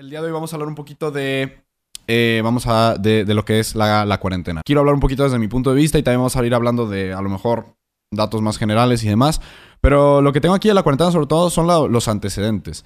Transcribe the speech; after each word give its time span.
El 0.00 0.08
día 0.08 0.22
de 0.22 0.28
hoy 0.28 0.32
vamos 0.32 0.50
a 0.50 0.56
hablar 0.56 0.66
un 0.70 0.74
poquito 0.74 1.10
de. 1.10 1.62
eh, 2.06 2.40
vamos 2.42 2.66
a. 2.66 2.96
De, 2.96 3.22
lo 3.26 3.44
que 3.44 3.60
es 3.60 3.74
la, 3.74 4.18
cuarentena. 4.18 4.62
Quiero 4.64 4.80
hablar 4.80 4.94
un 4.94 5.00
poquito 5.00 5.24
desde 5.24 5.38
mi 5.38 5.46
punto 5.46 5.68
de 5.68 5.76
vista 5.76 5.98
y 5.98 6.02
también 6.02 6.20
vamos 6.20 6.34
a 6.36 6.46
ir 6.46 6.54
hablando 6.54 6.88
de 6.88 7.12
a 7.12 7.20
lo 7.20 7.28
mejor 7.28 7.76
datos 8.10 8.40
más 8.40 8.56
generales 8.56 9.04
y 9.04 9.10
demás. 9.10 9.42
Pero 9.82 10.22
lo 10.22 10.32
que 10.32 10.40
tengo 10.40 10.54
aquí 10.54 10.68
de 10.68 10.74
la 10.74 10.82
cuarentena, 10.82 11.12
sobre 11.12 11.26
todo, 11.26 11.50
son 11.50 11.66
los 11.66 12.08
antecedentes. 12.08 12.82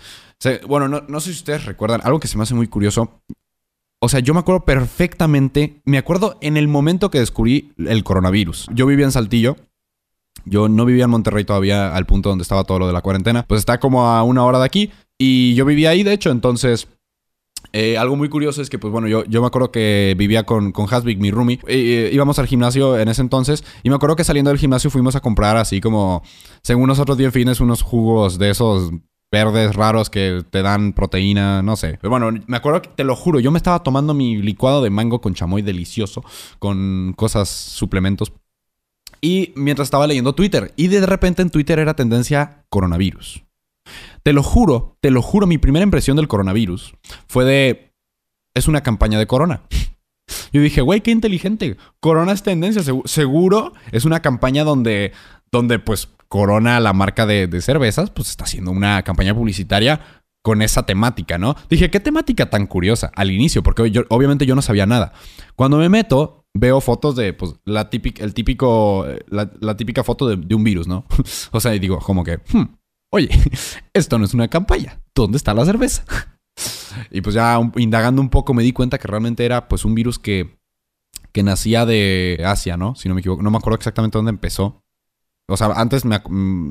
Bueno, 0.67 0.89
no, 0.89 1.05
no 1.07 1.21
sé 1.21 1.31
si 1.33 1.39
ustedes 1.39 1.67
recuerdan 1.67 2.01
algo 2.03 2.19
que 2.19 2.27
se 2.27 2.37
me 2.37 2.43
hace 2.43 2.57
muy 2.57 2.67
curioso. 2.67 3.21
O 4.01 4.09
sea, 4.09 4.19
yo 4.19 4.35
me 4.35 4.41
acuerdo 4.41 4.65
perfectamente. 4.65 5.83
Me 5.85 5.99
acuerdo 5.99 6.37
en 6.41 6.57
el 6.57 6.67
momento 6.67 7.13
que 7.13 7.21
descubrí 7.21 7.75
el 7.79 8.03
coronavirus. 8.03 8.67
Yo 8.75 8.87
vivía 8.87 9.05
en 9.05 9.13
Saltillo. 9.13 9.55
Yo 10.47 10.69
no 10.69 10.85
vivía 10.85 11.05
en 11.05 11.11
Monterrey 11.11 11.45
todavía 11.45 11.95
al 11.95 12.07
punto 12.07 12.31
donde 12.31 12.43
estaba 12.43 12.65
todo 12.65 12.81
lo 12.81 12.87
de 12.89 12.93
la 12.93 13.03
cuarentena. 13.03 13.45
Pues 13.47 13.61
está 13.61 13.79
como 13.79 14.09
a 14.09 14.25
una 14.25 14.45
hora 14.45 14.59
de 14.59 14.65
aquí. 14.65 14.91
Y 15.17 15.55
yo 15.55 15.65
vivía 15.65 15.91
ahí, 15.91 16.03
de 16.03 16.13
hecho. 16.13 16.33
Entonces, 16.33 16.89
eh, 17.77 17.99
algo 17.99 18.15
muy 18.15 18.29
curioso 18.29 18.63
es 18.63 18.71
que, 18.71 18.79
pues 18.79 18.93
bueno, 18.93 19.09
yo, 19.09 19.25
yo 19.25 19.41
me 19.41 19.49
acuerdo 19.49 19.73
que 19.73 20.15
vivía 20.17 20.45
con, 20.45 20.71
con 20.71 20.89
mi 21.19 21.33
roomie. 21.33 21.59
Eh, 21.67 22.07
eh, 22.07 22.11
íbamos 22.13 22.39
al 22.39 22.47
gimnasio 22.47 22.97
en 22.97 23.09
ese 23.09 23.21
entonces. 23.21 23.65
Y 23.83 23.89
me 23.89 23.97
acuerdo 23.97 24.15
que 24.15 24.23
saliendo 24.23 24.51
del 24.51 24.61
gimnasio 24.61 24.91
fuimos 24.91 25.17
a 25.17 25.21
comprar 25.21 25.57
así 25.57 25.81
como, 25.81 26.23
según 26.63 26.87
nosotros 26.87 27.19
bien 27.19 27.33
fines, 27.33 27.59
unos 27.59 27.83
jugos 27.83 28.39
de 28.39 28.51
esos 28.51 28.93
verdes 29.33 29.75
raros 29.75 30.09
que 30.09 30.45
te 30.49 30.63
dan 30.63 30.93
proteína, 30.93 31.63
no 31.63 31.75
sé. 31.75 31.99
Pero 32.01 32.11
bueno, 32.11 32.31
me 32.47 32.57
acuerdo 32.57 32.81
que, 32.81 32.91
te 32.91 33.03
lo 33.03 33.17
juro, 33.17 33.41
yo 33.41 33.51
me 33.51 33.59
estaba 33.59 33.83
tomando 33.83 34.15
mi 34.15 34.37
licuado 34.37 34.81
de 34.81 34.91
mango 34.91 35.21
con 35.21 35.35
chamoy 35.35 35.63
delicioso, 35.63 36.23
con 36.61 37.13
cosas, 37.17 37.49
suplementos. 37.49 38.33
Y 39.21 39.53
mientras 39.57 39.87
estaba 39.87 40.07
leyendo 40.07 40.37
Twitter, 40.37 40.73
y 40.77 40.87
de 40.87 41.05
repente 41.05 41.43
en 41.43 41.51
Twitter 41.51 41.81
era 41.81 41.95
tendencia 41.95 42.65
coronavirus. 42.69 43.45
Te 44.23 44.33
lo 44.33 44.43
juro, 44.43 44.97
te 45.01 45.11
lo 45.11 45.23
juro, 45.23 45.47
mi 45.47 45.59
primera 45.59 45.83
impresión 45.85 46.17
del 46.17 46.29
coronavirus 46.29 46.95
fue 47.27 47.45
de... 47.45 47.93
Es 48.55 48.69
una 48.69 48.83
campaña 48.83 49.19
de 49.19 49.27
corona. 49.27 49.63
Yo 50.53 50.61
dije, 50.63 50.81
güey, 50.81 51.01
qué 51.01 51.11
inteligente. 51.11 51.77
Corona 52.01 52.33
es 52.33 52.43
tendencia. 52.43 52.83
segu- 52.83 53.07
seguro 53.07 53.73
es 53.93 54.05
una 54.05 54.21
campaña 54.23 54.65
donde, 54.65 55.13
donde 55.51 55.79
pues, 55.79 56.09
Corona, 56.29 56.81
la 56.81 56.93
marca 56.93 57.27
de, 57.27 57.49
cervezas, 57.61 58.11
pues 58.11 58.31
está 58.31 58.45
haciendo 58.45 58.71
una 58.71 59.03
campaña 59.03 59.35
publicitaria 59.35 60.01
con 60.43 60.63
esa 60.63 60.85
temática, 60.87 61.39
¿no? 61.39 61.57
Dije, 61.69 61.91
qué 61.91 62.01
temática 62.01 62.51
tan 62.51 62.67
curiosa 62.67 63.11
al 63.15 63.31
inicio, 63.31 63.63
porque 63.63 64.05
obviamente 64.09 64.47
yo 64.47 64.55
no 64.55 64.63
sabía 64.63 64.87
nada. 64.87 65.13
Cuando 65.57 65.79
me 65.79 65.89
meto, 65.89 66.45
veo 66.55 66.81
fotos 66.81 67.17
de, 67.17 67.33
pues, 67.33 67.55
la 67.65 67.89
típica, 67.91 68.25
el 68.25 68.35
típico, 68.35 69.07
eh, 69.09 69.21
la, 69.29 69.77
típica 69.77 70.05
foto 70.05 70.27
de, 70.29 70.37
de 70.37 70.55
un 70.55 70.63
virus, 70.65 70.87
¿no? 70.87 71.05
o 71.53 71.61
sea, 71.61 71.75
y 71.75 71.79
digo, 71.79 71.99
como 71.99 72.25
que, 72.25 72.39
hmm, 72.53 72.63
oye, 73.15 73.29
esto 73.95 74.19
no 74.19 74.25
es 74.25 74.35
una 74.35 74.49
campaña. 74.49 75.01
¿Dónde 75.15 75.37
está 75.37 75.55
la 75.55 75.65
cerveza? 75.65 76.05
y 77.11 77.21
pues 77.21 77.35
ya 77.35 77.59
indagando 77.77 78.21
un 78.21 78.29
poco 78.29 78.55
me 78.55 78.65
di 78.65 78.73
cuenta 78.73 78.99
que 78.99 79.09
realmente 79.09 79.45
era, 79.45 79.69
pues, 79.69 79.85
un 79.85 79.95
virus 79.95 80.19
que, 80.19 80.59
que 81.33 81.43
nacía 81.45 81.87
de 81.87 82.43
Asia, 82.45 82.77
¿no? 82.77 82.97
Si 82.97 83.09
no 83.09 83.15
me 83.15 83.21
equivoco. 83.21 83.43
No 83.43 83.51
me 83.51 83.59
acuerdo 83.59 83.77
exactamente 83.77 84.19
dónde 84.19 84.31
empezó. 84.31 84.83
O 85.47 85.57
sea, 85.57 85.69
antes 85.77 86.05
mm, 86.05 86.11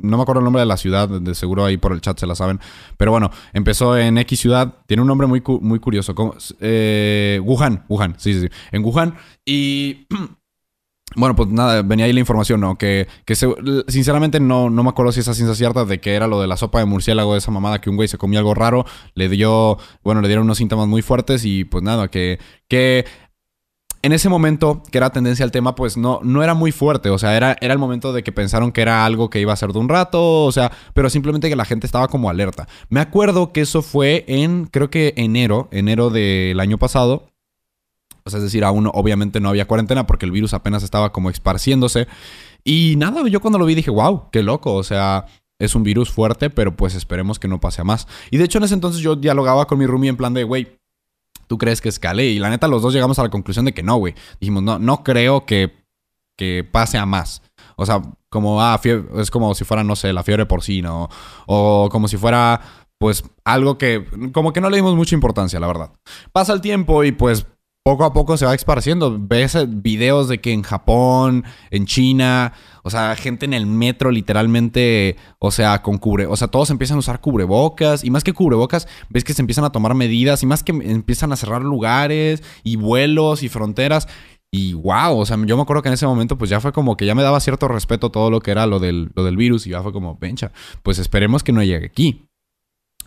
no 0.04 0.18
me 0.18 0.24
acuerdo 0.24 0.40
el 0.40 0.46
nombre 0.46 0.62
de 0.62 0.66
la 0.66 0.78
ciudad, 0.78 1.08
de 1.08 1.36
seguro 1.36 1.64
ahí 1.64 1.78
por 1.78 1.94
el 1.94 2.02
chat 2.02 2.20
se 2.20 2.28
la 2.28 2.36
saben. 2.36 2.60
Pero 2.98 3.12
bueno, 3.12 3.30
empezó 3.54 3.98
en 3.98 4.18
X 4.18 4.40
ciudad. 4.42 4.80
Tiene 4.86 5.02
un 5.02 5.08
nombre 5.08 5.28
muy, 5.28 5.42
muy 5.62 5.80
curioso. 5.80 6.14
¿Cómo? 6.14 6.36
Eh, 6.60 7.40
Wuhan, 7.44 7.86
Wuhan, 7.88 8.16
sí, 8.18 8.34
sí, 8.34 8.42
sí. 8.42 8.50
En 8.72 8.84
Wuhan. 8.84 9.16
Y 9.46 10.08
bueno, 11.16 11.36
pues 11.36 11.50
nada, 11.50 11.81
venía 11.81 12.06
ahí 12.06 12.14
la 12.14 12.19
información, 12.19 12.59
¿no? 12.59 12.78
Que, 12.78 13.08
que 13.25 13.36
sinceramente 13.88 14.39
no, 14.39 14.69
no 14.69 14.83
me 14.83 14.89
acuerdo 14.89 15.11
si 15.11 15.19
esa 15.19 15.33
ciencia 15.33 15.56
cierta 15.56 15.86
de 15.86 16.00
que 16.00 16.14
era 16.14 16.28
lo 16.28 16.42
de 16.42 16.47
la 16.47 16.58
sopa 16.58 16.80
de 16.80 16.86
murciélago 16.86 17.33
de 17.33 17.39
esa 17.39 17.52
mamada, 17.52 17.81
que 17.81 17.89
un 17.89 17.95
güey 17.95 18.08
se 18.08 18.17
comía 18.17 18.39
algo 18.39 18.53
raro, 18.53 18.86
le 19.14 19.30
dio, 19.30 19.78
bueno, 20.03 20.22
le 20.22 20.28
dieron 20.28 20.45
unos 20.45 20.58
síntomas 20.58 20.88
muy 20.88 21.02
fuertes 21.02 21.45
y 21.45 21.66
pues 21.66 21.84
nada, 21.84 22.09
que, 22.09 22.39
que 22.67 23.06
en 24.03 24.11
ese 24.11 24.28
momento, 24.28 24.84
que 24.91 24.97
era 24.97 25.11
tendencia 25.11 25.45
al 25.45 25.52
tema, 25.52 25.75
pues 25.75 25.95
no, 25.95 26.19
no 26.23 26.44
era 26.44 26.53
muy 26.53 26.73
fuerte. 26.73 27.09
O 27.09 27.17
sea, 27.17 27.38
era, 27.38 27.56
era 27.61 27.72
el 27.72 27.80
momento 27.80 28.12
de 28.12 28.22
que 28.22 28.34
pensaron 28.34 28.73
que 28.73 28.81
era 28.81 29.06
algo 29.06 29.29
que 29.29 29.40
iba 29.40 29.53
a 29.53 29.56
ser 29.56 29.72
de 29.72 29.79
un 29.79 29.88
rato. 29.88 30.44
O 30.44 30.52
sea, 30.52 30.73
pero 30.94 31.09
simplemente 31.09 31.47
que 31.47 31.56
la 31.56 31.63
gente 31.63 31.88
estaba 31.88 32.09
como 32.09 32.29
alerta. 32.29 32.68
Me 32.90 33.00
acuerdo 33.00 33.53
que 33.53 33.62
eso 33.62 33.81
fue 33.81 34.25
en, 34.28 34.66
creo 34.66 34.90
que 34.90 35.13
enero, 35.16 35.69
enero 35.72 36.09
del 36.09 36.59
año 36.59 36.78
pasado. 36.78 37.33
O 38.25 38.29
sea, 38.29 38.38
es 38.38 38.44
decir, 38.44 38.63
aún 38.63 38.89
obviamente 38.94 39.39
no 39.39 39.50
había 39.50 39.67
cuarentena 39.67 40.07
porque 40.07 40.25
el 40.25 40.31
virus 40.31 40.53
apenas 40.53 40.84
estaba 40.84 41.11
como 41.11 41.29
esparciéndose. 41.29 42.07
Y 42.63 42.95
nada, 42.97 43.28
yo 43.28 43.41
cuando 43.41 43.59
lo 43.59 43.66
vi 43.66 43.75
dije, 43.75 43.91
wow, 43.91 44.29
qué 44.31 44.44
loco. 44.44 44.73
O 44.73 44.84
sea, 44.84 45.25
es 45.59 45.75
un 45.75 45.84
virus 45.84 46.09
fuerte, 46.09 46.50
pero 46.50 46.75
pues 46.75 46.95
esperemos 46.95 47.39
que 47.39 47.47
no 47.47 47.59
pase 47.59 47.81
a 47.81 47.84
más. 47.84 48.07
Y 48.31 48.38
de 48.38 48.45
hecho 48.45 48.57
en 48.57 48.66
ese 48.66 48.73
entonces 48.73 49.01
yo 49.01 49.16
dialogaba 49.16 49.66
con 49.66 49.78
mi 49.79 49.85
roomie 49.85 50.09
en 50.09 50.17
plan 50.17 50.34
de, 50.34 50.44
güey, 50.44 50.78
¿tú 51.47 51.57
crees 51.57 51.81
que 51.81 51.89
escale? 51.89 52.25
Y 52.25 52.39
la 52.39 52.50
neta 52.50 52.67
los 52.67 52.81
dos 52.81 52.94
llegamos 52.94 53.19
a 53.19 53.23
la 53.23 53.29
conclusión 53.29 53.66
de 53.66 53.73
que 53.73 53.84
no, 53.84 53.97
güey. 53.97 54.16
Dijimos, 54.40 54.63
no, 54.63 54.79
no 54.79 55.03
creo 55.03 55.45
que, 55.45 55.73
que 56.38 56.67
pase 56.69 56.97
a 56.97 57.05
más. 57.05 57.41
O 57.75 57.85
sea, 57.85 58.01
como, 58.29 58.61
ah, 58.61 58.79
es 59.17 59.31
como 59.31 59.53
si 59.55 59.63
fuera, 59.66 59.84
no 59.84 59.95
sé, 59.95 60.13
la 60.13 60.23
fiebre 60.23 60.45
porcina 60.45 60.95
o, 60.95 61.09
o 61.45 61.90
como 61.90 62.07
si 62.07 62.17
fuera, 62.17 62.61
pues, 62.97 63.23
algo 63.44 63.78
que, 63.78 64.05
como 64.31 64.53
que 64.53 64.61
no 64.61 64.69
le 64.69 64.78
dimos 64.78 64.95
mucha 64.95 65.16
importancia, 65.16 65.59
la 65.59 65.67
verdad. 65.67 65.91
Pasa 66.31 66.53
el 66.53 66.61
tiempo 66.61 67.03
y 67.03 67.11
pues 67.11 67.45
poco 67.84 68.06
a 68.06 68.14
poco 68.14 68.38
se 68.38 68.46
va 68.46 68.56
esparciendo. 68.56 69.18
Ves 69.20 69.56
eh, 69.56 69.66
videos 69.68 70.30
de 70.30 70.40
que 70.40 70.54
en 70.54 70.64
Japón, 70.64 71.44
en 71.70 71.86
China, 71.86 72.54
o 72.82 72.90
sea, 72.90 73.16
gente 73.16 73.46
en 73.46 73.54
el 73.54 73.66
metro 73.66 74.10
literalmente, 74.10 75.18
o 75.40 75.52
sea, 75.52 75.82
con 75.82 75.98
cubre, 75.98 76.26
o 76.26 76.36
sea, 76.36 76.48
todos 76.48 76.70
empiezan 76.70 76.96
a 76.96 77.00
usar 77.00 77.20
cubrebocas 77.20 78.04
y 78.04 78.10
más 78.10 78.24
que 78.24 78.34
cubrebocas, 78.34 78.88
ves 79.10 79.24
que 79.24 79.34
se 79.34 79.42
empiezan 79.42 79.66
a 79.66 79.72
tomar 79.72 79.94
medidas 79.96 80.44
y 80.44 80.46
más 80.46 80.64
que 80.64 80.72
empiezan 80.72 81.34
a 81.34 81.36
cerrar 81.36 81.62
lugares 81.62 82.42
y 82.64 82.78
vuelos 82.78 83.44
y 83.44 83.50
fronteras. 83.50 84.08
Y 84.50 84.74
wow, 84.74 85.18
o 85.18 85.26
sea, 85.26 85.38
yo 85.46 85.58
me 85.58 85.64
acuerdo 85.64 85.82
que 85.82 85.90
en 85.90 85.96
ese 85.96 86.06
momento 86.06 86.38
pues 86.38 86.50
ya 86.50 86.62
fue 86.62 86.72
como 86.72 86.96
que 86.96 87.06
ya 87.08 87.16
me 87.16 87.24
daba 87.24 87.40
cierto 87.40 87.68
respeto 87.68 88.12
todo 88.12 88.30
lo 88.30 88.40
que 88.40 88.52
era 88.52 88.68
lo 88.68 88.80
del, 88.80 89.12
lo 89.16 89.24
del 89.24 89.36
virus 89.36 89.66
y 89.68 89.72
ya 89.72 89.82
fue 89.82 89.92
como, 89.92 90.18
vencha, 90.20 90.52
pues 90.84 91.00
esperemos 91.00 91.44
que 91.44 91.52
no 91.52 91.64
llegue 91.64 91.88
aquí. 91.88 92.28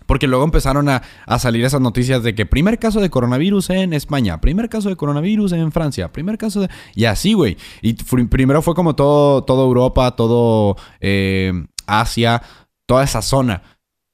Porque 0.07 0.27
luego 0.27 0.45
empezaron 0.45 0.89
a, 0.89 1.03
a 1.27 1.39
salir 1.39 1.65
esas 1.65 1.81
noticias 1.81 2.23
de 2.23 2.35
que 2.35 2.47
primer 2.47 2.79
caso 2.79 3.01
de 3.01 3.11
coronavirus 3.11 3.71
en 3.71 3.93
España, 3.93 4.41
primer 4.41 4.69
caso 4.69 4.89
de 4.89 4.97
coronavirus 4.97 5.53
en 5.53 5.73
Francia, 5.73 6.13
primer 6.13 6.39
caso 6.39 6.61
de... 6.61 6.71
Y 6.95 7.05
así, 7.05 7.33
güey. 7.33 7.57
Y 7.83 7.95
primero 7.95 8.63
fue 8.63 8.75
como 8.75 8.95
todo, 8.95 9.45
todo 9.45 9.65
Europa, 9.65 10.17
todo 10.17 10.77
eh, 11.01 11.53
Asia, 11.87 12.43
toda 12.87 13.05
esa 13.05 13.23
zona. 13.23 13.63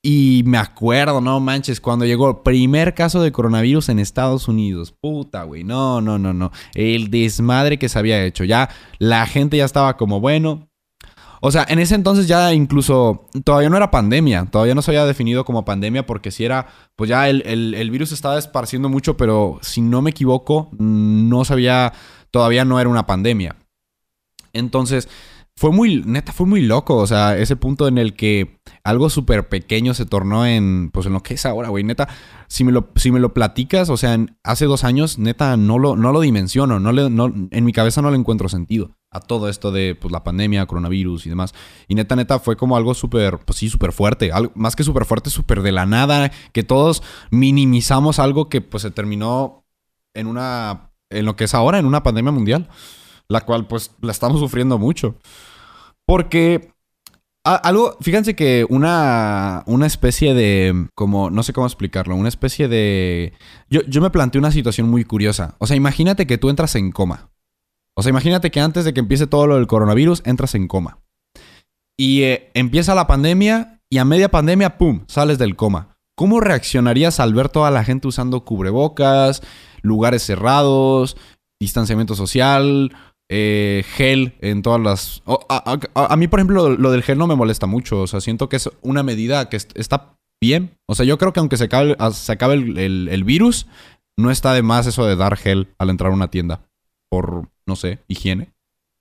Y 0.05 0.43
me 0.47 0.59
acuerdo, 0.59 1.21
no 1.21 1.39
manches, 1.39 1.81
cuando 1.81 2.05
llegó 2.05 2.29
el 2.29 2.37
primer 2.39 2.93
caso 2.93 3.23
de 3.23 3.31
coronavirus 3.31 3.89
en 3.89 4.01
Estados 4.01 4.49
Unidos. 4.49 4.91
Puta, 4.91 5.45
güey. 5.45 5.63
No, 5.63 6.01
no, 6.01 6.19
no, 6.19 6.33
no. 6.33 6.51
El 6.75 7.09
desmadre 7.09 7.79
que 7.79 7.89
se 7.89 8.01
había 8.01 8.25
hecho. 8.25 8.43
Ya 8.43 8.69
la 8.99 9.27
gente 9.27 9.59
ya 9.59 9.65
estaba 9.65 9.97
como, 9.97 10.19
bueno, 10.19 10.72
o 11.45 11.51
sea, 11.51 11.67
en 11.69 11.81
ese 11.81 11.97
entonces 11.97 12.29
ya 12.29 12.55
incluso 12.55 13.29
todavía 13.45 13.69
no 13.69 13.77
era 13.77 13.91
pandemia, 13.91 14.47
todavía 14.47 14.77
no 14.77 14.83
se 14.83 14.93
había 14.93 15.05
definido 15.05 15.45
como 15.45 15.65
pandemia 15.65 16.07
porque 16.07 16.31
si 16.31 16.45
era, 16.45 16.69
pues 16.95 17.11
ya 17.11 17.29
el, 17.29 17.43
el- 17.45 17.91
virus 17.91 18.13
estaba 18.13 18.39
esparciendo 18.39 18.89
mucho, 18.89 19.17
pero 19.17 19.59
si 19.61 19.81
no 19.81 20.03
me 20.03 20.11
equivoco, 20.11 20.71
no 20.79 21.45
sabía, 21.45 21.93
todavía 22.31 22.65
no 22.65 22.79
era 22.79 22.89
una 22.89 23.07
pandemia. 23.07 23.57
Entonces, 24.53 25.09
fue 25.57 25.71
muy, 25.73 26.03
neta, 26.07 26.33
fue 26.33 26.47
muy 26.47 26.63
loco, 26.63 26.97
o 26.97 27.07
sea, 27.07 27.37
ese 27.37 27.57
punto 27.57 27.89
en 27.89 27.99
el 27.99 28.15
que 28.15 28.61
algo 28.85 29.11
súper 29.11 29.49
pequeño 29.49 29.95
se 29.95 30.07
tornó 30.07 30.47
en, 30.47 30.91
pues 30.93 31.07
en 31.07 31.13
lo 31.13 31.23
que 31.23 31.35
es 31.35 31.45
ahora, 31.45 31.69
güey, 31.71 31.83
neta, 31.85 32.09
si 32.49 32.63
me 32.65 32.73
lo, 32.73 32.91
si 32.97 33.11
me 33.11 33.21
lo 33.21 33.35
platicas, 33.35 33.89
o 33.91 33.97
sea, 33.97 34.17
hace 34.45 34.67
dos 34.67 34.85
años, 34.85 35.19
neta, 35.19 35.57
no 35.57 35.79
lo, 35.79 35.97
no 35.97 36.13
lo 36.13 36.21
dimensiono, 36.21 36.79
no 36.81 36.93
le, 36.93 37.11
no, 37.11 37.33
en 37.51 37.65
mi 37.65 37.73
cabeza 37.73 38.01
no 38.01 38.11
le 38.11 38.17
encuentro 38.17 38.49
sentido 38.49 38.97
a 39.13 39.21
todo 39.21 39.49
esto 39.49 39.71
de, 39.71 39.95
pues, 39.95 40.11
la 40.11 40.25
pandemia, 40.25 40.67
coronavirus 40.67 41.27
y 41.27 41.29
demás. 41.29 41.55
Y 41.87 41.95
neta, 41.95 42.17
neta, 42.17 42.39
fue 42.39 42.57
como 42.57 42.77
algo 42.77 42.95
súper, 42.95 43.39
pues 43.39 43.59
sí, 43.59 43.69
súper 43.69 43.93
fuerte, 43.93 44.33
algo, 44.33 44.53
más 44.55 44.75
que 44.75 44.85
súper 44.85 45.05
fuerte, 45.05 45.31
súper 45.31 45.61
de 45.63 45.71
la 45.71 45.87
nada, 45.87 46.33
que 46.53 46.63
todos 46.63 47.03
minimizamos 47.31 48.19
algo 48.19 48.49
que, 48.49 48.63
pues, 48.63 48.83
se 48.83 48.91
terminó 48.91 49.65
en 50.15 50.27
una, 50.27 50.93
en 51.11 51.27
lo 51.27 51.37
que 51.37 51.45
es 51.45 51.55
ahora, 51.55 51.79
en 51.79 51.87
una 51.87 52.03
pandemia 52.03 52.33
mundial, 52.33 52.69
la 53.29 53.43
cual, 53.43 53.67
pues, 53.67 53.93
la 54.01 54.13
estamos 54.13 54.41
sufriendo 54.41 54.79
mucho. 54.79 55.17
Porque 56.07 56.73
algo, 57.45 57.97
fíjense 58.01 58.37
que 58.37 58.65
una, 58.69 59.63
una 59.67 59.87
especie 59.87 60.33
de, 60.33 60.89
como, 60.95 61.29
no 61.29 61.43
sé 61.43 61.53
cómo 61.53 61.67
explicarlo, 61.67 62.17
una 62.17 62.29
especie 62.29 62.69
de... 62.69 63.33
Yo, 63.69 63.83
yo 63.83 64.01
me 64.01 64.11
planteé 64.11 64.39
una 64.39 64.53
situación 64.53 64.89
muy 64.89 65.05
curiosa. 65.05 65.57
O 65.59 65.67
sea, 65.67 65.77
imagínate 65.77 66.27
que 66.27 66.39
tú 66.39 66.51
entras 66.51 66.77
en 66.77 66.93
coma. 66.93 67.32
O 67.97 68.03
sea, 68.03 68.11
imagínate 68.11 68.51
que 68.51 68.61
antes 68.61 68.85
de 68.85 68.95
que 68.95 69.01
empiece 69.01 69.27
todo 69.27 69.47
lo 69.47 69.57
del 69.57 69.67
coronavirus, 69.67 70.23
entras 70.25 70.55
en 70.55 70.69
coma. 70.69 70.99
Y 71.99 72.23
eh, 72.23 72.51
empieza 72.55 72.95
la 72.95 73.07
pandemia 73.07 73.81
y 73.91 73.99
a 73.99 74.05
media 74.05 74.31
pandemia, 74.31 74.79
¡pum!, 74.79 75.05
sales 75.09 75.39
del 75.39 75.57
coma. 75.57 75.97
¿Cómo 76.17 76.41
reaccionarías 76.41 77.21
al 77.21 77.35
ver 77.35 77.49
toda 77.49 77.71
la 77.71 77.85
gente 77.85 78.09
usando 78.09 78.45
cubrebocas, 78.45 79.43
lugares 79.83 80.23
cerrados, 80.23 81.17
distanciamiento 81.61 82.15
social, 82.15 82.95
eh, 83.31 83.85
gel 83.95 84.35
en 84.41 84.63
todas 84.63 84.81
las... 84.81 85.23
a, 85.27 86.17
mí, 86.17 86.29
por 86.29 86.39
ejemplo, 86.41 86.71
lo 86.71 86.91
del 86.91 87.03
gel 87.03 87.19
no 87.19 87.27
me 87.27 87.35
molesta 87.37 87.67
mucho. 87.67 88.03
O 88.03 88.07
sea, 88.07 88.21
siento 88.21 88.49
que 88.49 88.57
es 88.57 88.71
una 88.83 89.03
medida 89.03 89.49
que 89.49 89.57
est- 89.57 89.73
está 89.75 90.17
bien. 90.41 90.77
O 90.87 90.95
sea, 90.95 91.07
yo 91.07 91.19
creo 91.19 91.33
que 91.33 91.41
aunque 91.41 91.57
se 91.57 91.65
acabe, 91.65 91.97
se 92.13 92.33
acabe 92.33 92.55
el, 92.55 93.25
virus, 93.25 93.67
no 94.19 94.31
está 94.31 94.53
de 94.53 94.63
más 94.63 94.87
eso 94.87 95.07
de 95.07 95.17
dar 95.17 95.37
gel 95.37 95.69
al 95.79 95.89
entrar 95.91 96.11
a 96.11 96.15
una 96.15 96.31
tienda. 96.31 96.63
Por, 97.11 97.49
no 97.67 97.77
sé, 97.77 98.01
higiene. 98.09 98.53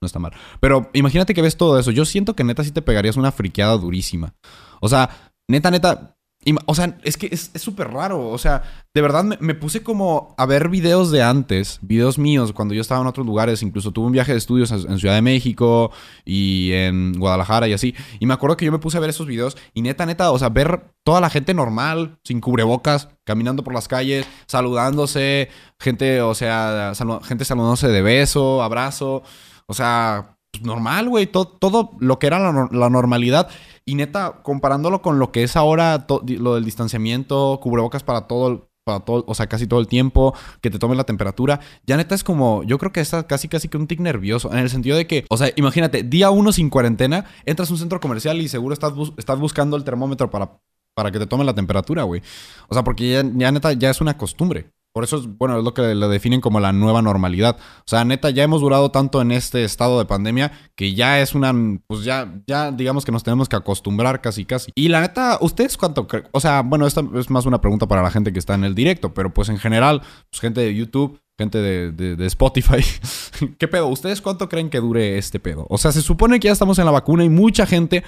No 0.02 0.08
está 0.08 0.18
mal. 0.18 0.34
Pero 0.60 0.90
imagínate 0.94 1.34
que 1.36 1.44
ves 1.44 1.58
todo 1.58 1.78
eso. 1.78 1.92
Yo 1.92 2.06
siento 2.06 2.36
que 2.36 2.44
neta 2.44 2.64
sí 2.64 2.72
te 2.72 2.82
pegarías 2.82 3.18
una 3.18 3.32
friqueada 3.32 3.78
durísima. 3.78 4.34
O 4.80 4.90
sea, 4.90 5.10
neta, 5.48 5.70
neta, 5.70 6.18
o 6.66 6.74
sea, 6.74 6.98
es 7.04 7.18
que 7.18 7.28
es 7.32 7.52
súper 7.56 7.92
raro. 7.92 8.30
O 8.30 8.38
sea, 8.38 8.64
de 8.94 9.02
verdad 9.02 9.24
me, 9.24 9.54
puse 9.54 9.84
como 9.84 10.34
a 10.38 10.46
ver 10.46 10.70
videos 10.70 11.12
de 11.12 11.22
antes, 11.22 11.80
videos 11.82 12.18
míos, 12.18 12.52
cuando 12.52 12.74
yo 12.74 12.82
estaba 12.82 13.02
en 13.02 13.08
otros 13.08 13.26
lugares. 13.26 13.62
Incluso 13.62 13.92
tuve 13.92 14.08
un 14.08 14.12
viaje 14.12 14.32
de 14.32 14.40
estudios 14.40 14.72
en 14.72 14.98
Ciudad 14.98 15.16
de 15.16 15.22
México 15.22 15.92
y 16.26 16.72
en 16.74 17.14
Guadalajara 17.20 17.68
y 17.68 17.74
así. 17.74 17.96
Y 18.20 18.26
me 18.26 18.34
acuerdo 18.34 18.58
que 18.58 18.66
yo 18.66 18.72
me 18.72 18.80
puse 18.80 18.98
a 18.98 19.02
ver 19.02 19.12
esos 19.12 19.28
videos 19.28 19.56
y 19.74 19.82
neta, 19.82 20.06
neta, 20.06 20.32
o 20.32 20.40
sea, 20.40 20.50
ver 20.50 20.94
toda 21.04 21.22
la 21.22 21.30
gente 21.30 21.54
normal, 21.54 22.18
sin 22.24 22.42
cubrebocas, 22.42 23.10
caminando 23.24 23.64
por 23.64 23.74
las 23.74 23.88
calles, 23.88 24.26
saludándose, 24.48 25.50
gente, 25.80 26.22
o 26.22 26.34
sea, 26.34 26.94
gente 27.24 27.46
saludándose 27.46 27.88
de 27.88 28.02
beso, 28.02 28.64
abrazo. 28.64 29.22
O 29.68 29.74
sea, 29.74 30.38
pues, 30.52 30.64
normal, 30.64 31.10
güey. 31.10 31.28
Todo, 31.28 31.46
todo, 31.46 31.92
lo 32.00 32.20
que 32.20 32.28
era 32.28 32.40
la, 32.40 32.90
normalidad. 32.90 33.50
Y 33.86 33.96
neta, 33.96 34.42
comparándolo 34.44 35.02
con 35.02 35.20
lo 35.20 35.32
que 35.32 35.44
es 35.44 35.56
ahora, 35.56 36.06
lo 36.26 36.56
del 36.56 36.66
distanciamiento, 36.66 37.60
cubrebocas 37.62 38.04
para 38.04 38.28
todo, 38.28 38.70
para 38.84 39.00
todo, 39.00 39.24
o 39.28 39.36
sea, 39.36 39.48
casi 39.48 39.68
todo 39.68 39.80
el 39.80 39.88
tiempo, 39.88 40.36
que 40.62 40.70
te 40.70 40.80
tome 40.80 40.96
la 40.96 41.04
temperatura. 41.04 41.60
Ya 41.86 41.98
neta 41.98 42.16
es 42.16 42.24
como, 42.24 42.64
yo 42.64 42.78
creo 42.78 42.92
que 42.92 43.02
está 43.02 43.26
casi 43.28 43.48
casi 43.48 43.70
que 43.70 43.78
un 43.78 43.88
tic 43.88 44.00
nervioso. 44.00 44.52
En 44.52 44.60
el 44.60 44.70
sentido 44.70 44.98
de 44.98 45.08
que, 45.08 45.26
o 45.30 45.38
sea, 45.38 45.52
imagínate, 45.56 46.04
día 46.04 46.30
uno 46.30 46.52
sin 46.52 46.70
cuarentena, 46.70 47.26
entras 47.46 47.70
a 47.70 47.74
un 47.74 47.80
centro 47.80 48.00
comercial 48.00 48.40
y 48.42 48.48
seguro 48.48 48.74
estás, 48.74 48.94
estás 49.18 49.40
buscando 49.40 49.78
el 49.78 49.84
termómetro 49.84 50.30
para, 50.30 50.60
para 50.94 51.12
que 51.12 51.20
te 51.20 51.28
tome 51.28 51.44
la 51.44 51.56
temperatura, 51.56 52.04
güey. 52.04 52.22
O 52.70 52.74
sea, 52.76 52.84
porque 52.84 53.12
ya, 53.12 53.24
ya 53.36 53.52
neta 53.52 53.74
ya 53.74 53.90
es 53.90 54.02
una 54.02 54.18
costumbre. 54.18 54.72
Por 54.94 55.06
eso 55.06 55.18
es, 55.18 55.28
bueno, 55.38 55.58
es 55.58 55.64
lo 55.64 55.74
que 55.74 55.96
le 55.96 56.08
definen 56.08 56.42
como 56.42 56.60
la 56.60 56.74
nueva 56.74 57.02
normalidad. 57.02 57.58
O 57.80 57.84
sea, 57.86 58.04
neta, 58.04 58.30
ya 58.30 58.44
hemos 58.44 58.62
durado 58.62 58.92
tanto 58.92 59.22
en 59.22 59.32
este 59.32 59.64
estado 59.64 59.98
de 60.00 60.06
pandemia 60.06 60.52
que 60.76 60.94
ya 60.94 61.22
es 61.22 61.34
una, 61.34 61.54
pues 61.88 62.04
ya, 62.04 62.42
ya 62.46 62.72
digamos 62.72 63.06
que 63.06 63.12
nos 63.12 63.24
tenemos 63.24 63.48
que 63.48 63.56
acostumbrar 63.56 64.22
casi, 64.22 64.44
casi. 64.44 64.72
Y 64.76 64.90
la 64.90 65.02
neta, 65.02 65.38
¿ustedes 65.40 65.78
cuánto 65.78 66.08
creen? 66.08 66.28
O 66.32 66.42
sea, 66.42 66.62
bueno, 66.62 66.86
esta 66.88 67.04
es 67.16 67.30
más 67.30 67.46
una 67.46 67.62
pregunta 67.62 67.88
para 67.88 68.04
la 68.04 68.12
gente 68.12 68.34
que 68.34 68.40
está 68.40 68.54
en 68.56 68.66
el 68.66 68.76
directo, 68.76 69.14
pero 69.14 69.34
pues 69.34 69.48
en 69.50 69.58
general, 69.58 70.02
pues 70.30 70.42
gente 70.42 70.62
de 70.62 70.76
YouTube, 70.76 71.22
gente 71.38 71.60
de, 71.60 71.92
de, 71.92 72.26
Spotify, 72.28 72.84
¿qué 73.58 73.68
pedo? 73.68 73.88
¿Ustedes 73.88 74.22
cuánto 74.22 74.50
creen 74.50 74.70
que 74.70 74.80
dure 74.80 75.18
este 75.18 75.40
pedo? 75.40 75.66
O 75.70 75.78
sea, 75.78 75.92
se 75.92 76.02
supone 76.02 76.40
que 76.40 76.48
ya 76.48 76.52
estamos 76.52 76.78
en 76.80 76.86
la 76.86 76.92
vacuna 76.92 77.24
y 77.24 77.30
mucha 77.30 77.66
gente 77.66 78.04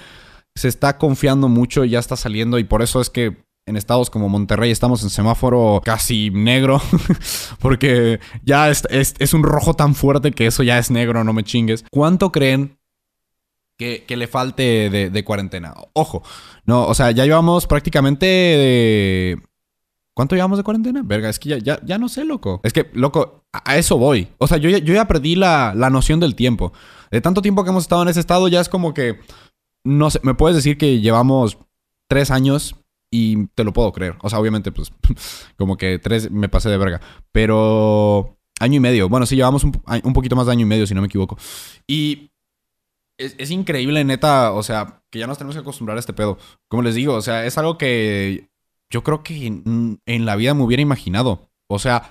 se 0.54 0.68
está 0.68 0.98
confiando 0.98 1.48
mucho, 1.48 1.84
ya 1.84 1.98
está 1.98 2.16
saliendo 2.16 2.58
y 2.58 2.64
por 2.64 2.82
eso 2.82 3.00
es 3.00 3.10
que 3.10 3.43
en 3.66 3.76
estados 3.76 4.10
como 4.10 4.28
Monterrey 4.28 4.70
estamos 4.70 5.02
en 5.02 5.10
semáforo 5.10 5.80
casi 5.84 6.30
negro, 6.30 6.80
porque 7.60 8.20
ya 8.44 8.68
es, 8.70 9.34
un 9.34 9.42
rojo 9.42 9.74
tan 9.74 9.94
fuerte 9.94 10.32
que 10.32 10.46
eso 10.46 10.62
ya 10.62 10.78
es 10.78 10.90
negro, 10.90 11.24
no 11.24 11.32
me 11.32 11.44
chingues. 11.44 11.84
¿Cuánto 11.90 12.30
creen 12.30 12.78
que, 13.78 14.04
le 14.08 14.26
falte 14.26 14.90
de, 15.10 15.24
cuarentena? 15.24 15.74
Ojo, 15.94 16.22
no, 16.66 16.86
o 16.86 16.94
sea, 16.94 17.10
ya 17.10 17.24
llevamos 17.24 17.66
prácticamente 17.66 18.26
de... 18.26 19.42
¿Cuánto 20.16 20.36
llevamos 20.36 20.58
de 20.58 20.64
cuarentena? 20.64 21.02
Verga, 21.04 21.28
es 21.28 21.40
que 21.40 21.60
ya, 21.60 21.80
ya, 21.84 21.98
no 21.98 22.08
sé, 22.08 22.24
loco. 22.24 22.60
Es 22.62 22.72
que, 22.72 22.88
loco, 22.92 23.42
a, 23.52 23.76
eso 23.76 23.98
voy. 23.98 24.28
O 24.38 24.46
sea, 24.46 24.58
yo, 24.58 24.70
yo 24.70 24.94
ya 24.94 25.08
perdí 25.08 25.34
la, 25.34 25.72
la 25.74 25.90
noción 25.90 26.20
del 26.20 26.36
tiempo. 26.36 26.72
De 27.10 27.20
tanto 27.20 27.42
tiempo 27.42 27.64
que 27.64 27.70
hemos 27.70 27.82
estado 27.82 28.02
en 28.02 28.08
ese 28.08 28.20
estado, 28.20 28.46
ya 28.46 28.60
es 28.60 28.68
como 28.68 28.94
que... 28.94 29.18
No 29.82 30.10
sé, 30.10 30.20
me 30.22 30.34
puedes 30.34 30.54
decir 30.54 30.78
que 30.78 31.00
llevamos 31.00 31.58
tres 32.08 32.30
años 32.30 32.76
y 33.14 33.46
te 33.54 33.62
lo 33.62 33.72
puedo 33.72 33.92
creer. 33.92 34.16
O 34.22 34.28
sea, 34.28 34.40
obviamente, 34.40 34.72
pues, 34.72 34.92
como 35.56 35.76
que 35.76 36.00
tres 36.00 36.32
me 36.32 36.48
pasé 36.48 36.68
de 36.68 36.76
verga. 36.76 37.00
Pero 37.30 38.36
año 38.58 38.78
y 38.78 38.80
medio. 38.80 39.08
Bueno, 39.08 39.24
sí, 39.24 39.36
llevamos 39.36 39.62
un, 39.62 39.72
poquito 40.12 40.34
más 40.34 40.46
de 40.46 40.52
año 40.52 40.62
y 40.62 40.68
medio, 40.68 40.84
si 40.84 40.94
no 40.94 41.00
me 41.00 41.06
equivoco. 41.06 41.38
Y 41.86 42.32
es, 43.16 43.52
increíble, 43.52 44.02
neta. 44.02 44.50
O 44.50 44.64
sea, 44.64 45.04
que 45.10 45.20
ya 45.20 45.28
nos 45.28 45.38
tenemos 45.38 45.54
que 45.54 45.60
acostumbrar 45.60 45.96
a 45.96 46.00
este 46.00 46.12
pedo. 46.12 46.38
Como 46.66 46.82
les 46.82 46.96
digo, 46.96 47.14
o 47.14 47.22
sea, 47.22 47.46
es 47.46 47.56
algo 47.56 47.78
que 47.78 48.48
yo 48.90 49.04
creo 49.04 49.22
que 49.22 49.46
en, 49.46 50.24
la 50.26 50.34
vida 50.34 50.54
me 50.54 50.64
hubiera 50.64 50.82
imaginado. 50.82 51.52
O 51.68 51.78
sea, 51.78 52.10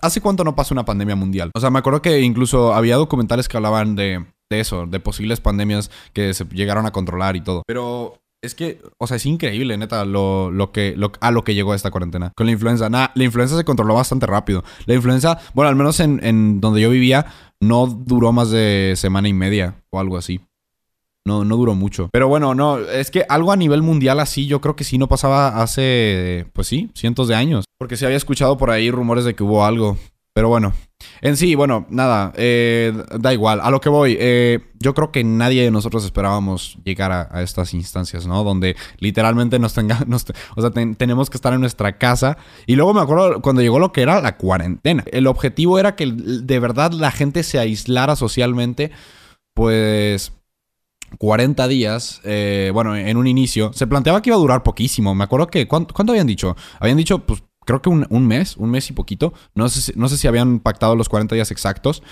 ¿hace 0.00 0.20
cuánto 0.20 0.44
no 0.44 0.54
pasa 0.54 0.74
una 0.74 0.84
pandemia 0.84 1.16
mundial? 1.16 1.50
O 1.54 1.60
sea, 1.60 1.70
me 1.70 1.80
acuerdo 1.80 2.02
que 2.02 2.20
incluso 2.20 2.72
había 2.72 2.94
documentales 2.94 3.48
que 3.48 3.56
hablaban 3.56 3.96
de 3.96 4.26
eso, 4.48 4.86
de 4.86 5.00
posibles 5.00 5.40
pandemias 5.40 5.90
que 6.12 6.34
se 6.34 6.44
llegaron 6.44 6.86
a 6.86 6.92
controlar 6.92 7.34
y 7.34 7.40
todo. 7.40 7.64
Pero 7.66 8.19
es 8.42 8.54
que, 8.54 8.80
o 8.98 9.06
sea, 9.06 9.18
es 9.18 9.26
increíble, 9.26 9.76
neta, 9.76 10.04
lo, 10.04 10.50
lo 10.50 10.72
que, 10.72 10.94
lo, 10.96 11.12
a 11.20 11.30
lo 11.30 11.44
que 11.44 11.54
llegó 11.54 11.74
esta 11.74 11.90
cuarentena. 11.90 12.32
Con 12.36 12.46
la 12.46 12.52
influenza, 12.52 12.88
nada, 12.88 13.12
la 13.14 13.24
influenza 13.24 13.56
se 13.56 13.64
controló 13.64 13.94
bastante 13.94 14.26
rápido. 14.26 14.64
La 14.86 14.94
influenza, 14.94 15.38
bueno, 15.54 15.68
al 15.68 15.76
menos 15.76 16.00
en, 16.00 16.24
en, 16.24 16.60
donde 16.60 16.80
yo 16.80 16.90
vivía, 16.90 17.26
no 17.60 17.86
duró 17.86 18.32
más 18.32 18.50
de 18.50 18.94
semana 18.96 19.28
y 19.28 19.34
media 19.34 19.82
o 19.90 20.00
algo 20.00 20.16
así. 20.16 20.40
No, 21.26 21.44
no 21.44 21.56
duró 21.56 21.74
mucho. 21.74 22.08
Pero 22.12 22.28
bueno, 22.28 22.54
no, 22.54 22.78
es 22.78 23.10
que 23.10 23.26
algo 23.28 23.52
a 23.52 23.56
nivel 23.56 23.82
mundial 23.82 24.20
así, 24.20 24.46
yo 24.46 24.62
creo 24.62 24.74
que 24.74 24.84
sí 24.84 24.96
no 24.96 25.06
pasaba 25.06 25.62
hace, 25.62 26.46
pues 26.54 26.66
sí, 26.66 26.90
cientos 26.94 27.28
de 27.28 27.34
años. 27.34 27.66
Porque 27.78 27.98
sí 27.98 28.06
había 28.06 28.16
escuchado 28.16 28.56
por 28.56 28.70
ahí 28.70 28.90
rumores 28.90 29.24
de 29.24 29.34
que 29.34 29.42
hubo 29.42 29.66
algo. 29.66 29.98
Pero 30.32 30.48
bueno, 30.48 30.72
en 31.20 31.36
sí, 31.36 31.54
bueno, 31.54 31.86
nada, 31.90 32.32
eh, 32.36 32.92
da 33.18 33.32
igual. 33.32 33.60
A 33.62 33.70
lo 33.70 33.80
que 33.80 33.88
voy, 33.88 34.16
eh, 34.18 34.60
yo 34.78 34.94
creo 34.94 35.12
que 35.12 35.24
nadie 35.24 35.62
de 35.62 35.70
nosotros 35.70 36.04
esperábamos 36.04 36.78
llegar 36.84 37.12
a, 37.12 37.42
estas 37.42 37.74
instancias, 37.74 38.26
¿no? 38.26 38.42
Donde 38.44 38.76
literalmente 38.98 39.58
nos 39.58 39.74
tenga, 39.74 40.04
o 40.56 40.60
sea, 40.60 40.70
tenemos 40.70 41.30
que 41.30 41.36
estar 41.36 41.52
en 41.52 41.60
nuestra 41.60 41.98
casa. 41.98 42.38
Y 42.66 42.76
luego 42.76 42.94
me 42.94 43.00
acuerdo 43.00 43.40
cuando 43.42 43.62
llegó 43.62 43.78
lo 43.78 43.92
que 43.92 44.02
era 44.02 44.20
la 44.20 44.36
cuarentena. 44.36 45.04
El 45.10 45.26
objetivo 45.26 45.78
era 45.78 45.96
que 45.96 46.06
de 46.06 46.58
verdad 46.58 46.92
la 46.92 47.10
gente 47.10 47.42
se 47.42 47.58
aislara 47.58 48.16
socialmente, 48.16 48.90
pues 49.54 50.32
40 51.18 51.68
días, 51.68 52.20
eh, 52.24 52.70
bueno, 52.72 52.96
en 52.96 53.16
un 53.16 53.26
inicio, 53.26 53.72
se 53.72 53.86
planteaba 53.86 54.22
que 54.22 54.30
iba 54.30 54.36
a 54.36 54.40
durar 54.40 54.62
poquísimo. 54.62 55.14
Me 55.14 55.24
acuerdo 55.24 55.48
que, 55.48 55.66
¿cuánto, 55.66 55.94
¿cuánto, 55.94 56.12
habían 56.12 56.26
dicho? 56.26 56.56
Habían 56.78 56.96
dicho, 56.96 57.20
pues, 57.20 57.42
creo 57.70 57.82
que 57.82 57.88
un, 57.88 58.26
mes, 58.26 58.56
un 58.56 58.70
mes 58.70 58.90
y 58.90 58.92
poquito. 58.92 59.32
No 59.54 59.68
sé, 59.68 59.80
si, 59.80 59.92
no 59.96 60.08
sé 60.08 60.16
si 60.16 60.26
habían 60.26 60.60
pactado 60.60 60.96
los 60.96 61.08
40 61.08 61.34
días 61.34 61.50
exactos. 61.50 62.02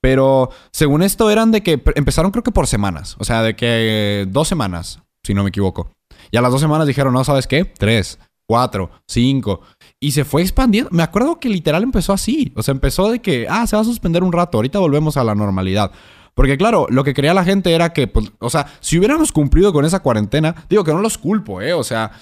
Pero 0.00 0.50
según 0.72 1.02
esto 1.02 1.30
eran 1.30 1.52
de 1.52 1.62
que 1.62 1.82
empezaron 1.94 2.30
creo 2.30 2.42
que 2.42 2.52
por 2.52 2.66
semanas. 2.66 3.16
O 3.18 3.24
sea, 3.24 3.42
de 3.42 3.54
que 3.54 4.26
dos 4.28 4.48
semanas, 4.48 5.00
si 5.24 5.34
no 5.34 5.42
me 5.42 5.50
equivoco. 5.50 5.92
Y 6.30 6.36
a 6.36 6.40
las 6.40 6.52
dos 6.52 6.60
semanas 6.60 6.86
dijeron, 6.86 7.12
no, 7.12 7.24
¿sabes 7.24 7.46
qué? 7.46 7.64
Tres, 7.64 8.18
cuatro, 8.46 8.90
cinco. 9.06 9.60
Y 9.98 10.12
se 10.12 10.24
fue 10.24 10.42
expandiendo. 10.42 10.90
Me 10.92 11.02
acuerdo 11.02 11.38
que 11.38 11.48
literal 11.48 11.82
empezó 11.82 12.12
así. 12.12 12.52
O 12.56 12.62
sea, 12.62 12.72
empezó 12.72 13.10
de 13.10 13.20
que, 13.20 13.46
ah, 13.48 13.66
se 13.66 13.76
va 13.76 13.82
a 13.82 13.84
suspender 13.84 14.22
un 14.22 14.32
rato. 14.32 14.58
Ahorita 14.58 14.78
volvemos 14.78 15.16
a 15.16 15.24
la 15.24 15.34
normalidad. 15.34 15.92
Porque 16.34 16.56
claro, 16.56 16.86
lo 16.88 17.04
que 17.04 17.12
quería 17.12 17.34
la 17.34 17.44
gente 17.44 17.72
era 17.72 17.92
que, 17.92 18.06
pues, 18.06 18.32
o 18.38 18.48
sea, 18.48 18.66
si 18.80 18.98
hubiéramos 18.98 19.32
cumplido 19.32 19.72
con 19.72 19.84
esa 19.84 20.00
cuarentena, 20.00 20.54
digo 20.68 20.84
que 20.84 20.92
no 20.92 21.00
los 21.00 21.18
culpo, 21.18 21.60
¿eh? 21.60 21.74
O 21.74 21.84
sea, 21.84 22.12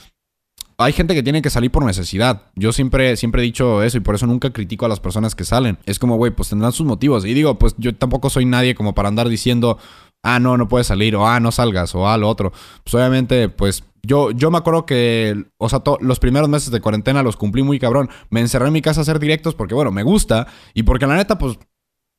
hay 0.80 0.92
gente 0.92 1.14
que 1.14 1.24
tiene 1.24 1.42
que 1.42 1.50
salir 1.50 1.72
por 1.72 1.84
necesidad. 1.84 2.42
Yo 2.54 2.72
siempre, 2.72 3.16
siempre 3.16 3.42
he 3.42 3.44
dicho 3.44 3.82
eso 3.82 3.98
y 3.98 4.00
por 4.00 4.14
eso 4.14 4.28
nunca 4.28 4.52
critico 4.52 4.86
a 4.86 4.88
las 4.88 5.00
personas 5.00 5.34
que 5.34 5.44
salen. 5.44 5.78
Es 5.86 5.98
como, 5.98 6.16
güey, 6.16 6.30
pues 6.30 6.50
tendrán 6.50 6.70
sus 6.70 6.86
motivos. 6.86 7.24
Y 7.24 7.34
digo, 7.34 7.58
pues 7.58 7.74
yo 7.78 7.94
tampoco 7.96 8.30
soy 8.30 8.44
nadie 8.44 8.76
como 8.76 8.94
para 8.94 9.08
andar 9.08 9.28
diciendo, 9.28 9.78
ah, 10.22 10.38
no, 10.38 10.56
no 10.56 10.68
puedes 10.68 10.86
salir, 10.86 11.16
o 11.16 11.26
ah, 11.26 11.40
no 11.40 11.50
salgas, 11.50 11.96
o 11.96 12.08
ah, 12.08 12.16
lo 12.16 12.28
otro. 12.28 12.52
Pues 12.84 12.94
obviamente, 12.94 13.48
pues 13.48 13.82
yo, 14.04 14.30
yo 14.30 14.52
me 14.52 14.58
acuerdo 14.58 14.86
que, 14.86 15.46
o 15.58 15.68
sea, 15.68 15.82
los 16.00 16.20
primeros 16.20 16.48
meses 16.48 16.70
de 16.70 16.80
cuarentena 16.80 17.24
los 17.24 17.36
cumplí 17.36 17.64
muy 17.64 17.80
cabrón. 17.80 18.08
Me 18.30 18.38
encerré 18.40 18.68
en 18.68 18.72
mi 18.72 18.80
casa 18.80 19.00
a 19.00 19.02
hacer 19.02 19.18
directos 19.18 19.56
porque, 19.56 19.74
bueno, 19.74 19.90
me 19.90 20.04
gusta 20.04 20.46
y 20.74 20.84
porque 20.84 21.08
la 21.08 21.16
neta, 21.16 21.38
pues 21.38 21.58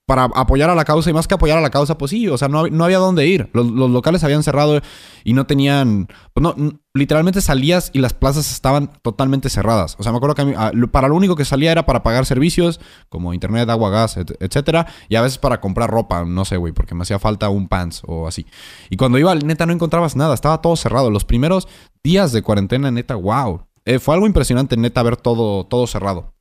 para 0.10 0.24
apoyar 0.24 0.72
a 0.72 0.76
la 0.76 0.86
causa 0.86 1.12
y 1.12 1.14
más 1.14 1.28
que 1.28 1.36
apoyar 1.36 1.60
a 1.60 1.62
la 1.62 1.70
causa, 1.70 1.96
pues 1.96 2.10
sí, 2.10 2.28
o 2.28 2.36
sea, 2.36 2.48
no, 2.48 2.66
no 2.66 2.84
había 2.84 2.98
dónde 2.98 3.28
ir. 3.28 3.48
Los, 3.54 3.68
locales 3.68 4.24
habían 4.24 4.42
cerrado 4.42 4.82
y 5.24 5.34
no 5.34 5.46
tenían, 5.46 6.08
pues 6.34 6.42
no, 6.42 6.56
literalmente 6.96 7.42
salías 7.42 7.92
y 7.94 8.00
las 8.00 8.14
plazas 8.14 8.52
estaban 8.52 8.90
totalmente 9.04 9.52
cerradas. 9.52 9.96
O 10.00 10.04
sea, 10.04 10.12
me 10.12 10.18
acuerdo 10.18 10.34
que 10.34 10.88
para 10.88 11.10
lo 11.10 11.16
único 11.16 11.36
que 11.36 11.46
salía 11.46 11.72
era 11.72 11.86
para 11.86 12.02
pagar 12.02 12.26
servicios 12.26 12.80
como 13.08 13.36
internet, 13.36 13.70
agua, 13.70 13.92
gas, 13.92 14.18
etcétera, 14.18 14.88
y 15.10 15.16
a 15.16 15.22
veces 15.22 15.38
para 15.38 15.62
comprar 15.62 15.92
ropa, 15.92 16.26
no 16.26 16.44
sé, 16.44 16.58
güey, 16.58 16.74
porque 16.74 16.96
me 16.96 17.04
hacía 17.04 17.20
falta 17.20 17.50
un 17.50 17.68
pants 17.68 18.02
o 18.08 18.28
así. 18.28 18.48
Y 18.90 18.98
cuando 18.98 19.20
iba, 19.20 19.36
neta, 19.36 19.68
no 19.68 19.74
encontrabas 19.74 20.16
nada, 20.16 20.34
estaba 20.34 20.60
todo 20.60 20.76
cerrado. 20.76 21.12
Los 21.12 21.24
primeros 21.24 21.68
días 22.04 22.32
de 22.32 22.42
cuarentena, 22.42 22.90
neta, 22.90 23.14
wow. 23.14 23.68
Eh, 23.86 24.00
fue 24.00 24.16
algo 24.16 24.26
impresionante, 24.26 24.76
neta, 24.76 25.04
ver 25.04 25.18
todo, 25.18 25.68
todo 25.68 25.86
cerrado. 25.86 26.34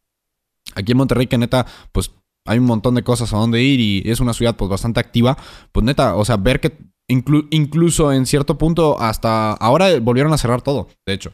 Aquí 0.74 0.92
en 0.92 0.98
Monterrey, 0.98 1.26
que 1.26 1.36
neta, 1.36 1.66
pues 1.92 2.12
hay 2.48 2.58
un 2.58 2.64
montón 2.64 2.94
de 2.94 3.02
cosas 3.02 3.32
a 3.32 3.36
donde 3.36 3.62
ir 3.62 3.80
y 3.80 4.02
es 4.10 4.20
una 4.20 4.32
ciudad 4.32 4.56
pues 4.56 4.70
bastante 4.70 5.00
activa, 5.00 5.36
pues 5.72 5.84
neta, 5.84 6.16
o 6.16 6.24
sea, 6.24 6.36
ver 6.36 6.60
que 6.60 6.78
incluso 7.08 8.12
en 8.12 8.26
cierto 8.26 8.58
punto 8.58 9.00
hasta 9.00 9.52
ahora 9.52 9.98
volvieron 10.00 10.32
a 10.32 10.38
cerrar 10.38 10.62
todo, 10.62 10.88
de 11.06 11.14
hecho. 11.14 11.32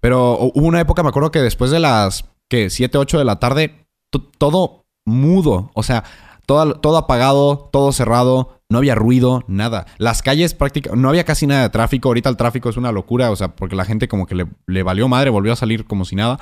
Pero 0.00 0.38
hubo 0.38 0.66
una 0.66 0.80
época, 0.80 1.02
me 1.02 1.08
acuerdo 1.08 1.30
que 1.30 1.40
después 1.40 1.70
de 1.70 1.80
las, 1.80 2.24
que 2.50 2.70
7, 2.70 2.98
8 2.98 3.18
de 3.18 3.24
la 3.24 3.40
tarde, 3.40 3.86
todo 4.38 4.84
mudo, 5.06 5.70
o 5.74 5.82
sea, 5.82 6.04
todo, 6.46 6.74
todo 6.74 6.96
apagado, 6.96 7.70
todo 7.72 7.92
cerrado, 7.92 8.60
no 8.68 8.78
había 8.78 8.94
ruido, 8.94 9.42
nada. 9.46 9.86
Las 9.98 10.22
calles 10.22 10.54
prácticamente, 10.54 11.00
no 11.00 11.08
había 11.08 11.24
casi 11.24 11.46
nada 11.46 11.62
de 11.62 11.70
tráfico. 11.70 12.08
Ahorita 12.08 12.28
el 12.28 12.36
tráfico 12.36 12.68
es 12.68 12.76
una 12.76 12.92
locura, 12.92 13.30
o 13.30 13.36
sea, 13.36 13.54
porque 13.54 13.76
la 13.76 13.84
gente 13.84 14.08
como 14.08 14.26
que 14.26 14.46
le 14.66 14.82
valió 14.82 15.08
madre, 15.08 15.30
volvió 15.30 15.52
a 15.52 15.56
salir 15.56 15.86
como 15.86 16.04
si 16.04 16.16
nada. 16.16 16.38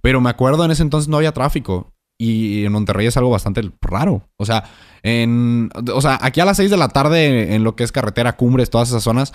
Pero 0.00 0.20
me 0.20 0.30
acuerdo 0.30 0.64
en 0.64 0.70
ese 0.70 0.82
entonces 0.82 1.08
no 1.08 1.16
había 1.16 1.32
tráfico. 1.32 1.92
Y 2.18 2.64
en 2.64 2.72
Monterrey 2.72 3.06
es 3.06 3.16
algo 3.16 3.30
bastante 3.30 3.62
raro. 3.80 4.28
O 4.36 4.44
sea, 4.44 4.64
en, 5.02 5.70
o 5.94 6.00
sea, 6.00 6.18
aquí 6.20 6.40
a 6.40 6.44
las 6.44 6.56
6 6.56 6.70
de 6.70 6.76
la 6.76 6.88
tarde 6.88 7.54
en 7.54 7.62
lo 7.62 7.76
que 7.76 7.84
es 7.84 7.92
carretera, 7.92 8.36
cumbres, 8.36 8.70
todas 8.70 8.88
esas 8.88 9.04
zonas, 9.04 9.32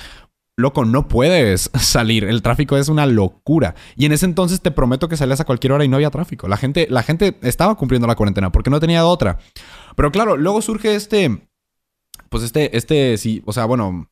loco, 0.58 0.86
no 0.86 1.08
puedes 1.08 1.72
salir. 1.80 2.25
El 2.25 2.42
tráfico 2.42 2.78
es 2.78 2.90
una 2.90 3.06
locura. 3.06 3.75
Y 3.96 4.06
en 4.06 4.12
ese 4.12 4.25
entonces 4.25 4.62
te 4.62 4.72
prometo 4.72 5.08
que 5.08 5.18
salías 5.18 5.40
a 5.40 5.46
cualquier 5.46 5.74
hora 5.74 5.86
y 5.86 5.88
no 5.88 5.96
había 5.96 6.12
tráfico. 6.12 6.48
La 6.48 6.58
gente, 6.58 6.88
la 6.90 7.04
gente 7.04 7.38
estaba 7.42 7.75
cumpliendo 7.75 8.08
la 8.08 8.16
cuarentena 8.16 8.52
porque 8.52 8.70
no 8.70 8.80
tenía 8.80 9.06
otra. 9.06 9.40
Pero 9.96 10.12
claro, 10.12 10.38
luego 10.38 10.62
surge 10.62 10.96
este, 10.96 11.48
pues 12.30 12.44
este, 12.44 12.75
este, 12.75 13.18
sí, 13.18 13.42
o 13.46 13.54
sea, 13.54 13.66
bueno, 13.66 14.10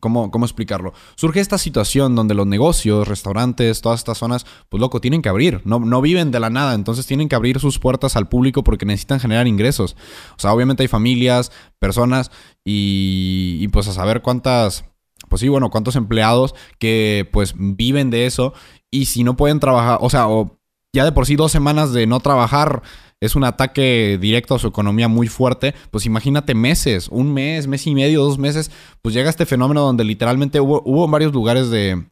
¿Cómo, 0.00 0.30
¿Cómo 0.30 0.46
explicarlo? 0.46 0.94
Surge 1.14 1.40
esta 1.40 1.58
situación 1.58 2.16
donde 2.16 2.34
los 2.34 2.46
negocios, 2.46 3.06
restaurantes, 3.06 3.82
todas 3.82 4.00
estas 4.00 4.16
zonas, 4.16 4.46
pues 4.70 4.80
loco, 4.80 5.00
tienen 5.00 5.20
que 5.20 5.28
abrir. 5.28 5.60
No, 5.64 5.78
no 5.78 6.00
viven 6.00 6.30
de 6.30 6.40
la 6.40 6.48
nada, 6.48 6.74
entonces 6.74 7.06
tienen 7.06 7.28
que 7.28 7.36
abrir 7.36 7.60
sus 7.60 7.78
puertas 7.78 8.16
al 8.16 8.28
público 8.28 8.64
porque 8.64 8.86
necesitan 8.86 9.20
generar 9.20 9.46
ingresos. 9.46 9.96
O 10.36 10.40
sea, 10.40 10.54
obviamente 10.54 10.82
hay 10.82 10.88
familias, 10.88 11.52
personas 11.78 12.30
y, 12.64 13.58
y 13.60 13.68
pues 13.68 13.88
a 13.88 13.92
saber 13.92 14.22
cuántas, 14.22 14.86
pues 15.28 15.40
sí, 15.40 15.48
bueno, 15.48 15.68
cuántos 15.68 15.96
empleados 15.96 16.54
que 16.78 17.28
pues 17.30 17.54
viven 17.56 18.08
de 18.08 18.24
eso 18.24 18.54
y 18.90 19.04
si 19.04 19.22
no 19.22 19.36
pueden 19.36 19.60
trabajar, 19.60 19.98
o 20.00 20.08
sea, 20.08 20.28
o 20.28 20.58
ya 20.94 21.04
de 21.04 21.12
por 21.12 21.26
sí 21.26 21.36
dos 21.36 21.52
semanas 21.52 21.92
de 21.92 22.06
no 22.06 22.20
trabajar 22.20 22.82
es 23.20 23.36
un 23.36 23.44
ataque 23.44 24.18
directo 24.20 24.54
a 24.54 24.58
su 24.58 24.66
economía 24.66 25.06
muy 25.06 25.28
fuerte, 25.28 25.74
pues 25.90 26.06
imagínate 26.06 26.54
meses, 26.54 27.08
un 27.08 27.32
mes, 27.32 27.66
mes 27.66 27.86
y 27.86 27.94
medio, 27.94 28.22
dos 28.22 28.38
meses, 28.38 28.70
pues 29.02 29.14
llega 29.14 29.30
este 29.30 29.46
fenómeno 29.46 29.82
donde 29.82 30.04
literalmente 30.04 30.60
hubo, 30.60 31.08
varios 31.08 31.32
lugares 31.32 31.70
de, 31.70 32.06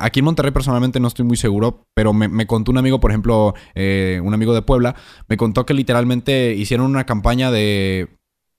aquí 0.00 0.20
en 0.20 0.24
Monterrey 0.24 0.52
personalmente 0.52 0.98
no 0.98 1.08
estoy 1.08 1.26
muy 1.26 1.36
seguro, 1.36 1.86
pero 1.94 2.14
me, 2.14 2.46
contó 2.46 2.72
un 2.72 2.78
amigo, 2.78 3.00
por 3.00 3.10
ejemplo, 3.10 3.54
eh, 3.74 4.20
un 4.24 4.32
amigo 4.32 4.54
de 4.54 4.62
Puebla, 4.62 4.96
me 5.28 5.36
contó 5.36 5.66
que 5.66 5.74
literalmente 5.74 6.54
hicieron 6.54 6.86
una 6.86 7.04
campaña 7.04 7.50
de... 7.50 8.08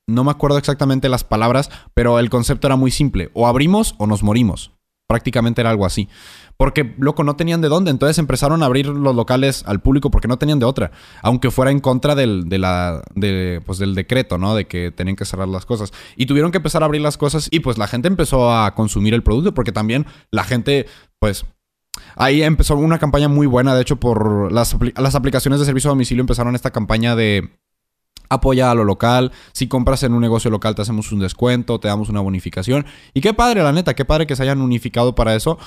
No 0.07 0.23
me 0.23 0.31
acuerdo 0.31 0.57
exactamente 0.57 1.09
las 1.09 1.23
palabras, 1.23 1.69
pero 1.93 2.19
el 2.19 2.29
concepto 2.29 2.67
era 2.67 2.75
muy 2.75 2.91
simple. 2.91 3.29
O 3.33 3.47
abrimos 3.47 3.95
o 3.97 4.07
nos 4.07 4.23
morimos. 4.23 4.73
Prácticamente 5.11 5.59
era 5.59 5.69
algo 5.69 5.85
así. 5.85 6.07
Porque, 6.55 6.95
loco, 6.97 7.25
no 7.25 7.35
tenían 7.35 7.59
de 7.59 7.67
dónde. 7.67 7.91
Entonces 7.91 8.17
empezaron 8.17 8.63
a 8.63 8.65
abrir 8.65 8.87
los 8.87 9.13
locales 9.13 9.61
al 9.65 9.81
público 9.81 10.09
porque 10.09 10.29
no 10.29 10.37
tenían 10.37 10.57
de 10.57 10.65
otra. 10.65 10.91
Aunque 11.21 11.51
fuera 11.51 11.69
en 11.69 11.81
contra 11.81 12.15
del, 12.15 12.47
de 12.47 12.57
la, 12.59 13.01
de, 13.13 13.61
pues, 13.65 13.77
del 13.77 13.93
decreto, 13.93 14.37
¿no? 14.37 14.55
De 14.55 14.67
que 14.67 14.89
tenían 14.89 15.17
que 15.17 15.25
cerrar 15.25 15.49
las 15.49 15.65
cosas. 15.65 15.91
Y 16.15 16.27
tuvieron 16.27 16.51
que 16.51 16.59
empezar 16.59 16.81
a 16.81 16.85
abrir 16.85 17.01
las 17.01 17.17
cosas 17.17 17.49
y 17.51 17.59
pues 17.59 17.77
la 17.77 17.87
gente 17.87 18.07
empezó 18.07 18.53
a 18.53 18.73
consumir 18.73 19.13
el 19.13 19.21
producto 19.21 19.53
porque 19.53 19.73
también 19.73 20.05
la 20.31 20.45
gente, 20.45 20.85
pues... 21.19 21.45
Ahí 22.15 22.41
empezó 22.41 22.77
una 22.77 22.99
campaña 22.99 23.27
muy 23.27 23.47
buena. 23.47 23.75
De 23.75 23.81
hecho, 23.81 23.97
por 23.97 24.49
las, 24.53 24.77
las 24.95 25.15
aplicaciones 25.15 25.59
de 25.59 25.65
servicio 25.65 25.89
a 25.89 25.91
domicilio 25.91 26.21
empezaron 26.21 26.55
esta 26.55 26.71
campaña 26.71 27.17
de 27.17 27.51
apoya 28.31 28.71
a 28.71 28.75
lo 28.75 28.83
local. 28.83 29.31
Si 29.51 29.67
compras 29.67 30.03
en 30.03 30.13
un 30.13 30.21
negocio 30.21 30.49
local, 30.49 30.73
te 30.73 30.81
hacemos 30.81 31.11
un 31.11 31.19
descuento, 31.19 31.79
te 31.79 31.87
damos 31.87 32.09
una 32.09 32.21
bonificación. 32.21 32.85
Y 33.13 33.21
qué 33.21 33.33
padre, 33.33 33.61
la 33.61 33.71
neta, 33.71 33.93
qué 33.93 34.05
padre 34.05 34.25
que 34.25 34.35
se 34.35 34.43
hayan 34.43 34.61
unificado 34.61 35.13
para 35.13 35.35
eso 35.35 35.57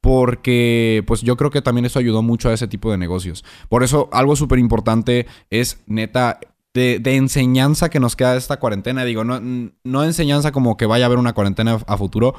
porque 0.00 1.04
pues 1.06 1.20
yo 1.20 1.36
creo 1.36 1.50
que 1.50 1.60
también 1.60 1.84
eso 1.84 1.98
ayudó 1.98 2.22
mucho 2.22 2.48
a 2.48 2.54
ese 2.54 2.68
tipo 2.68 2.90
de 2.90 2.96
negocios. 2.96 3.44
Por 3.68 3.82
eso 3.82 4.08
algo 4.12 4.34
súper 4.34 4.58
importante 4.58 5.26
es 5.50 5.82
neta 5.86 6.40
de, 6.72 7.00
enseñanza 7.04 7.90
que 7.90 8.00
nos 8.00 8.16
queda 8.16 8.32
de 8.32 8.38
esta 8.38 8.58
cuarentena. 8.58 9.04
Digo, 9.04 9.24
no, 9.24 9.40
no 9.84 10.04
enseñanza 10.04 10.52
como 10.52 10.76
que 10.76 10.86
vaya 10.86 11.04
a 11.04 11.06
haber 11.06 11.18
una 11.18 11.34
cuarentena 11.34 11.78
a 11.86 11.96
futuro. 11.96 12.34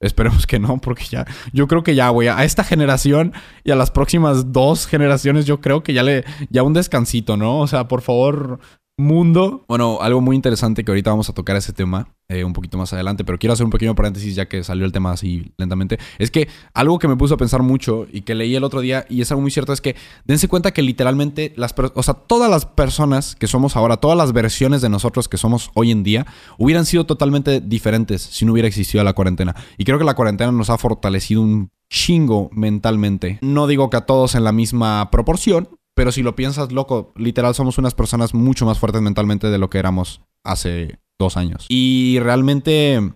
Esperemos 0.00 0.46
que 0.46 0.60
no, 0.60 0.78
porque 0.80 1.04
ya, 1.10 1.26
yo 1.52 1.66
creo 1.66 1.82
que 1.82 1.96
ya, 1.96 2.08
güey, 2.10 2.28
a 2.28 2.44
esta 2.44 2.62
generación 2.62 3.32
y 3.64 3.72
a 3.72 3.76
las 3.76 3.90
próximas 3.90 4.52
dos 4.52 4.86
generaciones, 4.86 5.44
yo 5.44 5.60
creo 5.60 5.82
que 5.82 5.92
ya 5.92 6.04
le, 6.04 6.24
ya 6.50 6.62
un 6.62 6.72
descansito, 6.72 7.36
¿no? 7.36 7.58
O 7.58 7.66
sea, 7.66 7.88
por 7.88 8.02
favor, 8.02 8.60
mundo. 8.98 9.64
Bueno, 9.68 9.98
algo 10.02 10.20
muy 10.20 10.36
interesante 10.36 10.84
que 10.84 10.90
ahorita 10.90 11.10
vamos 11.10 11.30
a 11.30 11.32
tocar 11.32 11.56
ese 11.56 11.72
tema 11.72 12.08
eh, 12.28 12.44
un 12.44 12.52
poquito 12.52 12.76
más 12.76 12.92
adelante, 12.92 13.24
pero 13.24 13.38
quiero 13.38 13.54
hacer 13.54 13.64
un 13.64 13.70
pequeño 13.70 13.94
paréntesis 13.94 14.34
ya 14.34 14.46
que 14.46 14.62
salió 14.64 14.84
el 14.84 14.92
tema 14.92 15.12
así 15.12 15.52
lentamente. 15.56 15.98
Es 16.18 16.30
que 16.30 16.48
algo 16.74 16.98
que 16.98 17.08
me 17.08 17.16
puso 17.16 17.34
a 17.34 17.36
pensar 17.38 17.62
mucho 17.62 18.06
y 18.12 18.22
que 18.22 18.34
leí 18.34 18.54
el 18.54 18.64
otro 18.64 18.80
día 18.80 19.06
y 19.08 19.22
es 19.22 19.30
algo 19.30 19.40
muy 19.40 19.50
cierto 19.50 19.72
es 19.72 19.80
que 19.80 19.96
dense 20.24 20.48
cuenta 20.48 20.72
que 20.72 20.82
literalmente 20.82 21.54
las 21.56 21.74
o 21.94 22.02
sea, 22.02 22.14
todas 22.14 22.50
las 22.50 22.66
personas 22.66 23.36
que 23.36 23.46
somos 23.46 23.76
ahora, 23.76 23.96
todas 23.96 24.18
las 24.18 24.32
versiones 24.32 24.82
de 24.82 24.88
nosotros 24.88 25.28
que 25.28 25.38
somos 25.38 25.70
hoy 25.74 25.92
en 25.92 26.02
día 26.02 26.26
hubieran 26.58 26.84
sido 26.84 27.06
totalmente 27.06 27.60
diferentes 27.60 28.20
si 28.20 28.44
no 28.44 28.52
hubiera 28.52 28.68
existido 28.68 29.02
la 29.04 29.12
cuarentena. 29.12 29.54
Y 29.78 29.84
creo 29.84 29.98
que 29.98 30.04
la 30.04 30.14
cuarentena 30.14 30.50
nos 30.50 30.70
ha 30.70 30.76
fortalecido 30.76 31.40
un 31.40 31.70
chingo 31.90 32.50
mentalmente. 32.52 33.38
No 33.40 33.66
digo 33.66 33.90
que 33.90 33.96
a 33.96 34.06
todos 34.06 34.34
en 34.34 34.44
la 34.44 34.52
misma 34.52 35.10
proporción, 35.10 35.68
pero 35.98 36.12
si 36.12 36.22
lo 36.22 36.36
piensas, 36.36 36.70
loco, 36.70 37.12
literal 37.16 37.56
somos 37.56 37.76
unas 37.76 37.92
personas 37.92 38.32
mucho 38.32 38.64
más 38.64 38.78
fuertes 38.78 39.02
mentalmente 39.02 39.48
de 39.48 39.58
lo 39.58 39.68
que 39.68 39.80
éramos 39.80 40.20
hace 40.44 41.00
dos 41.18 41.36
años. 41.36 41.66
Y 41.68 42.20
realmente 42.20 43.14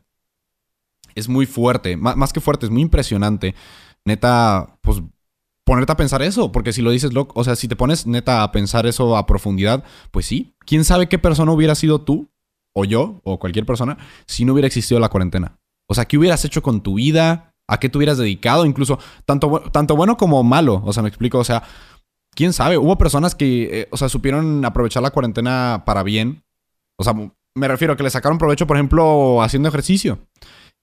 es 1.14 1.28
muy 1.28 1.46
fuerte, 1.46 1.96
más 1.96 2.32
que 2.32 2.40
fuerte, 2.40 2.66
es 2.66 2.72
muy 2.72 2.82
impresionante. 2.82 3.54
Neta, 4.04 4.80
pues 4.80 5.00
ponerte 5.64 5.92
a 5.92 5.96
pensar 5.96 6.22
eso, 6.22 6.50
porque 6.50 6.72
si 6.72 6.82
lo 6.82 6.90
dices, 6.90 7.12
loco, 7.12 7.38
o 7.40 7.44
sea, 7.44 7.54
si 7.54 7.68
te 7.68 7.76
pones 7.76 8.04
neta 8.08 8.42
a 8.42 8.50
pensar 8.50 8.84
eso 8.86 9.16
a 9.16 9.26
profundidad, 9.26 9.84
pues 10.10 10.26
sí, 10.26 10.52
quién 10.66 10.84
sabe 10.84 11.08
qué 11.08 11.20
persona 11.20 11.52
hubiera 11.52 11.76
sido 11.76 12.00
tú, 12.00 12.32
o 12.74 12.84
yo, 12.84 13.20
o 13.22 13.38
cualquier 13.38 13.64
persona, 13.64 13.96
si 14.26 14.44
no 14.44 14.54
hubiera 14.54 14.66
existido 14.66 14.98
la 14.98 15.08
cuarentena. 15.08 15.56
O 15.88 15.94
sea, 15.94 16.06
¿qué 16.06 16.18
hubieras 16.18 16.44
hecho 16.44 16.64
con 16.64 16.80
tu 16.80 16.94
vida? 16.94 17.54
¿A 17.68 17.78
qué 17.78 17.88
te 17.88 17.96
hubieras 17.96 18.18
dedicado? 18.18 18.66
Incluso, 18.66 18.98
tanto, 19.24 19.60
tanto 19.70 19.94
bueno 19.94 20.16
como 20.16 20.42
malo. 20.42 20.82
O 20.84 20.92
sea, 20.92 21.04
me 21.04 21.08
explico, 21.08 21.38
o 21.38 21.44
sea, 21.44 21.62
quién 22.34 22.52
sabe, 22.52 22.78
hubo 22.78 22.98
personas 22.98 23.34
que, 23.34 23.80
eh, 23.80 23.88
o 23.90 23.96
sea, 23.96 24.08
supieron 24.08 24.64
aprovechar 24.64 25.02
la 25.02 25.10
cuarentena 25.10 25.82
para 25.86 26.02
bien. 26.02 26.44
O 26.96 27.04
sea, 27.04 27.14
me 27.54 27.68
refiero 27.68 27.94
a 27.94 27.96
que 27.96 28.02
le 28.02 28.10
sacaron 28.10 28.38
provecho, 28.38 28.66
por 28.66 28.76
ejemplo, 28.76 29.42
haciendo 29.42 29.68
ejercicio. 29.68 30.18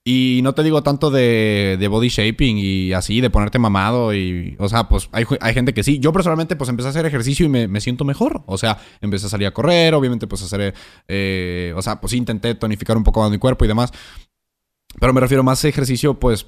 Y 0.02 0.40
no 0.42 0.54
te 0.54 0.62
digo 0.62 0.82
tanto 0.82 1.10
de, 1.10 1.76
de, 1.78 1.88
body 1.88 2.08
shaping 2.08 2.56
y 2.56 2.92
así, 2.94 3.20
de 3.20 3.28
ponerte 3.28 3.58
mamado 3.58 4.14
y... 4.14 4.56
O 4.58 4.66
sea, 4.68 4.88
pues 4.88 5.10
hay, 5.12 5.26
gente 5.52 5.74
que 5.74 5.82
sí. 5.82 5.98
Yo 5.98 6.10
personalmente 6.12 6.56
pues 6.56 6.70
empecé 6.70 6.86
a 6.86 6.90
hacer 6.90 7.04
ejercicio 7.04 7.44
y 7.44 7.50
me, 7.50 7.80
siento 7.82 8.06
mejor. 8.06 8.42
O 8.46 8.56
sea, 8.56 8.78
empecé 9.02 9.26
a 9.26 9.28
salir 9.28 9.46
a 9.46 9.52
correr, 9.52 9.92
obviamente 9.92 10.26
pues 10.26 10.42
hacer... 10.42 10.74
Eh, 11.06 11.74
o 11.76 11.82
sea, 11.82 12.00
pues 12.00 12.14
intenté 12.14 12.54
tonificar 12.54 12.96
un 12.96 13.04
poco 13.04 13.20
más 13.20 13.30
mi 13.30 13.36
cuerpo 13.38 13.66
y 13.66 13.68
demás. 13.68 13.92
Pero 14.98 15.12
me 15.12 15.20
refiero 15.20 15.42
más 15.42 15.62
a 15.64 15.68
ejercicio 15.68 16.18
pues 16.18 16.46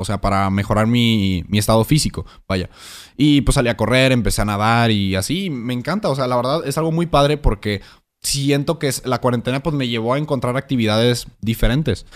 o 0.00 0.04
sea, 0.04 0.20
para 0.20 0.48
mejorar 0.48 0.86
mi, 0.86 1.44
estado 1.52 1.84
físico, 1.84 2.24
vaya. 2.46 2.70
Y 3.18 3.42
pues 3.42 3.56
salí 3.56 3.68
a 3.68 3.76
correr, 3.76 4.12
empecé 4.12 4.40
a 4.42 4.46
nadar 4.46 4.90
y 4.90 5.16
así, 5.16 5.50
me 5.50 5.74
encanta, 5.74 6.08
o 6.08 6.14
sea, 6.14 6.26
la 6.26 6.36
verdad 6.36 6.60
es 6.64 6.78
algo 6.78 6.92
muy 6.92 7.06
padre 7.06 7.36
porque 7.36 7.82
siento 8.22 8.78
que 8.78 8.90
la 9.04 9.20
cuarentena 9.20 9.60
pues 9.60 9.74
me 9.74 9.88
llevó 9.88 10.14
a 10.14 10.18
encontrar 10.18 10.56
actividades 10.56 11.26
diferentes 11.40 12.06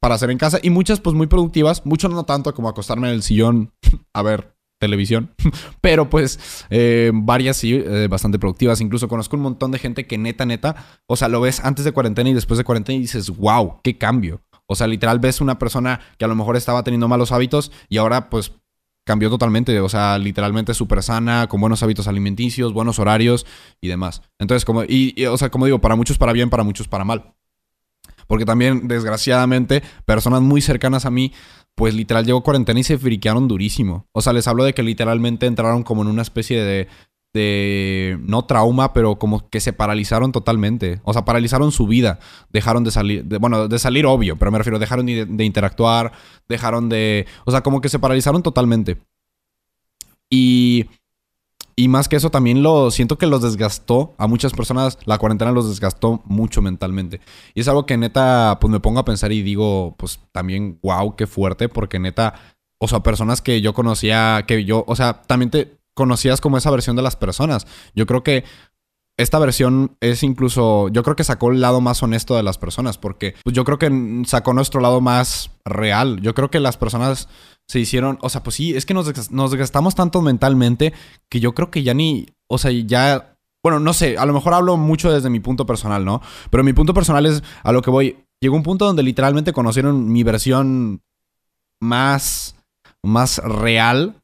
para 0.00 0.14
hacer 0.14 0.30
en 0.30 0.38
casa 0.38 0.60
y 0.62 0.70
muchas 0.70 1.00
pues 1.00 1.16
muy 1.16 1.26
productivas, 1.26 1.84
mucho 1.86 2.08
no 2.08 2.24
tanto 2.24 2.54
como 2.54 2.68
acostarme 2.68 3.08
en 3.08 3.14
el 3.14 3.22
sillón 3.22 3.72
a 4.12 4.22
ver 4.22 4.54
televisión, 4.78 5.34
pero 5.80 6.08
pues 6.08 6.66
eh, 6.70 7.10
varias 7.12 7.56
sí, 7.56 7.74
eh, 7.74 8.06
bastante 8.08 8.38
productivas. 8.38 8.80
Incluso 8.80 9.08
conozco 9.08 9.36
un 9.36 9.42
montón 9.42 9.72
de 9.72 9.78
gente 9.78 10.06
que 10.06 10.18
neta, 10.18 10.46
neta, 10.46 10.76
o 11.06 11.16
sea, 11.16 11.28
lo 11.28 11.40
ves 11.40 11.60
antes 11.64 11.84
de 11.84 11.92
cuarentena 11.92 12.30
y 12.30 12.34
después 12.34 12.58
de 12.58 12.64
cuarentena 12.64 12.96
y 12.96 13.02
dices, 13.02 13.30
wow, 13.30 13.80
qué 13.82 13.98
cambio. 13.98 14.40
O 14.66 14.76
sea, 14.76 14.86
literal 14.86 15.18
ves 15.18 15.40
una 15.40 15.58
persona 15.58 16.00
que 16.18 16.24
a 16.24 16.28
lo 16.28 16.34
mejor 16.34 16.56
estaba 16.56 16.84
teniendo 16.84 17.08
malos 17.08 17.32
hábitos 17.32 17.72
y 17.88 17.96
ahora 17.96 18.30
pues 18.30 18.52
cambió 19.08 19.30
totalmente. 19.30 19.80
O 19.80 19.88
sea, 19.88 20.18
literalmente 20.18 20.74
súper 20.74 21.02
sana, 21.02 21.48
con 21.48 21.60
buenos 21.60 21.82
hábitos 21.82 22.06
alimenticios, 22.06 22.74
buenos 22.74 22.98
horarios 22.98 23.46
y 23.80 23.88
demás. 23.88 24.20
Entonces, 24.38 24.66
como, 24.66 24.84
y, 24.84 25.14
o 25.24 25.38
sea, 25.38 25.50
como 25.50 25.64
digo, 25.64 25.80
para 25.80 25.96
muchos 25.96 26.18
para 26.18 26.32
bien, 26.32 26.50
para 26.50 26.62
muchos 26.62 26.86
para 26.86 27.04
mal. 27.04 27.34
Porque 28.26 28.44
también, 28.44 28.86
desgraciadamente, 28.86 29.82
personas 30.04 30.42
muy 30.42 30.60
cercanas 30.60 31.06
a 31.06 31.10
mí, 31.10 31.32
pues 31.74 31.94
literal 31.94 32.26
llegó 32.26 32.42
cuarentena 32.42 32.80
y 32.80 32.84
se 32.84 32.98
friquearon 32.98 33.48
durísimo. 33.48 34.06
O 34.12 34.20
sea, 34.20 34.34
les 34.34 34.46
hablo 34.46 34.64
de 34.64 34.74
que 34.74 34.82
literalmente 34.82 35.46
entraron 35.46 35.82
como 35.82 36.02
en 36.02 36.08
una 36.08 36.20
especie 36.20 36.62
de, 36.62 36.88
de 37.38 38.18
no 38.22 38.44
trauma, 38.44 38.92
pero 38.92 39.16
como 39.16 39.48
que 39.48 39.60
se 39.60 39.72
paralizaron 39.72 40.32
totalmente. 40.32 41.00
O 41.04 41.12
sea, 41.12 41.24
paralizaron 41.24 41.70
su 41.70 41.86
vida. 41.86 42.18
Dejaron 42.52 42.82
de 42.82 42.90
salir, 42.90 43.24
bueno, 43.38 43.68
de 43.68 43.78
salir 43.78 44.06
obvio, 44.06 44.36
pero 44.36 44.50
me 44.50 44.58
refiero, 44.58 44.78
dejaron 44.80 45.06
de, 45.06 45.44
interactuar, 45.44 46.12
dejaron 46.48 46.88
de... 46.88 47.26
O 47.46 47.52
sea, 47.52 47.62
como 47.62 47.80
que 47.80 47.88
se 47.88 47.98
paralizaron 47.98 48.42
totalmente. 48.42 48.98
Y... 50.28 50.86
Y 51.76 51.86
más 51.86 52.08
que 52.08 52.16
eso, 52.16 52.30
también 52.30 52.64
lo 52.64 52.90
siento 52.90 53.18
que 53.18 53.28
los 53.28 53.40
desgastó. 53.40 54.12
A 54.18 54.26
muchas 54.26 54.52
personas 54.52 54.98
la 55.04 55.16
cuarentena 55.16 55.52
los 55.52 55.68
desgastó 55.68 56.22
mucho 56.24 56.60
mentalmente. 56.60 57.20
Y 57.54 57.60
es 57.60 57.68
algo 57.68 57.86
que 57.86 57.96
neta, 57.96 58.58
pues 58.60 58.72
me 58.72 58.80
pongo 58.80 58.98
a 58.98 59.04
pensar 59.04 59.30
y 59.30 59.42
digo, 59.42 59.94
pues 59.96 60.18
también, 60.32 60.80
wow, 60.82 61.14
qué 61.14 61.28
fuerte, 61.28 61.68
porque 61.68 62.00
neta, 62.00 62.34
o 62.78 62.88
sea, 62.88 63.04
personas 63.04 63.40
que 63.42 63.60
yo 63.60 63.74
conocía, 63.74 64.44
que 64.48 64.64
yo, 64.64 64.82
o 64.88 64.96
sea, 64.96 65.22
también 65.22 65.52
te, 65.52 65.77
conocías 65.98 66.40
como 66.40 66.56
esa 66.56 66.70
versión 66.70 66.96
de 66.96 67.02
las 67.02 67.16
personas. 67.16 67.66
Yo 67.94 68.06
creo 68.06 68.22
que 68.22 68.44
esta 69.18 69.40
versión 69.40 69.96
es 70.00 70.22
incluso, 70.22 70.88
yo 70.90 71.02
creo 71.02 71.16
que 71.16 71.24
sacó 71.24 71.50
el 71.50 71.60
lado 71.60 71.80
más 71.80 72.02
honesto 72.02 72.36
de 72.36 72.44
las 72.44 72.56
personas, 72.56 72.98
porque 72.98 73.34
pues, 73.42 73.54
yo 73.54 73.64
creo 73.64 73.78
que 73.78 74.22
sacó 74.26 74.54
nuestro 74.54 74.80
lado 74.80 75.00
más 75.00 75.50
real. 75.64 76.20
Yo 76.22 76.34
creo 76.34 76.50
que 76.50 76.60
las 76.60 76.76
personas 76.76 77.28
se 77.66 77.80
hicieron, 77.80 78.18
o 78.22 78.28
sea, 78.28 78.44
pues 78.44 78.54
sí, 78.56 78.76
es 78.76 78.86
que 78.86 78.94
nos, 78.94 79.30
nos 79.32 79.54
gastamos 79.56 79.96
tanto 79.96 80.22
mentalmente 80.22 80.94
que 81.28 81.40
yo 81.40 81.52
creo 81.52 81.70
que 81.70 81.82
ya 81.82 81.94
ni, 81.94 82.26
o 82.46 82.58
sea, 82.58 82.70
ya, 82.70 83.36
bueno, 83.62 83.80
no 83.80 83.92
sé, 83.92 84.16
a 84.16 84.24
lo 84.24 84.32
mejor 84.32 84.54
hablo 84.54 84.76
mucho 84.76 85.12
desde 85.12 85.30
mi 85.30 85.40
punto 85.40 85.66
personal, 85.66 86.04
¿no? 86.04 86.22
Pero 86.50 86.62
mi 86.62 86.72
punto 86.72 86.94
personal 86.94 87.26
es 87.26 87.42
a 87.64 87.72
lo 87.72 87.82
que 87.82 87.90
voy. 87.90 88.24
Llegó 88.40 88.54
un 88.54 88.62
punto 88.62 88.86
donde 88.86 89.02
literalmente 89.02 89.52
conocieron 89.52 90.12
mi 90.12 90.22
versión 90.22 91.02
más, 91.80 92.54
más 93.02 93.38
real. 93.38 94.22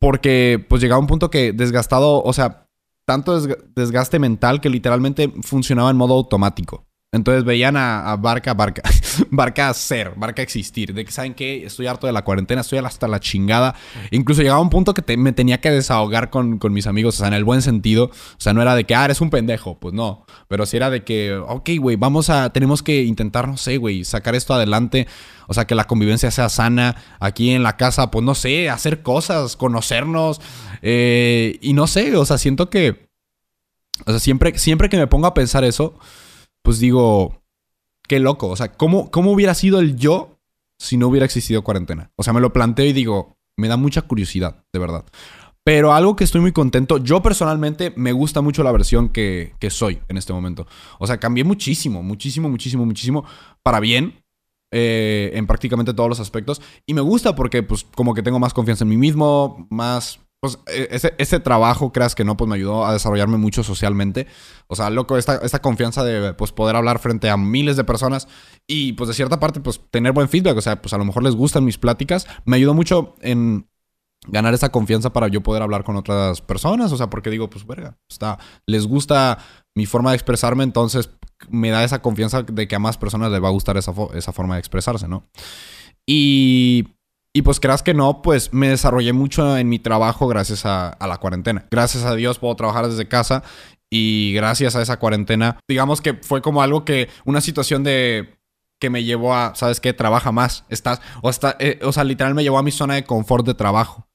Porque 0.00 0.64
pues 0.68 0.80
llegaba 0.80 1.00
un 1.00 1.06
punto 1.06 1.30
que 1.30 1.52
desgastado, 1.52 2.22
o 2.22 2.32
sea, 2.32 2.66
tanto 3.06 3.40
desgaste 3.74 4.18
mental 4.18 4.60
que 4.60 4.70
literalmente 4.70 5.32
funcionaba 5.42 5.90
en 5.90 5.96
modo 5.96 6.14
automático. 6.14 6.87
Entonces 7.10 7.42
veían 7.44 7.74
a, 7.78 8.14
Barca, 8.16 8.52
Barca, 8.52 8.82
Barca 9.30 9.72
ser, 9.72 10.12
Barca 10.16 10.42
existir. 10.42 10.92
De 10.92 11.06
que, 11.06 11.10
¿saben 11.10 11.32
qué? 11.32 11.64
Estoy 11.64 11.86
harto 11.86 12.06
de 12.06 12.12
la 12.12 12.22
cuarentena, 12.22 12.60
estoy 12.60 12.80
hasta 12.80 13.08
la 13.08 13.18
chingada. 13.18 13.74
Incluso 14.10 14.42
llegaba 14.42 14.60
un 14.60 14.68
punto 14.68 14.92
que 14.92 15.16
me 15.16 15.32
tenía 15.32 15.58
que 15.58 15.70
desahogar 15.70 16.28
con, 16.28 16.58
mis 16.70 16.86
amigos, 16.86 17.14
o 17.14 17.18
sea, 17.18 17.28
en 17.28 17.32
el 17.32 17.44
buen 17.44 17.62
sentido. 17.62 18.06
O 18.06 18.40
sea, 18.40 18.52
no 18.52 18.60
era 18.60 18.74
de 18.74 18.84
que, 18.84 18.94
ah, 18.94 19.06
eres 19.06 19.22
un 19.22 19.30
pendejo. 19.30 19.78
Pues 19.78 19.94
no. 19.94 20.26
Pero 20.48 20.66
sí 20.66 20.76
era 20.76 20.90
de 20.90 21.02
que, 21.02 21.34
ok, 21.34 21.70
güey, 21.80 21.96
vamos 21.96 22.28
a, 22.28 22.52
tenemos 22.52 22.82
que 22.82 23.02
intentar, 23.02 23.48
no 23.48 23.56
sé, 23.56 23.78
güey, 23.78 24.04
sacar 24.04 24.34
esto 24.34 24.52
adelante. 24.52 25.06
O 25.46 25.54
sea, 25.54 25.66
que 25.66 25.74
la 25.74 25.84
convivencia 25.84 26.30
sea 26.30 26.50
sana. 26.50 26.96
Aquí 27.20 27.52
en 27.52 27.62
la 27.62 27.78
casa, 27.78 28.10
pues 28.10 28.22
no 28.22 28.34
sé, 28.34 28.68
hacer 28.68 29.02
cosas, 29.02 29.56
conocernos. 29.56 30.42
Eh, 30.82 31.58
y 31.62 31.72
no 31.72 31.86
sé, 31.86 32.14
o 32.16 32.26
sea, 32.26 32.36
siento 32.36 32.68
que, 32.68 33.08
o 34.04 34.10
sea, 34.10 34.20
siempre, 34.20 34.58
siempre 34.58 34.90
que 34.90 34.98
me 34.98 35.06
pongo 35.06 35.26
a 35.26 35.32
pensar 35.32 35.64
eso 35.64 35.98
pues 36.62 36.78
digo, 36.78 37.42
qué 38.08 38.18
loco. 38.18 38.48
O 38.48 38.56
sea, 38.56 38.72
¿cómo, 38.72 39.10
¿cómo 39.10 39.32
hubiera 39.32 39.54
sido 39.54 39.78
el 39.80 39.96
yo 39.96 40.40
si 40.78 40.96
no 40.96 41.08
hubiera 41.08 41.26
existido 41.26 41.62
cuarentena? 41.62 42.10
O 42.16 42.22
sea, 42.22 42.32
me 42.32 42.40
lo 42.40 42.52
planteo 42.52 42.86
y 42.86 42.92
digo, 42.92 43.38
me 43.56 43.68
da 43.68 43.76
mucha 43.76 44.02
curiosidad, 44.02 44.64
de 44.72 44.78
verdad. 44.78 45.04
Pero 45.64 45.92
algo 45.92 46.16
que 46.16 46.24
estoy 46.24 46.40
muy 46.40 46.52
contento, 46.52 46.96
yo 46.96 47.20
personalmente 47.20 47.92
me 47.94 48.12
gusta 48.12 48.40
mucho 48.40 48.62
la 48.62 48.72
versión 48.72 49.10
que, 49.10 49.52
soy 49.68 49.98
en 50.08 50.16
este 50.16 50.32
momento. 50.32 50.66
O 50.98 51.06
sea, 51.06 51.18
cambié 51.18 51.44
muchísimo, 51.44 52.02
muchísimo, 52.02 52.48
muchísimo, 52.48 52.86
muchísimo 52.86 53.24
para 53.62 53.78
bien. 53.78 54.24
Eh, 54.70 55.30
en 55.32 55.46
prácticamente 55.46 55.94
todos 55.94 56.10
los 56.10 56.20
aspectos. 56.20 56.60
Y 56.84 56.92
me 56.92 57.00
gusta 57.00 57.34
porque, 57.34 57.62
pues, 57.62 57.84
como 57.94 58.12
que 58.12 58.22
tengo 58.22 58.38
más 58.38 58.52
confianza 58.52 58.84
en 58.84 58.90
mí 58.90 58.98
mismo, 58.98 59.66
más 59.70 60.20
pues 60.40 60.58
e, 60.66 60.88
ese, 60.90 61.14
ese, 61.18 61.40
trabajo, 61.40 61.92
creas 61.92 62.14
que 62.14 62.24
no, 62.24 62.36
pues 62.36 62.48
me 62.48 62.56
ayudó 62.56 62.86
a 62.86 62.92
desarrollarme 62.92 63.38
mucho 63.38 63.62
socialmente. 63.62 64.26
O 64.66 64.76
sea, 64.76 64.90
loco, 64.90 65.16
esta, 65.16 65.36
esta 65.36 65.60
confianza 65.60 66.04
de 66.04 66.34
pues 66.34 66.52
poder 66.52 66.76
hablar 66.76 66.98
frente 66.98 67.30
a 67.30 67.36
miles 67.36 67.76
de 67.76 67.84
personas 67.84 68.28
y 68.66 68.92
pues 68.92 69.08
de 69.08 69.14
cierta 69.14 69.40
parte 69.40 69.60
pues 69.60 69.80
tener 69.90 70.12
buen 70.12 70.28
feedback. 70.28 70.56
O 70.56 70.62
sea, 70.62 70.80
pues 70.80 70.92
a 70.92 70.98
lo 70.98 71.04
mejor 71.04 71.22
les 71.22 71.34
gustan 71.34 71.64
mis 71.64 71.78
pláticas. 71.78 72.26
Me 72.44 72.56
ayudó 72.56 72.74
mucho 72.74 73.16
en 73.20 73.68
ganar 74.26 74.54
esa 74.54 74.70
confianza 74.70 75.12
para 75.12 75.28
yo 75.28 75.42
poder 75.42 75.62
hablar 75.62 75.84
con 75.84 75.96
otras 75.96 76.40
personas. 76.40 76.92
O 76.92 76.96
sea, 76.96 77.10
porque 77.10 77.30
digo, 77.30 77.50
pues 77.50 77.66
verga, 77.66 77.96
está, 78.08 78.38
les 78.66 78.86
gusta 78.86 79.38
mi 79.74 79.86
forma 79.86 80.10
de 80.10 80.16
expresarme, 80.16 80.64
entonces 80.64 81.10
me 81.48 81.70
da 81.70 81.84
esa 81.84 82.02
confianza 82.02 82.42
de 82.42 82.66
que 82.66 82.74
a 82.74 82.80
más 82.80 82.98
personas 82.98 83.30
les 83.30 83.42
va 83.42 83.48
a 83.48 83.52
gustar 83.52 83.76
esa, 83.76 83.92
esa 84.14 84.32
forma 84.32 84.54
de 84.54 84.60
expresarse, 84.60 85.06
¿no? 85.06 85.24
Y 86.04 86.97
y 87.38 87.42
pues 87.42 87.60
creas 87.60 87.84
que 87.84 87.94
no, 87.94 88.20
pues 88.20 88.52
me 88.52 88.68
desarrollé 88.68 89.12
mucho 89.12 89.56
en 89.56 89.68
mi 89.68 89.78
trabajo 89.78 90.26
gracias 90.26 90.66
a, 90.66 90.96
la 90.98 91.18
cuarentena. 91.18 91.66
Gracias 91.70 92.02
a 92.02 92.16
Dios 92.16 92.40
puedo 92.40 92.56
trabajar 92.56 92.88
desde 92.88 93.06
casa 93.06 93.44
y 93.88 94.32
gracias 94.32 94.74
a 94.74 94.82
esa 94.82 94.98
cuarentena, 94.98 95.60
digamos 95.68 96.00
que 96.00 96.14
fue 96.14 96.42
como 96.42 96.62
algo 96.62 96.84
que, 96.84 97.08
una 97.24 97.40
situación 97.40 97.84
de 97.84 98.40
que 98.80 98.90
me 98.90 99.04
llevó 99.04 99.36
a, 99.36 99.54
¿sabes 99.54 99.78
qué? 99.78 99.92
Trabaja 99.92 100.32
más. 100.32 100.64
Estás, 100.68 101.00
o, 101.22 101.30
está, 101.30 101.56
eh, 101.60 101.78
o 101.84 101.92
sea, 101.92 102.02
literal 102.02 102.34
me 102.34 102.42
llevó 102.42 102.58
a 102.58 102.64
mi 102.64 102.72
zona 102.72 102.94
de 102.94 103.04
confort 103.04 103.46
de 103.46 103.54
trabajo. 103.54 104.08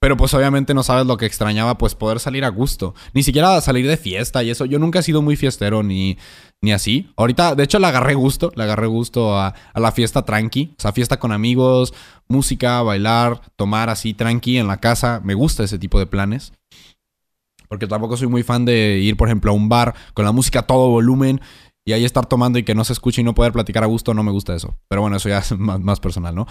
Pero 0.00 0.16
pues 0.16 0.32
obviamente 0.32 0.74
no 0.74 0.84
sabes 0.84 1.06
lo 1.06 1.16
que 1.16 1.26
extrañaba, 1.26 1.76
pues 1.76 1.96
poder 1.96 2.20
salir 2.20 2.44
a 2.44 2.50
gusto. 2.50 2.94
Ni 3.14 3.24
siquiera 3.24 3.60
salir 3.60 3.86
de 3.86 3.96
fiesta 3.96 4.44
y 4.44 4.50
eso. 4.50 4.64
Yo 4.64 4.78
nunca 4.78 5.00
he 5.00 5.02
sido 5.02 5.22
muy 5.22 5.34
fiestero 5.34 5.82
ni, 5.82 6.18
ni 6.62 6.70
así. 6.70 7.10
Ahorita, 7.16 7.56
de 7.56 7.64
hecho, 7.64 7.80
le 7.80 7.88
agarré 7.88 8.14
gusto. 8.14 8.52
Le 8.54 8.62
agarré 8.62 8.86
gusto 8.86 9.36
a, 9.36 9.54
la 9.74 9.90
fiesta 9.90 10.24
tranqui. 10.24 10.74
O 10.78 10.80
sea, 10.80 10.92
fiesta 10.92 11.18
con 11.18 11.32
amigos, 11.32 11.94
música, 12.28 12.80
bailar, 12.82 13.40
tomar 13.56 13.90
así 13.90 14.14
tranqui 14.14 14.58
en 14.58 14.68
la 14.68 14.76
casa. 14.76 15.20
Me 15.24 15.34
gusta 15.34 15.64
ese 15.64 15.80
tipo 15.80 15.98
de 15.98 16.06
planes. 16.06 16.52
Porque 17.68 17.88
tampoco 17.88 18.16
soy 18.16 18.28
muy 18.28 18.44
fan 18.44 18.64
de 18.64 19.00
ir, 19.00 19.16
por 19.16 19.26
ejemplo, 19.26 19.50
a 19.50 19.54
un 19.54 19.68
bar 19.68 19.94
con 20.14 20.24
la 20.24 20.32
música 20.32 20.60
a 20.60 20.66
todo 20.66 20.90
volumen 20.90 21.40
y 21.84 21.92
ahí 21.92 22.04
estar 22.04 22.24
tomando 22.24 22.58
y 22.58 22.62
que 22.62 22.74
no 22.74 22.84
se 22.84 22.92
escuche 22.92 23.20
y 23.20 23.24
no 23.24 23.34
poder 23.34 23.52
platicar 23.52 23.82
a 23.82 23.86
gusto, 23.86 24.14
no 24.14 24.22
me 24.22 24.30
gusta 24.30 24.54
eso. 24.54 24.78
Pero 24.88 25.02
bueno, 25.02 25.16
eso 25.16 25.28
ya 25.28 25.38
es 25.38 25.52
más, 25.58 25.80
más 25.80 25.98
personal, 25.98 26.34
¿no? 26.34 26.46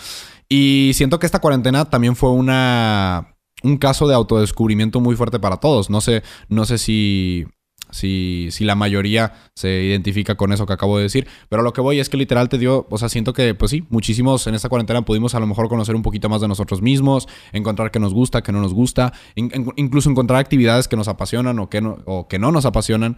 Y 0.49 0.91
siento 0.95 1.17
que 1.17 1.25
esta 1.25 1.39
cuarentena 1.39 1.85
también 1.85 2.15
fue 2.15 2.31
una 2.31 3.36
un 3.63 3.77
caso 3.77 4.07
de 4.07 4.15
autodescubrimiento 4.15 4.99
muy 4.99 5.15
fuerte 5.15 5.39
para 5.39 5.57
todos. 5.57 5.89
No 5.89 6.01
sé, 6.01 6.23
no 6.49 6.65
sé 6.65 6.77
si, 6.77 7.45
si, 7.91 8.49
si 8.51 8.65
la 8.65 8.75
mayoría 8.75 9.33
se 9.55 9.83
identifica 9.83 10.35
con 10.35 10.51
eso 10.51 10.65
que 10.65 10.73
acabo 10.73 10.97
de 10.97 11.03
decir, 11.03 11.27
pero 11.49 11.63
lo 11.63 11.73
que 11.73 11.81
voy 11.81 11.99
es 11.99 12.09
que 12.09 12.17
literal 12.17 12.49
te 12.49 12.57
dio, 12.57 12.87
o 12.89 12.97
sea, 12.97 13.09
siento 13.09 13.33
que, 13.33 13.55
pues 13.55 13.71
sí, 13.71 13.85
muchísimos 13.89 14.47
en 14.47 14.55
esta 14.55 14.69
cuarentena 14.69 15.03
pudimos 15.03 15.35
a 15.35 15.39
lo 15.39 15.47
mejor 15.47 15.69
conocer 15.69 15.95
un 15.95 16.03
poquito 16.03 16.29
más 16.29 16.41
de 16.41 16.47
nosotros 16.47 16.81
mismos, 16.81 17.27
encontrar 17.51 17.91
qué 17.91 17.99
nos 17.99 18.13
gusta, 18.13 18.43
qué 18.43 18.51
no 18.51 18.61
nos 18.61 18.73
gusta, 18.73 19.13
incluso 19.35 20.09
encontrar 20.09 20.39
actividades 20.39 20.87
que 20.87 20.95
nos 20.95 21.07
apasionan 21.07 21.59
o 21.59 21.69
que 21.69 21.81
no, 21.81 21.97
o 22.05 22.27
que 22.27 22.39
no 22.39 22.51
nos 22.51 22.65
apasionan. 22.65 23.17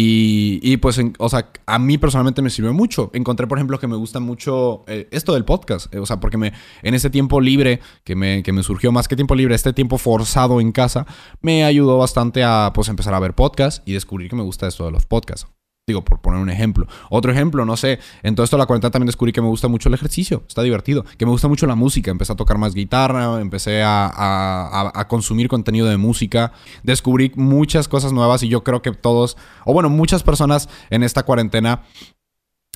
Y, 0.00 0.76
pues, 0.76 1.00
o 1.18 1.28
sea, 1.28 1.50
a 1.66 1.78
mí 1.80 1.98
personalmente 1.98 2.40
me 2.40 2.50
sirvió 2.50 2.72
mucho. 2.72 3.10
Encontré, 3.14 3.48
por 3.48 3.58
ejemplo, 3.58 3.80
que 3.80 3.88
me 3.88 3.96
gusta 3.96 4.20
mucho 4.20 4.84
eh, 4.86 5.08
esto 5.10 5.34
del 5.34 5.44
podcast. 5.44 5.92
Eh, 5.92 5.98
o 5.98 6.06
sea, 6.06 6.20
porque 6.20 6.36
me, 6.36 6.52
en 6.82 6.94
ese 6.94 7.10
tiempo 7.10 7.40
libre 7.40 7.80
que 8.04 8.14
me, 8.14 8.44
que 8.44 8.52
me 8.52 8.62
surgió, 8.62 8.92
más 8.92 9.08
que 9.08 9.16
tiempo 9.16 9.34
libre, 9.34 9.56
este 9.56 9.72
tiempo 9.72 9.98
forzado 9.98 10.60
en 10.60 10.70
casa, 10.70 11.04
me 11.40 11.64
ayudó 11.64 11.98
bastante 11.98 12.44
a, 12.44 12.70
pues, 12.72 12.88
empezar 12.88 13.12
a 13.12 13.18
ver 13.18 13.34
podcasts 13.34 13.82
y 13.86 13.94
descubrir 13.94 14.30
que 14.30 14.36
me 14.36 14.44
gusta 14.44 14.68
esto 14.68 14.84
de 14.84 14.92
los 14.92 15.04
podcasts. 15.04 15.57
Digo, 15.88 16.04
por 16.04 16.20
poner 16.20 16.38
un 16.38 16.50
ejemplo. 16.50 16.86
Otro 17.08 17.32
ejemplo, 17.32 17.64
no 17.64 17.74
sé, 17.74 17.98
en 18.22 18.34
todo 18.34 18.44
esto 18.44 18.56
de 18.56 18.60
la 18.60 18.66
cuarentena 18.66 18.90
también 18.90 19.06
descubrí 19.06 19.32
que 19.32 19.40
me 19.40 19.48
gusta 19.48 19.68
mucho 19.68 19.88
el 19.88 19.94
ejercicio, 19.94 20.44
está 20.46 20.62
divertido, 20.62 21.06
que 21.16 21.24
me 21.24 21.32
gusta 21.32 21.48
mucho 21.48 21.66
la 21.66 21.76
música, 21.76 22.10
empecé 22.10 22.34
a 22.34 22.36
tocar 22.36 22.58
más 22.58 22.74
guitarra, 22.74 23.40
empecé 23.40 23.82
a, 23.82 25.06
consumir 25.08 25.48
contenido 25.48 25.86
de 25.86 25.96
música, 25.96 26.52
descubrí 26.82 27.32
muchas 27.36 27.88
cosas 27.88 28.12
nuevas 28.12 28.42
y 28.42 28.48
yo 28.48 28.62
creo 28.64 28.82
que 28.82 28.92
todos, 28.92 29.38
o 29.64 29.72
bueno, 29.72 29.88
muchas 29.88 30.22
personas 30.22 30.68
en 30.90 31.02
esta 31.02 31.22
cuarentena 31.22 31.84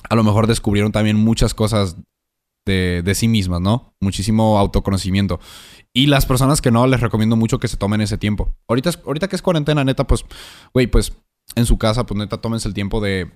a 0.09 0.15
lo 0.15 0.23
mejor 0.23 0.47
descubrieron 0.47 0.91
también 0.91 1.15
muchas 1.15 1.53
cosas 1.53 1.97
de, 2.65 3.03
de 3.03 3.13
sí 3.13 3.27
mismas, 3.27 3.61
¿no? 3.61 3.93
Muchísimo 4.01 4.57
autoconocimiento. 4.57 5.39
Y 5.93 6.07
las 6.07 6.25
personas 6.25 6.61
que 6.61 6.71
no, 6.71 6.87
les 6.87 7.01
recomiendo 7.01 7.35
mucho 7.35 7.59
que 7.59 7.67
se 7.67 7.77
tomen 7.77 8.01
ese 8.01 8.17
tiempo. 8.17 8.55
Ahorita, 8.67 8.89
ahorita 9.05 9.27
que 9.27 9.35
es 9.35 9.43
cuarentena, 9.43 9.83
neta, 9.83 10.07
pues, 10.07 10.25
güey, 10.73 10.87
pues 10.87 11.13
en 11.55 11.65
su 11.65 11.77
casa, 11.77 12.05
pues 12.05 12.17
neta, 12.17 12.37
tómense 12.37 12.67
el 12.67 12.73
tiempo 12.73 13.01
de, 13.01 13.31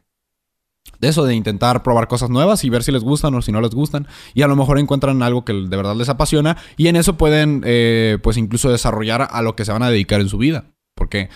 de 0.99 1.07
eso, 1.07 1.25
de 1.25 1.35
intentar 1.35 1.83
probar 1.83 2.07
cosas 2.07 2.29
nuevas 2.29 2.63
y 2.63 2.69
ver 2.69 2.83
si 2.83 2.91
les 2.91 3.03
gustan 3.03 3.33
o 3.35 3.41
si 3.41 3.51
no 3.51 3.61
les 3.61 3.71
gustan. 3.71 4.07
Y 4.33 4.41
a 4.41 4.47
lo 4.47 4.55
mejor 4.55 4.79
encuentran 4.79 5.21
algo 5.21 5.45
que 5.45 5.53
de 5.53 5.77
verdad 5.77 5.95
les 5.95 6.09
apasiona 6.09 6.57
y 6.75 6.87
en 6.87 6.95
eso 6.95 7.17
pueden, 7.17 7.61
eh, 7.65 8.17
pues 8.21 8.37
incluso 8.37 8.69
desarrollar 8.69 9.27
a 9.29 9.41
lo 9.41 9.55
que 9.55 9.65
se 9.65 9.71
van 9.71 9.83
a 9.83 9.89
dedicar 9.89 10.21
en 10.21 10.29
su 10.29 10.37
vida. 10.37 10.65
Porque 10.95 11.29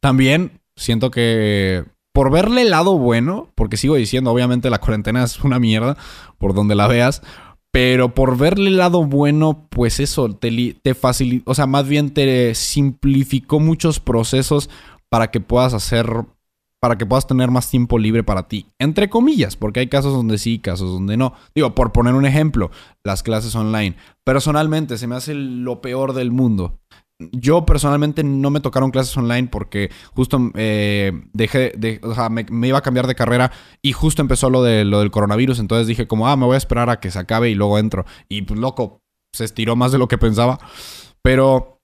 también 0.00 0.60
siento 0.76 1.10
que 1.10 1.84
por 2.12 2.30
verle 2.30 2.62
el 2.62 2.70
lado 2.70 2.98
bueno, 2.98 3.50
porque 3.54 3.76
sigo 3.76 3.94
diciendo, 3.94 4.30
obviamente 4.30 4.70
la 4.70 4.80
cuarentena 4.80 5.24
es 5.24 5.42
una 5.42 5.58
mierda, 5.58 5.96
por 6.38 6.54
donde 6.54 6.74
la 6.74 6.86
veas. 6.86 7.22
Pero 7.70 8.14
por 8.14 8.36
verle 8.36 8.68
el 8.68 8.76
lado 8.76 9.04
bueno, 9.04 9.66
pues 9.70 9.98
eso 9.98 10.28
te, 10.34 10.76
te 10.82 10.94
facilitó, 10.94 11.50
o 11.50 11.54
sea, 11.54 11.66
más 11.66 11.88
bien 11.88 12.10
te 12.10 12.54
simplificó 12.54 13.60
muchos 13.60 13.98
procesos 13.98 14.68
para 15.12 15.30
que 15.30 15.40
puedas 15.40 15.74
hacer, 15.74 16.06
para 16.80 16.96
que 16.96 17.04
puedas 17.04 17.26
tener 17.26 17.50
más 17.50 17.68
tiempo 17.68 17.98
libre 17.98 18.24
para 18.24 18.48
ti. 18.48 18.68
Entre 18.78 19.10
comillas, 19.10 19.56
porque 19.56 19.80
hay 19.80 19.88
casos 19.88 20.14
donde 20.14 20.38
sí, 20.38 20.58
casos 20.58 20.90
donde 20.90 21.18
no. 21.18 21.34
Digo, 21.54 21.74
por 21.74 21.92
poner 21.92 22.14
un 22.14 22.24
ejemplo, 22.24 22.70
las 23.04 23.22
clases 23.22 23.54
online. 23.54 23.94
Personalmente, 24.24 24.96
se 24.96 25.06
me 25.06 25.14
hace 25.14 25.34
lo 25.34 25.82
peor 25.82 26.14
del 26.14 26.30
mundo. 26.30 26.80
Yo 27.30 27.66
personalmente 27.66 28.24
no 28.24 28.48
me 28.48 28.60
tocaron 28.60 28.90
clases 28.90 29.14
online 29.18 29.48
porque 29.48 29.90
justo 30.14 30.50
eh, 30.54 31.12
dejé 31.34 31.74
de, 31.76 32.00
o 32.02 32.14
sea, 32.14 32.30
me, 32.30 32.46
iba 32.66 32.78
a 32.78 32.82
cambiar 32.82 33.06
de 33.06 33.14
carrera 33.14 33.52
y 33.82 33.92
justo 33.92 34.22
empezó 34.22 34.48
lo, 34.48 34.62
de, 34.62 34.86
lo 34.86 35.00
del 35.00 35.10
coronavirus. 35.10 35.58
Entonces 35.58 35.86
dije 35.86 36.06
como, 36.06 36.26
ah, 36.26 36.36
me 36.38 36.46
voy 36.46 36.54
a 36.54 36.58
esperar 36.58 36.88
a 36.88 37.00
que 37.00 37.10
se 37.10 37.18
acabe 37.18 37.50
y 37.50 37.54
luego 37.54 37.78
entro. 37.78 38.06
Y 38.30 38.42
pues 38.42 38.58
loco, 38.58 39.02
se 39.34 39.44
estiró 39.44 39.76
más 39.76 39.92
de 39.92 39.98
lo 39.98 40.08
que 40.08 40.16
pensaba. 40.16 40.58
Pero 41.20 41.81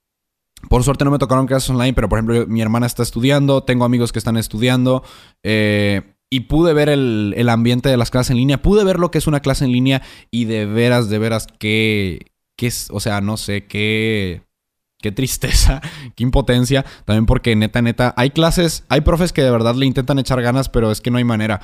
por 0.69 0.83
suerte 0.83 1.05
no 1.05 1.11
me 1.11 1.19
tocaron 1.19 1.47
clases 1.47 1.71
online, 1.71 1.95
pero 1.95 2.09
por 2.09 2.19
ejemplo 2.19 2.47
mi 2.47 2.61
hermana 2.61 2.87
está 2.87 3.03
estudiando, 3.03 3.63
tengo 3.63 3.85
amigos 3.85 4.13
que 4.13 4.19
están 4.19 4.37
estudiando 4.37 5.05
eh, 5.43 6.15
y 6.31 6.41
pude 6.41 6.75
ver 6.75 6.89
el, 6.89 7.49
ambiente 7.49 7.89
de 7.89 7.97
las 7.97 8.11
clases 8.11 8.33
en 8.33 8.39
línea, 8.39 8.61
pude 8.61 8.85
ver 8.85 8.99
lo 8.99 9.11
que 9.11 9.19
es 9.19 9.27
una 9.27 9.41
clase 9.41 9.65
en 9.65 9.73
línea 9.73 10.03
y 10.31 10.45
de 10.45 10.67
veras, 10.67 11.09
de 11.09 11.19
veras, 11.19 11.47
que, 11.59 12.33
es, 12.59 12.89
o 12.91 13.01
sea, 13.01 13.21
no 13.21 13.37
sé, 13.37 13.67
qué, 13.67 14.43
qué 14.99 15.11
tristeza, 15.13 15.81
qué 16.17 16.25
impotencia. 16.25 16.85
También 17.07 17.25
porque 17.25 17.57
neta, 17.57 17.81
neta, 17.81 18.13
hay 18.17 18.31
clases, 18.31 18.85
hay 18.89 19.01
profes 19.01 19.33
que 19.33 19.43
de 19.43 19.51
verdad 19.51 19.75
le 19.75 19.87
intentan 19.87 20.19
echar 20.19 20.43
ganas, 20.43 20.69
pero 20.69 20.91
es 20.91 21.01
que 21.01 21.11
no 21.11 21.19
hay 21.19 21.25
manera. 21.25 21.61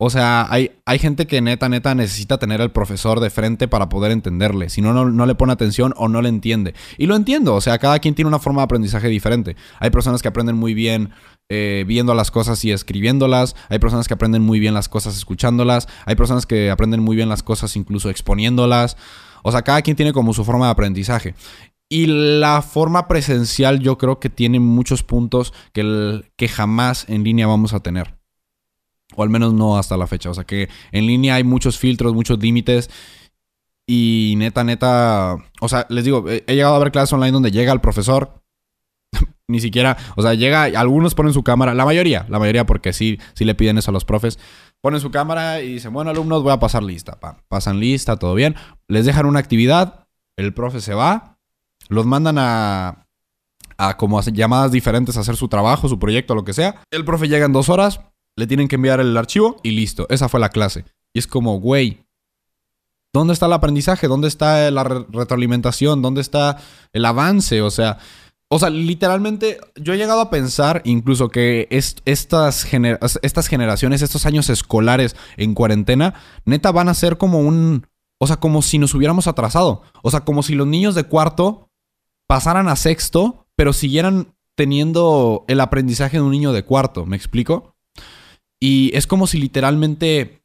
O 0.00 0.10
sea, 0.10 0.46
hay, 0.48 0.70
hay 0.86 1.00
gente 1.00 1.26
que 1.26 1.40
neta, 1.40 1.68
neta 1.68 1.92
necesita 1.96 2.38
tener 2.38 2.62
al 2.62 2.70
profesor 2.70 3.18
de 3.18 3.30
frente 3.30 3.66
para 3.66 3.88
poder 3.88 4.12
entenderle. 4.12 4.70
Si 4.70 4.80
no, 4.80 4.92
no, 4.92 5.26
le 5.26 5.34
pone 5.34 5.52
atención 5.52 5.92
o 5.96 6.06
no 6.06 6.22
le 6.22 6.28
entiende. 6.28 6.74
Y 6.98 7.06
lo 7.06 7.16
entiendo, 7.16 7.56
o 7.56 7.60
sea, 7.60 7.78
cada 7.78 7.98
quien 7.98 8.14
tiene 8.14 8.28
una 8.28 8.38
forma 8.38 8.60
de 8.60 8.66
aprendizaje 8.66 9.08
diferente. 9.08 9.56
Hay 9.80 9.90
personas 9.90 10.22
que 10.22 10.28
aprenden 10.28 10.54
muy 10.54 10.72
bien 10.72 11.10
eh, 11.48 11.84
viendo 11.84 12.14
las 12.14 12.30
cosas 12.30 12.64
y 12.64 12.70
escribiéndolas. 12.70 13.56
Hay 13.70 13.80
personas 13.80 14.06
que 14.06 14.14
aprenden 14.14 14.42
muy 14.42 14.60
bien 14.60 14.72
las 14.72 14.88
cosas 14.88 15.16
escuchándolas. 15.16 15.88
Hay 16.06 16.14
personas 16.14 16.46
que 16.46 16.70
aprenden 16.70 17.00
muy 17.02 17.16
bien 17.16 17.28
las 17.28 17.42
cosas 17.42 17.74
incluso 17.74 18.08
exponiéndolas. 18.08 18.96
O 19.42 19.50
sea, 19.50 19.62
cada 19.62 19.82
quien 19.82 19.96
tiene 19.96 20.12
como 20.12 20.32
su 20.32 20.44
forma 20.44 20.66
de 20.66 20.72
aprendizaje. 20.72 21.34
Y 21.88 22.06
la 22.06 22.62
forma 22.62 23.08
presencial 23.08 23.80
yo 23.80 23.98
creo 23.98 24.20
que 24.20 24.30
tiene 24.30 24.60
muchos 24.60 25.02
puntos 25.02 25.52
que, 25.72 26.22
que 26.36 26.46
jamás 26.46 27.04
en 27.08 27.24
línea 27.24 27.48
vamos 27.48 27.72
a 27.72 27.80
tener. 27.80 28.17
O 29.18 29.24
al 29.24 29.30
menos 29.30 29.52
no 29.52 29.76
hasta 29.76 29.96
la 29.96 30.06
fecha. 30.06 30.30
O 30.30 30.34
sea 30.34 30.44
que 30.44 30.68
en 30.92 31.08
línea 31.08 31.34
hay 31.34 31.42
muchos 31.42 31.76
filtros, 31.76 32.14
muchos 32.14 32.38
límites. 32.38 32.88
Y 33.84 34.34
neta, 34.36 34.62
neta. 34.62 35.38
O 35.60 35.68
sea, 35.68 35.86
les 35.88 36.04
digo, 36.04 36.24
he, 36.28 36.44
llegado 36.46 36.76
a 36.76 36.78
ver 36.78 36.92
clases 36.92 37.12
online 37.12 37.32
donde 37.32 37.50
llega 37.50 37.72
el 37.72 37.80
profesor. 37.80 38.44
Ni 39.48 39.58
siquiera. 39.58 39.96
O 40.14 40.22
sea, 40.22 40.34
llega. 40.34 40.66
Algunos 40.66 41.16
ponen 41.16 41.32
su 41.32 41.42
cámara. 41.42 41.74
La 41.74 41.84
mayoría. 41.84 42.26
La 42.28 42.38
mayoría 42.38 42.64
porque 42.64 42.92
sí, 42.92 43.18
sí 43.34 43.44
le 43.44 43.56
piden 43.56 43.78
eso 43.78 43.90
a 43.90 43.92
los 43.92 44.04
profes. 44.04 44.38
Ponen 44.80 45.00
su 45.00 45.10
cámara 45.10 45.62
y 45.62 45.72
dicen, 45.72 45.92
bueno, 45.92 46.12
alumnos, 46.12 46.44
voy 46.44 46.52
a 46.52 46.60
pasar 46.60 46.84
lista. 46.84 47.18
pasan 47.48 47.80
lista, 47.80 48.18
todo 48.18 48.36
bien. 48.36 48.54
Les 48.86 49.04
dejan 49.04 49.26
una 49.26 49.40
actividad. 49.40 50.06
El 50.36 50.54
profe 50.54 50.80
se 50.80 50.94
va. 50.94 51.38
Los 51.88 52.06
mandan 52.06 52.36
a. 52.38 53.04
A 53.80 53.96
como 53.96 54.20
llamadas 54.20 54.70
diferentes 54.70 55.16
a 55.16 55.20
hacer 55.20 55.36
su 55.36 55.48
trabajo, 55.48 55.88
su 55.88 55.98
proyecto, 55.98 56.36
lo 56.36 56.44
que 56.44 56.52
sea. 56.52 56.82
El 56.90 57.04
profe 57.04 57.28
llega 57.28 57.46
en 57.46 57.52
dos 57.52 57.68
horas 57.68 58.00
le 58.38 58.46
tienen 58.46 58.68
que 58.68 58.76
enviar 58.76 59.00
el 59.00 59.16
archivo 59.16 59.56
y 59.64 59.72
listo. 59.72 60.06
Esa 60.10 60.28
fue 60.28 60.38
la 60.38 60.50
clase. 60.50 60.84
Y 61.12 61.18
es 61.18 61.26
como, 61.26 61.58
güey, 61.58 62.06
¿dónde 63.12 63.32
está 63.32 63.46
el 63.46 63.52
aprendizaje? 63.52 64.06
¿Dónde 64.06 64.28
está 64.28 64.70
la 64.70 64.84
retroalimentación? 64.84 66.02
¿Dónde 66.02 66.20
está 66.20 66.58
el 66.92 67.04
avance? 67.04 67.62
O 67.62 67.70
sea, 67.70 67.98
o 68.48 68.60
sea, 68.60 68.70
literalmente 68.70 69.58
yo 69.74 69.92
he 69.92 69.98
llegado 69.98 70.20
a 70.20 70.30
pensar 70.30 70.82
incluso 70.84 71.30
que 71.30 71.66
estas, 71.70 72.64
estas 73.22 73.48
generaciones, 73.48 74.02
estos 74.02 74.24
años 74.24 74.48
escolares 74.50 75.16
en 75.36 75.54
cuarentena, 75.54 76.14
neta 76.44 76.70
van 76.70 76.88
a 76.88 76.94
ser 76.94 77.18
como 77.18 77.40
un... 77.40 77.88
O 78.20 78.26
sea, 78.26 78.36
como 78.36 78.62
si 78.62 78.78
nos 78.78 78.94
hubiéramos 78.94 79.26
atrasado. 79.26 79.82
O 80.02 80.10
sea, 80.12 80.20
como 80.20 80.44
si 80.44 80.54
los 80.54 80.66
niños 80.66 80.94
de 80.94 81.04
cuarto 81.04 81.70
pasaran 82.28 82.68
a 82.68 82.76
sexto, 82.76 83.46
pero 83.56 83.72
siguieran 83.72 84.34
teniendo 84.54 85.44
el 85.48 85.60
aprendizaje 85.60 86.18
de 86.18 86.22
un 86.22 86.30
niño 86.30 86.52
de 86.52 86.64
cuarto. 86.64 87.04
¿Me 87.04 87.16
explico? 87.16 87.74
Y 88.60 88.90
es 88.94 89.06
como 89.06 89.26
si 89.26 89.38
literalmente. 89.38 90.42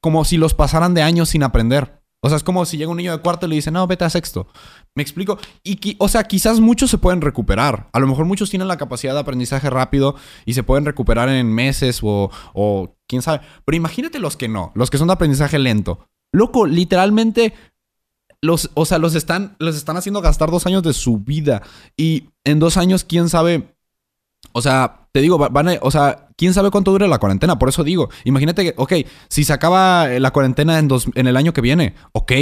Como 0.00 0.24
si 0.24 0.36
los 0.36 0.54
pasaran 0.54 0.94
de 0.94 1.02
años 1.02 1.30
sin 1.30 1.42
aprender. 1.42 2.02
O 2.20 2.28
sea, 2.28 2.36
es 2.36 2.42
como 2.42 2.64
si 2.64 2.76
llega 2.76 2.90
un 2.90 2.96
niño 2.96 3.12
de 3.12 3.22
cuarto 3.22 3.46
y 3.46 3.50
le 3.50 3.56
dice, 3.56 3.70
no, 3.70 3.86
vete 3.86 4.04
a 4.04 4.10
sexto. 4.10 4.48
Me 4.94 5.02
explico. 5.02 5.38
Y, 5.62 5.96
o 5.98 6.08
sea, 6.08 6.24
quizás 6.24 6.60
muchos 6.60 6.90
se 6.90 6.98
pueden 6.98 7.20
recuperar. 7.20 7.88
A 7.92 8.00
lo 8.00 8.06
mejor 8.06 8.24
muchos 8.24 8.50
tienen 8.50 8.68
la 8.68 8.78
capacidad 8.78 9.14
de 9.14 9.20
aprendizaje 9.20 9.70
rápido 9.70 10.16
y 10.44 10.54
se 10.54 10.62
pueden 10.62 10.84
recuperar 10.86 11.28
en 11.28 11.52
meses 11.52 12.00
o, 12.02 12.30
o 12.52 12.96
quién 13.06 13.22
sabe. 13.22 13.40
Pero 13.64 13.76
imagínate 13.76 14.18
los 14.18 14.36
que 14.36 14.48
no, 14.48 14.72
los 14.74 14.90
que 14.90 14.98
son 14.98 15.08
de 15.08 15.14
aprendizaje 15.14 15.58
lento. 15.58 16.08
Loco, 16.32 16.66
literalmente 16.66 17.54
los, 18.42 18.70
o 18.74 18.84
sea, 18.84 18.98
los 18.98 19.14
están, 19.14 19.56
los 19.58 19.76
están 19.76 19.96
haciendo 19.96 20.20
gastar 20.20 20.50
dos 20.50 20.66
años 20.66 20.82
de 20.82 20.92
su 20.92 21.18
vida. 21.18 21.62
Y 21.96 22.30
en 22.44 22.58
dos 22.58 22.76
años, 22.76 23.04
quién 23.04 23.28
sabe. 23.28 23.75
O 24.52 24.62
sea, 24.62 25.08
te 25.12 25.20
digo, 25.20 25.38
van 25.38 25.68
a, 25.68 25.78
o 25.82 25.90
sea, 25.90 26.28
quién 26.36 26.54
sabe 26.54 26.70
cuánto 26.70 26.92
dure 26.92 27.08
la 27.08 27.18
cuarentena. 27.18 27.58
Por 27.58 27.68
eso 27.68 27.84
digo, 27.84 28.08
imagínate 28.24 28.64
que, 28.64 28.74
ok, 28.76 28.92
si 29.28 29.44
se 29.44 29.52
acaba 29.52 30.06
la 30.08 30.30
cuarentena 30.30 30.78
en, 30.78 30.88
dos, 30.88 31.08
en 31.14 31.26
el 31.26 31.36
año 31.36 31.52
que 31.52 31.60
viene, 31.60 31.94
ok, 32.12 32.32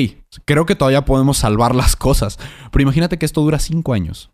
creo 0.45 0.67
que 0.67 0.75
todavía 0.75 1.05
podemos 1.05 1.39
salvar 1.39 1.75
las 1.77 1.97
cosas. 1.97 2.39
Pero 2.71 2.83
imagínate 2.83 3.19
que 3.19 3.27
esto 3.27 3.41
dura 3.41 3.59
cinco 3.59 3.93
años. 3.93 4.31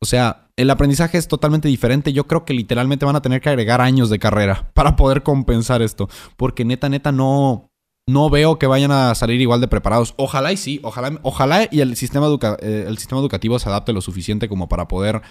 O 0.00 0.06
sea, 0.06 0.48
el 0.56 0.70
aprendizaje 0.70 1.18
es 1.18 1.28
totalmente 1.28 1.68
diferente. 1.68 2.12
Yo 2.12 2.26
creo 2.26 2.44
que 2.44 2.54
literalmente 2.54 3.06
van 3.06 3.16
a 3.16 3.22
tener 3.22 3.40
que 3.40 3.48
agregar 3.48 3.80
años 3.80 4.10
de 4.10 4.18
carrera 4.18 4.70
para 4.74 4.96
poder 4.96 5.22
compensar 5.22 5.82
esto. 5.82 6.08
Porque 6.36 6.64
neta, 6.64 6.88
neta, 6.88 7.12
no, 7.12 7.70
no 8.08 8.30
veo 8.30 8.58
que 8.58 8.66
vayan 8.66 8.92
a 8.92 9.14
salir 9.14 9.40
igual 9.40 9.60
de 9.60 9.68
preparados. 9.68 10.14
Ojalá 10.16 10.52
y 10.52 10.56
sí, 10.56 10.80
ojalá, 10.82 11.18
ojalá 11.22 11.68
y 11.70 11.80
el 11.80 11.96
sistema, 11.96 12.28
eh, 12.60 12.84
el 12.86 12.98
sistema 12.98 13.20
educativo 13.20 13.58
se 13.58 13.68
adapte 13.68 13.92
lo 13.92 14.00
suficiente 14.00 14.48
como 14.48 14.68
para 14.68 14.86
poder, 14.86 15.22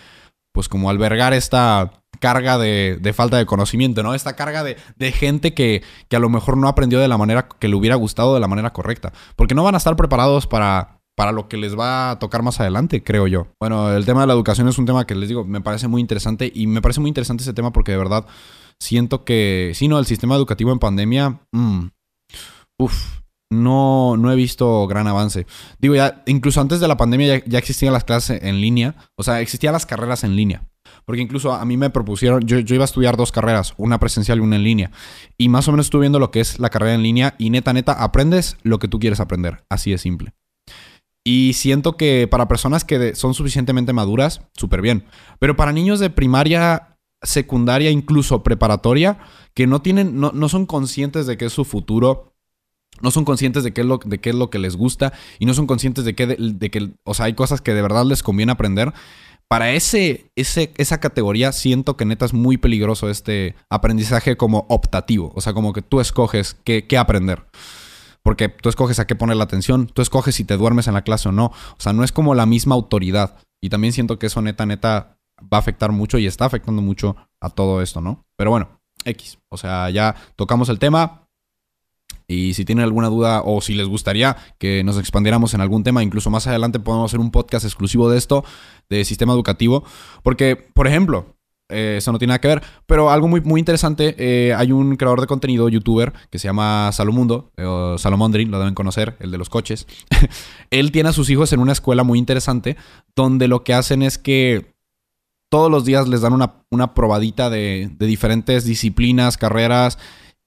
pues 0.56 0.70
como 0.70 0.90
albergar 0.90 1.34
esta 1.34 2.02
carga 2.20 2.58
de, 2.58 3.14
falta 3.14 3.38
de 3.38 3.46
conocimiento, 3.46 4.02
¿no? 4.02 4.16
Esta 4.16 4.36
carga 4.36 4.64
de, 4.64 5.12
gente 5.12 5.54
que, 5.54 5.84
que, 6.08 6.16
a 6.16 6.20
lo 6.20 6.30
mejor 6.30 6.58
no 6.58 6.68
aprendió 6.68 7.00
de 7.00 7.08
la 7.08 7.18
manera 7.18 7.48
que 7.60 7.68
le 7.68 7.76
hubiera 7.76 7.96
gustado, 7.96 8.34
de 8.34 8.40
la 8.40 8.48
manera 8.48 8.74
correcta. 8.74 9.14
Porque 9.36 9.54
no 9.54 9.64
van 9.64 9.76
a 9.76 9.78
estar 9.78 9.96
preparados 9.96 10.48
para, 10.48 11.02
para 11.16 11.34
lo 11.34 11.48
que 11.48 11.58
les 11.58 11.78
va 11.78 12.12
a 12.12 12.20
tocar 12.20 12.42
más 12.42 12.60
adelante, 12.60 13.04
creo 13.04 13.28
yo. 13.28 13.48
Bueno, 13.60 13.94
el 13.94 14.06
tema 14.06 14.22
de 14.22 14.28
la 14.28 14.34
educación 14.34 14.68
es 14.70 14.78
un 14.78 14.86
tema 14.86 15.06
que 15.06 15.14
les 15.14 15.28
digo, 15.28 15.44
me 15.44 15.62
parece 15.62 15.88
muy 15.88 16.02
interesante 16.02 16.52
y 16.56 16.68
me 16.68 16.82
parece 16.82 17.02
muy 17.02 17.10
interesante 17.10 17.44
ese 17.44 17.54
tema 17.54 17.72
porque 17.72 17.92
de 17.92 17.98
verdad 17.98 18.26
siento 18.80 19.26
que, 19.26 19.74
sí, 19.76 19.88
no, 19.88 20.00
el 20.00 20.06
sistema 20.06 20.36
educativo 20.36 20.72
en 20.72 20.80
pandemia, 20.80 21.42
mm, 21.52 21.88
uff, 22.80 23.20
no, 23.52 24.18
no 24.18 24.32
he 24.32 24.36
visto 24.36 24.88
gran 24.88 25.08
avance. 25.08 25.46
Digo, 25.80 25.96
ya, 25.96 26.24
incluso 26.26 26.62
antes 26.62 26.80
de 26.80 26.88
la 26.88 26.98
pandemia 26.98 27.44
ya, 27.46 27.60
existían 27.60 27.94
las 27.94 28.04
clases 28.04 28.42
en 28.44 28.62
línea, 28.62 28.96
o 29.16 29.24
sea, 29.24 29.42
existían 29.42 29.74
las 29.74 29.86
carreras 29.86 30.24
en 30.24 30.36
línea. 30.36 30.68
Porque 31.06 31.22
incluso 31.22 31.54
a 31.54 31.64
mí 31.66 31.78
me 31.78 31.92
propusieron, 31.92 32.42
yo, 32.46 32.58
iba 32.60 32.84
a 32.84 32.86
estudiar 32.86 33.16
dos 33.18 33.32
carreras, 33.32 33.74
una 33.78 34.00
presencial 34.00 34.40
y 34.40 34.42
una 34.42 34.56
en 34.56 34.64
línea. 34.64 34.92
Y 35.38 35.50
más 35.50 35.68
o 35.68 35.72
menos 35.72 35.86
estuve 35.86 36.02
viendo 36.02 36.20
lo 36.20 36.32
que 36.32 36.40
es 36.40 36.60
la 36.60 36.70
carrera 36.70 36.96
en 36.96 37.04
línea 37.04 37.36
y 37.38 37.52
neta, 37.52 37.74
neta, 37.74 37.94
aprendes 37.94 38.58
lo 38.64 38.80
que 38.80 38.88
tú 38.88 39.00
quieres 39.00 39.20
aprender. 39.20 39.64
Así 39.70 39.92
de 39.92 40.00
simple. 40.00 40.34
Y 41.24 41.54
siento 41.54 41.98
que 41.98 42.28
para 42.28 42.48
personas 42.48 42.84
que 42.86 43.16
son 43.16 43.34
suficientemente 43.34 43.94
maduras, 43.94 44.42
súper 44.54 44.82
bien. 44.82 45.06
Pero 45.40 45.56
para 45.56 45.72
niños 45.72 46.00
de 46.00 46.10
primaria, 46.10 46.98
secundaria, 47.22 47.90
incluso 47.90 48.44
preparatoria, 48.44 49.20
que 49.54 49.68
no 49.68 49.82
tienen, 49.82 50.20
no, 50.20 50.32
no 50.34 50.50
son 50.50 50.66
conscientes 50.66 51.26
de 51.26 51.38
que 51.38 51.46
es 51.46 51.54
su 51.54 51.66
futuro, 51.66 52.35
no 53.02 53.12
son 53.12 53.26
conscientes 53.26 53.64
de 53.64 53.74
qué 53.74 53.82
es 53.82 53.88
lo, 53.88 54.00
de 54.04 54.20
qué 54.20 54.30
es 54.30 54.36
lo 54.36 54.50
que 54.50 54.60
les 54.60 54.76
gusta 54.76 55.14
y 55.40 55.46
no 55.46 55.54
son 55.54 55.68
conscientes 55.68 56.06
de 56.06 56.16
que, 56.16 56.28
de 56.28 56.72
que, 56.72 56.92
o 57.04 57.14
sea, 57.14 57.26
hay 57.26 57.34
cosas 57.34 57.62
que 57.62 57.74
de 57.74 57.82
verdad 57.82 58.06
les 58.06 58.24
conviene 58.24 58.52
aprender 58.52 58.94
para 59.48 59.72
ese, 59.72 60.32
ese, 60.36 60.74
esa 60.78 61.00
categoría 61.00 61.52
siento 61.52 61.98
que 61.98 62.06
neta 62.06 62.26
es 62.26 62.34
muy 62.34 62.58
peligroso 62.58 63.10
este 63.10 63.56
aprendizaje 63.70 64.38
como 64.38 64.66
optativo. 64.70 65.32
O 65.36 65.42
sea, 65.42 65.54
como 65.54 65.72
que 65.74 65.82
tú 65.82 66.00
escoges 66.00 66.56
qué, 66.64 66.88
qué 66.88 66.98
aprender. 66.98 67.46
Porque 68.24 68.50
tú 68.50 68.70
escoges 68.70 68.98
a 68.98 69.06
qué 69.06 69.16
poner 69.16 69.38
la 69.38 69.44
atención, 69.44 69.86
tú 69.86 70.02
escoges 70.02 70.34
si 70.34 70.46
te 70.46 70.58
duermes 70.58 70.88
en 70.88 70.96
la 70.96 71.04
clase 71.04 71.30
o 71.30 71.32
no. 71.32 71.46
O 71.46 71.78
sea, 71.78 71.94
no 71.94 72.04
es 72.04 72.12
como 72.12 72.34
la 72.34 72.48
misma 72.48 72.74
autoridad. 72.74 73.38
Y 73.62 73.70
también 73.70 73.94
siento 73.94 74.18
que 74.18 74.26
eso 74.28 74.42
neta, 74.42 74.66
neta 74.66 75.20
va 75.42 75.58
a 75.58 75.60
afectar 75.60 75.92
mucho 75.92 76.18
y 76.18 76.26
está 76.26 76.46
afectando 76.46 76.82
mucho 76.82 77.16
a 77.40 77.50
todo 77.52 77.84
esto, 77.84 78.02
¿no? 78.02 78.26
Pero 78.36 78.50
bueno, 78.50 78.82
X. 79.04 79.38
O 79.50 79.58
sea, 79.58 79.92
ya 79.92 80.16
tocamos 80.36 80.70
el 80.70 80.80
tema. 80.80 81.25
Y 82.28 82.54
si 82.54 82.66
tienen 82.66 82.84
alguna 82.84 83.10
duda 83.10 83.42
o 83.44 83.62
si 83.62 83.74
les 83.74 83.88
gustaría 83.88 84.36
que 84.58 84.84
nos 84.84 84.98
expandiéramos 84.98 85.54
en 85.54 85.62
algún 85.62 85.84
tema, 85.84 86.04
incluso 86.04 86.30
más 86.30 86.48
adelante 86.48 86.80
podemos 86.80 87.12
hacer 87.12 87.20
un 87.20 87.32
podcast 87.32 87.66
exclusivo 87.66 88.10
de 88.10 88.18
esto, 88.18 88.44
de 88.90 89.06
sistema 89.06 89.34
educativo. 89.34 89.84
Porque, 90.24 90.56
por 90.56 90.88
ejemplo, 90.88 91.36
eh, 91.68 91.96
eso 91.98 92.12
no 92.12 92.20
tiene 92.20 92.30
nada 92.30 92.42
que 92.42 92.48
ver, 92.48 92.64
pero 92.86 93.10
algo 93.10 93.28
muy, 93.28 93.42
muy 93.42 93.60
interesante, 93.60 94.16
eh, 94.20 94.54
hay 94.54 94.72
un 94.72 94.98
creador 94.98 95.20
de 95.22 95.26
contenido, 95.26 95.68
youtuber, 95.68 96.14
que 96.30 96.38
se 96.38 96.48
llama 96.48 96.92
Salomundo, 96.92 97.52
eh, 97.58 97.66
o 97.66 97.98
Salomondrin, 97.98 98.52
lo 98.52 98.60
deben 98.60 98.76
conocer, 98.76 99.16
el 99.20 99.32
de 99.32 99.40
los 99.40 99.50
coches. 99.50 99.88
Él 100.70 100.92
tiene 100.92 101.10
a 101.10 101.14
sus 101.14 101.30
hijos 101.32 101.54
en 101.54 101.60
una 101.60 101.72
escuela 101.72 102.04
muy 102.04 102.20
interesante, 102.20 102.78
donde 103.16 103.48
lo 103.48 103.64
que 103.64 103.74
hacen 103.74 104.04
es 104.04 104.20
que 104.20 104.76
todos 105.50 105.72
los 105.72 105.86
días 105.86 106.08
les 106.08 106.22
dan 106.22 106.34
una, 106.34 106.54
una 106.70 106.94
probadita 106.94 107.50
de, 107.50 107.90
de 107.98 108.06
diferentes 108.06 108.64
disciplinas, 108.64 109.38
carreras 109.38 109.98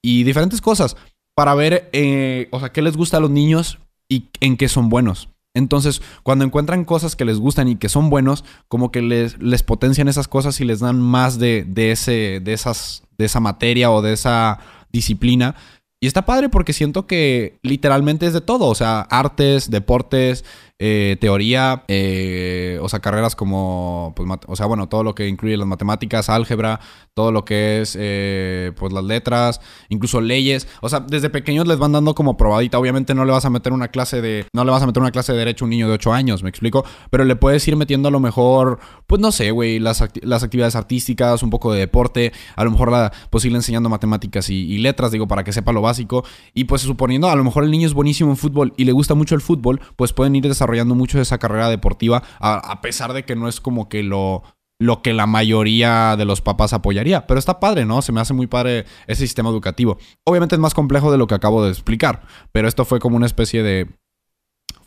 y 0.01 0.23
diferentes 0.23 0.61
cosas 0.61 0.95
para 1.39 1.55
ver, 1.55 1.89
eh, 1.93 2.49
o 2.51 2.59
sea, 2.59 2.73
qué 2.73 2.81
les 2.81 2.97
gusta 2.97 3.15
a 3.15 3.19
los 3.21 3.29
niños 3.29 3.79
y 4.09 4.25
en 4.41 4.57
qué 4.57 4.67
son 4.67 4.89
buenos. 4.89 5.29
Entonces, 5.53 6.01
cuando 6.21 6.43
encuentran 6.43 6.83
cosas 6.83 7.15
que 7.15 7.23
les 7.23 7.39
gustan 7.39 7.69
y 7.69 7.77
que 7.77 7.87
son 7.87 8.09
buenos, 8.09 8.43
como 8.67 8.91
que 8.91 9.01
les, 9.01 9.41
les 9.41 9.63
potencian 9.63 10.09
esas 10.09 10.27
cosas 10.27 10.59
y 10.59 10.65
les 10.65 10.81
dan 10.81 10.99
más 10.99 11.39
de, 11.39 11.63
de, 11.65 11.93
ese, 11.93 12.41
de, 12.41 12.51
esas, 12.51 13.03
de 13.17 13.23
esa 13.23 13.39
materia 13.39 13.89
o 13.89 14.01
de 14.01 14.11
esa 14.11 14.59
disciplina. 14.91 15.55
Y 16.01 16.07
está 16.07 16.25
padre 16.25 16.49
porque 16.49 16.73
siento 16.73 17.07
que 17.07 17.57
literalmente 17.63 18.25
es 18.25 18.33
de 18.33 18.41
todo, 18.41 18.65
o 18.65 18.75
sea, 18.75 18.99
artes, 19.03 19.71
deportes, 19.71 20.43
eh, 20.81 21.17
teoría, 21.19 21.83
eh, 21.89 22.79
o 22.81 22.87
sea, 22.87 23.01
carreras 23.01 23.35
como, 23.35 24.13
pues, 24.15 24.29
o 24.47 24.55
sea, 24.55 24.65
bueno, 24.65 24.87
todo 24.87 25.03
lo 25.03 25.13
que 25.13 25.27
incluye 25.27 25.57
las 25.57 25.67
matemáticas, 25.67 26.29
álgebra, 26.29 26.79
todo 27.13 27.33
lo 27.33 27.43
que 27.43 27.81
es, 27.81 27.97
eh, 27.99 28.71
pues, 28.77 28.93
las 28.93 29.03
letras, 29.03 29.59
incluso 29.89 30.21
leyes. 30.21 30.69
O 30.79 30.87
sea, 30.87 31.01
desde 31.01 31.29
pequeños 31.29 31.67
les 31.67 31.79
van 31.79 31.91
dando 31.91 32.15
como 32.15 32.37
probadita. 32.37 32.79
Obviamente 32.79 33.13
no 33.13 33.25
le 33.25 33.33
vas 33.33 33.43
a 33.43 33.49
meter 33.49 33.73
una 33.73 33.89
clase 33.89 34.21
de, 34.21 34.45
no 34.53 34.63
le 34.63 34.71
vas 34.71 34.81
a 34.81 34.87
meter 34.87 35.01
una 35.01 35.11
clase 35.11 35.33
de 35.33 35.39
derecho 35.39 35.65
a 35.65 35.67
un 35.67 35.71
niño 35.71 35.89
de 35.89 35.95
8 35.95 36.13
años, 36.13 36.43
me 36.43 36.49
explico, 36.49 36.85
pero 37.09 37.25
le 37.25 37.35
puedes 37.35 37.67
ir 37.67 37.75
metiendo 37.75 38.07
a 38.07 38.11
lo 38.11 38.21
mejor, 38.21 38.79
pues, 39.05 39.19
no 39.19 39.33
sé, 39.33 39.51
güey, 39.51 39.79
las, 39.79 40.01
las 40.21 40.43
actividades 40.43 40.77
artísticas, 40.77 41.43
un 41.43 41.49
poco 41.49 41.73
de 41.73 41.79
deporte, 41.81 42.31
a 42.55 42.63
lo 42.63 42.71
mejor 42.71 42.89
la, 42.89 43.11
pues, 43.29 43.43
irle 43.43 43.57
enseñando 43.57 43.89
matemáticas 43.89 44.49
y, 44.49 44.55
y 44.55 44.77
letras, 44.77 45.11
digo, 45.11 45.27
para 45.27 45.43
que 45.43 45.51
sepa 45.51 45.73
lo 45.73 45.81
básico. 45.81 46.23
Y 46.53 46.63
pues 46.63 46.83
suponiendo, 46.83 47.29
a 47.29 47.35
lo 47.35 47.43
mejor 47.43 47.65
el 47.65 47.71
niño 47.71 47.85
es 47.85 47.93
buenísimo 47.93 48.29
en 48.29 48.37
fútbol 48.37 48.73
y 48.77 48.85
le 48.85 48.93
gusta 48.93 49.13
mucho 49.13 49.35
el 49.35 49.41
fútbol, 49.41 49.81
pues 49.97 50.13
pueden 50.13 50.37
ir 50.37 50.47
desarrollando 50.47 50.68
desarrollando 50.69 50.95
mucho 50.95 51.19
esa 51.19 51.37
carrera 51.37 51.69
deportiva, 51.69 52.23
a, 52.39 52.81
pesar 52.81 53.13
de 53.13 53.23
que 53.23 53.35
no 53.35 53.47
es 53.47 53.59
como 53.59 53.89
que 53.89 54.03
lo, 54.03 54.43
lo 54.79 55.01
que 55.01 55.13
la 55.13 55.25
mayoría 55.25 56.15
de 56.17 56.25
los 56.25 56.41
papás 56.41 56.73
apoyaría. 56.73 57.27
Pero 57.27 57.39
está 57.39 57.59
padre, 57.59 57.85
¿no? 57.85 58.01
Se 58.01 58.11
me 58.11 58.21
hace 58.21 58.33
muy 58.33 58.47
padre 58.47 58.85
ese 59.07 59.25
sistema 59.25 59.49
educativo. 59.49 59.97
Obviamente 60.25 60.55
es 60.55 60.61
más 60.61 60.73
complejo 60.73 61.11
de 61.11 61.17
lo 61.17 61.27
que 61.27 61.35
acabo 61.35 61.63
de 61.63 61.71
explicar, 61.71 62.21
pero 62.51 62.67
esto 62.67 62.85
fue 62.85 62.99
como 62.99 63.17
una 63.17 63.25
especie 63.25 63.63
de 63.63 63.87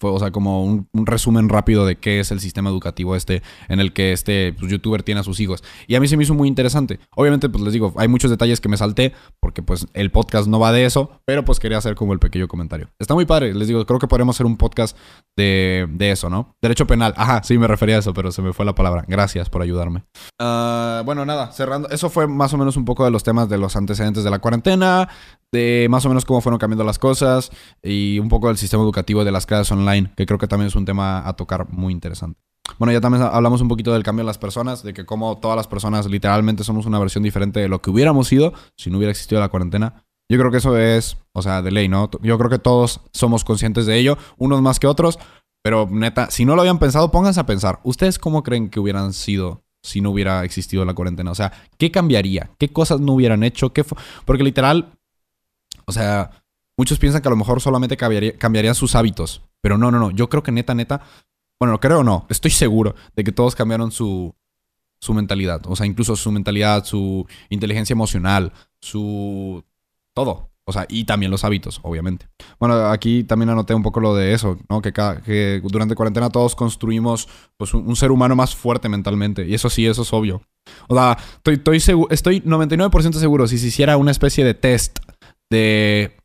o 0.02 0.18
sea, 0.18 0.30
como 0.30 0.64
un, 0.64 0.88
resumen 0.92 1.48
rápido 1.48 1.86
de 1.86 1.96
qué 1.96 2.20
es 2.20 2.30
el 2.30 2.40
sistema 2.40 2.70
educativo 2.70 3.16
este 3.16 3.42
en 3.68 3.80
el 3.80 3.92
que 3.92 4.12
este 4.12 4.54
pues, 4.58 4.70
youtuber 4.70 5.02
tiene 5.02 5.20
a 5.20 5.24
sus 5.24 5.40
hijos. 5.40 5.62
Y 5.86 5.94
a 5.94 6.00
mí 6.00 6.08
se 6.08 6.16
me 6.16 6.24
hizo 6.24 6.34
muy 6.34 6.48
interesante. 6.48 7.00
Obviamente, 7.14 7.48
pues 7.48 7.62
les 7.62 7.72
digo, 7.72 7.92
hay 7.96 8.08
muchos 8.08 8.30
detalles 8.30 8.60
que 8.60 8.68
me 8.68 8.76
salté 8.76 9.12
porque 9.40 9.62
pues 9.62 9.86
el 9.94 10.10
podcast 10.10 10.48
no 10.48 10.58
va 10.58 10.72
de 10.72 10.84
eso, 10.84 11.10
pero 11.24 11.44
pues 11.44 11.60
quería 11.60 11.78
hacer 11.78 11.94
como 11.94 12.12
el 12.12 12.18
pequeño 12.18 12.48
comentario. 12.48 12.88
Está 12.98 13.14
muy 13.14 13.26
padre, 13.26 13.54
les 13.54 13.68
digo, 13.68 13.84
creo 13.86 13.98
que 13.98 14.08
podríamos 14.08 14.36
hacer 14.36 14.46
un 14.46 14.56
podcast 14.56 14.96
de, 15.36 15.88
eso, 15.98 16.28
¿no? 16.28 16.56
Derecho 16.60 16.86
penal. 16.86 17.14
Ajá, 17.16 17.42
sí, 17.42 17.58
me 17.58 17.66
refería 17.66 17.96
a 17.96 17.98
eso, 18.00 18.12
pero 18.12 18.32
se 18.32 18.42
me 18.42 18.52
fue 18.52 18.64
la 18.64 18.74
palabra. 18.74 19.04
Gracias 19.06 19.48
por 19.48 19.62
ayudarme. 19.62 20.04
Ah, 20.38 21.02
bueno, 21.04 21.24
nada, 21.24 21.52
cerrando. 21.52 21.88
Eso 21.88 22.10
fue 22.10 22.26
más 22.26 22.52
o 22.52 22.58
menos 22.58 22.76
un 22.76 22.84
poco 22.84 23.04
de 23.04 23.10
los 23.10 23.22
temas 23.22 23.48
de 23.48 23.58
los 23.58 23.76
antecedentes 23.76 24.24
de 24.24 24.30
la 24.30 24.40
cuarentena, 24.40 25.08
de 25.52 25.86
más 25.90 26.04
o 26.06 26.08
menos 26.08 26.24
cómo 26.24 26.40
fueron 26.40 26.58
cambiando 26.58 26.84
las 26.84 26.98
cosas 26.98 27.50
y 27.82 28.18
un 28.18 28.28
poco 28.28 28.48
del 28.48 28.56
sistema 28.56 28.82
educativo 28.82 29.24
de 29.24 29.32
las 29.32 29.46
clases 29.46 29.70
online, 29.70 30.12
que 30.16 30.26
creo 30.26 30.38
que 30.38 30.48
también 30.48 30.68
es 30.68 30.74
un 30.74 30.86
tema 30.86 31.28
a 31.28 31.34
tocar 31.34 31.70
muy 31.70 31.92
interesante. 31.92 32.40
Bueno, 32.78 32.92
ya 32.92 33.00
también 33.00 33.22
hablamos 33.24 33.60
un 33.60 33.68
poquito 33.68 33.92
del 33.92 34.02
cambio 34.02 34.24
de 34.24 34.28
las 34.28 34.38
personas, 34.38 34.82
de 34.82 34.94
que 34.94 35.04
como 35.04 35.38
todas 35.38 35.56
las 35.56 35.66
personas 35.66 36.06
literalmente 36.06 36.64
somos 36.64 36.86
una 36.86 36.98
versión 36.98 37.22
diferente 37.22 37.60
de 37.60 37.68
lo 37.68 37.82
que 37.82 37.90
hubiéramos 37.90 38.28
sido 38.28 38.54
si 38.76 38.90
no 38.90 38.98
hubiera 38.98 39.10
existido 39.10 39.40
la 39.40 39.48
cuarentena. 39.48 40.04
Yo 40.30 40.38
creo 40.38 40.50
que 40.50 40.58
eso 40.58 40.78
es, 40.78 41.18
o 41.34 41.42
sea, 41.42 41.60
de 41.60 41.70
ley, 41.70 41.88
¿no? 41.88 42.08
Yo 42.22 42.38
creo 42.38 42.48
que 42.48 42.58
todos 42.58 43.00
somos 43.12 43.44
conscientes 43.44 43.84
de 43.84 43.98
ello, 43.98 44.16
unos 44.38 44.62
más 44.62 44.80
que 44.80 44.86
otros, 44.86 45.18
pero 45.62 45.88
neta, 45.90 46.30
si 46.30 46.44
no 46.44 46.54
lo 46.54 46.62
habían 46.62 46.78
pensado, 46.78 47.10
pónganse 47.10 47.40
a 47.40 47.46
pensar, 47.46 47.80
¿ustedes 47.82 48.18
cómo 48.18 48.42
creen 48.42 48.70
que 48.70 48.80
hubieran 48.80 49.12
sido 49.12 49.62
si 49.82 50.00
no 50.00 50.10
hubiera 50.10 50.44
existido 50.44 50.84
la 50.84 50.94
cuarentena? 50.94 51.32
O 51.32 51.34
sea, 51.34 51.52
¿qué 51.76 51.90
cambiaría? 51.90 52.50
¿Qué 52.58 52.72
cosas 52.72 53.00
no 53.00 53.12
hubieran 53.12 53.42
hecho? 53.42 53.72
¿Qué 53.72 53.84
Porque 54.24 54.44
literal, 54.44 54.98
o 55.86 55.92
sea, 55.92 56.30
muchos 56.76 56.98
piensan 56.98 57.22
que 57.22 57.28
a 57.28 57.30
lo 57.30 57.36
mejor 57.36 57.60
solamente 57.60 57.96
cambiarían 57.96 58.74
sus 58.74 58.94
hábitos. 58.94 59.42
Pero 59.60 59.78
no, 59.78 59.90
no, 59.90 59.98
no. 59.98 60.10
Yo 60.10 60.28
creo 60.28 60.42
que 60.42 60.52
neta, 60.52 60.74
neta. 60.74 61.00
Bueno, 61.58 61.78
creo 61.80 62.02
no. 62.02 62.26
Estoy 62.28 62.50
seguro 62.50 62.94
de 63.14 63.24
que 63.24 63.32
todos 63.32 63.54
cambiaron 63.54 63.92
su, 63.92 64.34
su 65.00 65.14
mentalidad. 65.14 65.62
O 65.66 65.76
sea, 65.76 65.86
incluso 65.86 66.16
su 66.16 66.30
mentalidad, 66.32 66.84
su 66.84 67.26
inteligencia 67.48 67.94
emocional, 67.94 68.52
su. 68.80 69.64
Todo. 70.14 70.50
O 70.64 70.72
sea, 70.72 70.86
y 70.88 71.04
también 71.04 71.30
los 71.32 71.44
hábitos, 71.44 71.80
obviamente. 71.82 72.28
Bueno, 72.60 72.86
aquí 72.86 73.24
también 73.24 73.50
anoté 73.50 73.74
un 73.74 73.82
poco 73.82 73.98
lo 73.98 74.14
de 74.14 74.32
eso, 74.32 74.58
¿no? 74.68 74.80
Que, 74.80 74.92
que 74.92 75.60
durante 75.64 75.96
cuarentena 75.96 76.30
todos 76.30 76.54
construimos 76.54 77.28
pues, 77.56 77.74
un, 77.74 77.96
ser 77.96 78.12
humano 78.12 78.36
más 78.36 78.54
fuerte 78.54 78.88
mentalmente. 78.88 79.44
Y 79.44 79.54
eso 79.54 79.68
sí, 79.68 79.86
eso 79.86 80.02
es 80.02 80.12
obvio. 80.12 80.42
O 80.86 80.94
sea, 80.94 81.18
estoy, 81.44 81.76
estoy, 81.76 82.06
estoy 82.10 82.40
99% 82.42 83.14
seguro, 83.14 83.48
si 83.48 83.58
se 83.58 83.66
hiciera 83.66 83.96
una 83.96 84.12
especie 84.12 84.44
de 84.44 84.54
test 84.54 85.00
de, 85.52 86.16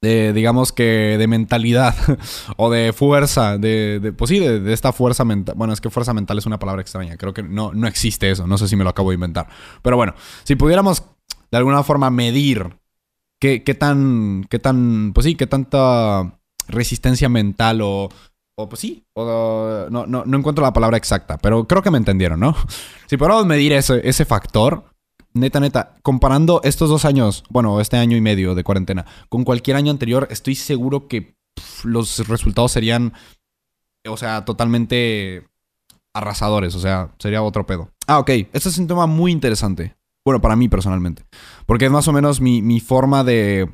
de 0.00 0.32
digamos 0.32 0.72
que 0.72 1.16
de 1.18 1.26
mentalidad 1.26 1.94
o 2.56 2.70
de 2.70 2.92
fuerza, 2.92 3.58
de, 3.58 4.14
pues 4.16 4.28
sí, 4.30 4.38
de, 4.38 4.72
esta 4.72 4.92
fuerza 4.92 5.24
mental. 5.24 5.54
Bueno, 5.58 5.74
es 5.74 5.80
que 5.80 5.90
fuerza 5.90 6.14
mental 6.14 6.38
es 6.38 6.46
una 6.46 6.58
palabra 6.58 6.80
extraña, 6.80 7.16
creo 7.16 7.34
que 7.34 7.42
no, 7.42 7.72
no 7.74 7.86
existe 7.86 8.30
eso, 8.30 8.46
no 8.46 8.56
sé 8.56 8.68
si 8.68 8.76
me 8.76 8.84
lo 8.84 8.90
acabo 8.90 9.10
de 9.10 9.16
inventar. 9.16 9.48
Pero 9.82 9.96
bueno, 9.96 10.14
si 10.44 10.54
pudiéramos 10.54 11.02
de 11.50 11.58
alguna 11.58 11.82
forma 11.82 12.10
medir 12.10 12.78
qué, 13.40 13.62
qué 13.64 13.74
tan, 13.74 14.44
qué 14.48 14.58
tan, 14.58 15.12
pues 15.12 15.26
sí, 15.26 15.34
qué 15.34 15.46
tanta 15.46 16.40
resistencia 16.68 17.28
mental 17.28 17.80
o... 17.82 18.08
O 18.54 18.68
pues 18.68 18.80
sí, 18.82 19.06
o, 19.14 19.86
no, 19.90 20.04
no, 20.06 20.24
no, 20.26 20.38
encuentro 20.38 20.62
la 20.62 20.74
palabra 20.74 20.98
exacta, 20.98 21.38
pero 21.38 21.66
creo 21.66 21.80
que 21.80 21.90
me 21.90 21.96
entendieron, 21.96 22.38
¿no? 22.38 22.54
Si 23.06 23.16
pudiéramos 23.16 23.46
medir 23.46 23.72
ese, 23.72 24.06
ese 24.06 24.26
factor, 24.26 24.91
neta, 25.34 25.60
neta, 25.60 25.96
comparando 26.02 26.60
estos 26.64 26.88
dos 26.88 27.04
años, 27.04 27.44
bueno, 27.50 27.80
este 27.80 27.96
año 27.96 28.16
y 28.16 28.20
medio 28.20 28.54
de 28.54 28.64
cuarentena, 28.64 29.06
con 29.28 29.44
cualquier 29.44 29.76
año 29.76 29.90
anterior, 29.90 30.28
estoy 30.30 30.54
seguro 30.54 31.08
que 31.08 31.36
los 31.84 32.26
resultados 32.28 32.72
serían, 32.72 33.12
o 34.06 34.16
sea, 34.16 34.44
totalmente 34.44 35.48
arrasadores, 36.14 36.74
o 36.74 36.80
sea, 36.80 37.14
sería 37.18 37.42
otro 37.42 37.66
pedo. 37.66 37.90
Ah, 38.06 38.18
ok, 38.18 38.30
este 38.52 38.68
es 38.68 38.78
un 38.78 38.86
tema 38.86 39.06
muy 39.06 39.32
interesante. 39.32 39.96
Bueno, 40.24 40.40
para 40.40 40.56
mí 40.56 40.68
personalmente. 40.68 41.24
Porque 41.66 41.86
es 41.86 41.90
más 41.90 42.06
o 42.08 42.12
menos 42.12 42.40
mi, 42.40 42.62
mi 42.62 42.80
forma 42.80 43.24
de, 43.24 43.68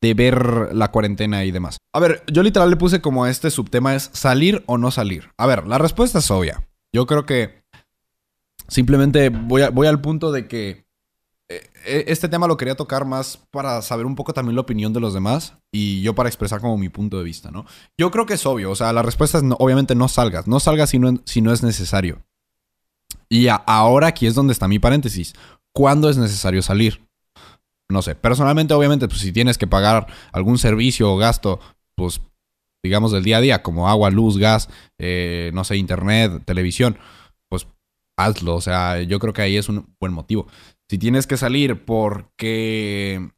de 0.00 0.14
ver 0.14 0.70
la 0.74 0.90
cuarentena 0.90 1.44
y 1.44 1.50
demás. 1.50 1.78
A 1.92 2.00
ver, 2.00 2.22
yo 2.32 2.42
literal 2.42 2.70
le 2.70 2.76
puse 2.76 3.00
como 3.00 3.26
este 3.26 3.50
subtema 3.50 3.94
es 3.94 4.10
salir 4.12 4.62
o 4.66 4.78
no 4.78 4.90
salir. 4.90 5.30
A 5.36 5.46
ver, 5.46 5.66
la 5.66 5.78
respuesta 5.78 6.20
es 6.20 6.30
obvia. 6.30 6.66
Yo 6.92 7.06
creo 7.06 7.26
que 7.26 7.62
simplemente 8.68 9.28
voy, 9.28 9.62
voy 9.72 9.86
al 9.86 10.00
punto 10.00 10.32
de 10.32 10.48
que 10.48 10.86
este 11.84 12.28
tema 12.28 12.46
lo 12.46 12.56
quería 12.56 12.74
tocar 12.74 13.04
más 13.04 13.38
para 13.50 13.82
saber 13.82 14.06
un 14.06 14.14
poco 14.14 14.32
también 14.32 14.54
la 14.54 14.62
opinión 14.62 14.92
de 14.92 15.00
los 15.00 15.14
demás 15.14 15.54
y 15.72 16.02
yo 16.02 16.14
para 16.14 16.28
expresar 16.28 16.60
como 16.60 16.78
mi 16.78 16.88
punto 16.88 17.18
de 17.18 17.24
vista, 17.24 17.50
¿no? 17.50 17.66
Yo 17.98 18.10
creo 18.10 18.26
que 18.26 18.34
es 18.34 18.46
obvio, 18.46 18.70
o 18.70 18.76
sea, 18.76 18.92
la 18.92 19.02
respuesta 19.02 19.38
es 19.38 19.44
no, 19.44 19.56
obviamente 19.58 19.94
no 19.94 20.08
salgas, 20.08 20.46
no 20.46 20.60
salgas 20.60 20.90
si 20.90 20.98
no, 20.98 21.14
si 21.24 21.40
no 21.40 21.52
es 21.52 21.62
necesario. 21.62 22.22
Y 23.28 23.48
ahora 23.48 24.08
aquí 24.08 24.26
es 24.26 24.34
donde 24.34 24.52
está 24.52 24.68
mi 24.68 24.78
paréntesis. 24.78 25.34
¿Cuándo 25.74 26.10
es 26.10 26.18
necesario 26.18 26.60
salir? 26.60 27.06
No 27.88 28.02
sé, 28.02 28.14
personalmente 28.14 28.74
obviamente 28.74 29.08
pues 29.08 29.20
si 29.20 29.32
tienes 29.32 29.58
que 29.58 29.66
pagar 29.66 30.06
algún 30.32 30.58
servicio 30.58 31.12
o 31.12 31.16
gasto, 31.16 31.60
pues 31.94 32.20
digamos 32.82 33.12
del 33.12 33.24
día 33.24 33.38
a 33.38 33.40
día, 33.40 33.62
como 33.62 33.88
agua, 33.88 34.10
luz, 34.10 34.38
gas, 34.38 34.68
eh, 34.98 35.50
no 35.54 35.64
sé, 35.64 35.76
internet, 35.76 36.42
televisión, 36.44 36.98
pues 37.48 37.66
hazlo, 38.18 38.56
o 38.56 38.60
sea, 38.60 39.00
yo 39.02 39.18
creo 39.18 39.32
que 39.32 39.42
ahí 39.42 39.56
es 39.56 39.68
un 39.68 39.94
buen 40.00 40.12
motivo. 40.12 40.46
Si 40.92 40.98
tienes 40.98 41.26
que 41.26 41.38
salir 41.38 41.86
porque 41.86 43.30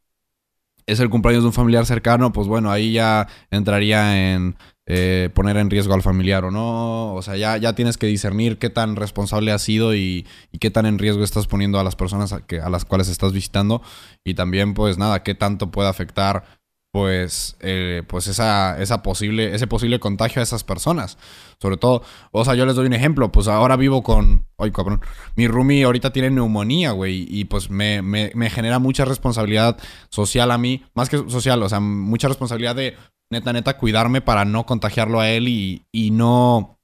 es 0.87 0.99
el 0.99 1.09
cumpleaños 1.09 1.45
de 1.45 1.47
un 1.47 1.53
familiar 1.53 1.87
cercano, 1.87 2.33
pues 2.33 2.49
bueno, 2.49 2.73
ahí 2.73 2.91
ya 2.91 3.29
entraría 3.49 4.33
en 4.35 4.57
eh, 4.87 5.31
poner 5.35 5.59
en 5.59 5.71
riesgo 5.71 5.95
al 5.95 6.03
familiar 6.03 6.45
o 6.45 6.51
no. 6.51 7.15
O 7.15 7.23
sea, 7.23 7.37
ya, 7.37 7.57
ya 7.57 7.77
tienes 7.77 7.97
que 7.97 8.09
discernir 8.09 8.59
qué 8.59 8.71
tan 8.71 8.97
responsable 8.97 9.53
has 9.53 9.63
sido 9.63 9.95
y, 9.95 10.27
qué 10.59 10.73
tan 10.73 10.85
en 10.85 10.99
riesgo 10.99 11.23
estás 11.23 11.47
poniendo 11.47 11.79
a 11.79 11.85
las 11.85 11.95
personas 11.95 12.33
a, 12.33 12.43
a 12.61 12.71
las 12.71 12.85
cuales 12.85 13.09
estás 13.09 13.33
visitando. 13.33 13.83
Y 14.25 14.35
también, 14.35 14.75
pues 14.75 14.99
nada, 14.99 15.23
qué 15.23 15.37
tanto 15.37 15.71
puede 15.71 15.89
afectar 15.89 16.64
pues, 16.95 17.57
eh, 17.59 18.05
pues 18.07 18.29
esa, 18.29 18.81
esa 18.81 19.03
posible, 19.03 19.53
ese 19.53 19.67
posible 19.67 19.99
contagio 19.99 20.39
a 20.39 20.45
esas 20.45 20.63
personas. 20.63 21.19
Sobre 21.61 21.77
todo, 21.77 22.05
o 22.31 22.45
sea, 22.45 22.55
yo 22.55 22.67
les 22.67 22.77
doy 22.77 22.87
un 22.87 22.93
ejemplo, 22.93 23.33
pues 23.33 23.49
ahora 23.49 23.75
vivo 23.75 24.05
con, 24.05 24.47
ay 24.59 24.71
cabrón, 24.71 25.01
mi 25.35 25.49
roomie 25.49 25.83
ahorita 25.83 26.13
tiene 26.13 26.31
neumonía, 26.31 26.93
güey, 26.93 27.27
y 27.29 27.47
pues 27.47 27.69
me, 27.69 28.01
me, 28.01 28.31
me, 28.37 28.49
genera 28.49 28.79
mucha 28.79 29.05
responsabilidad 29.05 29.77
social 30.09 30.53
a 30.53 30.59
mí, 30.59 30.85
más 30.95 31.09
que 31.09 31.17
social, 31.29 31.61
o 31.65 31.69
sea, 31.69 31.81
mucha 31.81 32.29
responsabilidad 32.29 32.77
de 32.77 32.97
neta, 33.29 33.53
neta, 33.53 33.77
cuidarme 33.77 34.21
para 34.21 34.45
no 34.45 34.65
contagiarlo 34.65 35.19
a 35.19 35.29
él 35.29 35.49
y, 35.49 35.83
y 35.91 36.13
no, 36.13 36.79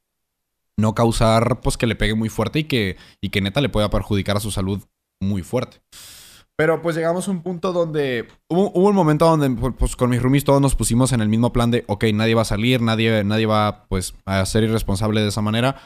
no 0.77 0.93
causar, 0.93 1.61
pues 1.61 1.77
que 1.77 1.87
le 1.87 1.95
pegue 1.95 2.17
muy 2.17 2.31
fuerte 2.31 2.59
y 2.59 2.65
que, 2.65 2.97
y 3.21 3.29
que 3.29 3.43
neta 3.43 3.61
le 3.61 3.69
pueda 3.69 3.91
perjudicar 3.91 4.37
a 4.37 4.41
su 4.41 4.51
salud 4.51 4.83
muy 5.21 5.45
fuerte. 5.45 5.81
Pero 6.61 6.83
pues 6.83 6.95
llegamos 6.95 7.27
a 7.27 7.31
un 7.31 7.41
punto 7.41 7.73
donde 7.73 8.29
hubo, 8.51 8.71
un 8.73 8.95
momento 8.95 9.25
donde 9.25 9.49
pues, 9.73 9.97
con 9.97 10.11
mis 10.11 10.21
roomies 10.21 10.45
todos 10.45 10.61
nos 10.61 10.75
pusimos 10.75 11.11
en 11.13 11.23
el 11.23 11.31
mismo 11.31 11.55
plan 11.55 11.71
de, 11.71 11.85
ok, 11.87 12.05
nadie 12.13 12.35
va 12.35 12.43
a 12.43 12.45
salir, 12.45 12.83
nadie, 12.83 13.25
nadie 13.25 13.47
va 13.47 13.87
pues 13.89 14.13
a 14.27 14.45
ser 14.45 14.65
irresponsable 14.65 15.23
de 15.23 15.29
esa 15.29 15.41
manera 15.41 15.77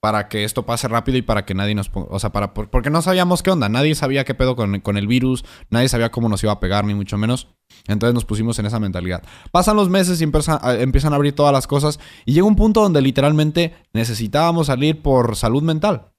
para 0.00 0.28
que 0.28 0.44
esto 0.44 0.66
pase 0.66 0.86
rápido 0.86 1.16
y 1.16 1.22
para 1.22 1.46
que 1.46 1.54
nadie 1.54 1.74
nos 1.74 1.88
ponga, 1.88 2.08
o 2.10 2.18
sea, 2.18 2.30
para, 2.30 2.52
porque 2.52 2.90
no 2.90 3.00
sabíamos 3.00 3.42
qué 3.42 3.52
onda, 3.52 3.70
nadie 3.70 3.94
sabía 3.94 4.26
qué 4.26 4.34
pedo 4.34 4.54
con, 4.54 4.80
con 4.80 4.98
el 4.98 5.06
virus, 5.06 5.46
nadie 5.70 5.88
sabía 5.88 6.10
cómo 6.10 6.28
nos 6.28 6.42
iba 6.42 6.52
a 6.52 6.60
pegar, 6.60 6.84
ni 6.84 6.92
mucho 6.92 7.16
menos. 7.16 7.48
Entonces 7.86 8.12
nos 8.12 8.26
pusimos 8.26 8.58
en 8.58 8.66
esa 8.66 8.78
mentalidad. 8.78 9.22
Pasan 9.50 9.76
los 9.76 9.88
meses 9.88 10.20
y 10.20 10.24
empiezan 10.24 10.58
empiezan 10.78 11.14
a 11.14 11.16
abrir 11.16 11.34
todas 11.34 11.54
las 11.54 11.66
cosas 11.66 12.00
y 12.26 12.34
llega 12.34 12.46
un 12.46 12.56
punto 12.56 12.82
donde 12.82 13.00
literalmente 13.00 13.74
necesitábamos 13.94 14.66
salir 14.66 15.00
por 15.00 15.36
salud 15.36 15.62
mental. 15.62 16.12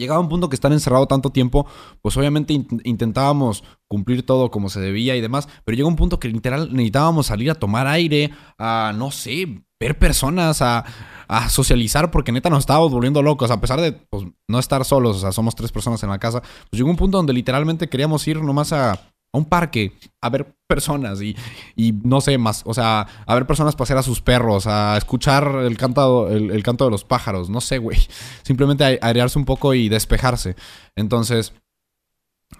Llegaba 0.00 0.18
un 0.18 0.28
punto 0.28 0.48
que 0.48 0.56
estar 0.56 0.72
encerrado 0.72 1.06
tanto 1.06 1.30
tiempo, 1.30 1.66
pues 2.02 2.16
obviamente 2.16 2.52
intentábamos 2.84 3.62
cumplir 3.86 4.24
todo 4.24 4.50
como 4.50 4.68
se 4.68 4.80
debía 4.80 5.14
y 5.14 5.20
demás, 5.20 5.48
pero 5.64 5.76
llegó 5.76 5.88
un 5.88 5.96
punto 5.96 6.18
que 6.18 6.28
literal 6.28 6.70
necesitábamos 6.72 7.26
salir 7.26 7.50
a 7.50 7.54
tomar 7.54 7.86
aire, 7.86 8.30
a, 8.58 8.92
no 8.96 9.10
sé, 9.10 9.62
ver 9.78 9.98
personas, 9.98 10.62
a, 10.62 10.84
a 11.28 11.48
socializar, 11.48 12.10
porque 12.10 12.32
neta 12.32 12.50
nos 12.50 12.60
estábamos 12.60 12.92
volviendo 12.92 13.22
locos, 13.22 13.50
a 13.50 13.60
pesar 13.60 13.80
de 13.80 13.92
pues, 13.92 14.24
no 14.48 14.58
estar 14.58 14.84
solos, 14.84 15.18
o 15.18 15.20
sea, 15.20 15.32
somos 15.32 15.54
tres 15.54 15.70
personas 15.70 16.02
en 16.02 16.10
la 16.10 16.18
casa, 16.18 16.40
pues 16.40 16.78
llegó 16.78 16.90
un 16.90 16.96
punto 16.96 17.18
donde 17.18 17.32
literalmente 17.32 17.88
queríamos 17.88 18.26
ir 18.26 18.42
nomás 18.42 18.72
a 18.72 19.12
a 19.32 19.38
un 19.38 19.44
parque 19.44 19.92
a 20.20 20.28
ver 20.28 20.54
personas 20.66 21.20
y, 21.22 21.36
y, 21.76 21.92
no 21.92 22.20
sé 22.20 22.38
más, 22.38 22.62
o 22.64 22.74
sea, 22.74 23.06
a 23.26 23.34
ver 23.34 23.46
personas 23.46 23.76
pasear 23.76 23.98
a 23.98 24.02
sus 24.02 24.20
perros, 24.20 24.66
a 24.66 24.96
escuchar 24.96 25.62
el 25.64 25.76
canto, 25.76 26.28
el, 26.28 26.62
canto 26.62 26.84
de 26.84 26.90
los 26.90 27.04
pájaros, 27.04 27.50
no 27.50 27.60
sé, 27.60 27.78
güey. 27.78 27.98
Simplemente 28.42 28.98
airearse 29.00 29.38
un 29.38 29.44
poco 29.44 29.74
y 29.74 29.88
despejarse. 29.88 30.56
Entonces, 30.96 31.52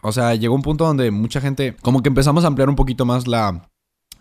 o 0.02 0.12
sea, 0.12 0.34
llegó 0.34 0.54
un 0.54 0.62
punto 0.62 0.84
donde 0.84 1.10
mucha 1.10 1.40
gente, 1.40 1.76
como 1.82 2.02
que 2.02 2.08
empezamos 2.08 2.44
a 2.44 2.48
ampliar 2.48 2.68
un 2.68 2.76
poquito 2.76 3.04
más 3.04 3.26
la, 3.26 3.70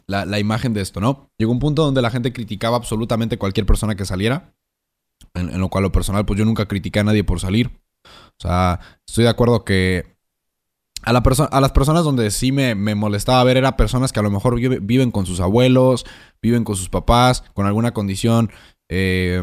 la, 0.08 0.40
imagen 0.40 0.74
de 0.74 0.82
esto, 0.82 1.00
¿no? 1.00 1.30
Llegó 1.38 1.52
un 1.52 1.60
punto 1.60 1.84
donde 1.84 2.02
la 2.02 2.12
gente 2.12 2.34
criticaba 2.34 2.78
absolutamente 2.78 3.38
cualquier 3.38 3.66
persona 3.66 3.96
que 3.96 4.06
saliera. 4.06 4.54
En, 5.34 5.50
en 5.50 5.60
lo 5.60 5.70
cual, 5.70 5.84
lo 5.84 5.92
personal, 5.92 6.26
pues 6.26 6.40
yo 6.40 6.46
nunca 6.46 6.68
critiqué 6.68 7.00
a 7.00 7.04
nadie 7.04 7.24
por 7.24 7.40
salir. 7.40 7.70
O 8.06 8.42
sea, 8.42 8.80
estoy 9.06 9.26
de 9.26 9.30
acuerdo 9.30 9.66
que 9.66 10.19
a, 11.04 11.14
la 11.14 11.24
a 11.52 11.62
las 11.62 11.72
personas 11.72 12.04
donde 12.04 12.32
sí 12.32 12.52
me, 12.52 12.76
molestaba 12.76 13.44
ver 13.44 13.58
era 13.58 13.78
personas 13.78 14.12
que 14.12 14.20
a 14.20 14.24
lo 14.24 14.32
mejor 14.32 14.60
viven 14.82 15.12
con 15.12 15.26
sus 15.26 15.40
abuelos, 15.40 16.06
viven 16.42 16.64
con 16.64 16.76
sus 16.76 16.90
papás, 16.90 17.44
con 17.54 17.66
alguna 17.66 17.94
condición 17.94 18.52
eh, 18.90 19.42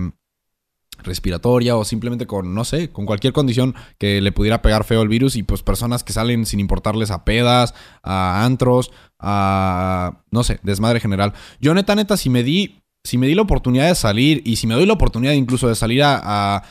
respiratoria 1.03 1.77
o 1.77 1.85
simplemente 1.85 2.27
con, 2.27 2.55
no 2.55 2.65
sé, 2.65 2.91
con 2.91 3.07
cualquier 3.07 3.33
condición 3.33 3.75
que 3.99 4.21
le 4.21 4.33
pudiera 4.33 4.63
pegar 4.63 4.85
feo 4.85 5.03
el 5.03 5.09
virus 5.09 5.37
y 5.37 5.43
pues 5.43 5.63
personas 5.63 6.05
que 6.05 6.13
salen 6.13 6.47
sin 6.47 6.61
importarles 6.61 7.11
a 7.11 7.25
pedas, 7.25 7.75
a 8.03 8.45
antros, 8.45 8.93
a, 9.19 10.23
no 10.31 10.43
sé, 10.43 10.61
desmadre 10.63 11.01
general. 11.01 11.33
Yo 11.61 11.75
neta, 11.75 11.95
neta, 11.95 12.17
si 12.17 12.31
me 12.31 12.43
di, 12.43 12.83
si 13.05 13.19
me 13.19 13.27
di 13.27 13.35
la 13.35 13.43
oportunidad 13.43 13.89
de 13.89 13.95
salir 13.95 14.43
y 14.45 14.57
si 14.57 14.67
me 14.67 14.75
doy 14.75 14.87
la 14.87 14.95
oportunidad 14.95 15.33
incluso 15.33 15.69
de 15.69 15.75
salir 15.75 16.03
a, 16.05 16.63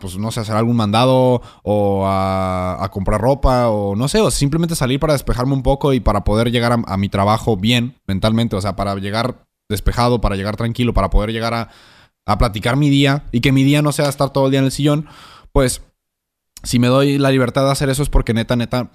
pues, 0.00 0.16
no 0.16 0.30
sé, 0.30 0.40
hacer 0.40 0.56
algún 0.56 0.76
mandado 0.76 1.42
o 1.62 2.04
a, 2.06 2.88
comprar 2.92 3.20
ropa 3.20 3.68
o 3.68 3.94
no 3.94 4.08
sé, 4.08 4.20
o 4.20 4.30
simplemente 4.30 4.74
salir 4.74 4.98
para 4.98 5.12
despejarme 5.12 5.52
un 5.52 5.62
poco 5.62 5.92
y 5.92 6.00
para 6.00 6.24
poder 6.24 6.50
llegar 6.50 6.78
a, 6.86 6.96
mi 6.96 7.08
trabajo 7.08 7.56
bien 7.56 7.96
mentalmente, 8.06 8.56
o 8.56 8.60
sea, 8.60 8.76
para 8.76 8.94
llegar 8.96 9.46
despejado, 9.68 10.20
para 10.20 10.36
llegar 10.36 10.56
tranquilo, 10.56 10.94
para 10.94 11.10
poder 11.10 11.32
llegar 11.32 11.54
a, 11.54 11.68
a 12.24 12.38
platicar 12.38 12.76
mi 12.76 12.88
día 12.88 13.24
y 13.32 13.40
que 13.40 13.52
mi 13.52 13.64
día 13.64 13.82
no 13.82 13.92
sea 13.92 14.08
estar 14.08 14.30
todo 14.30 14.46
el 14.46 14.50
día 14.50 14.60
en 14.60 14.66
el 14.66 14.72
sillón, 14.72 15.08
pues 15.52 15.82
si 16.62 16.78
me 16.78 16.88
doy 16.88 17.18
la 17.18 17.30
libertad 17.30 17.64
de 17.64 17.72
hacer 17.72 17.90
eso 17.90 18.02
es 18.02 18.08
porque 18.08 18.34
neta, 18.34 18.56
neta, 18.56 18.92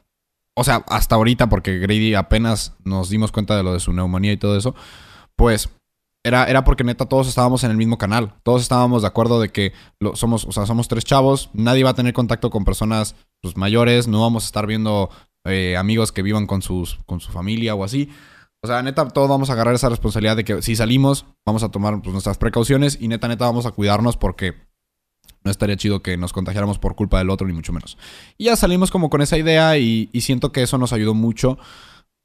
o 0.55 0.63
sea, 0.63 0.83
hasta 0.87 1.15
ahorita, 1.15 1.47
porque 1.47 1.79
Grady 1.79 2.15
apenas 2.15 2.75
nos 2.83 3.09
dimos 3.09 3.31
cuenta 3.31 3.55
de 3.55 3.63
lo 3.63 3.73
de 3.73 3.79
su 3.79 3.93
neumonía 3.93 4.33
y 4.33 4.37
todo 4.37 4.57
eso, 4.57 4.75
pues 5.35 5.69
era, 6.23 6.45
era 6.45 6.63
porque 6.63 6.83
neta 6.83 7.07
todos 7.07 7.27
estábamos 7.27 7.63
en 7.63 7.71
el 7.71 7.77
mismo 7.77 7.97
canal. 7.97 8.35
Todos 8.43 8.61
estábamos 8.61 9.01
de 9.01 9.07
acuerdo 9.07 9.39
de 9.39 9.49
que 9.49 9.73
lo, 9.99 10.15
somos, 10.15 10.45
o 10.45 10.51
sea, 10.51 10.65
somos 10.65 10.87
tres 10.87 11.03
chavos. 11.03 11.49
Nadie 11.53 11.83
va 11.83 11.91
a 11.91 11.95
tener 11.95 12.13
contacto 12.13 12.49
con 12.49 12.63
personas 12.63 13.15
pues, 13.41 13.57
mayores. 13.57 14.07
No 14.07 14.21
vamos 14.21 14.43
a 14.43 14.45
estar 14.45 14.67
viendo 14.67 15.09
eh, 15.45 15.75
amigos 15.77 16.11
que 16.11 16.21
vivan 16.21 16.45
con, 16.45 16.61
sus, 16.61 16.99
con 17.05 17.19
su 17.19 17.31
familia 17.31 17.73
o 17.73 17.83
así. 17.83 18.09
O 18.63 18.67
sea, 18.67 18.83
neta, 18.83 19.07
todos 19.07 19.27
vamos 19.27 19.49
a 19.49 19.53
agarrar 19.53 19.73
esa 19.73 19.89
responsabilidad 19.89 20.35
de 20.35 20.43
que 20.43 20.61
si 20.61 20.75
salimos, 20.75 21.25
vamos 21.43 21.63
a 21.63 21.69
tomar 21.69 21.99
pues, 22.01 22.13
nuestras 22.13 22.37
precauciones 22.37 22.99
y 23.01 23.07
neta, 23.07 23.27
neta, 23.27 23.45
vamos 23.45 23.65
a 23.65 23.71
cuidarnos 23.71 24.17
porque 24.17 24.53
no 25.43 25.49
estaría 25.49 25.75
chido 25.75 26.03
que 26.03 26.17
nos 26.17 26.33
contagiáramos 26.33 26.77
por 26.77 26.95
culpa 26.95 27.17
del 27.17 27.31
otro, 27.31 27.47
ni 27.47 27.53
mucho 27.53 27.73
menos. 27.73 27.97
Y 28.37 28.45
ya 28.45 28.55
salimos 28.55 28.91
como 28.91 29.09
con 29.09 29.23
esa 29.23 29.39
idea 29.39 29.79
y, 29.79 30.11
y 30.13 30.21
siento 30.21 30.51
que 30.51 30.61
eso 30.61 30.77
nos 30.77 30.93
ayudó 30.93 31.15
mucho 31.15 31.57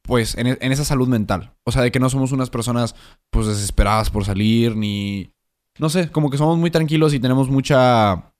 pues, 0.06 0.36
en, 0.36 0.46
esa 0.60 0.84
salud 0.84 1.08
mental. 1.08 1.54
O 1.64 1.72
sea, 1.72 1.82
de 1.82 1.90
que 1.90 2.00
no 2.00 2.08
somos 2.08 2.32
unas 2.32 2.50
personas, 2.50 2.94
pues, 3.30 3.46
desesperadas 3.46 4.10
por 4.10 4.24
salir, 4.24 4.76
ni... 4.76 5.32
No 5.78 5.90
sé, 5.90 6.10
como 6.10 6.30
que 6.30 6.38
somos 6.38 6.56
muy 6.58 6.70
tranquilos 6.70 7.12
y 7.14 7.20
tenemos 7.20 7.50
mucha... 7.50 8.32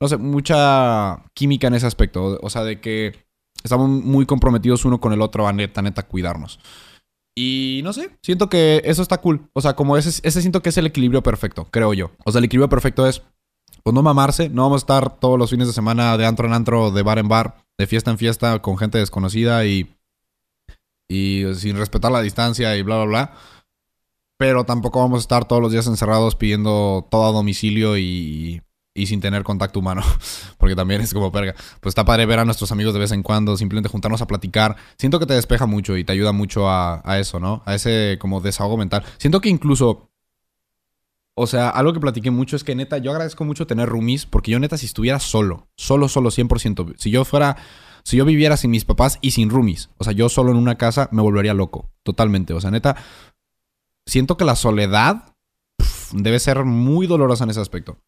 No 0.00 0.08
sé, 0.08 0.16
mucha 0.16 1.22
química 1.34 1.66
en 1.66 1.74
ese 1.74 1.86
aspecto. 1.86 2.38
O 2.42 2.50
sea, 2.50 2.64
de 2.64 2.80
que 2.80 3.14
estamos 3.62 3.88
muy 3.88 4.26
comprometidos 4.26 4.84
uno 4.84 5.00
con 5.00 5.12
el 5.12 5.22
otro 5.22 5.46
a 5.46 5.52
neta, 5.52 5.82
neta, 5.82 6.06
cuidarnos. 6.06 6.60
Y 7.36 7.80
no 7.82 7.92
sé, 7.92 8.10
siento 8.22 8.48
que 8.48 8.82
eso 8.84 9.02
está 9.02 9.20
cool. 9.20 9.48
O 9.54 9.60
sea, 9.60 9.74
como 9.74 9.96
ese, 9.96 10.20
ese 10.22 10.40
siento 10.40 10.62
que 10.62 10.68
es 10.68 10.78
el 10.78 10.86
equilibrio 10.86 11.22
perfecto, 11.22 11.66
creo 11.70 11.92
yo. 11.92 12.12
O 12.24 12.30
sea, 12.30 12.38
el 12.38 12.44
equilibrio 12.44 12.68
perfecto 12.68 13.06
es, 13.06 13.22
pues 13.82 13.92
no 13.92 14.02
mamarse, 14.02 14.48
no 14.48 14.62
vamos 14.62 14.82
a 14.82 14.84
estar 14.84 15.18
todos 15.18 15.38
los 15.38 15.50
fines 15.50 15.66
de 15.66 15.72
semana 15.72 16.16
de 16.16 16.26
antro 16.26 16.46
en 16.46 16.52
antro, 16.52 16.90
de 16.90 17.02
bar 17.02 17.18
en 17.18 17.28
bar, 17.28 17.64
de 17.76 17.86
fiesta 17.86 18.10
en 18.10 18.18
fiesta 18.18 18.62
con 18.62 18.78
gente 18.78 18.98
desconocida 18.98 19.64
y 19.66 19.94
y 21.14 21.54
sin 21.54 21.76
respetar 21.76 22.12
la 22.12 22.22
distancia 22.22 22.76
y 22.76 22.82
bla, 22.82 22.96
bla, 22.96 23.04
bla. 23.04 23.32
Pero 24.36 24.64
tampoco 24.64 25.00
vamos 25.00 25.18
a 25.18 25.20
estar 25.20 25.46
todos 25.46 25.62
los 25.62 25.72
días 25.72 25.86
encerrados 25.86 26.34
pidiendo 26.34 27.06
todo 27.10 27.26
a 27.26 27.32
domicilio 27.32 27.96
y, 27.96 28.62
y 28.92 29.06
sin 29.06 29.20
tener 29.20 29.44
contacto 29.44 29.78
humano. 29.78 30.02
Porque 30.58 30.74
también 30.74 31.00
es 31.00 31.14
como 31.14 31.30
perga. 31.30 31.54
Pues 31.80 31.92
está 31.92 32.04
padre 32.04 32.26
ver 32.26 32.40
a 32.40 32.44
nuestros 32.44 32.72
amigos 32.72 32.94
de 32.94 33.00
vez 33.00 33.12
en 33.12 33.22
cuando, 33.22 33.56
simplemente 33.56 33.88
juntarnos 33.88 34.22
a 34.22 34.26
platicar. 34.26 34.76
Siento 34.98 35.18
que 35.20 35.26
te 35.26 35.34
despeja 35.34 35.66
mucho 35.66 35.96
y 35.96 36.04
te 36.04 36.12
ayuda 36.12 36.32
mucho 36.32 36.68
a, 36.68 37.00
a 37.04 37.18
eso, 37.18 37.38
¿no? 37.38 37.62
A 37.64 37.74
ese 37.74 38.18
como 38.20 38.40
desahogo 38.40 38.76
mental. 38.76 39.04
Siento 39.18 39.40
que 39.40 39.48
incluso 39.48 40.10
o 41.36 41.48
sea, 41.48 41.68
algo 41.68 41.92
que 41.92 41.98
platiqué 41.98 42.30
mucho 42.30 42.54
es 42.54 42.62
que 42.62 42.76
neta, 42.76 42.98
yo 42.98 43.10
agradezco 43.10 43.44
mucho 43.44 43.66
tener 43.66 43.88
roomies, 43.88 44.24
porque 44.24 44.52
yo 44.52 44.60
neta, 44.60 44.78
si 44.78 44.86
estuviera 44.86 45.18
solo, 45.18 45.66
solo, 45.76 46.08
solo, 46.08 46.30
100%, 46.30 46.94
si 46.96 47.10
yo 47.10 47.24
fuera 47.24 47.56
si 48.04 48.18
yo 48.18 48.24
viviera 48.24 48.56
sin 48.56 48.70
mis 48.70 48.84
papás 48.84 49.18
y 49.22 49.30
sin 49.30 49.50
roomies, 49.50 49.90
o 49.96 50.04
sea, 50.04 50.12
yo 50.12 50.28
solo 50.28 50.52
en 50.52 50.58
una 50.58 50.76
casa, 50.76 51.08
me 51.10 51.22
volvería 51.22 51.54
loco. 51.54 51.90
Totalmente. 52.02 52.52
O 52.52 52.60
sea, 52.60 52.70
neta, 52.70 52.96
siento 54.06 54.36
que 54.36 54.44
la 54.44 54.56
soledad 54.56 55.34
debe 56.12 56.38
ser 56.38 56.64
muy 56.64 57.06
dolorosa 57.06 57.44
en 57.44 57.50
ese 57.50 57.60
aspecto. 57.60 57.98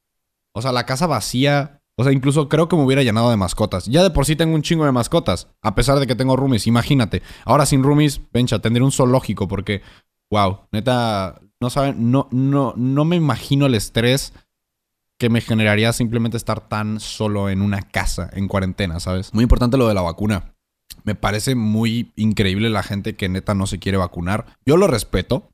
O 0.53 0.63
sea, 0.63 0.73
la 0.73 0.87
casa 0.87 1.07
vacía. 1.07 1.83
O 1.99 2.05
sea, 2.05 2.13
incluso 2.13 2.51
creo 2.51 2.69
que 2.69 2.77
me 2.77 2.85
hubiera 2.85 3.03
llenado 3.03 3.31
de 3.31 3.39
mascotas. 3.39 3.87
Ya 3.87 4.03
de 4.03 4.11
por 4.11 4.27
sí 4.27 4.37
tengo 4.37 4.55
un 4.55 4.61
chingo 4.61 4.85
de 4.85 4.93
mascotas. 4.93 5.49
A 5.63 5.75
pesar 5.75 5.99
de 5.99 6.07
que 6.07 6.15
tengo 6.15 6.37
roomies. 6.37 6.67
Imagínate. 6.67 7.23
Ahora 7.47 7.65
sin 7.65 7.83
roomies, 7.83 8.21
vencha, 8.33 8.59
tendría 8.59 8.85
un 8.85 8.93
zoológico. 8.93 9.49
Porque, 9.49 9.81
wow, 10.31 10.61
neta, 10.73 11.41
no 11.59 11.71
saben, 11.71 12.11
no, 12.11 12.29
no, 12.31 12.75
no 12.77 13.05
me 13.07 13.17
imagino 13.17 13.65
el 13.65 13.75
estrés 13.75 14.35
que 15.19 15.31
me 15.31 15.41
generaría 15.41 15.93
simplemente 15.93 16.37
estar 16.37 16.69
tan 16.69 17.01
solo 17.01 17.49
en 17.49 17.63
una 17.63 17.83
casa, 17.83 18.31
en 18.33 18.49
cuarentena, 18.49 19.01
¿sabes? 19.01 19.33
Muy 19.33 19.43
importante 19.43 19.77
lo 19.77 19.89
de 19.89 19.95
la 19.95 20.03
vacuna. 20.03 20.55
Me 21.05 21.15
parece 21.15 21.55
muy 21.55 22.13
increíble 22.17 22.69
la 22.69 22.83
gente 22.83 23.17
que 23.17 23.29
neta 23.29 23.55
no 23.55 23.67
se 23.67 23.79
quiere 23.79 23.99
vacunar. 23.99 24.47
Yo 24.67 24.77
lo 24.77 24.87
respeto. 24.87 25.51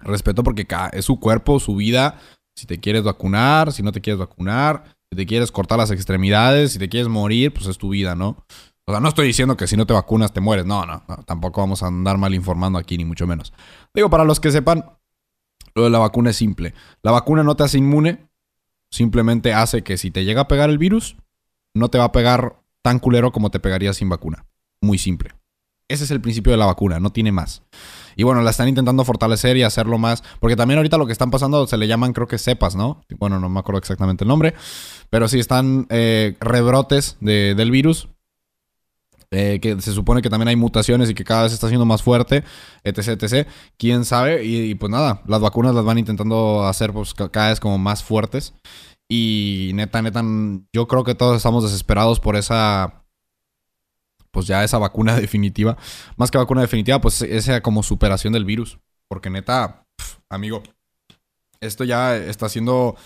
Respeto 0.00 0.42
porque 0.42 0.66
es 0.92 1.04
su 1.04 1.18
cuerpo, 1.20 1.60
su 1.60 1.76
vida. 1.76 2.18
Si 2.56 2.66
te 2.66 2.78
quieres 2.78 3.02
vacunar, 3.02 3.72
si 3.72 3.82
no 3.82 3.92
te 3.92 4.00
quieres 4.00 4.18
vacunar, 4.18 4.96
si 5.10 5.16
te 5.16 5.26
quieres 5.26 5.52
cortar 5.52 5.78
las 5.78 5.90
extremidades, 5.90 6.72
si 6.72 6.78
te 6.78 6.88
quieres 6.88 7.08
morir, 7.08 7.52
pues 7.52 7.66
es 7.66 7.78
tu 7.78 7.90
vida, 7.90 8.14
¿no? 8.14 8.44
O 8.86 8.92
sea, 8.92 9.00
no 9.00 9.08
estoy 9.08 9.26
diciendo 9.26 9.56
que 9.56 9.66
si 9.66 9.76
no 9.76 9.86
te 9.86 9.92
vacunas 9.92 10.32
te 10.32 10.40
mueres. 10.40 10.64
No, 10.64 10.86
no, 10.86 11.02
no. 11.08 11.16
Tampoco 11.24 11.60
vamos 11.60 11.82
a 11.82 11.88
andar 11.88 12.16
mal 12.16 12.34
informando 12.34 12.78
aquí, 12.78 12.96
ni 12.96 13.04
mucho 13.04 13.26
menos. 13.26 13.52
Digo, 13.94 14.08
para 14.08 14.24
los 14.24 14.40
que 14.40 14.50
sepan, 14.50 14.84
lo 15.74 15.84
de 15.84 15.90
la 15.90 15.98
vacuna 15.98 16.30
es 16.30 16.36
simple. 16.36 16.74
La 17.02 17.10
vacuna 17.10 17.42
no 17.42 17.54
te 17.54 17.64
hace 17.64 17.78
inmune, 17.78 18.27
Simplemente 18.90 19.52
hace 19.52 19.82
que 19.82 19.96
si 19.96 20.10
te 20.10 20.24
llega 20.24 20.42
a 20.42 20.48
pegar 20.48 20.70
el 20.70 20.78
virus, 20.78 21.16
no 21.74 21.88
te 21.88 21.98
va 21.98 22.04
a 22.04 22.12
pegar 22.12 22.60
tan 22.82 22.98
culero 22.98 23.32
como 23.32 23.50
te 23.50 23.60
pegaría 23.60 23.92
sin 23.92 24.08
vacuna. 24.08 24.46
Muy 24.80 24.98
simple. 24.98 25.34
Ese 25.88 26.04
es 26.04 26.10
el 26.10 26.20
principio 26.20 26.52
de 26.52 26.58
la 26.58 26.66
vacuna, 26.66 27.00
no 27.00 27.10
tiene 27.10 27.32
más. 27.32 27.62
Y 28.14 28.22
bueno, 28.22 28.42
la 28.42 28.50
están 28.50 28.68
intentando 28.68 29.04
fortalecer 29.04 29.56
y 29.56 29.62
hacerlo 29.62 29.96
más. 29.96 30.22
Porque 30.38 30.54
también 30.54 30.76
ahorita 30.78 30.98
lo 30.98 31.06
que 31.06 31.12
están 31.12 31.30
pasando 31.30 31.66
se 31.66 31.78
le 31.78 31.86
llaman, 31.86 32.12
creo 32.12 32.26
que 32.26 32.36
cepas, 32.36 32.76
¿no? 32.76 33.02
Bueno, 33.18 33.40
no 33.40 33.48
me 33.48 33.60
acuerdo 33.60 33.78
exactamente 33.78 34.24
el 34.24 34.28
nombre. 34.28 34.54
Pero 35.08 35.28
sí 35.28 35.38
están 35.38 35.86
eh, 35.88 36.36
rebrotes 36.40 37.16
del 37.20 37.70
virus. 37.70 38.08
Eh, 39.30 39.60
que 39.60 39.78
se 39.82 39.92
supone 39.92 40.22
que 40.22 40.30
también 40.30 40.48
hay 40.48 40.56
mutaciones 40.56 41.10
y 41.10 41.14
que 41.14 41.24
cada 41.24 41.42
vez 41.42 41.52
está 41.52 41.68
siendo 41.68 41.84
más 41.84 42.02
fuerte, 42.02 42.44
etc, 42.82 43.22
etc. 43.22 43.46
¿Quién 43.76 44.04
sabe? 44.06 44.44
Y, 44.44 44.74
pues 44.74 44.90
nada, 44.90 45.22
las 45.26 45.40
vacunas 45.40 45.74
las 45.74 45.84
van 45.84 45.98
intentando 45.98 46.64
hacer 46.64 46.92
pues, 46.92 47.12
cada 47.14 47.50
vez 47.50 47.60
como 47.60 47.76
más 47.78 48.02
fuertes. 48.02 48.54
Y 49.08 49.72
neta, 49.74 50.02
neta, 50.02 50.22
yo 50.72 50.88
creo 50.88 51.04
que 51.04 51.14
todos 51.14 51.36
estamos 51.36 51.62
desesperados 51.64 52.20
por 52.20 52.36
esa, 52.36 53.04
pues 54.30 54.46
ya 54.46 54.64
esa 54.64 54.78
vacuna 54.78 55.16
definitiva. 55.20 55.76
Más 56.16 56.30
que 56.30 56.38
vacuna 56.38 56.62
definitiva, 56.62 57.00
pues 57.00 57.22
esa 57.22 57.60
como 57.62 57.82
superación 57.82 58.32
del 58.32 58.44
virus. 58.44 58.78
Porque 59.08 59.30
neta, 59.30 59.86
amigo, 60.30 60.62
esto 61.60 61.84
ya 61.84 62.16
está 62.16 62.48
siendo 62.48 62.96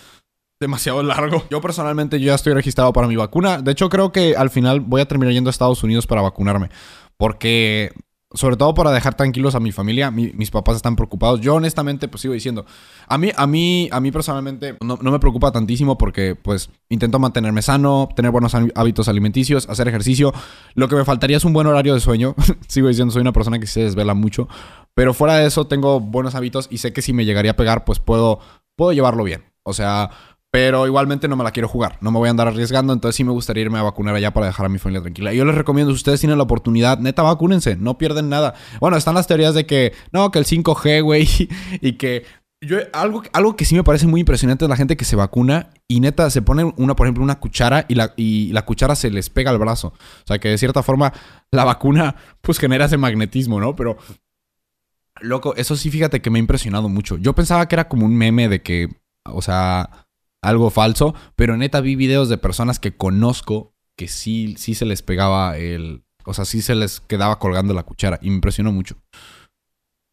demasiado 0.63 1.03
largo. 1.03 1.45
Yo 1.51 1.61
personalmente 1.61 2.19
yo 2.19 2.29
ya 2.29 2.35
estoy 2.35 2.55
registrado 2.55 2.93
para 2.95 3.07
mi 3.07 3.17
vacuna. 3.17 3.61
De 3.61 3.73
hecho, 3.73 3.91
creo 3.91 4.13
que 4.13 4.35
al 4.35 4.49
final 4.49 4.81
voy 4.81 5.03
a 5.03 5.07
terminar 5.07 5.35
yendo 5.35 5.51
a 5.51 5.53
Estados 5.53 5.83
Unidos 5.83 6.07
para 6.07 6.23
vacunarme. 6.23 6.71
Porque 7.19 7.93
sobre 8.35 8.57
todo 8.57 8.73
para 8.73 8.91
dejar 8.93 9.15
tranquilos 9.15 9.55
a 9.55 9.61
mi 9.61 9.73
familia. 9.73 10.11
mis 10.11 10.51
papás 10.51 10.77
están 10.77 10.97
preocupados. 10.97 11.41
Yo 11.41 11.55
honestamente, 11.55 12.09
pues 12.09 12.23
sigo 12.23 12.35
diciendo, 12.35 12.65
a 13.07 13.19
mí, 13.19 13.31
a 13.37 13.47
mí, 13.47 13.89
a 13.93 14.01
mí 14.01 14.11
personalmente 14.11 14.77
no, 14.81 14.97
me 14.97 15.19
preocupa 15.19 15.53
tantísimo 15.53 15.99
porque 15.99 16.35
pues 16.35 16.71
intento 16.89 17.19
mantenerme 17.19 17.61
sano, 17.63 18.09
tener 18.17 18.31
buenos 18.31 18.55
hábitos 18.55 19.09
alimenticios, 19.09 19.69
hacer 19.69 19.89
ejercicio. 19.89 20.33
Lo 20.75 20.89
que 20.89 20.97
me 20.97 21.05
faltaría 21.05 21.37
es 21.37 21.45
un 21.45 21.53
buen 21.53 21.67
horario 21.67 21.95
de 21.95 22.01
sueño. 22.01 22.35
sigo 22.69 22.89
diciendo, 22.89 23.13
soy 23.13 23.21
una 23.21 23.33
persona 23.33 23.59
que 23.59 23.67
se 23.67 23.81
desvela 23.81 24.15
mucho. 24.15 24.49
Pero 24.95 25.13
fuera 25.15 25.37
de 25.37 25.47
eso, 25.47 25.67
tengo 25.67 26.01
buenos 26.01 26.35
hábitos 26.35 26.69
y 26.71 26.79
sé 26.79 26.93
que 26.93 27.03
si 27.03 27.13
me 27.13 27.25
llegaría 27.25 27.53
a 27.53 27.57
pegar, 27.57 27.85
pues 27.85 27.99
puedo, 27.99 28.41
puedo 28.77 28.93
llevarlo 28.93 29.25
bien. 29.25 29.45
O 29.65 29.75
sea, 29.75 30.11
pero 30.53 30.87
igualmente 30.87 31.29
no 31.29 31.37
me 31.37 31.45
la 31.45 31.51
quiero 31.51 31.67
jugar, 31.67 31.97
no 32.03 32.11
me 32.11 32.19
voy 32.19 32.29
a 32.29 32.31
andar 32.31 32.47
arriesgando, 32.47 32.93
entonces 32.93 33.17
sí 33.17 33.25
me 33.25 33.33
gustaría 33.33 33.63
irme 33.63 33.79
a 33.79 33.83
vacunar 33.83 34.15
allá 34.15 34.35
para 34.35 34.47
dejar 34.47 34.67
a 34.67 34.69
mi 34.69 34.79
familia 34.79 35.01
tranquila. 35.01 35.33
yo 35.33 35.47
les 35.47 35.55
recomiendo, 35.55 35.93
si 35.93 35.97
ustedes 35.97 36.21
tienen 36.21 36.37
la 36.37 36.45
oportunidad, 36.45 36.99
neta, 36.99 37.23
vacúnense, 37.23 37.77
no 37.77 37.97
pierden 37.97 38.29
nada. 38.29 38.55
Bueno, 38.79 38.99
están 38.99 39.15
las 39.15 39.27
teorías 39.27 39.55
de 39.55 39.65
que, 39.65 39.95
no, 40.13 40.31
que 40.31 40.39
el 40.39 40.45
5G, 40.45 41.03
güey, 41.03 41.27
y 41.81 41.95
que... 41.95 42.27
Yo, 42.61 42.77
algo, 42.93 43.23
algo 43.33 43.57
que 43.57 43.65
sí 43.65 43.75
me 43.75 43.83
parece 43.83 44.07
muy 44.07 44.21
impresionante 44.21 44.67
es 44.67 44.69
la 44.69 44.77
gente 44.77 44.97
que 44.97 45.07
se 45.07 45.17
vacuna 45.17 45.71
y 45.89 45.99
neta 45.99 46.31
se 46.31 46.43
pone 46.43 46.73
una, 46.77 46.95
por 46.95 47.07
ejemplo, 47.07 47.25
una 47.25 47.41
cuchara 47.41 47.87
y 47.89 47.97
la, 47.97 48.13
y 48.17 48.53
la 48.53 48.65
cuchara 48.65 48.95
se 48.95 49.11
les 49.11 49.31
pega 49.31 49.51
al 49.51 49.59
brazo. 49.59 49.89
O 49.89 50.27
sea 50.27 50.39
que 50.39 50.49
de 50.51 50.59
cierta 50.59 50.85
forma 50.85 51.13
la 51.51 51.65
vacuna 51.65 52.15
pues 52.41 52.61
genera 52.61 52.85
ese 52.85 52.99
magnetismo, 52.99 53.59
¿no? 53.59 53.75
Pero 53.75 53.97
Loco, 55.21 55.55
eso 55.57 55.77
sí, 55.77 55.91
fíjate 55.91 56.23
que 56.23 56.31
me 56.31 56.39
ha 56.39 56.41
impresionado 56.41 56.89
mucho. 56.89 57.17
Yo 57.17 57.35
pensaba 57.35 57.67
que 57.67 57.75
era 57.75 57.89
como 57.89 58.07
un 58.07 58.15
meme 58.15 58.49
de 58.49 58.63
que, 58.63 58.89
o 59.25 59.43
sea, 59.43 60.07
algo 60.43 60.71
falso, 60.71 61.15
pero 61.37 61.57
neta 61.57 61.81
vi 61.81 61.97
videos 61.97 62.29
de 62.29 62.39
personas 62.39 62.79
que 62.79 62.97
conozco 62.97 63.75
que 63.97 64.09
sí, 64.09 64.57
sí 64.59 64.75
se 64.75 64.85
les 64.85 65.03
pegaba 65.03 65.57
el, 65.57 66.05
o 66.25 66.35
sea, 66.35 66.45
sí 66.45 66.63
se 66.63 66.75
les 66.75 67.01
quedaba 67.01 67.39
colgando 67.39 67.75
la 67.75 67.85
cuchara 67.85 68.19
y 68.21 68.29
me 68.29 68.37
impresionó 68.37 68.73
mucho. 68.73 68.97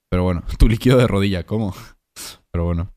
Pero 0.10 0.24
bueno, 0.24 0.44
tu 0.58 0.70
líquido 0.70 0.98
de 0.98 1.08
rodilla, 1.08 1.46
¿cómo? 1.46 1.76
Pero 2.52 2.66
bueno. 2.66 2.94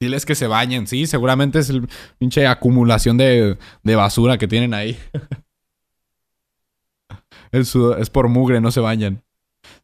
Diles 0.00 0.26
que 0.26 0.34
se 0.34 0.48
bañen, 0.48 0.86
sí, 0.86 1.06
seguramente 1.06 1.60
es 1.60 1.70
el 1.70 1.88
pinche 2.18 2.46
acumulación 2.46 3.16
de, 3.16 3.56
de 3.82 3.96
basura 3.96 4.38
que 4.38 4.48
tienen 4.48 4.74
ahí. 4.74 4.98
es 7.52 8.10
por 8.10 8.28
mugre, 8.28 8.60
no 8.60 8.70
se 8.70 8.80
bañan. 8.80 9.22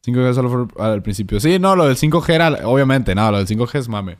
5G 0.05 0.33
solo 0.33 0.49
fue 0.49 0.85
al 0.85 1.01
principio. 1.01 1.39
Sí, 1.39 1.59
no, 1.59 1.75
lo 1.75 1.87
del 1.87 1.95
5G 1.95 2.29
era, 2.29 2.67
obviamente, 2.67 3.15
no, 3.15 3.31
lo 3.31 3.37
del 3.37 3.47
5G 3.47 3.79
es 3.79 3.89
mame. 3.89 4.17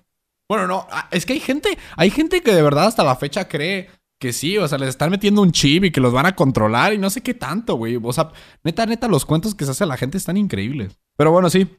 Bueno, 0.51 0.67
no, 0.67 0.85
ah, 0.91 1.07
es 1.11 1.25
que 1.25 1.31
hay 1.31 1.39
gente, 1.39 1.77
hay 1.95 2.09
gente 2.09 2.41
que 2.41 2.53
de 2.53 2.61
verdad 2.61 2.87
hasta 2.87 3.05
la 3.05 3.15
fecha 3.15 3.47
cree 3.47 3.87
que 4.19 4.33
sí, 4.33 4.57
o 4.57 4.67
sea, 4.67 4.77
les 4.77 4.89
están 4.89 5.09
metiendo 5.09 5.41
un 5.41 5.53
chip 5.53 5.85
y 5.85 5.91
que 5.91 6.01
los 6.01 6.11
van 6.11 6.25
a 6.25 6.35
controlar 6.35 6.93
y 6.93 6.97
no 6.97 7.09
sé 7.09 7.21
qué 7.21 7.33
tanto, 7.33 7.75
güey. 7.75 7.97
O 8.03 8.11
sea, 8.11 8.33
neta, 8.61 8.85
neta, 8.85 9.07
los 9.07 9.23
cuentos 9.23 9.55
que 9.55 9.63
se 9.63 9.71
hace 9.71 9.85
la 9.85 9.95
gente 9.95 10.17
están 10.17 10.35
increíbles. 10.35 10.99
Pero 11.15 11.31
bueno, 11.31 11.49
sí. 11.49 11.69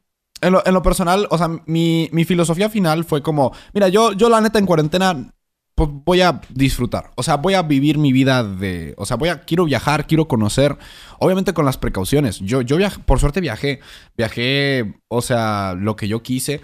En 0.41 0.53
lo, 0.55 0.83
personal, 0.83 1.27
o 1.29 1.37
sea, 1.37 1.49
mi, 1.67 2.09
mi, 2.13 2.25
filosofía 2.25 2.71
final 2.71 3.05
fue 3.05 3.23
como, 3.23 3.53
mira, 3.75 3.89
yo, 3.89 4.15
yo 4.15 4.31
la 4.31 4.41
neta 4.41 4.59
en 4.59 4.65
cuarentena 4.65 5.35
pues 5.75 5.91
voy 5.93 6.23
a 6.23 6.41
disfrutar. 6.49 7.11
O 7.17 7.23
sea, 7.23 7.37
voy 7.37 7.53
a 7.53 7.63
vivir 7.63 7.99
mi 7.99 8.11
vida 8.11 8.43
de. 8.43 8.95
O 8.97 9.05
sea, 9.05 9.19
voy 9.19 9.29
a. 9.29 9.41
Quiero 9.43 9.67
viajar, 9.67 10.07
quiero 10.07 10.29
conocer. 10.29 10.79
Obviamente 11.19 11.53
con 11.53 11.67
las 11.67 11.77
precauciones. 11.77 12.41
Yo, 12.41 12.63
yo 12.63 12.79
viajé, 12.79 13.01
por 13.01 13.21
suerte 13.21 13.43
viajé. 13.43 13.81
Viajé, 14.17 14.95
o 15.09 15.21
sea, 15.21 15.75
lo 15.79 15.95
que 15.95 16.09
yo 16.09 16.23
quise 16.23 16.63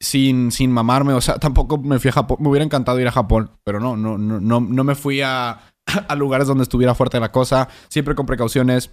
sin, 0.00 0.52
sin 0.52 0.70
mamarme. 0.70 1.12
O 1.12 1.20
sea, 1.20 1.38
tampoco 1.38 1.78
me 1.78 1.98
fui 1.98 2.08
a 2.08 2.12
Japón. 2.12 2.38
Me 2.40 2.48
hubiera 2.48 2.64
encantado 2.64 3.00
ir 3.00 3.08
a 3.08 3.12
Japón, 3.12 3.50
pero 3.64 3.80
no, 3.80 3.96
no, 3.96 4.18
no, 4.18 4.40
no, 4.40 4.60
no 4.60 4.84
me 4.84 4.94
fui 4.94 5.20
a, 5.20 5.60
a 6.08 6.14
lugares 6.14 6.46
donde 6.46 6.62
estuviera 6.62 6.94
fuerte 6.94 7.20
la 7.20 7.32
cosa. 7.32 7.68
Siempre 7.88 8.14
con 8.14 8.26
precauciones. 8.26 8.90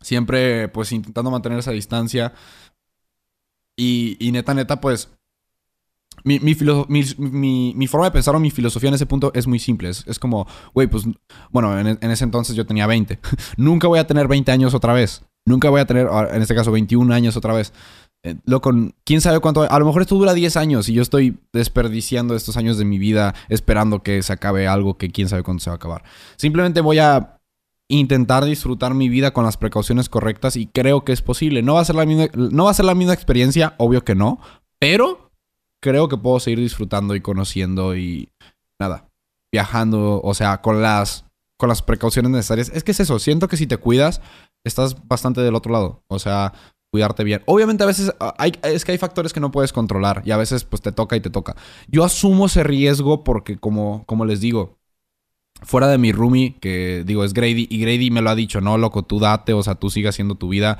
Siempre, 0.00 0.68
pues, 0.68 0.92
intentando 0.92 1.30
mantener 1.30 1.58
esa 1.58 1.70
distancia. 1.70 2.32
Y, 3.76 4.16
y 4.20 4.32
neta, 4.32 4.54
neta, 4.54 4.80
pues. 4.80 5.10
Mi, 6.24 6.38
mi, 6.38 6.54
mi, 7.18 7.72
mi, 7.74 7.86
forma 7.86 8.06
de 8.06 8.12
pensar 8.12 8.36
o 8.36 8.38
mi 8.38 8.50
filosofía 8.50 8.88
en 8.88 8.94
ese 8.94 9.06
punto 9.06 9.32
es 9.34 9.46
muy 9.46 9.58
simple. 9.58 9.88
Es, 9.88 10.18
como, 10.18 10.46
güey, 10.74 10.86
pues, 10.86 11.04
bueno, 11.50 11.78
en, 11.78 11.98
en, 12.00 12.10
ese 12.10 12.24
entonces 12.24 12.54
yo 12.54 12.66
tenía 12.66 12.86
20. 12.86 13.18
Nunca 13.56 13.88
voy 13.88 13.98
a 13.98 14.06
tener 14.06 14.28
20 14.28 14.52
años 14.52 14.74
otra 14.74 14.92
vez. 14.92 15.24
Nunca 15.44 15.70
voy 15.70 15.80
a 15.80 15.86
tener, 15.86 16.08
en 16.30 16.42
este 16.42 16.54
caso, 16.54 16.70
21 16.70 17.12
años 17.12 17.36
otra 17.36 17.54
vez. 17.54 17.72
Eh, 18.24 18.36
loco, 18.44 18.72
quién 19.04 19.20
sabe 19.20 19.40
cuánto. 19.40 19.62
A 19.62 19.78
lo 19.78 19.86
mejor 19.86 20.02
esto 20.02 20.14
dura 20.14 20.34
10 20.34 20.56
años 20.56 20.88
y 20.88 20.94
yo 20.94 21.02
estoy 21.02 21.38
desperdiciando 21.52 22.36
estos 22.36 22.56
años 22.56 22.78
de 22.78 22.84
mi 22.84 22.98
vida 22.98 23.34
esperando 23.48 24.02
que 24.02 24.22
se 24.22 24.32
acabe 24.32 24.68
algo 24.68 24.96
que 24.96 25.10
quién 25.10 25.28
sabe 25.28 25.42
cuándo 25.42 25.62
se 25.62 25.70
va 25.70 25.74
a 25.74 25.76
acabar. 25.76 26.04
Simplemente 26.36 26.80
voy 26.80 26.98
a 26.98 27.40
intentar 27.88 28.44
disfrutar 28.44 28.94
mi 28.94 29.08
vida 29.08 29.32
con 29.32 29.44
las 29.44 29.56
precauciones 29.56 30.08
correctas 30.08 30.56
y 30.56 30.66
creo 30.66 31.04
que 31.04 31.12
es 31.12 31.20
posible. 31.20 31.62
No 31.62 31.74
va 31.74 31.80
a 31.80 31.84
ser 31.84 31.96
la 31.96 32.06
misma, 32.06 32.28
no 32.34 32.64
va 32.64 32.70
a 32.70 32.74
ser 32.74 32.84
la 32.84 32.94
misma 32.94 33.12
experiencia, 33.12 33.74
obvio 33.78 34.04
que 34.04 34.14
no, 34.14 34.40
pero 34.78 35.30
creo 35.80 36.08
que 36.08 36.16
puedo 36.16 36.38
seguir 36.40 36.60
disfrutando 36.60 37.14
y 37.16 37.20
conociendo 37.20 37.96
y 37.96 38.30
nada, 38.78 39.08
viajando, 39.52 40.20
o 40.22 40.34
sea, 40.34 40.62
con 40.62 40.80
las 40.80 41.26
con 41.58 41.68
las 41.68 41.82
precauciones 41.82 42.32
necesarias. 42.32 42.72
Es 42.74 42.82
que 42.82 42.90
es 42.92 42.98
eso, 42.98 43.18
siento 43.18 43.46
que 43.46 43.56
si 43.56 43.68
te 43.68 43.76
cuidas, 43.76 44.20
estás 44.64 45.06
bastante 45.06 45.42
del 45.42 45.54
otro 45.54 45.72
lado. 45.72 46.02
O 46.08 46.18
sea, 46.18 46.54
cuidarte 46.92 47.24
bien. 47.24 47.42
Obviamente 47.46 47.82
a 47.82 47.86
veces 47.86 48.12
ah, 48.20 48.34
hay, 48.38 48.52
es 48.62 48.84
que 48.84 48.92
hay 48.92 48.98
factores 48.98 49.32
que 49.32 49.40
no 49.40 49.50
puedes 49.50 49.72
controlar 49.72 50.22
y 50.26 50.30
a 50.30 50.36
veces 50.36 50.64
pues 50.64 50.82
te 50.82 50.92
toca 50.92 51.16
y 51.16 51.20
te 51.20 51.30
toca. 51.30 51.56
Yo 51.88 52.04
asumo 52.04 52.46
ese 52.46 52.62
riesgo 52.62 53.24
porque 53.24 53.56
como, 53.56 54.04
como 54.04 54.26
les 54.26 54.40
digo, 54.40 54.76
fuera 55.62 55.88
de 55.88 55.96
mi 55.96 56.12
roomie, 56.12 56.54
que 56.60 57.02
digo 57.06 57.24
es 57.24 57.32
Grady, 57.32 57.66
y 57.70 57.80
Grady 57.80 58.10
me 58.10 58.20
lo 58.20 58.28
ha 58.28 58.34
dicho, 58.34 58.60
no, 58.60 58.76
loco, 58.76 59.04
tú 59.04 59.18
date, 59.18 59.54
o 59.54 59.62
sea, 59.62 59.74
tú 59.76 59.88
sigas 59.88 60.14
haciendo 60.14 60.34
tu 60.34 60.48
vida. 60.50 60.78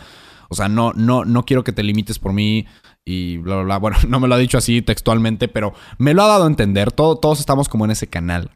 O 0.50 0.54
sea, 0.54 0.68
no, 0.68 0.92
no, 0.92 1.24
no 1.24 1.46
quiero 1.46 1.64
que 1.64 1.72
te 1.72 1.82
limites 1.82 2.18
por 2.18 2.34
mí 2.34 2.66
y 3.06 3.38
bla, 3.38 3.54
bla, 3.56 3.64
bla. 3.64 3.78
Bueno, 3.78 3.96
no 4.08 4.20
me 4.20 4.28
lo 4.28 4.34
ha 4.34 4.38
dicho 4.38 4.58
así 4.58 4.82
textualmente, 4.82 5.48
pero 5.48 5.72
me 5.96 6.12
lo 6.12 6.22
ha 6.22 6.28
dado 6.28 6.44
a 6.44 6.48
entender. 6.48 6.92
todos 6.92 7.40
estamos 7.40 7.70
como 7.70 7.86
en 7.86 7.92
ese 7.92 8.06
canal. 8.08 8.50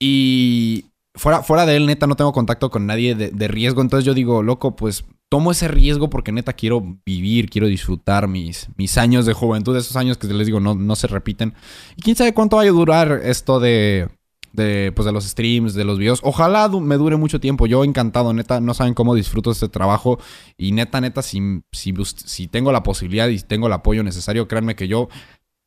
Y 0.00 0.86
fuera, 1.14 1.42
fuera 1.42 1.66
de 1.66 1.76
él, 1.76 1.84
neta, 1.84 2.06
no 2.06 2.16
tengo 2.16 2.32
contacto 2.32 2.70
con 2.70 2.86
nadie 2.86 3.14
de 3.14 3.48
riesgo. 3.48 3.82
Entonces 3.82 4.06
yo 4.06 4.14
digo, 4.14 4.42
loco, 4.42 4.74
pues 4.74 5.04
tomo 5.28 5.50
ese 5.52 5.68
riesgo 5.68 6.08
porque 6.10 6.32
neta 6.32 6.52
quiero 6.52 6.98
vivir, 7.04 7.50
quiero 7.50 7.66
disfrutar 7.66 8.28
mis, 8.28 8.68
mis 8.76 8.96
años 8.96 9.26
de 9.26 9.34
juventud, 9.34 9.76
esos 9.76 9.96
años 9.96 10.16
que 10.16 10.26
les 10.28 10.46
digo 10.46 10.60
no, 10.60 10.74
no 10.74 10.96
se 10.96 11.06
repiten. 11.06 11.54
Y 11.96 12.02
quién 12.02 12.16
sabe 12.16 12.34
cuánto 12.34 12.56
vaya 12.56 12.70
a 12.70 12.74
durar 12.74 13.20
esto 13.24 13.60
de, 13.60 14.08
de, 14.52 14.92
pues 14.94 15.06
de 15.06 15.12
los 15.12 15.24
streams, 15.24 15.74
de 15.74 15.84
los 15.84 15.98
videos. 15.98 16.20
Ojalá 16.22 16.68
me 16.68 16.96
dure 16.96 17.16
mucho 17.16 17.40
tiempo. 17.40 17.66
Yo 17.66 17.84
encantado, 17.84 18.32
neta, 18.32 18.60
no 18.60 18.74
saben 18.74 18.94
cómo 18.94 19.14
disfruto 19.14 19.50
este 19.50 19.68
trabajo. 19.68 20.18
Y 20.56 20.72
neta, 20.72 21.00
neta, 21.00 21.22
si, 21.22 21.62
si, 21.72 22.48
tengo 22.48 22.72
la 22.72 22.82
posibilidad 22.82 23.28
y 23.28 23.38
tengo 23.40 23.66
el 23.66 23.72
apoyo 23.72 24.02
necesario, 24.02 24.48
créanme 24.48 24.76
que 24.76 24.88
yo 24.88 25.08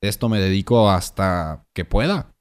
esto 0.01 0.29
me 0.29 0.39
dedico 0.39 0.89
hasta 0.89 1.65
que 1.73 1.85
pueda. 1.85 2.33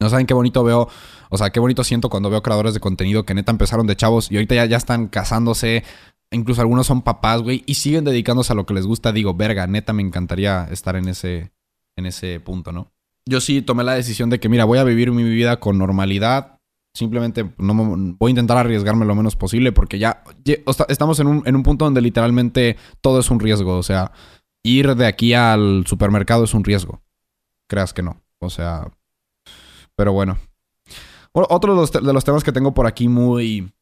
No 0.00 0.08
saben 0.08 0.26
qué 0.26 0.34
bonito 0.34 0.62
veo, 0.62 0.88
o 1.28 1.38
sea, 1.38 1.50
qué 1.50 1.58
bonito 1.58 1.82
siento 1.82 2.08
cuando 2.08 2.30
veo 2.30 2.40
creadores 2.40 2.72
de 2.72 2.78
contenido 2.78 3.24
que 3.24 3.34
neta 3.34 3.50
empezaron 3.50 3.88
de 3.88 3.96
chavos 3.96 4.30
y 4.30 4.36
ahorita 4.36 4.54
ya, 4.54 4.64
ya 4.66 4.76
están 4.76 5.08
casándose, 5.08 5.82
Incluso 6.30 6.60
algunos 6.60 6.86
son 6.86 7.02
papás, 7.02 7.42
güey, 7.42 7.62
y 7.66 7.74
siguen 7.74 8.04
dedicándose 8.04 8.52
a 8.52 8.56
lo 8.56 8.66
que 8.66 8.74
les 8.74 8.86
gusta. 8.86 9.12
Digo, 9.12 9.34
verga, 9.34 9.66
neta, 9.66 9.92
me 9.92 10.02
encantaría 10.02 10.68
estar 10.70 10.94
en 10.96 11.08
ese, 11.08 11.52
en 11.96 12.06
ese 12.06 12.38
punto, 12.40 12.70
¿no? 12.70 12.92
Yo 13.26 13.40
sí 13.40 13.62
tomé 13.62 13.84
la 13.84 13.94
decisión 13.94 14.28
de 14.30 14.38
que, 14.38 14.48
mira, 14.48 14.64
voy 14.64 14.78
a 14.78 14.84
vivir 14.84 15.10
mi 15.10 15.22
vida 15.22 15.58
con 15.58 15.78
normalidad. 15.78 16.60
Simplemente 16.94 17.50
no 17.58 17.74
voy 18.18 18.28
a 18.28 18.30
intentar 18.30 18.56
arriesgarme 18.58 19.06
lo 19.06 19.14
menos 19.14 19.36
posible 19.36 19.72
porque 19.72 19.98
ya, 19.98 20.22
estamos 20.88 21.20
en 21.20 21.28
un, 21.28 21.42
en 21.46 21.54
un 21.54 21.62
punto 21.62 21.84
donde 21.84 22.00
literalmente 22.00 22.76
todo 23.00 23.20
es 23.20 23.30
un 23.30 23.40
riesgo. 23.40 23.76
O 23.76 23.82
sea, 23.82 24.12
ir 24.62 24.94
de 24.96 25.06
aquí 25.06 25.34
al 25.34 25.84
supermercado 25.86 26.44
es 26.44 26.54
un 26.54 26.64
riesgo. 26.64 27.02
Creas 27.68 27.92
que 27.94 28.02
no. 28.02 28.20
O 28.38 28.50
sea, 28.50 28.90
pero 29.96 30.12
bueno. 30.12 30.38
otro 31.32 31.74
de 31.74 31.80
los, 31.80 31.92
de 31.92 32.12
los 32.12 32.24
temas 32.24 32.44
que 32.44 32.52
tengo 32.52 32.74
por 32.74 32.86
aquí 32.86 33.08
muy 33.08 33.72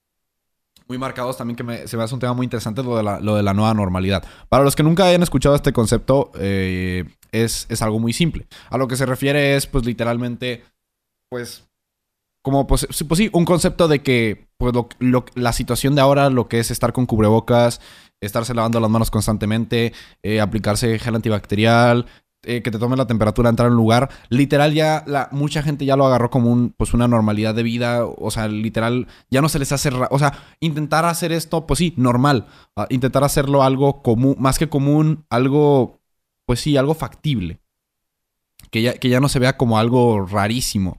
muy 0.88 0.98
marcados 0.98 1.36
también 1.36 1.56
que 1.56 1.88
se 1.88 1.96
me 1.96 2.02
hace 2.02 2.14
un 2.14 2.20
tema 2.20 2.34
muy 2.34 2.44
interesante 2.44 2.82
lo 2.82 2.96
de, 2.96 3.02
la, 3.02 3.20
lo 3.20 3.34
de 3.34 3.42
la 3.42 3.54
nueva 3.54 3.74
normalidad. 3.74 4.24
Para 4.48 4.64
los 4.64 4.76
que 4.76 4.82
nunca 4.82 5.06
hayan 5.06 5.22
escuchado 5.22 5.54
este 5.54 5.72
concepto, 5.72 6.30
eh, 6.38 7.04
es, 7.32 7.66
es, 7.68 7.82
algo 7.82 7.98
muy 7.98 8.12
simple. 8.12 8.46
A 8.70 8.78
lo 8.78 8.88
que 8.88 8.96
se 8.96 9.06
refiere 9.06 9.56
es, 9.56 9.66
pues, 9.66 9.84
literalmente, 9.84 10.64
pues, 11.28 11.68
como, 12.42 12.66
pues, 12.66 12.86
pues 13.08 13.18
sí, 13.18 13.30
un 13.32 13.44
concepto 13.44 13.88
de 13.88 14.02
que, 14.02 14.46
pues, 14.58 14.72
la 15.34 15.52
situación 15.52 15.94
de 15.94 16.00
ahora, 16.00 16.30
lo 16.30 16.48
que 16.48 16.60
es 16.60 16.70
estar 16.70 16.92
con 16.92 17.06
cubrebocas, 17.06 17.80
estarse 18.20 18.54
lavando 18.54 18.80
las 18.80 18.90
manos 18.90 19.10
constantemente, 19.10 19.92
eh, 20.22 20.40
aplicarse 20.40 20.98
gel 20.98 21.16
antibacterial, 21.16 22.06
eh, 22.46 22.62
que 22.62 22.70
te 22.70 22.78
tome 22.78 22.96
la 22.96 23.06
temperatura, 23.06 23.50
entrar 23.50 23.68
a 23.68 23.70
un 23.70 23.76
lugar, 23.76 24.10
literal 24.28 24.72
ya 24.72 25.02
la, 25.06 25.28
mucha 25.32 25.62
gente 25.62 25.84
ya 25.84 25.96
lo 25.96 26.06
agarró 26.06 26.30
como 26.30 26.50
un, 26.50 26.70
pues 26.70 26.94
una 26.94 27.08
normalidad 27.08 27.54
de 27.54 27.62
vida, 27.62 28.06
o 28.06 28.30
sea, 28.30 28.48
literal 28.48 29.08
ya 29.30 29.42
no 29.42 29.48
se 29.48 29.58
les 29.58 29.72
hace, 29.72 29.90
o 30.10 30.18
sea, 30.18 30.32
intentar 30.60 31.04
hacer 31.04 31.32
esto, 31.32 31.66
pues 31.66 31.78
sí, 31.78 31.92
normal, 31.96 32.46
ah, 32.76 32.86
intentar 32.90 33.24
hacerlo 33.24 33.62
algo 33.62 34.02
común, 34.02 34.36
más 34.38 34.58
que 34.58 34.68
común, 34.68 35.24
algo, 35.28 36.00
pues 36.46 36.60
sí, 36.60 36.76
algo 36.76 36.94
factible, 36.94 37.60
que 38.70 38.82
ya, 38.82 38.94
que 38.94 39.08
ya 39.08 39.20
no 39.20 39.28
se 39.28 39.38
vea 39.38 39.56
como 39.56 39.78
algo 39.78 40.24
rarísimo 40.24 40.98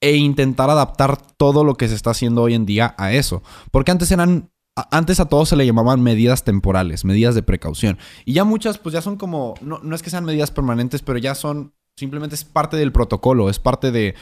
e 0.00 0.16
intentar 0.16 0.70
adaptar 0.70 1.20
todo 1.36 1.64
lo 1.64 1.74
que 1.74 1.88
se 1.88 1.94
está 1.94 2.10
haciendo 2.10 2.42
hoy 2.42 2.54
en 2.54 2.66
día 2.66 2.94
a 2.98 3.12
eso, 3.12 3.42
porque 3.70 3.90
antes 3.90 4.10
eran 4.12 4.50
antes 4.90 5.20
a 5.20 5.26
todos 5.26 5.48
se 5.48 5.56
le 5.56 5.66
llamaban 5.66 6.02
medidas 6.02 6.44
temporales, 6.44 7.04
medidas 7.04 7.34
de 7.34 7.42
precaución. 7.42 7.98
Y 8.24 8.34
ya 8.34 8.44
muchas, 8.44 8.78
pues 8.78 8.92
ya 8.92 9.02
son 9.02 9.16
como, 9.16 9.54
no, 9.60 9.80
no 9.82 9.94
es 9.94 10.02
que 10.02 10.10
sean 10.10 10.24
medidas 10.24 10.50
permanentes, 10.50 11.02
pero 11.02 11.18
ya 11.18 11.34
son, 11.34 11.72
simplemente 11.96 12.34
es 12.34 12.44
parte 12.44 12.76
del 12.76 12.92
protocolo, 12.92 13.50
es 13.50 13.58
parte 13.58 13.90
de, 13.90 14.14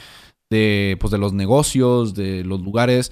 de, 0.49 0.97
pues 0.99 1.11
de 1.11 1.17
los 1.17 1.33
negocios, 1.33 2.13
de 2.13 2.43
los 2.43 2.61
lugares 2.61 3.11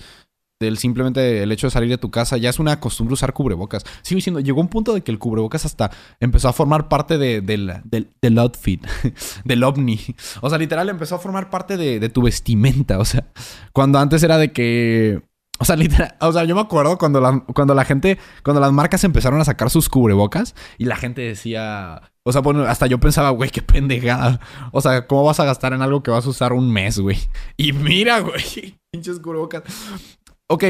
del 0.59 0.77
simplemente 0.77 1.43
el 1.43 1.51
hecho 1.51 1.67
de 1.67 1.71
salir 1.71 1.89
de 1.89 1.97
tu 1.97 2.11
casa, 2.11 2.37
ya 2.37 2.49
es 2.49 2.59
una 2.59 2.79
costumbre 2.79 3.13
usar 3.13 3.33
cubrebocas. 3.33 3.83
Sigo 4.01 4.17
diciendo, 4.17 4.39
llegó 4.39 4.61
un 4.61 4.69
punto 4.69 4.93
de 4.93 5.01
que 5.01 5.11
el 5.11 5.19
cubrebocas 5.19 5.65
hasta 5.65 5.91
empezó 6.19 6.47
a 6.47 6.53
formar 6.53 6.87
parte 6.87 7.17
de, 7.17 7.41
del, 7.41 7.81
del, 7.83 8.39
outfit, 8.39 8.85
del 9.45 9.63
ovni. 9.63 9.99
O 10.41 10.49
sea, 10.49 10.57
literal 10.57 10.87
empezó 10.89 11.15
a 11.15 11.19
formar 11.19 11.49
parte 11.49 11.77
de, 11.77 12.09
tu 12.09 12.21
vestimenta. 12.21 12.99
O 12.99 13.05
sea, 13.05 13.27
cuando 13.73 13.99
antes 13.99 14.23
era 14.23 14.37
de 14.37 14.51
que... 14.51 15.21
O 15.57 15.65
sea, 15.65 15.75
literal, 15.77 16.15
o 16.19 16.33
sea, 16.33 16.43
yo 16.43 16.53
me 16.53 16.61
acuerdo 16.61 16.97
cuando 16.97 17.21
la, 17.21 17.39
cuando 17.53 17.73
la 17.73 17.85
gente, 17.85 18.17
cuando 18.43 18.59
las 18.59 18.73
marcas 18.73 19.03
empezaron 19.05 19.39
a 19.39 19.45
sacar 19.45 19.69
sus 19.69 19.87
cubrebocas 19.87 20.53
y 20.77 20.85
la 20.85 20.97
gente 20.97 21.21
decía, 21.21 22.01
o 22.23 22.31
sea, 22.31 22.41
bueno, 22.41 22.63
hasta 22.63 22.87
yo 22.87 22.99
pensaba, 22.99 23.29
güey, 23.29 23.49
qué 23.51 23.61
pendejada. 23.61 24.39
O 24.71 24.81
sea, 24.81 25.07
¿cómo 25.07 25.23
vas 25.23 25.39
a 25.39 25.45
gastar 25.45 25.73
en 25.73 25.81
algo 25.81 26.03
que 26.03 26.11
vas 26.11 26.25
a 26.25 26.29
usar 26.29 26.53
un 26.53 26.71
mes, 26.71 26.99
güey? 26.99 27.17
Y 27.57 27.71
mira, 27.71 28.19
güey, 28.19 28.77
pinches 28.91 29.19
cubrebocas. 29.19 29.63
Ok, 30.47 30.63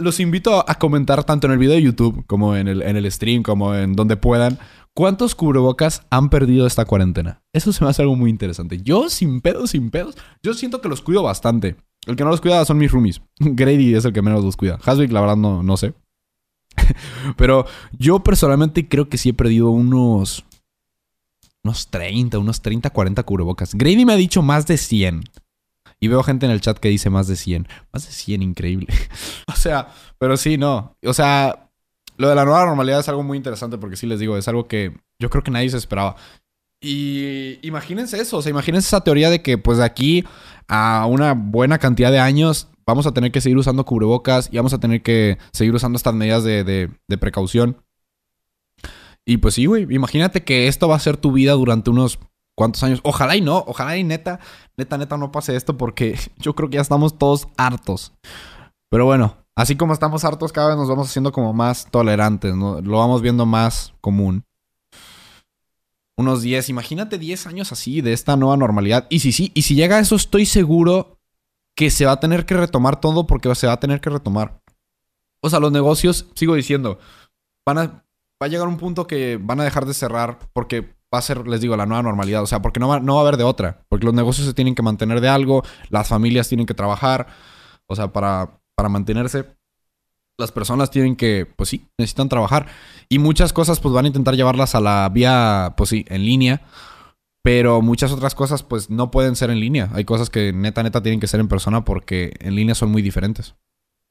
los 0.00 0.18
invito 0.18 0.68
a 0.68 0.74
comentar 0.76 1.22
tanto 1.22 1.46
en 1.46 1.52
el 1.52 1.58
video 1.58 1.76
de 1.76 1.82
YouTube 1.82 2.24
como 2.26 2.56
en 2.56 2.66
el, 2.66 2.82
en 2.82 2.96
el 2.96 3.10
stream, 3.12 3.42
como 3.42 3.74
en 3.74 3.92
donde 3.92 4.16
puedan. 4.16 4.58
¿Cuántos 4.94 5.36
cubrebocas 5.36 6.02
han 6.10 6.28
perdido 6.28 6.66
esta 6.66 6.84
cuarentena? 6.84 7.40
Eso 7.52 7.72
se 7.72 7.84
me 7.84 7.90
hace 7.90 8.02
algo 8.02 8.16
muy 8.16 8.30
interesante. 8.30 8.78
Yo, 8.82 9.10
sin 9.10 9.40
pedos, 9.42 9.70
sin 9.70 9.90
pedos, 9.90 10.16
yo 10.42 10.54
siento 10.54 10.80
que 10.80 10.88
los 10.88 11.02
cuido 11.02 11.22
bastante. 11.22 11.76
El 12.08 12.16
que 12.16 12.24
no 12.24 12.30
los 12.30 12.40
cuida 12.40 12.64
son 12.64 12.78
mis 12.78 12.90
roomies. 12.90 13.20
Grady 13.38 13.94
es 13.94 14.04
el 14.06 14.14
que 14.14 14.22
menos 14.22 14.42
los 14.42 14.56
cuida. 14.56 14.78
Haswick, 14.82 15.12
la 15.12 15.20
verdad, 15.20 15.36
no, 15.36 15.62
no 15.62 15.76
sé. 15.76 15.92
Pero 17.36 17.66
yo 17.98 18.20
personalmente 18.20 18.88
creo 18.88 19.10
que 19.10 19.18
sí 19.18 19.28
he 19.28 19.34
perdido 19.34 19.70
unos. 19.70 20.44
Unos 21.62 21.88
30, 21.90 22.38
unos 22.38 22.62
30, 22.62 22.88
40 22.88 23.22
cubrebocas. 23.24 23.74
Grady 23.74 24.06
me 24.06 24.14
ha 24.14 24.16
dicho 24.16 24.40
más 24.40 24.66
de 24.66 24.78
100. 24.78 25.24
Y 26.00 26.08
veo 26.08 26.22
gente 26.22 26.46
en 26.46 26.52
el 26.52 26.62
chat 26.62 26.78
que 26.78 26.88
dice 26.88 27.10
más 27.10 27.26
de 27.26 27.36
100. 27.36 27.68
Más 27.92 28.06
de 28.06 28.12
100, 28.12 28.42
increíble. 28.42 28.86
o 29.46 29.56
sea, 29.56 29.88
pero 30.16 30.38
sí, 30.38 30.56
no. 30.56 30.96
O 31.04 31.12
sea, 31.12 31.70
lo 32.16 32.30
de 32.30 32.34
la 32.34 32.46
nueva 32.46 32.64
normalidad 32.64 33.00
es 33.00 33.08
algo 33.10 33.22
muy 33.22 33.36
interesante 33.36 33.76
porque 33.76 33.96
sí 33.96 34.06
les 34.06 34.18
digo, 34.18 34.38
es 34.38 34.48
algo 34.48 34.66
que 34.66 34.98
yo 35.18 35.28
creo 35.28 35.42
que 35.42 35.50
nadie 35.50 35.68
se 35.68 35.76
esperaba. 35.76 36.16
Y 36.80 37.58
imagínense 37.66 38.20
eso, 38.20 38.36
o 38.36 38.42
sea, 38.42 38.50
imagínense 38.50 38.86
esa 38.86 39.02
teoría 39.02 39.30
de 39.30 39.42
que 39.42 39.58
pues 39.58 39.78
de 39.78 39.84
aquí 39.84 40.24
a 40.68 41.06
una 41.06 41.34
buena 41.34 41.78
cantidad 41.78 42.12
de 42.12 42.20
años 42.20 42.68
vamos 42.86 43.06
a 43.06 43.12
tener 43.12 43.32
que 43.32 43.40
seguir 43.40 43.58
usando 43.58 43.84
cubrebocas 43.84 44.48
y 44.52 44.56
vamos 44.56 44.72
a 44.72 44.78
tener 44.78 45.02
que 45.02 45.38
seguir 45.52 45.74
usando 45.74 45.96
estas 45.96 46.14
medidas 46.14 46.44
de, 46.44 46.64
de, 46.64 47.18
precaución. 47.18 47.84
Y 49.26 49.38
pues 49.38 49.54
sí, 49.54 49.66
güey, 49.66 49.86
imagínate 49.90 50.42
que 50.44 50.68
esto 50.68 50.88
va 50.88 50.96
a 50.96 51.00
ser 51.00 51.16
tu 51.16 51.32
vida 51.32 51.52
durante 51.52 51.90
unos 51.90 52.18
cuántos 52.56 52.82
años. 52.82 53.00
Ojalá 53.02 53.36
y 53.36 53.40
no, 53.40 53.62
ojalá 53.66 53.96
y 53.96 54.04
neta, 54.04 54.40
neta, 54.76 54.96
neta 54.96 55.18
no 55.18 55.32
pase 55.32 55.54
esto 55.54 55.76
porque 55.76 56.18
yo 56.38 56.54
creo 56.54 56.70
que 56.70 56.76
ya 56.76 56.80
estamos 56.80 57.18
todos 57.18 57.48
hartos. 57.58 58.14
Pero 58.90 59.04
bueno, 59.04 59.36
así 59.54 59.76
como 59.76 59.92
estamos 59.92 60.24
hartos, 60.24 60.52
cada 60.52 60.68
vez 60.68 60.76
nos 60.78 60.88
vamos 60.88 61.08
haciendo 61.08 61.30
como 61.32 61.52
más 61.52 61.90
tolerantes, 61.90 62.54
¿no? 62.54 62.80
Lo 62.80 62.98
vamos 62.98 63.20
viendo 63.20 63.44
más 63.44 63.92
común. 64.00 64.44
Unos 66.18 66.42
10, 66.42 66.68
imagínate 66.70 67.16
10 67.16 67.46
años 67.46 67.70
así 67.70 68.00
de 68.00 68.12
esta 68.12 68.36
nueva 68.36 68.56
normalidad. 68.56 69.06
Y 69.08 69.20
si 69.20 69.30
sí, 69.30 69.52
y 69.54 69.62
si 69.62 69.76
llega 69.76 70.00
eso, 70.00 70.16
estoy 70.16 70.46
seguro 70.46 71.20
que 71.76 71.92
se 71.92 72.06
va 72.06 72.12
a 72.12 72.20
tener 72.20 72.44
que 72.44 72.56
retomar 72.56 73.00
todo 73.00 73.28
porque 73.28 73.54
se 73.54 73.68
va 73.68 73.74
a 73.74 73.80
tener 73.80 74.00
que 74.00 74.10
retomar. 74.10 74.60
O 75.40 75.48
sea, 75.48 75.60
los 75.60 75.70
negocios, 75.70 76.26
sigo 76.34 76.56
diciendo, 76.56 76.98
van 77.64 77.78
a, 77.78 77.82
va 78.42 78.46
a 78.46 78.48
llegar 78.48 78.66
un 78.66 78.78
punto 78.78 79.06
que 79.06 79.38
van 79.40 79.60
a 79.60 79.64
dejar 79.64 79.86
de 79.86 79.94
cerrar 79.94 80.40
porque 80.52 80.80
va 81.14 81.20
a 81.20 81.22
ser, 81.22 81.46
les 81.46 81.60
digo, 81.60 81.76
la 81.76 81.86
nueva 81.86 82.02
normalidad. 82.02 82.42
O 82.42 82.46
sea, 82.46 82.60
porque 82.60 82.80
no 82.80 82.88
va, 82.88 82.98
no 82.98 83.14
va 83.14 83.20
a 83.20 83.22
haber 83.22 83.36
de 83.36 83.44
otra. 83.44 83.84
Porque 83.88 84.04
los 84.04 84.14
negocios 84.14 84.44
se 84.44 84.54
tienen 84.54 84.74
que 84.74 84.82
mantener 84.82 85.20
de 85.20 85.28
algo, 85.28 85.62
las 85.88 86.08
familias 86.08 86.48
tienen 86.48 86.66
que 86.66 86.74
trabajar. 86.74 87.28
O 87.86 87.94
sea, 87.94 88.12
para, 88.12 88.60
para 88.74 88.88
mantenerse, 88.88 89.44
las 90.38 90.52
personas 90.52 90.90
tienen 90.90 91.16
que, 91.16 91.46
pues 91.56 91.68
sí, 91.68 91.86
necesitan 91.98 92.28
trabajar. 92.28 92.66
Y 93.08 93.18
muchas 93.18 93.52
cosas, 93.52 93.80
pues 93.80 93.92
van 93.92 94.04
a 94.04 94.08
intentar 94.08 94.36
llevarlas 94.36 94.74
a 94.74 94.80
la 94.80 95.08
vía, 95.12 95.74
pues 95.76 95.90
sí, 95.90 96.04
en 96.08 96.24
línea. 96.24 96.62
Pero 97.42 97.82
muchas 97.82 98.12
otras 98.12 98.34
cosas, 98.34 98.62
pues 98.62 98.88
no 98.90 99.10
pueden 99.10 99.34
ser 99.36 99.50
en 99.50 99.60
línea. 99.60 99.90
Hay 99.92 100.04
cosas 100.04 100.30
que 100.30 100.52
neta, 100.52 100.82
neta 100.82 101.02
tienen 101.02 101.20
que 101.20 101.26
ser 101.26 101.40
en 101.40 101.48
persona 101.48 101.84
porque 101.84 102.34
en 102.40 102.54
línea 102.54 102.74
son 102.74 102.90
muy 102.90 103.02
diferentes. 103.02 103.54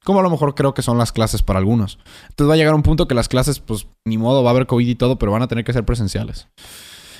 Como 0.04 0.20
a 0.20 0.24
lo 0.24 0.30
mejor 0.30 0.56
creo 0.56 0.74
que 0.74 0.82
son 0.82 0.98
las 0.98 1.12
clases 1.12 1.44
para 1.44 1.60
algunos. 1.60 2.00
Entonces 2.30 2.50
va 2.50 2.54
a 2.54 2.58
llegar 2.58 2.74
un 2.74 2.84
punto 2.84 3.08
que 3.08 3.16
las 3.16 3.28
clases, 3.28 3.60
pues 3.60 3.88
ni 4.06 4.18
modo, 4.18 4.44
va 4.44 4.52
a 4.52 4.54
haber 4.54 4.68
COVID 4.68 4.88
y 4.88 4.96
todo, 4.96 5.20
pero 5.20 5.32
van 5.32 5.42
a 5.42 5.48
tener 5.48 5.66
que 5.66 5.74
ser 5.74 5.86
presenciales. 5.86 6.48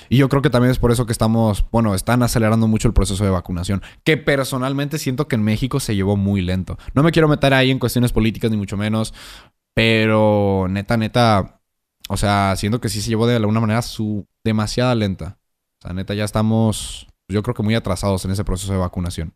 Y 0.08 0.16
yo 0.16 0.28
creo 0.28 0.42
que 0.42 0.50
también 0.50 0.70
es 0.70 0.78
por 0.78 0.90
eso 0.90 1.06
que 1.06 1.12
estamos, 1.12 1.64
bueno, 1.70 1.94
están 1.94 2.22
acelerando 2.22 2.66
mucho 2.66 2.88
el 2.88 2.94
proceso 2.94 3.24
de 3.24 3.30
vacunación, 3.30 3.82
que 4.04 4.16
personalmente 4.16 4.98
siento 4.98 5.28
que 5.28 5.36
en 5.36 5.42
México 5.42 5.80
se 5.80 5.94
llevó 5.94 6.16
muy 6.16 6.40
lento. 6.40 6.78
No 6.94 7.02
me 7.02 7.12
quiero 7.12 7.28
meter 7.28 7.54
ahí 7.54 7.70
en 7.70 7.78
cuestiones 7.78 8.12
políticas 8.12 8.50
ni 8.50 8.56
mucho 8.56 8.76
menos, 8.76 9.14
pero 9.74 10.66
neta, 10.68 10.96
neta, 10.96 11.60
o 12.08 12.16
sea, 12.16 12.54
siento 12.56 12.80
que 12.80 12.88
sí 12.88 13.00
se 13.00 13.10
llevó 13.10 13.26
de 13.26 13.36
alguna 13.36 13.60
manera 13.60 13.82
su 13.82 14.26
demasiada 14.44 14.94
lenta. 14.94 15.38
O 15.78 15.82
sea, 15.82 15.92
neta, 15.92 16.14
ya 16.14 16.24
estamos, 16.24 17.06
yo 17.28 17.42
creo 17.42 17.54
que 17.54 17.62
muy 17.62 17.74
atrasados 17.74 18.24
en 18.24 18.30
ese 18.30 18.44
proceso 18.44 18.72
de 18.72 18.78
vacunación. 18.78 19.34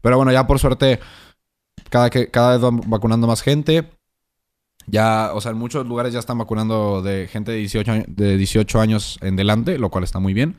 Pero 0.00 0.16
bueno, 0.16 0.32
ya 0.32 0.46
por 0.46 0.58
suerte, 0.58 1.00
cada, 1.90 2.08
que, 2.10 2.30
cada 2.30 2.52
vez 2.52 2.60
van 2.60 2.80
vacunando 2.86 3.26
más 3.26 3.42
gente. 3.42 3.90
Ya, 4.86 5.30
o 5.34 5.40
sea, 5.40 5.52
en 5.52 5.58
muchos 5.58 5.86
lugares 5.86 6.12
ya 6.12 6.18
están 6.18 6.38
vacunando 6.38 7.02
de 7.02 7.28
gente 7.28 7.52
de 7.52 7.58
18, 7.58 7.92
de 8.08 8.36
18 8.36 8.80
años 8.80 9.18
en 9.22 9.36
delante, 9.36 9.78
lo 9.78 9.90
cual 9.90 10.04
está 10.04 10.18
muy 10.18 10.34
bien. 10.34 10.56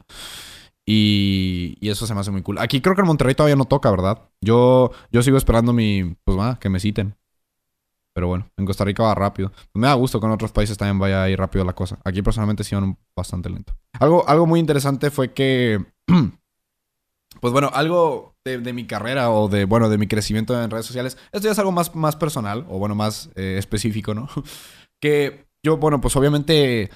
Y, 0.88 1.78
y, 1.80 1.90
eso 1.90 2.06
se 2.06 2.14
me 2.14 2.20
hace 2.20 2.32
muy 2.32 2.44
cool. 2.44 2.60
Aquí 2.60 2.80
creo 2.80 2.96
que 2.96 3.02
en 3.02 3.08
Monterrey 3.08 3.34
todavía 3.34 3.56
no 3.56 3.66
toca, 3.66 3.90
¿verdad? 3.90 4.30
Yo, 4.42 4.92
yo 5.12 5.24
sigo 5.24 5.38
esperando 5.38 5.74
mi, 5.74 6.16
pues 6.24 6.38
va, 6.38 6.60
que 6.60 6.70
me 6.70 6.80
citen. 6.80 7.16
Pero 8.16 8.28
bueno, 8.30 8.50
en 8.56 8.66
Costa 8.66 8.86
Rica 8.86 9.04
va 9.04 9.14
rápido. 9.14 9.50
Pues 9.50 9.82
me 9.82 9.88
da 9.88 9.94
gusto 9.94 10.22
que 10.22 10.26
en 10.26 10.32
otros 10.32 10.54
países 10.54 10.78
también 10.78 10.98
vaya 11.00 11.24
a 11.24 11.30
ir 11.30 11.38
rápido 11.38 11.66
la 11.66 11.74
cosa. 11.74 12.00
Aquí 12.06 12.22
personalmente 12.22 12.64
sí 12.64 12.74
van 12.74 12.98
bastante 13.16 13.50
lento. 13.50 13.74
Algo, 14.00 14.28
algo 14.30 14.46
muy 14.46 14.60
interesante 14.60 15.12
fue 15.12 15.34
que, 15.34 15.84
pues 17.40 17.52
bueno, 17.52 17.70
algo 17.74 18.36
de, 18.46 18.74
mi 18.74 18.86
carrera 18.86 19.32
o 19.32 19.48
de, 19.48 19.66
bueno, 19.66 19.90
de 19.90 19.98
mi 19.98 20.08
crecimiento 20.08 20.62
en 20.62 20.70
redes 20.70 20.86
sociales. 20.86 21.18
Esto 21.32 21.48
ya 21.48 21.52
es 21.52 21.60
algo 21.60 21.72
más, 21.72 21.96
más 21.96 22.16
personal 22.16 22.66
o, 22.70 22.78
bueno, 22.78 22.96
más 22.96 23.30
eh, 23.36 23.56
específico, 23.58 24.14
¿no? 24.14 24.30
que 25.02 25.48
yo, 25.64 25.78
bueno, 25.78 26.00
pues 26.00 26.16
obviamente 26.16 26.92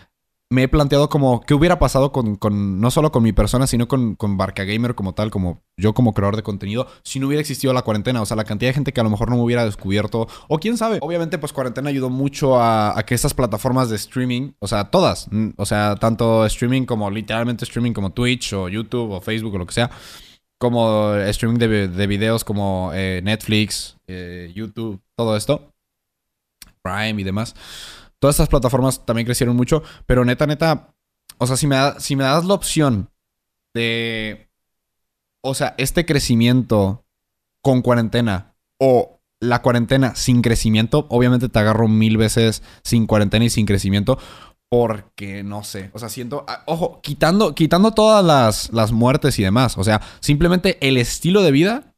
me 0.52 0.64
he 0.64 0.68
planteado 0.68 1.10
como 1.10 1.42
qué 1.42 1.54
hubiera 1.54 1.78
pasado 1.78 2.12
con, 2.12 2.36
con 2.36 2.82
no 2.82 2.90
solo 2.90 3.12
con 3.12 3.22
mi 3.22 3.34
persona, 3.34 3.68
sino 3.68 3.88
con, 3.88 4.16
con 4.16 4.36
Barca 4.38 4.64
Gamer 4.64 4.96
como 4.96 5.14
tal, 5.14 5.30
como 5.30 5.62
yo 5.78 5.94
como 5.94 6.14
creador 6.14 6.36
de 6.36 6.44
contenido, 6.44 6.88
si 7.04 7.20
no 7.20 7.28
hubiera 7.28 7.42
existido 7.42 7.72
la 7.72 7.84
cuarentena. 7.84 8.22
O 8.22 8.26
sea, 8.26 8.36
la 8.36 8.46
cantidad 8.46 8.70
de 8.70 8.74
gente 8.74 8.92
que 8.92 9.00
a 9.00 9.04
lo 9.04 9.12
mejor 9.12 9.30
no 9.30 9.38
me 9.38 9.44
hubiera 9.44 9.66
descubierto. 9.66 10.28
O 10.48 10.58
quién 10.60 10.78
sabe. 10.78 10.98
Obviamente, 11.02 11.38
pues 11.38 11.54
cuarentena 11.54 11.90
ayudó 11.90 12.10
mucho 12.10 12.60
a, 12.60 12.98
a 12.98 13.04
que 13.04 13.14
estas 13.14 13.36
plataformas 13.36 13.90
de 13.90 13.96
streaming, 13.96 14.54
o 14.60 14.68
sea, 14.68 14.92
todas, 14.92 15.30
o 15.58 15.66
sea, 15.66 15.96
tanto 15.98 16.46
streaming 16.46 16.86
como 16.86 17.12
literalmente 17.12 17.66
streaming 17.66 17.94
como 17.94 18.12
Twitch 18.12 18.54
o 18.54 18.70
YouTube 18.70 19.12
o 19.12 19.22
Facebook 19.22 19.54
o 19.54 19.58
lo 19.60 19.66
que 19.68 19.74
sea 19.74 19.92
como 20.60 21.16
streaming 21.16 21.58
de, 21.58 22.08
videos 22.08 22.44
como 22.44 22.92
eh, 22.94 23.22
Netflix, 23.24 23.98
eh, 24.08 24.52
YouTube, 24.54 25.02
todo 25.16 25.36
esto, 25.36 25.74
Prime 26.84 27.22
y 27.22 27.24
demás. 27.24 27.56
Todas 28.20 28.36
estas 28.36 28.50
plataformas 28.50 29.06
también 29.06 29.26
crecieron 29.26 29.56
mucho, 29.56 29.82
pero 30.06 30.26
neta, 30.26 30.46
neta, 30.46 30.94
o 31.38 31.48
sea, 31.48 31.56
si 31.56 31.66
me, 31.66 31.78
si 32.00 32.18
me 32.18 32.26
das 32.26 32.44
la 32.44 32.54
opción 32.54 33.10
de, 33.74 34.50
o 35.42 35.56
sea, 35.56 35.76
este 35.78 36.06
crecimiento 36.06 37.06
con 37.64 37.82
cuarentena 37.82 38.56
o 38.78 39.22
la 39.40 39.62
cuarentena 39.62 40.16
sin 40.16 40.42
crecimiento, 40.42 41.08
obviamente 41.10 41.48
te 41.48 41.60
agarro 41.60 41.88
mil 41.88 42.18
veces 42.18 42.62
sin 42.84 43.08
cuarentena 43.08 43.46
y 43.46 43.50
sin 43.50 43.66
crecimiento, 43.66 44.20
porque 44.70 45.44
no 45.44 45.64
sé, 45.64 45.90
o 45.94 46.00
sea, 46.00 46.10
siento, 46.10 46.46
ah, 46.48 46.64
ojo, 46.68 47.02
quitando, 47.02 47.56
quitando 47.56 47.92
todas 47.92 48.24
las, 48.24 48.72
las 48.72 48.92
muertes 48.92 49.40
y 49.40 49.44
demás, 49.44 49.78
o 49.78 49.84
sea, 49.84 50.02
simplemente 50.20 50.78
el 50.88 50.98
estilo 50.98 51.42
de 51.42 51.52
vida, 51.52 51.96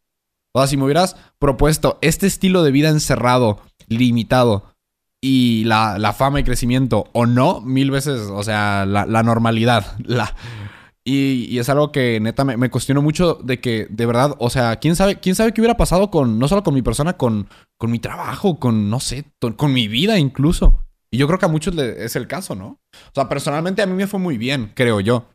o 0.53 0.59
sea, 0.59 0.67
si 0.67 0.77
me 0.77 0.85
hubieras 0.85 1.17
propuesto 1.37 1.97
este 2.01 2.27
estilo 2.27 2.63
de 2.63 2.71
vida 2.71 2.89
encerrado, 2.89 3.59
limitado, 3.87 4.71
y 5.21 5.65
la, 5.65 5.99
la 5.99 6.13
fama 6.13 6.39
y 6.39 6.43
crecimiento, 6.43 7.09
o 7.11 7.25
no, 7.25 7.61
mil 7.61 7.91
veces, 7.91 8.21
o 8.31 8.41
sea, 8.43 8.85
la, 8.85 9.05
la 9.05 9.23
normalidad, 9.23 9.97
la... 10.05 10.35
Y, 11.03 11.47
y, 11.49 11.57
es 11.57 11.67
algo 11.67 11.91
que 11.91 12.19
neta 12.19 12.45
me, 12.45 12.57
me, 12.57 12.69
cuestiono 12.69 13.01
mucho 13.01 13.39
de 13.43 13.59
que, 13.59 13.87
de 13.89 14.05
verdad, 14.05 14.35
o 14.37 14.51
sea, 14.51 14.75
¿quién 14.75 14.95
sabe, 14.95 15.19
quién 15.19 15.33
sabe 15.33 15.51
qué 15.51 15.59
hubiera 15.59 15.75
pasado 15.75 16.11
con, 16.11 16.37
no 16.37 16.47
solo 16.47 16.61
con 16.61 16.75
mi 16.75 16.83
persona, 16.83 17.13
con, 17.13 17.49
con 17.79 17.89
mi 17.89 17.97
trabajo, 17.97 18.59
con, 18.59 18.91
no 18.91 18.99
sé, 18.99 19.25
con 19.57 19.73
mi 19.73 19.87
vida 19.87 20.19
incluso? 20.19 20.85
Y 21.13 21.17
yo 21.17 21.27
creo 21.27 21.37
que 21.37 21.45
a 21.45 21.49
muchos 21.49 21.77
es 21.77 22.15
el 22.15 22.27
caso, 22.27 22.55
¿no? 22.55 22.79
O 22.93 23.11
sea, 23.13 23.27
personalmente 23.27 23.81
a 23.81 23.85
mí 23.85 23.93
me 23.93 24.07
fue 24.07 24.19
muy 24.19 24.37
bien, 24.37 24.71
creo 24.73 25.01
yo. 25.01 25.27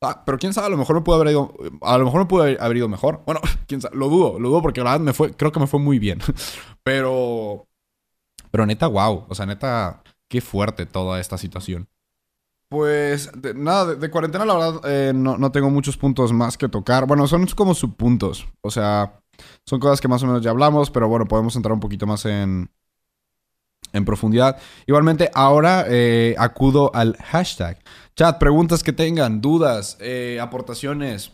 Ah, 0.00 0.24
pero 0.24 0.38
quién 0.38 0.54
sabe, 0.54 0.66
a 0.66 0.70
lo 0.70 0.78
mejor 0.78 0.96
me 0.96 1.02
pudo 1.02 1.16
haber 1.16 1.28
ido, 1.28 1.54
a 1.82 1.96
lo 1.98 2.06
mejor 2.06 2.20
me 2.20 2.26
pudo 2.26 2.42
haber 2.42 2.76
ido 2.76 2.88
mejor. 2.88 3.22
Bueno, 3.26 3.40
quién 3.68 3.80
sabe, 3.80 3.96
lo 3.96 4.08
dudo, 4.08 4.40
lo 4.40 4.48
dudo 4.48 4.62
porque 4.62 4.80
la 4.80 4.92
verdad 4.92 5.04
me 5.04 5.12
fue, 5.12 5.32
creo 5.36 5.52
que 5.52 5.60
me 5.60 5.66
fue 5.66 5.78
muy 5.78 5.98
bien. 5.98 6.18
Pero, 6.82 7.66
Pero 8.50 8.66
neta, 8.66 8.86
wow. 8.86 9.26
O 9.28 9.34
sea, 9.34 9.46
neta, 9.46 10.02
qué 10.28 10.40
fuerte 10.40 10.86
toda 10.86 11.20
esta 11.20 11.36
situación. 11.36 11.88
Pues 12.68 13.30
nada, 13.54 13.94
de, 13.94 14.10
cuarentena 14.10 14.46
la 14.46 14.54
verdad 14.54 14.80
eh, 14.86 15.12
no, 15.14 15.36
no, 15.36 15.52
tengo 15.52 15.68
muchos 15.68 15.98
puntos 15.98 16.32
más 16.32 16.56
que 16.56 16.70
tocar. 16.70 17.06
Bueno, 17.06 17.28
son 17.28 17.46
como 17.48 17.74
subpuntos. 17.74 18.48
O 18.62 18.70
sea, 18.70 19.20
son 19.66 19.78
cosas 19.78 20.00
que 20.00 20.08
más 20.08 20.22
o 20.22 20.26
menos 20.26 20.42
ya 20.42 20.50
hablamos, 20.50 20.90
pero 20.90 21.06
bueno, 21.06 21.26
podemos 21.28 21.54
entrar 21.54 21.74
un 21.74 21.80
poquito 21.80 22.06
más 22.06 22.24
en, 22.24 22.70
en 23.92 24.04
profundidad. 24.04 24.58
Igualmente, 24.86 25.30
ahora 25.34 25.84
eh, 25.88 26.34
acudo 26.38 26.90
al 26.94 27.16
hashtag. 27.16 27.78
Chat, 28.16 28.38
preguntas 28.38 28.82
que 28.82 28.92
tengan, 28.92 29.40
dudas, 29.40 29.96
eh, 30.00 30.38
aportaciones, 30.40 31.32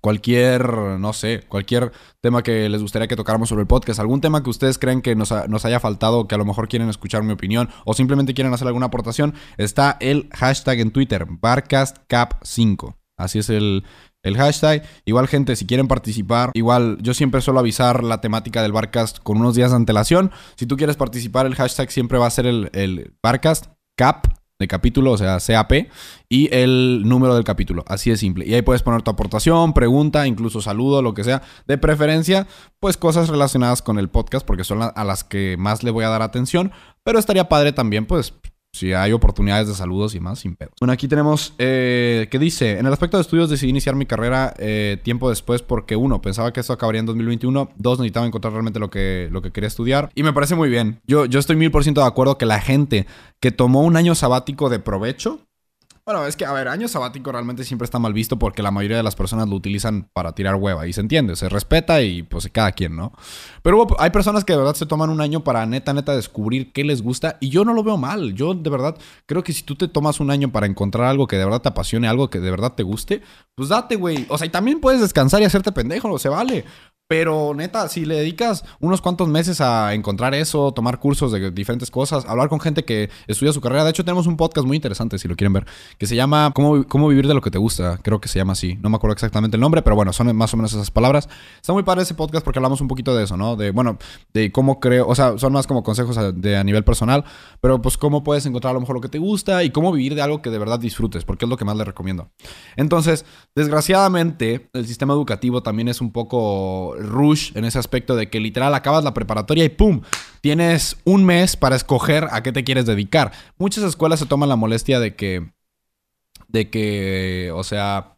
cualquier, 0.00 0.68
no 0.98 1.12
sé, 1.12 1.42
cualquier 1.48 1.92
tema 2.20 2.42
que 2.42 2.68
les 2.68 2.82
gustaría 2.82 3.08
que 3.08 3.16
tocáramos 3.16 3.48
sobre 3.48 3.62
el 3.62 3.68
podcast, 3.68 4.00
algún 4.00 4.20
tema 4.20 4.42
que 4.42 4.50
ustedes 4.50 4.78
creen 4.78 5.02
que 5.02 5.14
nos, 5.14 5.32
nos, 5.48 5.64
haya 5.64 5.80
faltado, 5.80 6.28
que 6.28 6.34
a 6.34 6.38
lo 6.38 6.44
mejor 6.44 6.68
quieren 6.68 6.88
escuchar 6.88 7.22
mi 7.22 7.32
opinión 7.32 7.68
o 7.84 7.94
simplemente 7.94 8.34
quieren 8.34 8.52
hacer 8.52 8.66
alguna 8.66 8.86
aportación, 8.86 9.34
está 9.56 9.96
el 10.00 10.28
hashtag 10.32 10.80
en 10.80 10.90
Twitter, 10.90 11.26
BarcastCap5. 11.26 12.96
Así 13.16 13.38
es 13.38 13.50
el, 13.50 13.84
el 14.22 14.36
hashtag. 14.36 14.82
Igual, 15.04 15.28
gente, 15.28 15.56
si 15.56 15.66
quieren 15.66 15.88
participar, 15.88 16.50
igual 16.54 16.98
yo 17.00 17.14
siempre 17.14 17.40
suelo 17.40 17.60
avisar 17.60 18.04
la 18.04 18.20
temática 18.20 18.62
del 18.62 18.72
Barcast 18.72 19.18
con 19.18 19.38
unos 19.38 19.54
días 19.54 19.70
de 19.70 19.76
antelación. 19.76 20.30
Si 20.56 20.66
tú 20.66 20.76
quieres 20.76 20.96
participar, 20.96 21.46
el 21.46 21.54
hashtag 21.54 21.90
siempre 21.90 22.18
va 22.18 22.26
a 22.26 22.30
ser 22.30 22.46
el, 22.46 22.70
el 22.72 23.14
Barcast 23.22 23.66
Cap 23.96 24.40
de 24.60 24.68
capítulo, 24.68 25.12
o 25.12 25.18
sea, 25.18 25.38
CAP, 25.40 25.72
y 26.28 26.54
el 26.54 27.02
número 27.06 27.34
del 27.34 27.44
capítulo. 27.44 27.82
Así 27.88 28.10
de 28.10 28.18
simple. 28.18 28.46
Y 28.46 28.52
ahí 28.52 28.60
puedes 28.60 28.82
poner 28.82 29.00
tu 29.00 29.10
aportación, 29.10 29.72
pregunta, 29.72 30.26
incluso 30.26 30.60
saludo, 30.60 31.00
lo 31.00 31.14
que 31.14 31.24
sea. 31.24 31.42
De 31.66 31.78
preferencia, 31.78 32.46
pues 32.78 32.98
cosas 32.98 33.30
relacionadas 33.30 33.80
con 33.80 33.98
el 33.98 34.10
podcast, 34.10 34.46
porque 34.46 34.64
son 34.64 34.82
a 34.82 35.04
las 35.04 35.24
que 35.24 35.56
más 35.58 35.82
le 35.82 35.90
voy 35.90 36.04
a 36.04 36.10
dar 36.10 36.20
atención. 36.20 36.72
Pero 37.02 37.18
estaría 37.18 37.48
padre 37.48 37.72
también, 37.72 38.04
pues, 38.04 38.34
si 38.72 38.92
hay 38.92 39.12
oportunidades 39.12 39.68
de 39.68 39.74
saludos 39.74 40.14
y 40.14 40.20
más, 40.20 40.40
sin 40.40 40.54
pedos. 40.54 40.74
Bueno, 40.80 40.92
aquí 40.92 41.08
tenemos, 41.08 41.54
eh, 41.58 42.28
¿qué 42.30 42.38
dice? 42.38 42.78
En 42.78 42.86
el 42.86 42.92
aspecto 42.92 43.16
de 43.16 43.22
estudios 43.22 43.50
decidí 43.50 43.70
iniciar 43.70 43.94
mi 43.94 44.06
carrera 44.06 44.54
eh, 44.58 44.98
tiempo 45.02 45.28
después 45.28 45.62
porque 45.62 45.96
uno, 45.96 46.22
pensaba 46.22 46.52
que 46.52 46.60
esto 46.60 46.72
acabaría 46.72 47.00
en 47.00 47.06
2021, 47.06 47.70
dos, 47.76 47.98
necesitaba 47.98 48.26
encontrar 48.26 48.52
realmente 48.52 48.78
lo 48.78 48.90
que, 48.90 49.28
lo 49.30 49.42
que 49.42 49.50
quería 49.50 49.68
estudiar 49.68 50.10
y 50.14 50.22
me 50.22 50.32
parece 50.32 50.54
muy 50.54 50.68
bien. 50.68 51.00
Yo, 51.06 51.26
yo 51.26 51.38
estoy 51.38 51.56
mil 51.56 51.70
por 51.70 51.82
ciento 51.82 52.00
de 52.00 52.06
acuerdo 52.06 52.38
que 52.38 52.46
la 52.46 52.60
gente 52.60 53.06
que 53.40 53.50
tomó 53.50 53.82
un 53.82 53.96
año 53.96 54.14
sabático 54.14 54.68
de 54.68 54.78
provecho, 54.78 55.46
bueno, 56.10 56.26
es 56.26 56.34
que, 56.34 56.44
a 56.44 56.52
ver, 56.52 56.66
año 56.66 56.88
sabático 56.88 57.30
realmente 57.30 57.62
siempre 57.62 57.84
está 57.84 58.00
mal 58.00 58.12
visto 58.12 58.36
porque 58.36 58.64
la 58.64 58.72
mayoría 58.72 58.96
de 58.96 59.02
las 59.04 59.14
personas 59.14 59.48
lo 59.48 59.54
utilizan 59.54 60.08
para 60.12 60.32
tirar 60.32 60.56
hueva 60.56 60.88
y 60.88 60.92
se 60.92 61.00
entiende, 61.00 61.36
se 61.36 61.48
respeta 61.48 62.02
y 62.02 62.24
pues 62.24 62.48
cada 62.52 62.72
quien, 62.72 62.96
¿no? 62.96 63.12
Pero 63.62 63.86
hay 63.96 64.10
personas 64.10 64.44
que 64.44 64.52
de 64.52 64.58
verdad 64.58 64.74
se 64.74 64.86
toman 64.86 65.10
un 65.10 65.20
año 65.20 65.44
para 65.44 65.64
neta, 65.66 65.92
neta 65.92 66.16
descubrir 66.16 66.72
qué 66.72 66.82
les 66.82 67.00
gusta 67.00 67.36
y 67.38 67.50
yo 67.50 67.64
no 67.64 67.74
lo 67.74 67.84
veo 67.84 67.96
mal. 67.96 68.34
Yo 68.34 68.54
de 68.54 68.70
verdad 68.70 68.98
creo 69.26 69.44
que 69.44 69.52
si 69.52 69.62
tú 69.62 69.76
te 69.76 69.86
tomas 69.86 70.18
un 70.18 70.32
año 70.32 70.50
para 70.50 70.66
encontrar 70.66 71.06
algo 71.06 71.28
que 71.28 71.36
de 71.36 71.44
verdad 71.44 71.62
te 71.62 71.68
apasione, 71.68 72.08
algo 72.08 72.28
que 72.28 72.40
de 72.40 72.50
verdad 72.50 72.72
te 72.72 72.82
guste, 72.82 73.22
pues 73.54 73.68
date, 73.68 73.94
güey. 73.94 74.26
O 74.30 74.36
sea, 74.36 74.48
y 74.48 74.50
también 74.50 74.80
puedes 74.80 75.00
descansar 75.00 75.40
y 75.42 75.44
hacerte 75.44 75.70
pendejo, 75.70 76.18
se 76.18 76.28
vale. 76.28 76.64
Pero 77.10 77.54
neta, 77.56 77.88
si 77.88 78.04
le 78.04 78.14
dedicas 78.14 78.64
unos 78.78 79.00
cuantos 79.00 79.26
meses 79.26 79.60
a 79.60 79.94
encontrar 79.94 80.32
eso, 80.32 80.70
tomar 80.70 81.00
cursos 81.00 81.32
de 81.32 81.50
diferentes 81.50 81.90
cosas, 81.90 82.24
hablar 82.24 82.48
con 82.48 82.60
gente 82.60 82.84
que 82.84 83.10
estudia 83.26 83.52
su 83.52 83.60
carrera. 83.60 83.82
De 83.82 83.90
hecho, 83.90 84.04
tenemos 84.04 84.28
un 84.28 84.36
podcast 84.36 84.64
muy 84.64 84.76
interesante, 84.76 85.18
si 85.18 85.26
lo 85.26 85.34
quieren 85.34 85.52
ver, 85.52 85.66
que 85.98 86.06
se 86.06 86.14
llama 86.14 86.52
¿Cómo, 86.54 86.86
cómo 86.86 87.08
vivir 87.08 87.26
de 87.26 87.34
lo 87.34 87.40
que 87.40 87.50
te 87.50 87.58
gusta? 87.58 87.98
Creo 88.00 88.20
que 88.20 88.28
se 88.28 88.38
llama 88.38 88.52
así. 88.52 88.78
No 88.80 88.90
me 88.90 88.94
acuerdo 88.94 89.14
exactamente 89.14 89.56
el 89.56 89.60
nombre, 89.60 89.82
pero 89.82 89.96
bueno, 89.96 90.12
son 90.12 90.36
más 90.36 90.54
o 90.54 90.56
menos 90.56 90.72
esas 90.72 90.92
palabras. 90.92 91.28
Está 91.56 91.72
muy 91.72 91.82
padre 91.82 92.02
ese 92.02 92.14
podcast 92.14 92.44
porque 92.44 92.60
hablamos 92.60 92.80
un 92.80 92.86
poquito 92.86 93.12
de 93.16 93.24
eso, 93.24 93.36
¿no? 93.36 93.56
De, 93.56 93.72
bueno, 93.72 93.98
de 94.32 94.52
cómo 94.52 94.78
creo, 94.78 95.08
o 95.08 95.14
sea, 95.16 95.36
son 95.36 95.52
más 95.52 95.66
como 95.66 95.82
consejos 95.82 96.16
a, 96.16 96.30
de, 96.30 96.56
a 96.58 96.62
nivel 96.62 96.84
personal, 96.84 97.24
pero 97.60 97.82
pues 97.82 97.98
cómo 97.98 98.22
puedes 98.22 98.46
encontrar 98.46 98.70
a 98.70 98.74
lo 98.74 98.82
mejor 98.82 98.94
lo 98.94 99.02
que 99.02 99.08
te 99.08 99.18
gusta 99.18 99.64
y 99.64 99.70
cómo 99.70 99.90
vivir 99.90 100.14
de 100.14 100.22
algo 100.22 100.42
que 100.42 100.50
de 100.50 100.58
verdad 100.60 100.78
disfrutes, 100.78 101.24
porque 101.24 101.46
es 101.46 101.48
lo 101.48 101.56
que 101.56 101.64
más 101.64 101.76
le 101.76 101.82
recomiendo. 101.82 102.30
Entonces, 102.76 103.24
desgraciadamente, 103.56 104.70
el 104.74 104.86
sistema 104.86 105.12
educativo 105.12 105.60
también 105.64 105.88
es 105.88 106.00
un 106.00 106.12
poco 106.12 106.99
rush 107.00 107.52
en 107.56 107.64
ese 107.64 107.78
aspecto 107.78 108.16
de 108.16 108.28
que 108.28 108.40
literal 108.40 108.74
acabas 108.74 109.04
la 109.04 109.14
preparatoria 109.14 109.64
y 109.64 109.68
¡pum! 109.68 110.02
Tienes 110.40 110.96
un 111.04 111.24
mes 111.24 111.56
para 111.56 111.76
escoger 111.76 112.28
a 112.30 112.42
qué 112.42 112.52
te 112.52 112.64
quieres 112.64 112.86
dedicar. 112.86 113.32
Muchas 113.58 113.84
escuelas 113.84 114.20
se 114.20 114.26
toman 114.26 114.48
la 114.48 114.56
molestia 114.56 115.00
de 115.00 115.14
que, 115.14 115.52
de 116.48 116.70
que, 116.70 117.52
o 117.54 117.64
sea, 117.64 118.16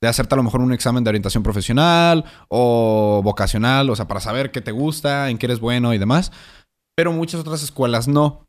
de 0.00 0.08
hacerte 0.08 0.34
a 0.34 0.36
lo 0.36 0.42
mejor 0.42 0.60
un 0.60 0.72
examen 0.72 1.04
de 1.04 1.10
orientación 1.10 1.42
profesional 1.42 2.24
o 2.48 3.20
vocacional, 3.24 3.88
o 3.90 3.96
sea, 3.96 4.06
para 4.06 4.20
saber 4.20 4.50
qué 4.50 4.60
te 4.60 4.72
gusta, 4.72 5.30
en 5.30 5.38
qué 5.38 5.46
eres 5.46 5.60
bueno 5.60 5.94
y 5.94 5.98
demás. 5.98 6.32
Pero 6.96 7.12
muchas 7.12 7.40
otras 7.40 7.62
escuelas 7.62 8.08
no. 8.08 8.46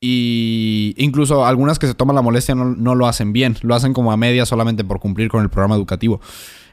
Y 0.00 0.94
incluso 0.98 1.46
algunas 1.46 1.78
que 1.78 1.86
se 1.86 1.94
toman 1.94 2.16
la 2.16 2.22
molestia 2.22 2.54
no, 2.54 2.64
no, 2.64 2.94
lo 2.94 3.06
hacen 3.06 3.32
bien, 3.32 3.56
lo 3.62 3.74
hacen 3.74 3.94
como 3.94 4.12
a 4.12 4.16
media 4.16 4.44
solamente 4.44 4.84
por 4.84 5.00
cumplir 5.00 5.28
con 5.28 5.42
el 5.42 5.48
programa 5.48 5.74
educativo. 5.74 6.20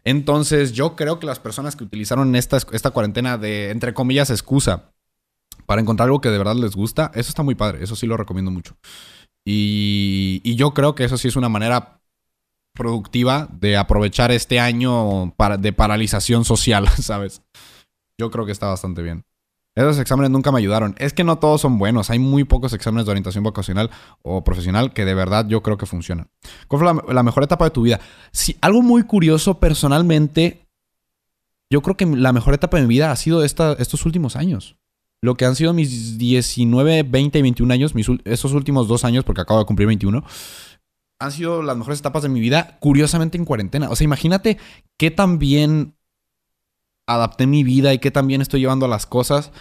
Entonces 0.06 0.74
yo 0.74 0.96
creo 0.96 1.20
que 1.20 1.26
las 1.26 1.40
personas 1.40 1.76
que 1.76 1.84
utilizaron 1.84 2.36
esta, 2.36 2.58
esta 2.72 2.92
cuarentena 2.92 3.38
de, 3.38 3.70
entre 3.72 3.94
comillas, 3.94 4.30
excusa 4.30 4.92
para 5.66 5.82
encontrar 5.82 6.08
algo 6.08 6.22
que 6.22 6.30
de 6.30 6.38
verdad 6.38 6.56
les 6.56 6.76
gusta, 6.76 7.12
eso 7.16 7.30
está 7.30 7.44
muy 7.44 7.56
padre, 7.56 7.84
eso 7.84 7.96
sí 7.96 8.06
lo 8.06 8.18
recomiendo 8.18 8.52
mucho. 8.52 8.76
Y, 9.46 10.56
yo 10.56 10.74
creo 10.74 10.96
que 10.96 11.04
eso 11.04 11.18
sí 11.18 11.28
es 11.28 11.36
una 11.36 11.50
manera 11.50 12.02
productiva 12.74 13.48
de 13.52 13.78
aprovechar 13.78 14.32
este 14.32 14.60
año 14.60 15.34
para, 15.36 15.58
de 15.58 15.74
paralización 15.74 16.46
social, 16.46 16.88
¿sabes? 17.02 17.42
Yo 18.20 18.32
creo 18.32 18.46
que 18.46 18.52
está 18.52 18.68
bastante 18.68 19.02
bien. 19.02 19.24
Esos 19.76 19.98
exámenes 19.98 20.30
nunca 20.30 20.52
me 20.52 20.60
ayudaron. 20.60 20.96
Es 21.00 21.14
que 21.14 21.24
no 21.24 21.40
todos 21.40 21.62
son 21.62 21.80
buenos. 21.80 22.12
Hay 22.12 22.20
muy 22.20 22.44
pocos 22.44 22.74
exámenes 22.74 23.06
de 23.06 23.12
orientación 23.12 23.44
vocacional 23.44 23.90
o 24.22 24.44
profesional 24.44 24.94
que 24.94 25.04
de 25.04 25.16
verdad 25.16 25.48
yo 25.48 25.64
creo 25.64 25.78
que 25.78 25.88
funcionan. 25.88 26.30
¿Cuál 26.68 26.80
fue 26.80 27.14
la, 27.14 27.24
mejor 27.24 27.44
etapa 27.44 27.66
de 27.66 27.72
tu 27.72 27.82
vida? 27.82 28.00
Sí, 28.32 28.56
algo 28.62 28.84
muy 28.84 29.04
curioso 29.04 29.60
personalmente. 29.60 30.68
Yo 31.72 31.82
creo 31.82 31.98
que 31.98 32.06
la 32.06 32.34
mejor 32.34 32.54
etapa 32.54 32.78
de 32.78 32.84
mi 32.84 32.90
vida 32.90 33.12
ha 33.12 33.16
sido 33.16 33.44
esta, 33.44 33.74
estos 33.74 34.06
últimos 34.06 34.36
años. 34.36 34.78
Lo 35.24 35.36
que 35.36 35.46
han 35.46 35.56
sido 35.56 35.74
mis 35.74 36.18
19, 36.20 37.04
20 37.04 37.40
y 37.40 37.42
21 37.42 37.74
años, 37.74 37.96
mis, 37.96 38.10
últimos 38.10 38.88
dos 38.88 39.06
años, 39.06 39.24
porque 39.24 39.42
acabo 39.42 39.60
de 39.62 39.66
cumplir 39.66 39.88
21, 39.88 40.22
han 41.18 41.32
sido 41.32 41.64
las 41.64 41.78
mejores 41.78 42.00
etapas 42.00 42.24
de 42.24 42.30
mi 42.30 42.42
vida, 42.42 42.78
curiosamente 42.82 43.38
en 43.38 43.46
cuarentena. 43.46 43.90
O 43.90 43.96
sea, 43.96 44.04
imagínate 44.04 44.58
qué 44.98 45.10
tan 45.10 45.40
bien 45.40 45.96
adapté 47.08 47.48
mi 47.48 47.64
vida 47.64 47.94
y 47.94 48.00
qué 48.00 48.12
tan 48.12 48.28
bien 48.28 48.42
estoy 48.42 48.62
llevando 48.62 48.88
las 48.88 49.06
cosas 49.06 49.52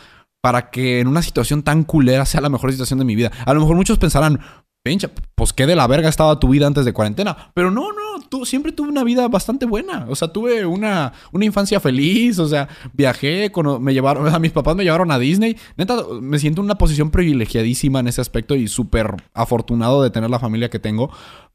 para 0.40 0.70
que 0.70 1.00
en 1.00 1.06
una 1.06 1.22
situación 1.22 1.62
tan 1.62 1.84
culera 1.84 2.26
sea 2.26 2.40
la 2.40 2.48
mejor 2.48 2.72
situación 2.72 2.98
de 2.98 3.04
mi 3.04 3.14
vida. 3.14 3.30
A 3.46 3.54
lo 3.54 3.60
mejor 3.60 3.76
muchos 3.76 3.98
pensarán, 3.98 4.40
pincha, 4.82 5.10
pues 5.36 5.52
qué 5.52 5.66
de 5.66 5.76
la 5.76 5.86
verga 5.86 6.08
estaba 6.08 6.40
tu 6.40 6.48
vida 6.48 6.66
antes 6.66 6.84
de 6.84 6.92
cuarentena. 6.92 7.52
Pero 7.54 7.70
no, 7.70 7.92
no, 7.92 8.20
tú 8.28 8.44
siempre 8.44 8.72
tuve 8.72 8.88
una 8.88 9.04
vida 9.04 9.28
bastante 9.28 9.66
buena. 9.66 10.06
O 10.08 10.16
sea, 10.16 10.28
tuve 10.28 10.66
una, 10.66 11.12
una 11.30 11.44
infancia 11.44 11.78
feliz. 11.78 12.38
O 12.40 12.48
sea, 12.48 12.68
viajé, 12.92 13.52
me 13.80 13.94
llevaron, 13.94 14.26
a 14.34 14.38
mis 14.38 14.52
papás 14.52 14.74
me 14.74 14.84
llevaron 14.84 15.10
a 15.12 15.18
Disney. 15.18 15.56
Neta, 15.76 16.02
me 16.20 16.38
siento 16.38 16.60
en 16.60 16.66
una 16.66 16.78
posición 16.78 17.10
privilegiadísima 17.10 18.00
en 18.00 18.08
ese 18.08 18.20
aspecto 18.20 18.56
y 18.56 18.68
súper 18.68 19.14
afortunado 19.34 20.02
de 20.02 20.10
tener 20.10 20.30
la 20.30 20.40
familia 20.40 20.70
que 20.70 20.80
tengo. 20.80 21.10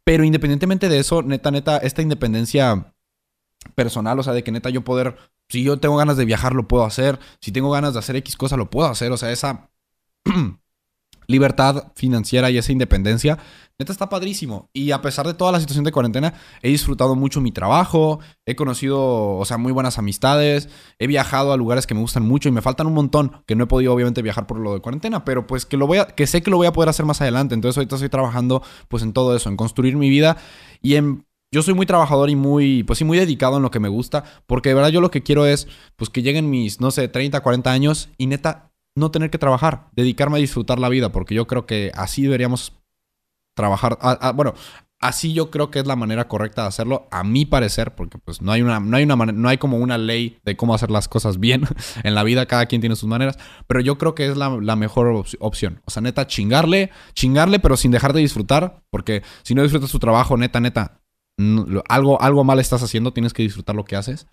Pero 0.06 0.24
independientemente 0.24 0.88
de 0.88 1.00
eso, 1.00 1.22
neta, 1.24 1.52
neta, 1.52 1.78
esta 1.78 2.02
independencia 2.02 2.94
personal, 3.76 4.18
o 4.18 4.24
sea, 4.24 4.32
de 4.32 4.44
que 4.44 4.52
neta 4.52 4.70
yo 4.70 4.86
poder 4.86 5.18
si 5.50 5.64
yo 5.64 5.80
tengo 5.80 5.98
ganas 5.98 6.18
de 6.18 6.26
viajar, 6.26 6.54
lo 6.54 6.68
puedo 6.68 6.84
hacer. 6.84 7.20
Si 7.42 7.52
tengo 7.52 7.72
ganas 7.72 7.94
de 7.94 8.00
hacer 8.00 8.16
X 8.18 8.36
cosa, 8.36 8.58
lo 8.58 8.70
puedo 8.70 8.88
hacer. 8.90 9.12
O 9.12 9.18
sea, 9.18 9.32
esa 9.32 9.70
libertad 11.28 11.92
financiera 11.96 12.50
y 12.50 12.58
esa 12.58 12.72
independencia, 12.72 13.38
neta 13.78 13.92
está 13.92 14.10
padrísimo. 14.10 14.70
Y 14.74 14.92
a 14.92 15.02
pesar 15.02 15.28
de 15.28 15.34
toda 15.34 15.52
la 15.52 15.60
situación 15.60 15.84
de 15.84 15.92
cuarentena, 15.92 16.34
he 16.62 16.70
disfrutado 16.70 17.16
mucho 17.16 17.42
mi 17.42 17.52
trabajo, 17.52 18.20
he 18.46 18.56
conocido, 18.56 19.38
o 19.38 19.46
sea, 19.46 19.58
muy 19.58 19.72
buenas 19.72 19.98
amistades, 19.98 20.70
he 21.00 21.08
viajado 21.08 21.52
a 21.52 21.58
lugares 21.58 21.86
que 21.86 21.94
me 21.94 22.02
gustan 22.02 22.24
mucho 22.24 22.50
y 22.50 22.52
me 22.52 22.62
faltan 22.62 22.88
un 22.88 22.94
montón, 22.94 23.44
que 23.46 23.56
no 23.56 23.66
he 23.66 23.68
podido 23.68 23.94
obviamente 23.94 24.22
viajar 24.22 24.48
por 24.48 24.58
lo 24.60 24.74
de 24.74 24.80
cuarentena, 24.80 25.26
pero 25.26 25.48
pues 25.48 25.66
que 25.66 25.78
lo 25.78 25.86
voy 25.86 26.00
a, 26.00 26.08
que 26.08 26.28
sé 26.28 26.42
que 26.42 26.50
lo 26.50 26.58
voy 26.58 26.68
a 26.68 26.74
poder 26.74 26.90
hacer 26.90 27.06
más 27.06 27.22
adelante. 27.22 27.56
Entonces 27.56 27.78
ahorita 27.78 27.96
estoy 27.96 28.10
trabajando 28.10 28.64
pues 28.88 29.04
en 29.04 29.14
todo 29.14 29.36
eso, 29.36 29.50
en 29.50 29.58
construir 29.58 29.98
mi 29.98 30.10
vida 30.10 30.38
y 30.82 30.96
en 30.96 31.26
yo 31.58 31.64
soy 31.64 31.74
muy 31.74 31.88
trabajador 31.88 32.30
y 32.30 32.36
muy, 32.36 32.84
pues 32.84 33.00
sí, 33.00 33.04
muy 33.04 33.18
dedicado 33.18 33.58
en 33.58 33.64
lo 33.64 33.72
que 33.72 33.80
me 33.80 33.90
gusta, 33.90 34.24
porque 34.46 34.70
de 34.70 34.76
verdad 34.76 34.90
yo 34.90 35.02
lo 35.02 35.10
que 35.10 35.24
quiero 35.24 35.48
es, 35.48 35.68
pues 35.96 36.12
que 36.12 36.22
lleguen 36.22 36.52
mis, 36.52 36.80
no 36.80 36.92
sé, 36.92 37.08
30, 37.08 37.42
40 37.42 37.72
años 37.72 38.10
y 38.20 38.28
neta, 38.28 38.70
no 38.96 39.10
tener 39.10 39.32
que 39.32 39.40
trabajar, 39.40 39.90
dedicarme 39.94 40.38
a 40.38 40.40
disfrutar 40.40 40.78
la 40.78 40.88
vida, 40.88 41.12
porque 41.12 41.34
yo 41.34 41.48
creo 41.48 41.66
que 41.66 41.92
así 41.96 42.22
deberíamos 42.22 42.74
trabajar, 43.56 43.98
bueno, 44.36 44.54
así 45.00 45.34
yo 45.34 45.50
creo 45.50 45.72
que 45.72 45.80
es 45.80 45.88
la 45.88 45.96
manera 45.96 46.28
correcta 46.28 46.62
de 46.62 46.68
hacerlo, 46.68 47.08
a 47.10 47.24
mi 47.24 47.48
parecer, 47.48 47.96
porque 47.96 48.20
pues 48.20 48.40
no 48.40 48.52
hay 48.52 48.62
una, 48.62 48.80
no 48.80 48.96
hay 48.96 49.04
una 49.04 49.16
no 49.16 49.50
hay 49.50 49.58
como 49.58 49.78
una 49.78 49.98
ley 49.98 50.38
de 50.46 50.56
cómo 50.56 50.76
hacer 50.76 50.92
las 50.92 51.08
cosas 51.08 51.40
bien 51.40 51.64
en 52.04 52.14
la 52.14 52.22
vida, 52.24 52.46
cada 52.46 52.68
quien 52.68 52.82
tiene 52.82 52.96
sus 52.96 53.10
maneras, 53.10 53.40
pero 53.66 53.80
yo 53.80 53.98
creo 53.98 54.14
que 54.14 54.28
es 54.28 54.38
la, 54.38 54.60
la 54.62 54.76
mejor 54.76 55.26
opción. 55.40 55.82
O 55.86 55.90
sea, 55.90 56.04
neta, 56.04 56.28
chingarle, 56.28 56.92
chingarle, 57.16 57.58
pero 57.58 57.78
sin 57.78 57.90
dejar 57.90 58.14
de 58.14 58.20
disfrutar, 58.20 58.84
porque 58.92 59.24
si 59.42 59.56
no 59.56 59.64
disfrutas 59.64 59.90
tu 59.90 59.98
trabajo, 59.98 60.38
neta, 60.38 60.60
neta, 60.60 61.02
algo, 61.88 62.22
algo 62.22 62.44
mal 62.44 62.60
estás 62.60 62.84
haciendo, 62.84 63.14
tienes 63.14 63.34
que 63.34 63.44
disfrutar 63.44 63.76
lo 63.76 63.86
que 63.86 63.96
haces. 63.96 64.28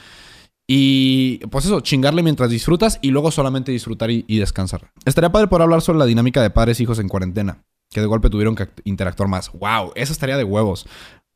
Y 0.66 1.38
pues 1.50 1.66
eso, 1.66 1.80
chingarle 1.80 2.22
mientras 2.22 2.50
disfrutas 2.50 2.98
y 3.02 3.10
luego 3.10 3.30
solamente 3.30 3.70
disfrutar 3.70 4.10
y, 4.10 4.24
y 4.26 4.38
descansar. 4.38 4.90
Estaría 5.04 5.30
padre 5.30 5.48
por 5.48 5.60
hablar 5.60 5.82
sobre 5.82 5.98
la 5.98 6.06
dinámica 6.06 6.42
de 6.42 6.50
padres 6.50 6.80
e 6.80 6.84
hijos 6.84 6.98
en 6.98 7.08
cuarentena, 7.08 7.62
que 7.90 8.00
de 8.00 8.06
golpe 8.06 8.30
tuvieron 8.30 8.54
que 8.54 8.68
interactuar 8.84 9.28
más. 9.28 9.52
¡Wow! 9.52 9.92
Eso 9.94 10.12
estaría 10.12 10.38
de 10.38 10.44
huevos. 10.44 10.86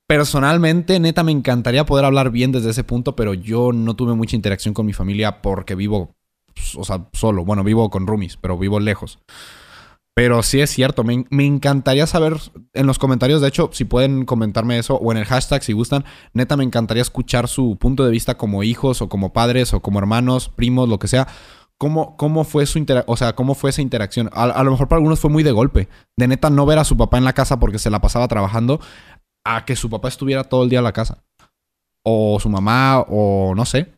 Personalmente, 0.09 0.99
neta, 1.01 1.23
me 1.23 1.33
encantaría 1.33 1.85
poder 1.85 2.07
hablar 2.07 2.31
bien 2.31 2.51
desde 2.51 2.71
ese 2.71 2.83
punto, 2.83 3.15
pero 3.15 3.35
yo 3.35 3.73
no 3.75 3.95
tuve 3.95 4.15
mucha 4.15 4.37
interacción 4.37 4.73
con 4.73 4.87
mi 4.87 4.95
familia 4.95 5.43
porque 5.43 5.75
vivo, 5.75 6.15
o 6.77 6.85
sea, 6.85 7.09
solo. 7.13 7.45
Bueno, 7.45 7.63
vivo 7.63 7.91
con 7.91 8.07
roomies, 8.07 8.39
pero 8.39 8.57
vivo 8.57 8.81
lejos. 8.81 9.19
Pero 10.19 10.43
sí 10.43 10.61
es 10.61 10.71
cierto, 10.71 11.05
me, 11.05 11.27
me, 11.31 11.47
encantaría 11.47 12.05
saber 12.09 12.39
en 12.75 12.89
los 12.89 12.99
comentarios, 12.99 13.41
de 13.41 13.47
hecho, 13.47 13.71
si 13.73 13.85
pueden 13.85 14.25
comentarme 14.25 14.77
eso 14.77 14.97
o 14.97 15.13
en 15.13 15.19
el 15.19 15.25
hashtag 15.25 15.63
si 15.63 15.73
gustan, 15.73 16.05
neta 16.33 16.57
me 16.57 16.65
encantaría 16.65 17.03
escuchar 17.03 17.47
su 17.47 17.77
punto 17.79 18.05
de 18.05 18.11
vista 18.11 18.37
como 18.37 18.65
hijos 18.65 19.01
o 19.01 19.09
como 19.09 19.33
padres 19.33 19.73
o 19.75 19.81
como 19.81 20.01
hermanos, 20.01 20.49
primos, 20.49 20.89
lo 20.89 20.99
que 20.99 21.07
sea. 21.07 21.29
¿Cómo, 21.79 22.17
cómo 22.17 22.43
fue 22.43 22.67
su 22.67 22.85
o 23.07 23.17
sea, 23.17 23.37
cómo 23.37 23.55
fue 23.55 23.71
esa 23.71 23.81
interacción? 23.81 24.29
A, 24.33 24.47
a, 24.47 24.65
lo 24.65 24.73
mejor 24.73 24.89
para 24.89 24.99
algunos 24.99 25.21
fue 25.21 25.31
muy 25.31 25.45
de 25.45 25.53
golpe. 25.53 25.89
De 26.17 26.27
neta 26.27 26.51
no 26.51 26.67
ver 26.67 26.81
a 26.81 26.85
su 26.85 26.97
papá 26.97 27.19
en 27.19 27.25
la 27.25 27.33
casa 27.33 27.61
porque 27.61 27.79
se 27.79 27.89
la 27.89 28.01
pasaba 28.01 28.27
trabajando 28.27 28.81
a 29.45 29.65
que 29.65 29.77
su 29.77 29.89
papá 29.89 30.09
estuviera 30.09 30.43
todo 30.43 30.65
el 30.65 30.69
día 30.69 30.81
en 30.81 30.85
la 30.85 30.93
casa. 30.93 31.23
O 32.03 32.41
su 32.41 32.49
mamá, 32.49 33.05
o 33.09 33.55
no 33.55 33.65
sé. 33.65 33.98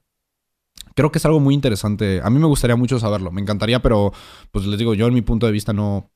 Creo 0.95 1.13
que 1.13 1.19
es 1.19 1.25
algo 1.25 1.41
muy 1.41 1.55
interesante. 1.55 2.21
A 2.23 2.31
mí 2.31 2.39
me 2.39 2.47
gustaría 2.47 2.77
mucho 2.77 2.99
saberlo. 2.99 3.31
Me 3.31 3.41
encantaría, 3.41 3.81
pero 3.81 4.13
pues 4.51 4.67
les 4.67 4.79
digo, 4.79 4.95
yo 4.95 5.07
en 5.07 5.15
mi 5.15 5.23
punto 5.23 5.47
de 5.47 5.53
vista 5.53 5.73
no. 5.73 6.11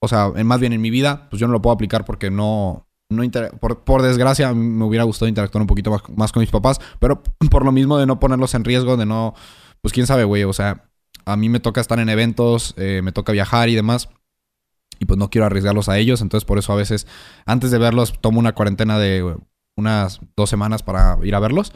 O 0.00 0.08
sea, 0.08 0.28
más 0.44 0.60
bien 0.60 0.72
en 0.72 0.80
mi 0.80 0.90
vida, 0.90 1.28
pues 1.30 1.40
yo 1.40 1.46
no 1.46 1.52
lo 1.52 1.62
puedo 1.62 1.74
aplicar 1.74 2.04
porque 2.04 2.30
no. 2.30 2.86
no 3.08 3.22
por, 3.60 3.84
por, 3.84 4.02
desgracia, 4.02 4.52
me 4.52 4.84
hubiera 4.84 5.04
gustado 5.04 5.28
interactuar 5.28 5.62
un 5.62 5.66
poquito 5.66 5.90
más, 5.90 6.02
más, 6.14 6.32
con 6.32 6.40
mis 6.42 6.50
papás, 6.50 6.80
pero 6.98 7.22
por 7.50 7.64
lo 7.64 7.72
mismo 7.72 7.98
de 7.98 8.06
no 8.06 8.20
ponerlos 8.20 8.54
en 8.54 8.64
riesgo, 8.64 8.96
de 8.96 9.06
no. 9.06 9.34
Pues 9.80 9.92
quién 9.92 10.06
sabe, 10.06 10.24
güey. 10.24 10.44
O 10.44 10.52
sea, 10.52 10.90
a 11.24 11.36
mí 11.36 11.48
me 11.48 11.60
toca 11.60 11.80
estar 11.80 11.98
en 11.98 12.08
eventos, 12.08 12.74
eh, 12.76 13.00
me 13.02 13.12
toca 13.12 13.32
viajar 13.32 13.68
y 13.68 13.74
demás. 13.74 14.08
Y 15.00 15.06
pues 15.06 15.18
no 15.18 15.30
quiero 15.30 15.46
arriesgarlos 15.46 15.88
a 15.88 15.98
ellos. 15.98 16.20
Entonces, 16.20 16.44
por 16.44 16.58
eso 16.58 16.72
a 16.72 16.76
veces, 16.76 17.06
antes 17.46 17.70
de 17.70 17.78
verlos, 17.78 18.20
tomo 18.20 18.38
una 18.38 18.54
cuarentena 18.54 18.98
de 18.98 19.36
unas 19.76 20.20
dos 20.36 20.50
semanas 20.50 20.82
para 20.82 21.18
ir 21.22 21.34
a 21.34 21.40
verlos. 21.40 21.72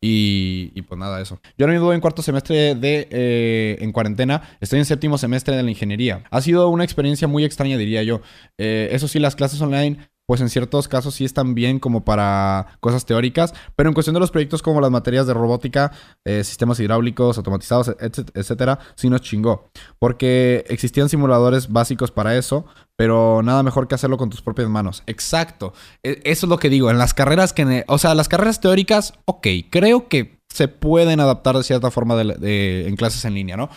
Y, 0.00 0.70
y, 0.74 0.82
pues 0.82 0.98
nada, 0.98 1.20
eso. 1.20 1.40
Yo 1.56 1.64
ahora 1.64 1.72
mismo 1.72 1.86
voy 1.86 1.96
en 1.96 2.00
cuarto 2.00 2.22
semestre 2.22 2.74
de 2.76 3.08
eh, 3.10 3.78
en 3.80 3.90
cuarentena. 3.92 4.42
Estoy 4.60 4.78
en 4.78 4.84
séptimo 4.84 5.18
semestre 5.18 5.56
de 5.56 5.62
la 5.62 5.70
ingeniería. 5.70 6.24
Ha 6.30 6.40
sido 6.40 6.68
una 6.68 6.84
experiencia 6.84 7.26
muy 7.26 7.44
extraña, 7.44 7.76
diría 7.76 8.02
yo. 8.04 8.20
Eh, 8.58 8.90
eso 8.92 9.08
sí, 9.08 9.18
las 9.18 9.34
clases 9.34 9.60
online 9.60 9.98
pues 10.28 10.42
en 10.42 10.50
ciertos 10.50 10.88
casos 10.88 11.14
sí 11.14 11.24
están 11.24 11.54
bien 11.54 11.78
como 11.78 12.04
para 12.04 12.76
cosas 12.80 13.06
teóricas, 13.06 13.54
pero 13.74 13.88
en 13.88 13.94
cuestión 13.94 14.12
de 14.12 14.20
los 14.20 14.30
proyectos 14.30 14.60
como 14.60 14.82
las 14.82 14.90
materias 14.90 15.26
de 15.26 15.32
robótica, 15.32 15.90
eh, 16.26 16.44
sistemas 16.44 16.78
hidráulicos, 16.80 17.38
automatizados, 17.38 17.96
etcétera, 17.98 18.78
sí 18.94 19.08
nos 19.08 19.22
chingó. 19.22 19.70
Porque 19.98 20.66
existían 20.68 21.08
simuladores 21.08 21.72
básicos 21.72 22.10
para 22.10 22.36
eso, 22.36 22.66
pero 22.94 23.40
nada 23.42 23.62
mejor 23.62 23.88
que 23.88 23.94
hacerlo 23.94 24.18
con 24.18 24.28
tus 24.28 24.42
propias 24.42 24.68
manos. 24.68 25.02
Exacto. 25.06 25.72
E, 26.02 26.20
eso 26.24 26.44
es 26.44 26.50
lo 26.50 26.58
que 26.58 26.68
digo. 26.68 26.90
En 26.90 26.98
las 26.98 27.14
carreras 27.14 27.54
que... 27.54 27.84
O 27.88 27.96
sea, 27.96 28.14
las 28.14 28.28
carreras 28.28 28.60
teóricas, 28.60 29.14
ok, 29.24 29.46
creo 29.70 30.08
que 30.08 30.40
se 30.50 30.68
pueden 30.68 31.20
adaptar 31.20 31.56
de 31.56 31.62
cierta 31.62 31.90
forma 31.90 32.20
en 32.20 32.96
clases 32.96 33.24
en 33.24 33.32
línea, 33.32 33.56
¿no? 33.56 33.70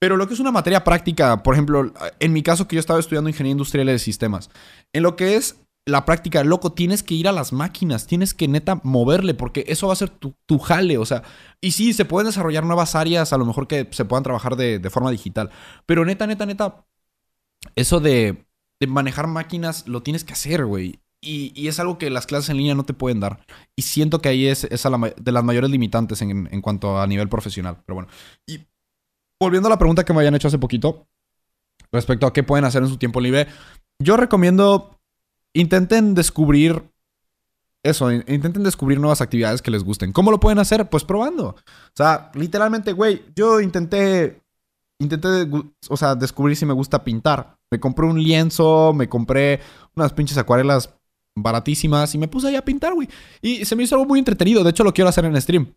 Pero 0.00 0.16
lo 0.16 0.26
que 0.26 0.32
es 0.32 0.40
una 0.40 0.52
materia 0.52 0.84
práctica, 0.84 1.42
por 1.42 1.54
ejemplo, 1.54 1.92
en 2.18 2.32
mi 2.32 2.42
caso 2.42 2.66
que 2.66 2.76
yo 2.76 2.80
estaba 2.80 2.98
estudiando 3.00 3.28
ingeniería 3.28 3.52
industrial 3.52 3.88
de 3.88 3.98
sistemas, 3.98 4.48
en 4.94 5.02
lo 5.02 5.14
que 5.14 5.36
es 5.36 5.67
la 5.88 6.04
práctica, 6.04 6.44
loco, 6.44 6.72
tienes 6.72 7.02
que 7.02 7.14
ir 7.14 7.28
a 7.28 7.32
las 7.32 7.52
máquinas, 7.52 8.06
tienes 8.06 8.34
que 8.34 8.46
neta 8.46 8.80
moverle, 8.84 9.34
porque 9.34 9.64
eso 9.68 9.86
va 9.86 9.94
a 9.94 9.96
ser 9.96 10.10
tu, 10.10 10.34
tu, 10.46 10.58
jale, 10.58 10.98
o 10.98 11.06
sea, 11.06 11.22
y 11.60 11.72
sí, 11.72 11.92
se 11.92 12.04
pueden 12.04 12.26
desarrollar 12.26 12.64
nuevas 12.64 12.94
áreas, 12.94 13.32
a 13.32 13.38
lo 13.38 13.44
mejor 13.44 13.66
que 13.66 13.88
se 13.90 14.04
puedan 14.04 14.22
trabajar 14.22 14.56
de, 14.56 14.78
de 14.78 14.90
forma 14.90 15.10
digital, 15.10 15.50
pero 15.86 16.04
neta, 16.04 16.26
neta, 16.26 16.46
neta, 16.46 16.86
eso 17.76 18.00
de, 18.00 18.46
manejar 18.86 19.26
máquinas 19.26 19.88
lo 19.88 20.02
tienes 20.02 20.24
que 20.24 20.32
hacer, 20.32 20.64
güey. 20.64 21.00
Y, 21.20 21.66
es 21.66 21.80
algo 21.80 21.98
que 21.98 22.10
las 22.10 22.26
clases 22.26 22.50
en 22.50 22.58
línea 22.58 22.76
no 22.76 22.84
te 22.84 22.94
pueden 22.94 23.18
dar. 23.18 23.44
Y 23.74 23.82
siento 23.82 24.20
que 24.20 24.28
ahí 24.28 24.46
es, 24.46 24.64
es 24.64 24.84
de 25.16 25.32
las 25.32 25.44
mayores 25.44 25.70
limitantes 25.70 26.22
en, 26.22 26.48
en 26.52 26.62
cuanto 26.62 27.00
a 27.00 27.06
nivel 27.08 27.28
profesional. 27.28 27.82
Pero 27.84 27.96
bueno. 27.96 28.08
Y 28.46 28.66
volviendo 29.40 29.66
a 29.66 29.70
la 29.70 29.78
pregunta 29.78 30.04
que 30.04 30.12
me 30.12 30.20
habían 30.20 30.36
hecho 30.36 30.46
hace 30.46 30.58
poquito, 30.58 31.08
respecto 31.90 32.26
a 32.26 32.32
qué 32.32 32.44
pueden 32.44 32.64
hacer 32.64 32.82
en 32.82 32.88
su 32.88 32.98
tiempo 32.98 33.20
libre, 33.20 33.48
yo 33.98 34.16
recomiendo 34.16 34.97
intenten 35.54 36.14
descubrir 36.14 36.82
eso, 37.82 38.10
intenten 38.10 38.64
descubrir 38.64 38.98
nuevas 38.98 39.20
actividades 39.20 39.62
que 39.62 39.70
les 39.70 39.84
gusten. 39.84 40.12
¿Cómo 40.12 40.30
lo 40.30 40.40
pueden 40.40 40.58
hacer? 40.58 40.88
Pues 40.90 41.04
probando. 41.04 41.48
O 41.48 41.94
sea, 41.94 42.30
literalmente, 42.34 42.92
güey, 42.92 43.22
yo 43.36 43.60
intenté, 43.60 44.42
intenté, 45.00 45.48
o 45.88 45.96
sea, 45.96 46.14
descubrir 46.14 46.56
si 46.56 46.66
me 46.66 46.74
gusta 46.74 47.04
pintar. 47.04 47.56
Me 47.70 47.78
compré 47.78 48.06
un 48.06 48.22
lienzo, 48.22 48.92
me 48.94 49.08
compré 49.08 49.60
unas 49.94 50.12
pinches 50.12 50.38
acuarelas 50.38 50.94
baratísimas 51.36 52.14
y 52.14 52.18
me 52.18 52.28
puse 52.28 52.48
ahí 52.48 52.56
a 52.56 52.64
pintar, 52.64 52.94
güey. 52.94 53.08
Y 53.40 53.64
se 53.64 53.76
me 53.76 53.84
hizo 53.84 53.94
algo 53.94 54.06
muy 54.06 54.18
entretenido. 54.18 54.64
De 54.64 54.70
hecho, 54.70 54.84
lo 54.84 54.92
quiero 54.92 55.08
hacer 55.08 55.24
en 55.24 55.40
stream. 55.40 55.72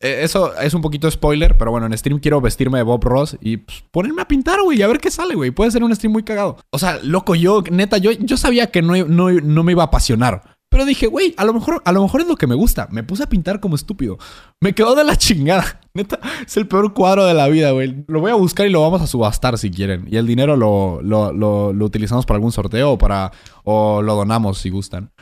Eh, 0.00 0.20
eso 0.22 0.54
es 0.58 0.74
un 0.74 0.82
poquito 0.82 1.10
spoiler, 1.10 1.56
pero 1.56 1.70
bueno, 1.70 1.86
en 1.86 1.96
stream 1.96 2.18
quiero 2.18 2.40
vestirme 2.40 2.78
de 2.78 2.84
Bob 2.84 3.02
Ross 3.04 3.36
y 3.40 3.58
pues, 3.58 3.84
ponerme 3.90 4.22
a 4.22 4.28
pintar, 4.28 4.60
güey, 4.62 4.82
a 4.82 4.88
ver 4.88 5.00
qué 5.00 5.10
sale, 5.10 5.34
güey. 5.34 5.50
Puede 5.50 5.70
ser 5.70 5.82
un 5.82 5.94
stream 5.94 6.12
muy 6.12 6.22
cagado. 6.22 6.58
O 6.70 6.78
sea, 6.78 6.98
loco, 7.02 7.34
yo, 7.34 7.62
neta, 7.70 7.98
yo, 7.98 8.12
yo 8.12 8.36
sabía 8.36 8.70
que 8.70 8.82
no, 8.82 8.96
no, 9.06 9.30
no 9.30 9.62
me 9.62 9.72
iba 9.72 9.82
a 9.82 9.86
apasionar. 9.86 10.56
Pero 10.68 10.84
dije, 10.84 11.06
güey, 11.06 11.32
a 11.36 11.44
lo 11.44 11.54
mejor, 11.54 11.80
a 11.84 11.92
lo 11.92 12.02
mejor 12.02 12.20
es 12.20 12.26
lo 12.26 12.36
que 12.36 12.46
me 12.46 12.54
gusta. 12.54 12.88
Me 12.90 13.02
puse 13.02 13.22
a 13.22 13.28
pintar 13.28 13.60
como 13.60 13.76
estúpido. 13.76 14.18
Me 14.60 14.74
quedó 14.74 14.94
de 14.94 15.04
la 15.04 15.16
chingada. 15.16 15.80
Neta, 15.94 16.18
es 16.44 16.56
el 16.56 16.66
peor 16.66 16.92
cuadro 16.92 17.24
de 17.24 17.34
la 17.34 17.48
vida, 17.48 17.70
güey. 17.70 18.04
Lo 18.08 18.20
voy 18.20 18.30
a 18.30 18.34
buscar 18.34 18.66
y 18.66 18.70
lo 18.70 18.82
vamos 18.82 19.00
a 19.00 19.06
subastar 19.06 19.56
si 19.58 19.70
quieren. 19.70 20.06
Y 20.10 20.16
el 20.16 20.26
dinero 20.26 20.56
lo, 20.56 21.00
lo, 21.02 21.32
lo, 21.32 21.72
lo 21.72 21.84
utilizamos 21.84 22.26
para 22.26 22.36
algún 22.36 22.52
sorteo 22.52 22.92
o 22.92 22.98
para. 22.98 23.32
o 23.64 24.02
lo 24.02 24.16
donamos 24.16 24.58
si 24.58 24.70
gustan. 24.70 25.12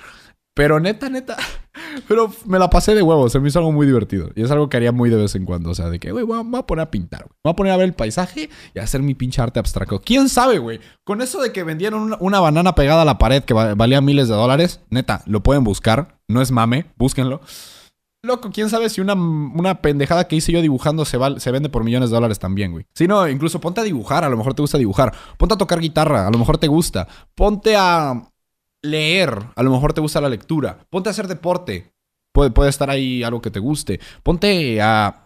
Pero 0.54 0.78
neta, 0.78 1.10
neta. 1.10 1.36
Pero 2.08 2.32
me 2.46 2.58
la 2.58 2.70
pasé 2.70 2.94
de 2.94 3.02
huevos. 3.02 3.32
Se 3.32 3.40
me 3.40 3.48
hizo 3.48 3.58
algo 3.58 3.72
muy 3.72 3.86
divertido. 3.86 4.30
Y 4.36 4.42
es 4.42 4.50
algo 4.50 4.68
que 4.68 4.76
haría 4.76 4.92
muy 4.92 5.10
de 5.10 5.16
vez 5.16 5.34
en 5.34 5.44
cuando. 5.44 5.70
O 5.70 5.74
sea, 5.74 5.90
de 5.90 5.98
que, 5.98 6.12
güey, 6.12 6.24
voy 6.24 6.38
a 6.56 6.66
poner 6.66 6.84
a 6.84 6.90
pintar. 6.90 7.24
Güey. 7.24 7.36
Voy 7.42 7.52
a 7.52 7.56
poner 7.56 7.72
a 7.72 7.76
ver 7.76 7.86
el 7.86 7.94
paisaje 7.94 8.48
y 8.72 8.78
a 8.78 8.84
hacer 8.84 9.02
mi 9.02 9.14
pinche 9.14 9.42
arte 9.42 9.58
abstracto. 9.58 10.00
¿Quién 10.00 10.28
sabe, 10.28 10.58
güey? 10.58 10.80
Con 11.04 11.20
eso 11.20 11.42
de 11.42 11.52
que 11.52 11.64
vendieron 11.64 12.02
una, 12.02 12.16
una, 12.20 12.40
banana 12.40 12.74
pegada 12.74 13.02
a 13.02 13.04
la 13.04 13.18
pared 13.18 13.42
que 13.42 13.54
valía 13.54 14.00
miles 14.00 14.28
de 14.28 14.34
dólares. 14.34 14.80
Neta, 14.90 15.22
lo 15.26 15.42
pueden 15.42 15.64
buscar. 15.64 16.18
No 16.28 16.40
es 16.40 16.52
mame. 16.52 16.86
Búsquenlo. 16.96 17.40
Loco, 18.22 18.50
quién 18.50 18.70
sabe 18.70 18.88
si 18.88 19.02
una, 19.02 19.12
una 19.12 19.82
pendejada 19.82 20.26
que 20.26 20.36
hice 20.36 20.50
yo 20.50 20.62
dibujando 20.62 21.04
se, 21.04 21.18
va, 21.18 21.38
se 21.38 21.50
vende 21.50 21.68
por 21.68 21.84
millones 21.84 22.08
de 22.08 22.14
dólares 22.14 22.38
también, 22.38 22.72
güey. 22.72 22.86
Si 22.94 23.06
no, 23.06 23.28
incluso 23.28 23.60
ponte 23.60 23.82
a 23.82 23.84
dibujar. 23.84 24.24
A 24.24 24.30
lo 24.30 24.36
mejor 24.36 24.54
te 24.54 24.62
gusta 24.62 24.78
dibujar. 24.78 25.12
Ponte 25.36 25.54
a 25.54 25.58
tocar 25.58 25.80
guitarra. 25.80 26.26
A 26.26 26.30
lo 26.30 26.38
mejor 26.38 26.56
te 26.56 26.68
gusta. 26.68 27.06
Ponte 27.34 27.76
a 27.76 28.30
leer, 28.84 29.36
a 29.56 29.62
lo 29.62 29.70
mejor 29.70 29.92
te 29.92 30.00
gusta 30.00 30.20
la 30.20 30.28
lectura. 30.28 30.86
Ponte 30.90 31.08
a 31.08 31.12
hacer 31.12 31.26
deporte, 31.26 31.92
puede, 32.32 32.50
puede 32.50 32.70
estar 32.70 32.90
ahí 32.90 33.22
algo 33.22 33.40
que 33.40 33.50
te 33.50 33.60
guste. 33.60 33.98
Ponte 34.22 34.80
a, 34.80 35.24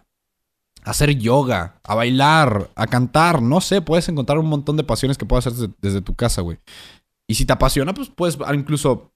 hacer 0.83 1.17
yoga, 1.17 1.79
a 1.83 1.95
bailar, 1.95 2.71
a 2.75 2.87
cantar, 2.87 3.41
no 3.41 3.61
sé, 3.61 3.81
puedes 3.81 4.07
encontrar 4.09 4.39
un 4.39 4.47
montón 4.47 4.77
de 4.77 4.83
pasiones 4.83 5.17
que 5.17 5.25
puedes 5.25 5.45
hacer 5.45 5.69
desde, 5.81 6.01
tu 6.01 6.15
casa, 6.15 6.41
güey. 6.41 6.57
Y 7.27 7.35
si 7.35 7.45
te 7.45 7.53
apasiona, 7.53 7.93
pues 7.93 8.09
puedes 8.09 8.37
incluso 8.53 9.13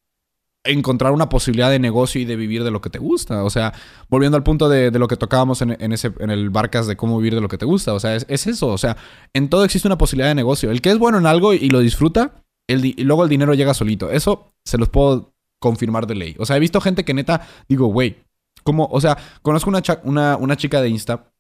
encontrar 0.66 1.14
una 1.14 1.30
posibilidad 1.30 1.70
de 1.72 1.80
negocio 1.80 2.22
y 2.22 2.26
de 2.26 2.36
vivir 2.36 2.64
de 2.64 2.72
lo 2.72 2.82
que 2.82 2.90
te 2.90 3.00
gusta. 3.00 3.44
O 3.44 3.50
sea, 3.50 3.74
volviendo 4.10 4.38
al 4.38 4.44
punto 4.44 4.70
de, 4.70 4.92
lo 4.92 5.08
que 5.08 5.18
tocábamos 5.18 5.62
en, 5.62 5.76
en, 5.80 5.94
ese, 5.94 6.14
en 6.20 6.30
el 6.30 6.50
Barcas 6.50 6.86
de 6.86 6.96
cómo 6.96 7.18
vivir 7.18 7.36
de 7.36 7.42
lo 7.42 7.48
que 7.48 7.58
te 7.58 7.66
gusta. 7.66 7.94
O 7.94 8.00
sea, 8.00 8.16
es, 8.16 8.26
eso. 8.48 8.68
O 8.68 8.78
sea, 8.78 8.98
en 9.34 9.50
todo 9.50 9.64
existe 9.66 9.88
una 9.88 9.98
posibilidad 9.98 10.30
de 10.30 10.36
negocio. 10.36 10.70
El 10.70 10.82
que 10.82 10.92
es 10.92 11.00
bueno 11.00 11.18
en 11.18 11.26
algo 11.26 11.54
y 11.54 11.70
lo 11.70 11.80
disfruta, 11.80 12.43
el 12.68 12.86
y 12.86 13.04
luego 13.04 13.24
el 13.24 13.30
dinero 13.30 13.54
llega 13.54 13.74
solito. 13.74 14.10
Eso 14.12 14.54
se 14.64 14.78
los 14.78 14.90
puedo 14.90 15.34
confirmar 15.60 16.08
de 16.08 16.16
ley. 16.16 16.36
O 16.40 16.46
sea, 16.46 16.58
he 16.58 16.60
visto 16.60 16.82
gente 16.82 17.06
que 17.06 17.14
neta, 17.14 17.48
digo, 17.68 17.88
güey, 17.88 18.18
como, 18.64 18.86
o 18.92 19.02
sea, 19.02 19.18
conozco 19.42 19.70
una, 19.70 19.82
una, 20.04 20.38
una 20.38 20.58
chica 20.58 20.82
de 20.82 20.90
Insta 20.90 21.34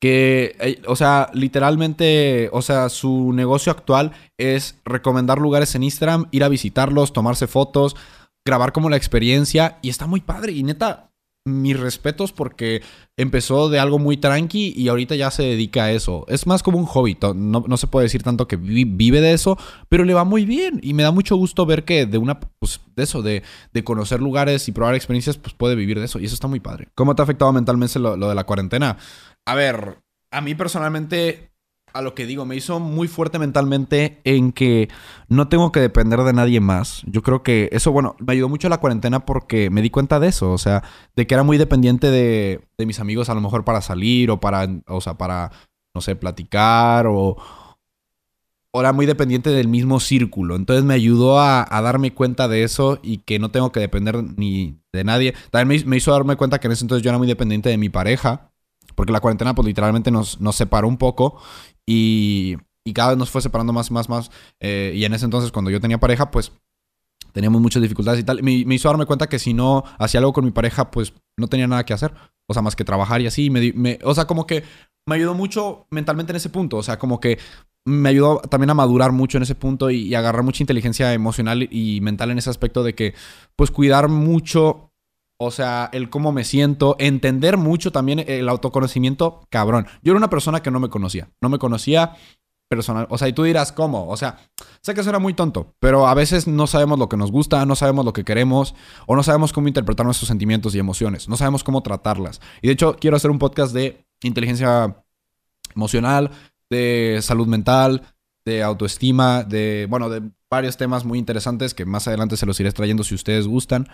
que, 0.00 0.56
eh, 0.60 0.82
o 0.86 0.96
sea, 0.96 1.30
literalmente, 1.32 2.48
o 2.52 2.62
sea, 2.62 2.88
su 2.88 3.32
negocio 3.32 3.72
actual 3.72 4.12
es 4.36 4.78
recomendar 4.84 5.38
lugares 5.38 5.74
en 5.74 5.82
Instagram, 5.82 6.28
ir 6.30 6.44
a 6.44 6.48
visitarlos, 6.48 7.12
tomarse 7.12 7.46
fotos, 7.46 7.96
grabar 8.44 8.72
como 8.72 8.90
la 8.90 8.96
experiencia 8.96 9.78
y 9.82 9.88
está 9.88 10.06
muy 10.06 10.20
padre 10.20 10.52
y 10.52 10.62
neta, 10.62 11.07
mis 11.48 11.78
respetos 11.78 12.32
porque 12.32 12.82
empezó 13.16 13.68
de 13.68 13.78
algo 13.78 13.98
muy 13.98 14.16
tranqui 14.16 14.72
y 14.76 14.88
ahorita 14.88 15.14
ya 15.16 15.30
se 15.30 15.42
dedica 15.42 15.84
a 15.84 15.92
eso. 15.92 16.24
Es 16.28 16.46
más 16.46 16.62
como 16.62 16.78
un 16.78 16.86
hobby, 16.86 17.16
no, 17.34 17.64
no 17.66 17.76
se 17.76 17.86
puede 17.86 18.04
decir 18.04 18.22
tanto 18.22 18.46
que 18.46 18.56
vive 18.56 19.20
de 19.20 19.32
eso, 19.32 19.58
pero 19.88 20.04
le 20.04 20.14
va 20.14 20.24
muy 20.24 20.44
bien 20.44 20.80
y 20.82 20.94
me 20.94 21.02
da 21.02 21.10
mucho 21.10 21.36
gusto 21.36 21.66
ver 21.66 21.84
que 21.84 22.06
de 22.06 22.18
una, 22.18 22.40
pues 22.40 22.80
de 22.96 23.02
eso, 23.02 23.22
de, 23.22 23.42
de 23.72 23.84
conocer 23.84 24.20
lugares 24.20 24.68
y 24.68 24.72
probar 24.72 24.94
experiencias, 24.94 25.36
pues 25.36 25.54
puede 25.54 25.74
vivir 25.74 25.98
de 25.98 26.06
eso 26.06 26.18
y 26.18 26.26
eso 26.26 26.34
está 26.34 26.48
muy 26.48 26.60
padre. 26.60 26.88
¿Cómo 26.94 27.14
te 27.14 27.22
ha 27.22 27.24
afectado 27.24 27.52
mentalmente 27.52 27.98
lo, 27.98 28.16
lo 28.16 28.28
de 28.28 28.34
la 28.34 28.44
cuarentena? 28.44 28.98
A 29.46 29.54
ver, 29.54 29.98
a 30.30 30.40
mí 30.40 30.54
personalmente 30.54 31.50
a 31.92 32.02
lo 32.02 32.14
que 32.14 32.26
digo, 32.26 32.44
me 32.44 32.56
hizo 32.56 32.80
muy 32.80 33.08
fuerte 33.08 33.38
mentalmente 33.38 34.20
en 34.24 34.52
que 34.52 34.88
no 35.28 35.48
tengo 35.48 35.72
que 35.72 35.80
depender 35.80 36.20
de 36.20 36.32
nadie 36.32 36.60
más. 36.60 37.02
Yo 37.06 37.22
creo 37.22 37.42
que 37.42 37.68
eso, 37.72 37.92
bueno, 37.92 38.16
me 38.18 38.32
ayudó 38.32 38.48
mucho 38.48 38.68
la 38.68 38.80
cuarentena 38.80 39.24
porque 39.24 39.70
me 39.70 39.82
di 39.82 39.90
cuenta 39.90 40.20
de 40.20 40.28
eso, 40.28 40.52
o 40.52 40.58
sea, 40.58 40.82
de 41.16 41.26
que 41.26 41.34
era 41.34 41.42
muy 41.42 41.58
dependiente 41.58 42.10
de, 42.10 42.60
de 42.76 42.86
mis 42.86 43.00
amigos 43.00 43.28
a 43.28 43.34
lo 43.34 43.40
mejor 43.40 43.64
para 43.64 43.80
salir 43.80 44.30
o 44.30 44.40
para, 44.40 44.68
o 44.86 45.00
sea, 45.00 45.18
para, 45.18 45.50
no 45.94 46.00
sé, 46.00 46.16
platicar 46.16 47.06
o, 47.06 47.36
o 48.70 48.80
era 48.80 48.92
muy 48.92 49.06
dependiente 49.06 49.50
del 49.50 49.68
mismo 49.68 50.00
círculo. 50.00 50.56
Entonces 50.56 50.84
me 50.84 50.94
ayudó 50.94 51.40
a, 51.40 51.66
darme 51.70 52.12
cuenta 52.12 52.48
de 52.48 52.62
eso 52.64 52.98
y 53.02 53.18
que 53.18 53.38
no 53.38 53.50
tengo 53.50 53.72
que 53.72 53.80
depender 53.80 54.22
ni 54.36 54.80
de 54.92 55.04
nadie. 55.04 55.34
También 55.50 55.82
me, 55.84 55.90
me 55.90 55.96
hizo 55.96 56.12
darme 56.12 56.36
cuenta 56.36 56.58
que 56.60 56.66
en 56.66 56.72
ese 56.72 56.84
entonces 56.84 57.02
yo 57.02 57.10
era 57.10 57.18
muy 57.18 57.28
dependiente 57.28 57.68
de 57.68 57.78
mi 57.78 57.88
pareja 57.88 58.52
porque 58.98 59.12
la 59.12 59.20
cuarentena 59.20 59.54
pues 59.54 59.64
literalmente 59.64 60.10
nos, 60.10 60.40
nos 60.40 60.56
separó 60.56 60.88
un 60.88 60.96
poco 60.96 61.40
y, 61.88 62.58
y, 62.84 62.92
cada 62.92 63.10
vez 63.10 63.18
nos 63.18 63.30
fue 63.30 63.40
separando 63.40 63.72
más, 63.72 63.90
más, 63.90 64.10
más. 64.10 64.30
Eh, 64.60 64.92
y 64.94 65.06
en 65.06 65.14
ese 65.14 65.24
entonces 65.24 65.50
cuando 65.50 65.70
yo 65.70 65.80
tenía 65.80 65.98
pareja 65.98 66.30
pues 66.30 66.52
teníamos 67.32 67.62
muchas 67.62 67.80
dificultades 67.80 68.20
y 68.20 68.24
tal. 68.24 68.42
Me, 68.42 68.52
hizo 68.52 68.88
darme 68.88 69.06
cuenta 69.06 69.26
que 69.26 69.38
si 69.38 69.54
no 69.54 69.84
hacía 69.98 70.20
algo 70.20 70.34
con 70.34 70.44
mi 70.44 70.50
pareja 70.50 70.90
pues 70.90 71.14
no 71.38 71.48
tenía 71.48 71.66
nada 71.66 71.86
que 71.86 71.94
hacer. 71.94 72.12
O 72.46 72.52
sea, 72.52 72.62
más 72.62 72.76
que 72.76 72.84
trabajar 72.84 73.22
y 73.22 73.26
así. 73.26 73.48
Me, 73.48 73.72
me, 73.72 73.98
o 74.04 74.14
sea, 74.14 74.26
como 74.26 74.46
que 74.46 74.64
me 75.06 75.14
ayudó 75.14 75.32
mucho 75.32 75.86
mentalmente 75.90 76.32
en 76.32 76.36
ese 76.36 76.50
punto. 76.50 76.76
O 76.76 76.82
sea, 76.82 76.98
como 76.98 77.20
que 77.20 77.38
me 77.86 78.10
ayudó 78.10 78.40
también 78.40 78.68
a 78.68 78.74
madurar 78.74 79.12
mucho 79.12 79.38
en 79.38 79.44
ese 79.44 79.54
punto 79.54 79.88
y, 79.90 80.08
y, 80.08 80.14
agarrar 80.14 80.42
mucha 80.42 80.62
inteligencia 80.62 81.14
emocional 81.14 81.68
y 81.70 82.00
mental 82.02 82.30
en 82.30 82.38
ese 82.38 82.50
aspecto 82.50 82.82
de 82.82 82.94
que, 82.94 83.14
pues, 83.56 83.70
cuidar 83.70 84.08
mucho 84.08 84.87
o 85.38 85.50
sea, 85.50 85.88
el 85.92 86.10
cómo 86.10 86.32
me 86.32 86.44
siento, 86.44 86.96
entender 86.98 87.56
mucho 87.56 87.92
también 87.92 88.24
el 88.26 88.48
autoconocimiento, 88.48 89.40
cabrón. 89.50 89.86
Yo 90.02 90.12
era 90.12 90.18
una 90.18 90.30
persona 90.30 90.60
que 90.62 90.70
no 90.70 90.80
me 90.80 90.88
conocía, 90.88 91.30
no 91.40 91.48
me 91.48 91.58
conocía 91.58 92.16
personal. 92.68 93.06
O 93.08 93.18
sea, 93.18 93.28
y 93.28 93.32
tú 93.32 93.44
dirás, 93.44 93.72
¿cómo? 93.72 94.08
O 94.08 94.16
sea, 94.16 94.38
sé 94.82 94.94
que 94.94 95.00
eso 95.00 95.10
era 95.10 95.20
muy 95.20 95.34
tonto, 95.34 95.74
pero 95.78 96.06
a 96.06 96.14
veces 96.14 96.46
no 96.46 96.66
sabemos 96.66 96.98
lo 96.98 97.08
que 97.08 97.16
nos 97.16 97.30
gusta, 97.30 97.64
no 97.66 97.76
sabemos 97.76 98.04
lo 98.04 98.12
que 98.12 98.24
queremos, 98.24 98.74
o 99.06 99.16
no 99.16 99.22
sabemos 99.22 99.52
cómo 99.52 99.68
interpretar 99.68 100.04
nuestros 100.04 100.28
sentimientos 100.28 100.74
y 100.74 100.78
emociones, 100.78 101.28
no 101.28 101.36
sabemos 101.36 101.64
cómo 101.64 101.82
tratarlas. 101.82 102.40
Y 102.60 102.66
de 102.66 102.74
hecho, 102.74 102.96
quiero 103.00 103.16
hacer 103.16 103.30
un 103.30 103.38
podcast 103.38 103.72
de 103.72 104.04
inteligencia 104.22 105.04
emocional, 105.74 106.32
de 106.68 107.20
salud 107.22 107.46
mental, 107.46 108.02
de 108.44 108.62
autoestima, 108.62 109.44
de, 109.44 109.86
bueno, 109.88 110.10
de 110.10 110.22
varios 110.50 110.76
temas 110.76 111.04
muy 111.04 111.18
interesantes 111.18 111.74
que 111.74 111.84
más 111.84 112.08
adelante 112.08 112.36
se 112.36 112.46
los 112.46 112.58
iré 112.60 112.72
trayendo 112.72 113.04
si 113.04 113.14
ustedes 113.14 113.46
gustan. 113.46 113.88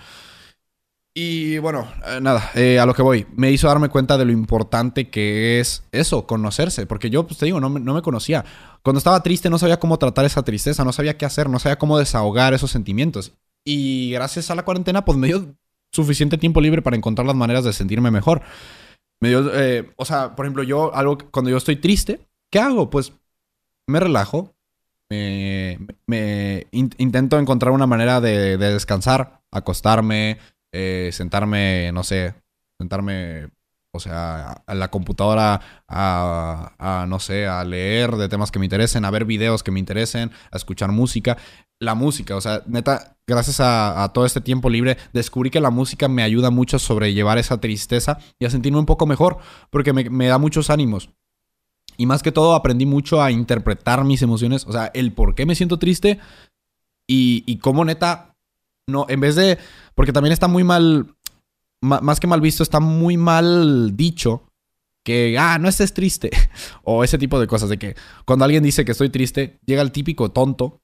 Y 1.17 1.59
bueno, 1.59 1.87
eh, 2.09 2.19
nada, 2.21 2.51
eh, 2.57 2.81
a 2.81 2.87
lo 2.87 2.95
que 2.95 3.03
voy. 3.03 3.25
Me 3.37 3.53
hizo 3.53 3.69
darme 3.69 3.89
cuenta 3.89 4.19
de 4.19 4.25
lo 4.25 4.33
importante 4.33 5.11
que 5.11 5.61
es 5.61 5.85
eso, 5.93 6.27
conocerse. 6.27 6.87
Porque 6.87 7.09
yo, 7.09 7.25
pues 7.25 7.39
te 7.39 7.47
digo, 7.47 7.61
no 7.61 7.71
me, 7.71 7.79
no 7.79 7.95
me, 7.95 8.03
conocía. 8.03 8.45
Cuando 8.83 8.99
estaba 8.99 9.23
triste 9.23 9.49
no 9.49 9.59
sabía 9.61 9.79
cómo 9.79 9.97
tratar 9.97 10.25
esa 10.25 10.43
tristeza, 10.43 10.85
no 10.85 10.93
sabía 10.93 11.17
qué 11.17 11.25
hacer, 11.25 11.49
no 11.49 11.61
sabía 11.61 11.79
cómo 11.79 11.99
desahogar 11.99 12.53
esos 12.53 12.73
sentimientos. 12.73 13.33
Y 13.65 14.11
gracias 14.11 14.51
a 14.51 14.57
la 14.57 14.65
cuarentena, 14.65 15.05
pues 15.05 15.17
me 15.17 15.29
dio 15.29 15.55
suficiente 15.93 16.37
tiempo 16.37 16.61
libre 16.61 16.83
para 16.83 16.97
encontrar 16.97 17.27
las 17.27 17.37
maneras 17.37 17.63
de 17.63 17.73
sentirme 17.73 18.11
mejor. 18.11 18.43
Me 19.21 19.29
dio, 19.29 19.55
eh, 19.55 19.93
o 19.97 20.05
sea, 20.05 20.35
por 20.35 20.47
ejemplo, 20.47 20.65
yo, 20.65 20.93
algo, 20.97 21.17
cuando 21.31 21.49
yo 21.49 21.57
estoy 21.57 21.77
triste, 21.77 22.27
¿qué 22.51 22.59
hago? 22.59 22.91
Pues 22.91 23.13
me 23.87 24.01
relajo, 24.01 24.53
me, 25.09 25.79
me 26.07 26.67
in, 26.73 26.91
intento 26.99 27.39
encontrar 27.39 27.73
una 27.73 27.87
manera 27.87 28.21
de 28.21 28.59
descansar, 28.59 29.43
acostarme, 29.53 30.39
eh, 30.77 31.11
sentarme, 31.13 31.93
no 31.93 32.03
sé, 32.03 32.35
sentarme, 32.81 33.49
o 33.95 34.01
sea, 34.01 34.65
a 34.67 34.75
la 34.75 34.91
computadora 34.91 35.61
a, 35.87 37.07
no 37.09 37.21
sé, 37.21 37.47
a 37.47 37.63
leer 37.63 38.17
de 38.17 38.29
temas 38.29 38.51
que 38.51 38.59
me 38.59 38.67
interesen, 38.67 39.05
a 39.05 39.11
ver 39.13 39.25
videos 39.25 39.63
que 39.63 39.71
me 39.71 39.79
interesen, 39.79 40.33
a 40.51 40.57
escuchar 40.57 40.91
música. 40.91 41.39
La 41.81 41.95
música, 41.95 42.35
o 42.35 42.41
sea, 42.41 42.63
neta, 42.67 43.17
gracias 43.27 43.61
a, 43.61 44.03
a 44.03 44.13
todo 44.13 44.27
este 44.27 44.41
tiempo 44.41 44.69
libre, 44.69 44.97
descubrí 45.13 45.51
que 45.51 45.61
la 45.61 45.71
música 45.71 46.09
me 46.09 46.25
ayuda 46.25 46.51
mucho 46.51 46.77
a 46.77 46.81
sobrellevar 46.81 47.39
esa 47.39 47.61
tristeza 47.61 48.19
y 48.41 48.47
a 48.47 48.51
sentirme 48.51 48.79
un 48.79 48.87
poco 48.87 49.07
mejor, 49.07 49.39
porque 49.71 49.93
me, 49.93 50.11
me 50.11 50.27
da 50.27 50.39
muchos 50.39 50.71
ánimos. 50.71 51.11
Y 51.97 52.07
más 52.07 52.25
que 52.25 52.33
todo 52.33 52.55
aprendí 52.55 52.87
mucho 52.87 53.23
a 53.23 53.31
interpretar 53.31 54.03
mis 54.05 54.23
emociones, 54.23 54.67
o 54.67 54.73
sea, 54.73 54.91
el 54.95 55.13
por 55.13 55.37
qué 55.37 55.47
me 55.47 55.55
siento 55.55 55.79
triste 55.79 56.19
y, 57.07 57.45
y 57.47 57.59
cómo 57.59 57.85
neta 57.85 58.34
no, 58.87 59.07
en 59.09 59.21
vez 59.21 59.35
de. 59.35 59.59
Porque 59.95 60.13
también 60.13 60.33
está 60.33 60.49
muy 60.49 60.65
mal. 60.65 61.15
Más 61.81 62.19
que 62.19 62.27
mal 62.27 62.41
visto, 62.41 62.63
está 62.63 62.81
muy 62.81 63.19
mal 63.19 63.95
dicho 63.95 64.45
que, 65.05 65.37
ah, 65.39 65.59
no 65.59 65.69
estés 65.69 65.93
triste. 65.93 66.31
o 66.83 67.05
ese 67.05 67.19
tipo 67.19 67.39
de 67.39 67.47
cosas. 67.47 67.69
De 67.69 67.79
que 67.79 67.95
cuando 68.25 68.45
alguien 68.45 68.63
dice 68.63 68.85
que 68.85 68.93
estoy 68.93 69.11
triste, 69.11 69.59
llega 69.67 69.83
el 69.83 69.93
típico 69.93 70.31
tonto. 70.31 70.81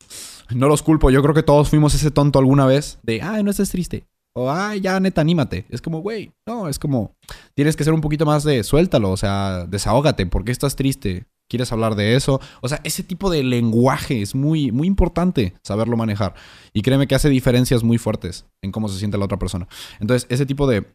No 0.55 0.69
los 0.69 0.83
culpo, 0.83 1.11
yo 1.11 1.23
creo 1.23 1.35
que 1.35 1.43
todos 1.43 1.71
fuimos 1.71 1.95
ese 1.95 2.11
tonto 2.11 2.39
alguna 2.39 2.67
vez. 2.67 2.99
De, 3.03 3.23
ah, 3.23 3.43
no 3.43 3.51
estés 3.51 3.71
triste. 3.71 4.05
O, 4.35 4.51
ah, 4.51 4.77
ya, 4.77 5.01
neta, 5.01 5.23
anímate. 5.23 5.67
Es 5.71 5.81
como, 5.81 6.01
güey, 6.01 6.33
no, 6.47 6.69
es 6.69 6.79
como, 6.79 7.17
tienes 7.55 7.77
que 7.77 7.85
ser 7.85 7.93
un 7.93 8.01
poquito 8.01 8.27
más 8.27 8.45
de 8.45 8.63
suéltalo, 8.63 9.11
o 9.11 9.17
sea, 9.17 9.67
desahógate. 9.67 10.27
¿Por 10.27 10.45
qué 10.45 10.53
estás 10.53 10.77
triste? 10.77 11.27
Quieres 11.51 11.73
hablar 11.73 11.97
de 11.97 12.15
eso. 12.15 12.41
O 12.63 12.69
sea, 12.69 12.81
ese 12.85 13.03
tipo 13.03 13.29
de 13.29 13.43
lenguaje 13.43 14.23
es 14.23 14.35
muy, 14.35 14.73
muy 14.73 14.87
importante 14.87 15.53
saberlo 15.63 15.97
manejar. 15.99 16.35
Y 16.73 16.81
créeme 16.81 17.07
que 17.07 17.17
hace 17.17 17.29
diferencias 17.29 17.83
muy 17.83 17.99
fuertes 17.99 18.47
en 18.63 18.73
cómo 18.73 18.89
se 18.89 18.99
siente 18.99 19.19
la 19.19 19.27
otra 19.27 19.39
persona. 19.39 19.69
Entonces, 19.99 20.27
ese 20.31 20.47
tipo 20.47 20.67
de, 20.67 20.87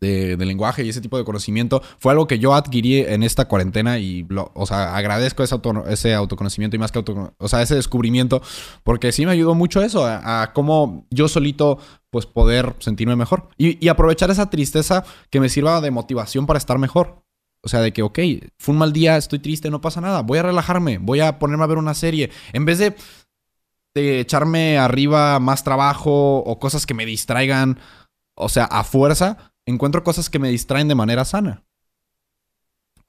de, 0.00 0.36
lenguaje 0.46 0.84
y 0.84 0.88
ese 0.88 1.00
tipo 1.00 1.18
de 1.18 1.24
conocimiento 1.24 1.82
fue 1.98 2.12
algo 2.12 2.26
que 2.26 2.38
yo 2.38 2.54
adquirí 2.54 2.98
en 3.00 3.24
esta 3.24 3.46
cuarentena 3.46 3.98
y, 3.98 4.26
o 4.54 4.66
sea, 4.66 4.96
agradezco 4.96 5.42
ese, 5.42 5.54
auto, 5.54 5.84
ese 5.88 6.14
autoconocimiento 6.14 6.76
y 6.76 6.78
más 6.78 6.92
que 6.92 6.98
auto, 6.98 7.34
o 7.36 7.48
sea, 7.48 7.60
ese 7.60 7.74
descubrimiento, 7.74 8.40
porque 8.84 9.10
sí 9.10 9.26
me 9.26 9.32
ayudó 9.32 9.54
mucho 9.54 9.82
eso, 9.82 10.06
a, 10.06 10.52
cómo 10.54 11.06
yo 11.10 11.28
solito, 11.28 11.78
pues, 12.10 12.26
poder 12.26 12.76
sentirme 12.78 13.16
mejor 13.16 13.48
y 13.58 13.88
aprovechar 13.88 14.30
esa 14.30 14.48
tristeza 14.48 15.04
que 15.28 15.40
me 15.40 15.48
sirva 15.48 15.80
de 15.80 15.90
motivación 15.90 16.46
para 16.46 16.58
estar 16.58 16.78
mejor. 16.78 17.22
O 17.62 17.68
sea, 17.68 17.80
de 17.80 17.92
que, 17.92 18.02
ok, 18.02 18.18
fue 18.58 18.72
un 18.72 18.78
mal 18.78 18.92
día, 18.92 19.16
estoy 19.16 19.38
triste, 19.38 19.70
no 19.70 19.80
pasa 19.80 20.00
nada. 20.00 20.22
Voy 20.22 20.38
a 20.38 20.42
relajarme, 20.42 20.98
voy 20.98 21.20
a 21.20 21.38
ponerme 21.38 21.64
a 21.64 21.68
ver 21.68 21.78
una 21.78 21.94
serie. 21.94 22.30
En 22.52 22.64
vez 22.64 22.78
de, 22.78 22.96
de 23.94 24.20
echarme 24.20 24.78
arriba 24.78 25.38
más 25.40 25.62
trabajo 25.62 26.38
o 26.38 26.58
cosas 26.58 26.86
que 26.86 26.94
me 26.94 27.06
distraigan, 27.06 27.78
o 28.34 28.48
sea, 28.48 28.64
a 28.64 28.84
fuerza, 28.84 29.52
encuentro 29.66 30.04
cosas 30.04 30.30
que 30.30 30.38
me 30.38 30.48
distraen 30.48 30.88
de 30.88 30.94
manera 30.94 31.24
sana. 31.24 31.64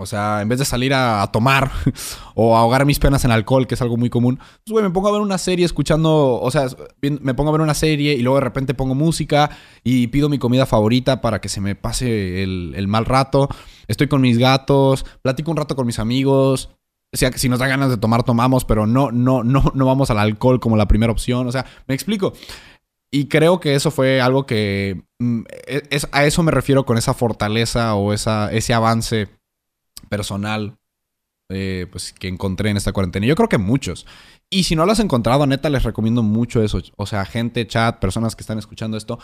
O 0.01 0.05
sea, 0.05 0.41
en 0.41 0.49
vez 0.49 0.57
de 0.57 0.65
salir 0.65 0.93
a, 0.93 1.25
tomar 1.31 1.71
o 2.35 2.57
ahogar 2.57 2.85
mis 2.85 2.99
penas 2.99 3.23
en 3.23 3.31
alcohol, 3.31 3.67
que 3.67 3.75
es 3.75 3.81
algo 3.81 3.97
muy 3.97 4.09
común, 4.09 4.39
pues, 4.65 4.83
me 4.83 4.89
pongo 4.89 5.07
a 5.07 5.11
ver 5.11 5.21
una 5.21 5.37
serie 5.37 5.63
escuchando, 5.63 6.39
o 6.41 6.51
sea, 6.51 6.67
me 7.01 7.33
pongo 7.33 7.49
a 7.49 7.51
ver 7.53 7.61
una 7.61 7.73
serie 7.73 8.13
y 8.13 8.21
luego 8.21 8.37
de 8.37 8.43
repente 8.43 8.73
pongo 8.73 8.95
música 8.95 9.51
y 9.83 10.07
pido 10.07 10.27
mi 10.27 10.39
comida 10.39 10.65
favorita 10.65 11.21
para 11.21 11.39
que 11.39 11.49
se 11.49 11.61
me 11.61 11.75
pase 11.75 12.43
el, 12.43 12.87
mal 12.87 13.05
rato. 13.05 13.47
Estoy 13.87 14.07
con 14.07 14.21
mis 14.21 14.37
gatos, 14.37 15.05
platico 15.21 15.51
un 15.51 15.57
rato 15.57 15.75
con 15.75 15.85
mis 15.85 15.99
amigos. 15.99 16.69
O 17.13 17.17
sea, 17.17 17.31
si 17.33 17.49
nos 17.49 17.59
da 17.59 17.67
ganas 17.67 17.89
de 17.89 17.97
tomar, 17.97 18.23
tomamos, 18.23 18.65
pero 18.65 18.87
no, 18.87 19.11
no, 19.11 19.43
no, 19.43 19.71
no 19.75 19.85
vamos 19.85 20.09
al 20.09 20.17
alcohol 20.17 20.59
como 20.59 20.77
la 20.77 20.87
primera 20.87 21.11
opción. 21.11 21.47
O 21.47 21.51
sea, 21.51 21.65
me 21.87 21.93
explico. 21.93 22.33
Y 23.13 23.27
creo 23.27 23.59
que 23.59 23.75
eso 23.75 23.91
fue 23.91 24.21
algo 24.21 24.45
que... 24.45 25.03
Mm, 25.19 25.41
e, 25.67 25.83
es, 25.89 26.07
a 26.13 26.25
eso 26.25 26.41
me 26.43 26.51
refiero 26.51 26.85
con 26.85 26.97
esa 26.97 27.13
fortaleza 27.13 27.95
o 27.95 28.13
ese 28.13 28.73
avance 28.73 29.27
personal 30.11 30.77
eh, 31.49 31.87
pues, 31.89 32.11
que 32.11 32.27
encontré 32.27 32.69
en 32.69 32.75
esta 32.75 32.91
cuarentena. 32.91 33.25
Yo 33.25 33.35
creo 33.35 33.47
que 33.47 33.57
muchos. 33.57 34.05
Y 34.49 34.63
si 34.63 34.75
no 34.75 34.85
lo 34.85 34.91
has 34.91 34.99
encontrado, 34.99 35.47
neta, 35.47 35.69
les 35.69 35.83
recomiendo 35.83 36.21
mucho 36.21 36.61
eso. 36.61 36.81
O 36.97 37.05
sea, 37.05 37.25
gente, 37.25 37.65
chat, 37.65 37.97
personas 37.99 38.35
que 38.35 38.43
están 38.43 38.59
escuchando 38.59 38.97
esto. 38.97 39.19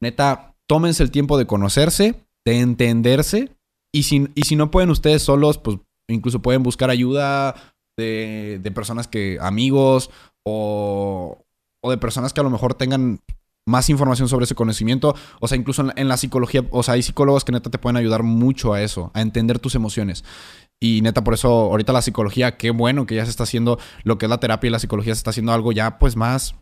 Neta, 0.00 0.56
tómense 0.66 1.04
el 1.04 1.12
tiempo 1.12 1.38
de 1.38 1.46
conocerse, 1.46 2.16
de 2.44 2.58
entenderse. 2.58 3.52
Y 3.92 4.02
si, 4.02 4.28
y 4.34 4.42
si 4.42 4.56
no 4.56 4.72
pueden 4.72 4.90
ustedes 4.90 5.22
solos, 5.22 5.58
pues 5.58 5.78
incluso 6.08 6.42
pueden 6.42 6.64
buscar 6.64 6.90
ayuda 6.90 7.54
de, 7.96 8.58
de 8.60 8.70
personas 8.72 9.06
que, 9.06 9.38
amigos 9.40 10.10
o, 10.42 11.44
o 11.80 11.90
de 11.90 11.98
personas 11.98 12.32
que 12.32 12.40
a 12.40 12.44
lo 12.44 12.50
mejor 12.50 12.74
tengan 12.74 13.20
más 13.66 13.88
información 13.90 14.28
sobre 14.28 14.44
ese 14.44 14.54
conocimiento. 14.54 15.14
O 15.40 15.48
sea, 15.48 15.56
incluso 15.56 15.84
en 15.94 16.08
la, 16.08 16.16
psicología, 16.16 16.64
o 16.70 16.82
sea, 16.82 16.94
hay 16.94 17.02
psicólogos 17.02 17.44
que 17.44 17.52
neta 17.52 17.70
te 17.70 17.78
pueden 17.78 17.96
ayudar 17.96 18.22
mucho 18.22 18.72
a 18.72 18.82
eso, 18.82 19.10
a 19.14 19.20
entender 19.20 19.58
tus 19.58 19.74
emociones. 19.74 20.24
Y 20.80 21.00
neta, 21.02 21.22
por 21.22 21.34
eso 21.34 21.48
ahorita 21.48 21.92
la 21.92 22.02
psicología, 22.02 22.56
qué 22.56 22.70
bueno 22.70 23.06
que 23.06 23.14
ya 23.14 23.24
se 23.24 23.30
está 23.30 23.44
haciendo 23.44 23.78
lo 24.02 24.18
que 24.18 24.26
es 24.26 24.30
la 24.30 24.40
terapia 24.40 24.68
y 24.68 24.70
la 24.72 24.78
psicología 24.78 25.14
se 25.14 25.18
está 25.18 25.30
haciendo 25.30 25.52
algo 25.52 25.72
ya 25.72 25.98
pues 25.98 26.16
más... 26.16 26.54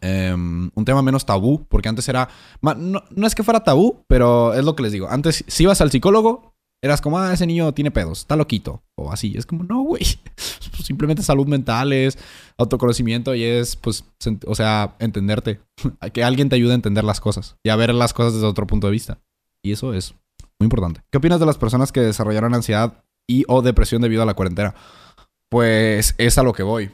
Eh, 0.00 0.32
un 0.32 0.84
tema 0.84 1.02
menos 1.02 1.26
tabú, 1.26 1.66
porque 1.68 1.88
antes 1.88 2.08
era... 2.08 2.28
No, 2.60 3.02
no 3.10 3.26
es 3.26 3.34
que 3.34 3.42
fuera 3.42 3.64
tabú, 3.64 4.04
pero 4.08 4.54
es 4.54 4.64
lo 4.64 4.74
que 4.74 4.84
les 4.84 4.92
digo. 4.92 5.08
Antes, 5.10 5.44
si 5.46 5.64
ibas 5.64 5.80
al 5.80 5.90
psicólogo, 5.90 6.51
eras 6.82 7.00
como, 7.00 7.18
ah, 7.18 7.32
ese 7.32 7.46
niño 7.46 7.72
tiene 7.72 7.90
pedos, 7.90 8.20
está 8.20 8.36
loquito. 8.36 8.82
O 8.96 9.12
así. 9.12 9.34
Es 9.36 9.46
como, 9.46 9.64
no, 9.64 9.82
güey. 9.82 10.02
Simplemente 10.82 11.22
salud 11.22 11.46
mental, 11.46 11.92
es 11.92 12.18
autoconocimiento 12.58 13.34
y 13.34 13.44
es, 13.44 13.76
pues, 13.76 14.04
o 14.46 14.54
sea, 14.54 14.96
entenderte. 14.98 15.60
que 16.12 16.24
alguien 16.24 16.48
te 16.48 16.56
ayude 16.56 16.72
a 16.72 16.76
entender 16.76 17.04
las 17.04 17.20
cosas 17.20 17.56
y 17.64 17.70
a 17.70 17.76
ver 17.76 17.94
las 17.94 18.12
cosas 18.12 18.34
desde 18.34 18.46
otro 18.46 18.66
punto 18.66 18.88
de 18.88 18.92
vista. 18.92 19.20
Y 19.64 19.72
eso 19.72 19.94
es 19.94 20.12
muy 20.58 20.66
importante. 20.66 21.02
¿Qué 21.10 21.18
opinas 21.18 21.40
de 21.40 21.46
las 21.46 21.58
personas 21.58 21.92
que 21.92 22.00
desarrollaron 22.00 22.54
ansiedad 22.54 23.04
y 23.28 23.44
o 23.48 23.62
depresión 23.62 24.02
debido 24.02 24.22
a 24.22 24.26
la 24.26 24.34
cuarentena. 24.34 24.74
Pues 25.50 26.14
es 26.18 26.38
a 26.38 26.42
lo 26.42 26.52
que 26.52 26.62
voy. 26.62 26.90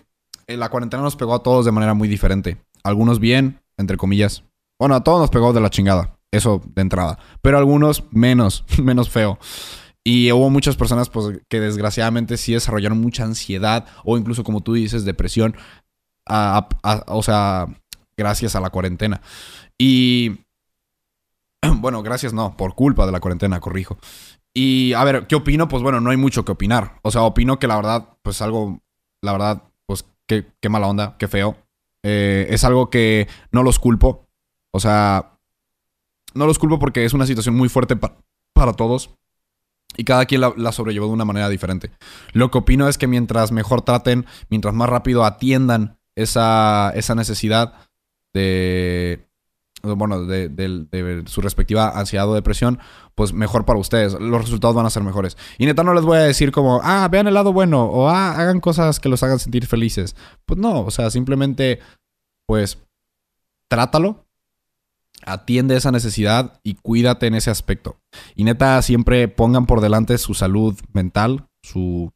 Eh, 0.46 0.56
La 0.56 0.70
cuarentena 0.70 1.02
nos 1.02 1.16
pegó 1.16 1.34
a 1.34 1.42
todos 1.42 1.64
de 1.64 1.72
manera 1.72 1.94
muy 1.94 2.08
diferente. 2.08 2.58
Algunos 2.82 3.20
bien, 3.20 3.60
entre 3.76 3.96
comillas. 3.96 4.44
Bueno, 4.78 4.94
a 4.94 5.04
todos 5.04 5.20
nos 5.20 5.30
pegó 5.30 5.52
de 5.52 5.60
la 5.60 5.70
chingada. 5.70 6.17
Eso 6.32 6.62
de 6.74 6.82
entrada. 6.82 7.18
Pero 7.42 7.58
algunos 7.58 8.04
menos, 8.12 8.64
menos 8.82 9.08
feo. 9.10 9.38
Y 10.04 10.30
hubo 10.32 10.48
muchas 10.50 10.76
personas 10.76 11.10
pues, 11.10 11.40
que 11.48 11.60
desgraciadamente 11.60 12.36
sí 12.36 12.52
desarrollaron 12.54 13.00
mucha 13.00 13.24
ansiedad 13.24 13.86
o 14.04 14.16
incluso, 14.16 14.44
como 14.44 14.60
tú 14.62 14.74
dices, 14.74 15.04
depresión. 15.04 15.56
a- 16.26 16.68
o 17.08 17.22
sea, 17.22 17.66
gracias 18.16 18.54
a 18.56 18.60
la 18.60 18.70
cuarentena. 18.70 19.20
Y 19.78 20.40
bueno, 21.76 22.02
gracias 22.02 22.32
no, 22.32 22.56
por 22.56 22.74
culpa 22.74 23.06
de 23.06 23.12
la 23.12 23.20
cuarentena, 23.20 23.60
corrijo. 23.60 23.98
Y 24.54 24.92
a 24.94 25.04
ver, 25.04 25.26
¿qué 25.26 25.36
opino? 25.36 25.68
Pues 25.68 25.82
bueno, 25.82 26.00
no 26.00 26.10
hay 26.10 26.16
mucho 26.16 26.44
que 26.44 26.52
opinar. 26.52 26.98
O 27.02 27.10
sea, 27.10 27.22
opino 27.22 27.58
que 27.58 27.66
la 27.68 27.76
verdad, 27.76 28.08
pues 28.22 28.42
algo, 28.42 28.80
la 29.22 29.32
verdad, 29.32 29.62
pues 29.86 30.04
qué, 30.26 30.46
qué 30.60 30.68
mala 30.68 30.88
onda, 30.88 31.16
qué 31.18 31.28
feo. 31.28 31.56
Eh, 32.02 32.46
es 32.50 32.64
algo 32.64 32.90
que 32.90 33.28
no 33.52 33.62
los 33.62 33.78
culpo. 33.78 34.26
O 34.72 34.80
sea, 34.80 35.37
no 36.34 36.46
los 36.46 36.58
culpo 36.58 36.78
porque 36.78 37.04
es 37.04 37.12
una 37.14 37.26
situación 37.26 37.54
muy 37.56 37.68
fuerte 37.68 37.96
pa- 37.96 38.16
para 38.52 38.72
todos. 38.72 39.10
Y 39.96 40.04
cada 40.04 40.26
quien 40.26 40.42
la, 40.42 40.52
la 40.56 40.70
sobrellevó 40.72 41.06
de 41.06 41.12
una 41.14 41.24
manera 41.24 41.48
diferente. 41.48 41.90
Lo 42.32 42.50
que 42.50 42.58
opino 42.58 42.88
es 42.88 42.98
que 42.98 43.06
mientras 43.06 43.50
mejor 43.52 43.82
traten, 43.82 44.26
mientras 44.50 44.74
más 44.74 44.88
rápido 44.88 45.24
atiendan 45.24 45.98
esa, 46.14 46.92
esa 46.94 47.14
necesidad 47.14 47.72
de, 48.34 49.26
bueno, 49.82 50.24
de, 50.24 50.48
de- 50.48 50.68
de 50.84 51.22
su 51.26 51.40
respectiva 51.40 51.98
ansiedad 51.98 52.28
o 52.28 52.34
depresión, 52.34 52.78
pues 53.14 53.32
mejor 53.32 53.64
para 53.64 53.78
ustedes. 53.78 54.12
Los 54.20 54.42
resultados 54.42 54.76
van 54.76 54.86
a 54.86 54.90
ser 54.90 55.02
mejores. 55.02 55.36
Y 55.56 55.66
neta 55.66 55.82
no 55.82 55.94
les 55.94 56.04
voy 56.04 56.18
a 56.18 56.22
decir 56.22 56.52
como, 56.52 56.80
ah, 56.84 57.08
vean 57.10 57.26
el 57.26 57.34
lado 57.34 57.52
bueno 57.52 57.84
o 57.84 58.08
ah, 58.08 58.32
hagan 58.38 58.60
cosas 58.60 59.00
que 59.00 59.08
los 59.08 59.22
hagan 59.22 59.38
sentir 59.38 59.66
felices. 59.66 60.14
Pues 60.44 60.60
no, 60.60 60.82
o 60.82 60.90
sea, 60.90 61.10
simplemente, 61.10 61.80
pues, 62.46 62.78
trátalo, 63.68 64.26
atiende 65.24 65.76
esa 65.76 65.92
necesidad 65.92 66.60
y 66.62 66.74
cuídate 66.74 67.26
en 67.26 67.34
ese 67.34 67.50
aspecto. 67.50 68.00
Y 68.34 68.44
neta, 68.44 68.80
siempre 68.82 69.28
pongan 69.28 69.66
por 69.66 69.80
delante 69.80 70.18
su 70.18 70.34
salud 70.34 70.78
mental, 70.92 71.48
su, 71.62 72.12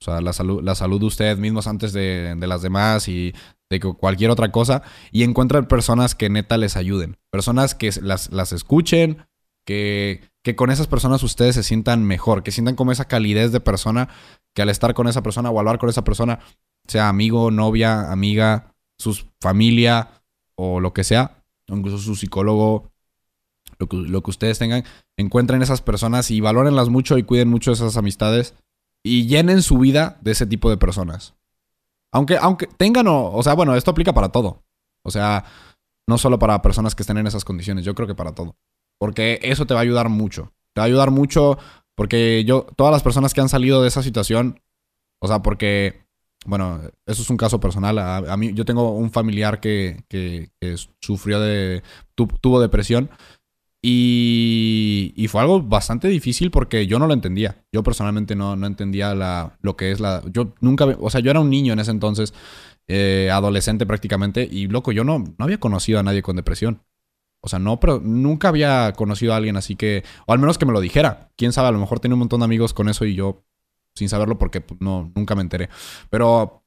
o 0.00 0.04
sea, 0.04 0.20
la 0.20 0.32
salud, 0.32 0.62
la 0.62 0.74
salud 0.74 1.00
de 1.00 1.06
ustedes 1.06 1.38
mismos 1.38 1.66
antes 1.66 1.92
de, 1.92 2.36
las 2.40 2.62
demás 2.62 3.08
y 3.08 3.34
de 3.70 3.80
cualquier 3.80 4.30
otra 4.30 4.50
cosa. 4.52 4.82
Y 5.10 5.22
encuentren 5.22 5.66
personas 5.66 6.14
que 6.14 6.28
neta 6.28 6.58
les 6.58 6.76
ayuden. 6.76 7.16
Personas 7.30 7.74
que 7.74 7.90
las, 8.00 8.30
las 8.32 8.52
escuchen, 8.52 9.24
que, 9.64 10.22
que 10.42 10.56
con 10.56 10.70
esas 10.70 10.88
personas 10.88 11.22
ustedes 11.22 11.54
se 11.54 11.62
sientan 11.62 12.04
mejor, 12.04 12.42
que 12.42 12.50
sientan 12.50 12.74
como 12.74 12.92
esa 12.92 13.06
calidez 13.06 13.52
de 13.52 13.60
persona, 13.60 14.08
que 14.54 14.62
al 14.62 14.68
estar 14.68 14.94
con 14.94 15.06
esa 15.06 15.22
persona 15.22 15.50
o 15.50 15.58
hablar 15.58 15.78
con 15.78 15.88
esa 15.88 16.04
persona, 16.04 16.40
sea 16.86 17.08
amigo, 17.08 17.50
novia, 17.50 18.10
amiga, 18.10 18.74
su 18.98 19.18
familia 19.40 20.22
o 20.56 20.80
lo 20.80 20.92
que 20.92 21.04
sea, 21.04 21.41
incluso 21.76 21.98
su 21.98 22.14
psicólogo, 22.14 22.90
lo 23.78 23.88
que, 23.88 23.96
lo 23.96 24.22
que 24.22 24.30
ustedes 24.30 24.58
tengan, 24.58 24.84
encuentren 25.16 25.62
esas 25.62 25.82
personas 25.82 26.30
y 26.30 26.40
valórenlas 26.40 26.88
mucho 26.88 27.18
y 27.18 27.22
cuiden 27.22 27.48
mucho 27.48 27.72
esas 27.72 27.96
amistades 27.96 28.54
y 29.02 29.26
llenen 29.26 29.62
su 29.62 29.78
vida 29.78 30.18
de 30.20 30.32
ese 30.32 30.46
tipo 30.46 30.70
de 30.70 30.76
personas. 30.76 31.34
Aunque, 32.12 32.36
aunque 32.36 32.66
tengan 32.66 33.08
o, 33.08 33.32
o 33.32 33.42
sea, 33.42 33.54
bueno, 33.54 33.74
esto 33.74 33.90
aplica 33.90 34.12
para 34.12 34.28
todo. 34.30 34.62
O 35.02 35.10
sea, 35.10 35.44
no 36.06 36.18
solo 36.18 36.38
para 36.38 36.62
personas 36.62 36.94
que 36.94 37.02
estén 37.02 37.18
en 37.18 37.26
esas 37.26 37.44
condiciones, 37.44 37.84
yo 37.84 37.94
creo 37.94 38.06
que 38.06 38.14
para 38.14 38.34
todo. 38.34 38.56
Porque 38.98 39.40
eso 39.42 39.66
te 39.66 39.74
va 39.74 39.80
a 39.80 39.82
ayudar 39.82 40.08
mucho. 40.08 40.52
Te 40.74 40.80
va 40.80 40.84
a 40.84 40.86
ayudar 40.86 41.10
mucho 41.10 41.58
porque 41.94 42.44
yo, 42.44 42.66
todas 42.76 42.92
las 42.92 43.02
personas 43.02 43.34
que 43.34 43.40
han 43.40 43.48
salido 43.48 43.82
de 43.82 43.88
esa 43.88 44.02
situación, 44.02 44.60
o 45.20 45.28
sea, 45.28 45.42
porque, 45.42 46.01
bueno, 46.44 46.80
eso 47.06 47.22
es 47.22 47.30
un 47.30 47.36
caso 47.36 47.60
personal. 47.60 47.98
A, 47.98 48.36
mí, 48.36 48.52
yo 48.54 48.64
tengo 48.64 48.92
un 48.92 49.10
familiar 49.10 49.60
que, 49.60 50.04
sufrió 51.00 51.40
de, 51.40 51.82
tu, 52.14 52.26
tuvo 52.26 52.60
depresión 52.60 53.10
y, 53.84 55.12
y, 55.16 55.26
fue 55.26 55.40
algo 55.40 55.60
bastante 55.60 56.06
difícil 56.06 56.52
porque 56.52 56.86
yo 56.86 56.98
no 56.98 57.06
lo 57.06 57.14
entendía. 57.14 57.64
Yo 57.72 57.82
personalmente 57.82 58.36
no, 58.36 58.54
no 58.54 58.66
entendía 58.66 59.14
la, 59.14 59.58
lo 59.60 59.76
que 59.76 59.90
es 59.90 60.00
la... 60.00 60.22
Yo 60.32 60.54
nunca... 60.60 60.84
O 61.00 61.10
sea, 61.10 61.20
yo 61.20 61.30
era 61.30 61.40
un 61.40 61.50
niño 61.50 61.72
en 61.72 61.80
ese 61.80 61.90
entonces, 61.90 62.32
eh, 62.86 63.30
adolescente 63.32 63.84
prácticamente, 63.84 64.48
y 64.50 64.68
loco, 64.68 64.92
yo 64.92 65.02
no, 65.02 65.18
no 65.18 65.44
había 65.44 65.58
conocido 65.58 65.98
a 65.98 66.04
nadie 66.04 66.22
con 66.22 66.36
depresión. 66.36 66.82
O 67.44 67.48
sea, 67.48 67.58
no, 67.58 67.80
pero 67.80 68.00
nunca 68.00 68.48
había 68.48 68.92
conocido 68.92 69.34
a 69.34 69.36
alguien 69.36 69.56
así 69.56 69.74
que... 69.74 70.04
O 70.26 70.32
al 70.32 70.38
menos 70.38 70.58
que 70.58 70.66
me 70.66 70.72
lo 70.72 70.80
dijera. 70.80 71.32
Quién 71.36 71.52
sabe, 71.52 71.68
a 71.68 71.72
lo 71.72 71.80
mejor 71.80 71.98
tenía 71.98 72.14
un 72.14 72.20
montón 72.20 72.40
de 72.40 72.44
amigos 72.44 72.74
con 72.74 72.88
eso 72.88 73.04
y 73.04 73.16
yo 73.16 73.44
sin 73.94 74.08
saberlo 74.08 74.38
porque 74.38 74.60
pues, 74.60 74.80
no, 74.80 75.10
nunca 75.14 75.34
me 75.34 75.42
enteré. 75.42 75.68
Pero 76.10 76.64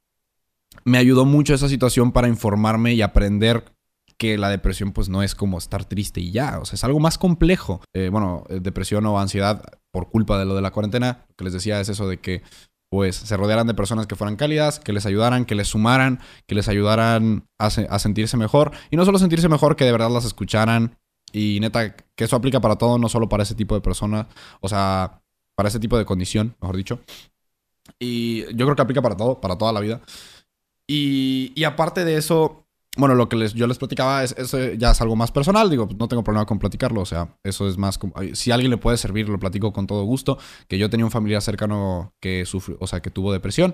me 0.83 0.97
ayudó 0.97 1.25
mucho 1.25 1.53
esa 1.53 1.69
situación 1.69 2.11
para 2.11 2.27
informarme 2.27 2.93
y 2.93 3.01
aprender 3.01 3.65
que 4.17 4.37
la 4.37 4.49
depresión 4.49 4.91
pues 4.91 5.09
no 5.09 5.23
es 5.23 5.35
como 5.35 5.57
estar 5.57 5.85
triste 5.85 6.21
y 6.21 6.31
ya, 6.31 6.59
o 6.59 6.65
sea, 6.65 6.75
es 6.75 6.83
algo 6.83 6.99
más 6.99 7.17
complejo. 7.17 7.81
Eh, 7.93 8.09
bueno, 8.09 8.45
depresión 8.49 9.05
o 9.05 9.19
ansiedad 9.19 9.63
por 9.91 10.09
culpa 10.09 10.39
de 10.39 10.45
lo 10.45 10.55
de 10.55 10.61
la 10.61 10.71
cuarentena, 10.71 11.25
lo 11.29 11.35
que 11.35 11.43
les 11.43 11.53
decía 11.53 11.79
es 11.79 11.89
eso 11.89 12.07
de 12.07 12.19
que 12.19 12.41
pues 12.89 13.15
se 13.15 13.35
rodearan 13.35 13.67
de 13.67 13.73
personas 13.73 14.07
que 14.07 14.15
fueran 14.15 14.37
cálidas, 14.37 14.79
que 14.79 14.93
les 14.93 15.05
ayudaran, 15.05 15.43
que 15.43 15.55
les 15.55 15.67
sumaran, 15.67 16.19
que 16.47 16.55
les 16.55 16.69
ayudaran 16.69 17.45
a, 17.59 17.65
a 17.65 17.99
sentirse 17.99 18.37
mejor. 18.37 18.71
Y 18.89 18.95
no 18.95 19.03
solo 19.03 19.19
sentirse 19.19 19.49
mejor, 19.49 19.75
que 19.75 19.83
de 19.83 19.91
verdad 19.91 20.09
las 20.11 20.23
escucharan. 20.23 20.97
Y 21.33 21.59
neta, 21.59 21.93
que 21.93 22.23
eso 22.23 22.37
aplica 22.37 22.61
para 22.61 22.77
todo, 22.77 22.97
no 22.97 23.09
solo 23.09 23.27
para 23.27 23.43
ese 23.43 23.55
tipo 23.55 23.75
de 23.75 23.81
personas, 23.81 24.27
o 24.61 24.69
sea, 24.69 25.23
para 25.55 25.69
ese 25.69 25.79
tipo 25.79 25.97
de 25.97 26.05
condición, 26.05 26.55
mejor 26.61 26.77
dicho. 26.77 26.99
Y 27.99 28.41
yo 28.55 28.65
creo 28.65 28.75
que 28.75 28.81
aplica 28.81 29.01
para 29.01 29.15
todo, 29.15 29.39
para 29.39 29.57
toda 29.57 29.71
la 29.73 29.79
vida. 29.79 30.01
Y, 30.87 31.63
aparte 31.63 32.05
de 32.05 32.17
eso, 32.17 32.67
bueno, 32.97 33.15
lo 33.15 33.27
que 33.27 33.47
yo 33.49 33.67
les 33.67 33.77
platicaba 33.77 34.23
es, 34.23 34.35
eso 34.37 34.73
ya 34.73 34.91
es 34.91 35.01
algo 35.01 35.15
más 35.15 35.31
personal, 35.31 35.69
digo, 35.69 35.89
no 35.97 36.07
tengo 36.07 36.23
problema 36.23 36.45
con 36.45 36.59
platicarlo, 36.59 37.01
o 37.01 37.05
sea, 37.05 37.35
eso 37.43 37.67
es 37.67 37.77
más 37.77 37.99
si 38.33 38.51
alguien 38.51 38.71
le 38.71 38.77
puede 38.77 38.97
servir, 38.97 39.27
lo 39.27 39.39
platico 39.39 39.73
con 39.73 39.87
todo 39.87 40.03
gusto, 40.03 40.37
que 40.67 40.77
yo 40.77 40.89
tenía 40.89 41.05
un 41.05 41.11
familiar 41.11 41.41
cercano 41.41 42.13
que 42.21 42.45
sufrió, 42.45 42.77
o 42.79 42.87
sea, 42.87 43.01
que 43.01 43.09
tuvo 43.09 43.33
depresión 43.33 43.73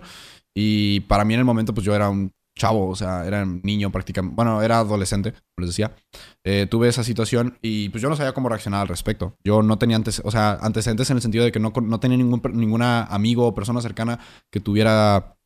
y 0.55 1.01
para 1.01 1.25
mí 1.25 1.33
en 1.33 1.41
el 1.41 1.45
momento 1.45 1.73
pues 1.73 1.85
yo 1.85 1.93
era 1.93 2.09
un 2.09 2.33
chavo, 2.55 2.89
o 2.89 2.95
sea, 2.95 3.25
era 3.25 3.45
niño 3.45 3.91
prácticamente, 3.91 4.35
bueno, 4.35 4.61
era 4.61 4.79
adolescente, 4.79 5.31
como 5.31 5.65
les 5.65 5.69
decía, 5.69 5.95
eh, 6.43 6.67
tuve 6.69 6.89
esa 6.89 7.03
situación 7.03 7.57
y 7.61 7.89
pues 7.89 8.01
yo 8.01 8.09
no 8.09 8.15
sabía 8.15 8.33
cómo 8.33 8.49
reaccionar 8.49 8.81
al 8.81 8.87
respecto, 8.87 9.35
yo 9.43 9.63
no 9.63 9.77
tenía 9.77 9.95
antes, 9.95 10.21
o 10.23 10.31
sea, 10.31 10.57
antecedentes 10.61 11.09
en 11.09 11.17
el 11.17 11.21
sentido 11.21 11.45
de 11.45 11.51
que 11.51 11.59
no, 11.59 11.71
no 11.81 11.99
tenía 11.99 12.17
ningún 12.17 12.41
ninguna 12.53 13.03
amigo 13.05 13.47
o 13.47 13.55
persona 13.55 13.81
cercana 13.81 14.19
que 14.49 14.59
tuviera 14.59 15.37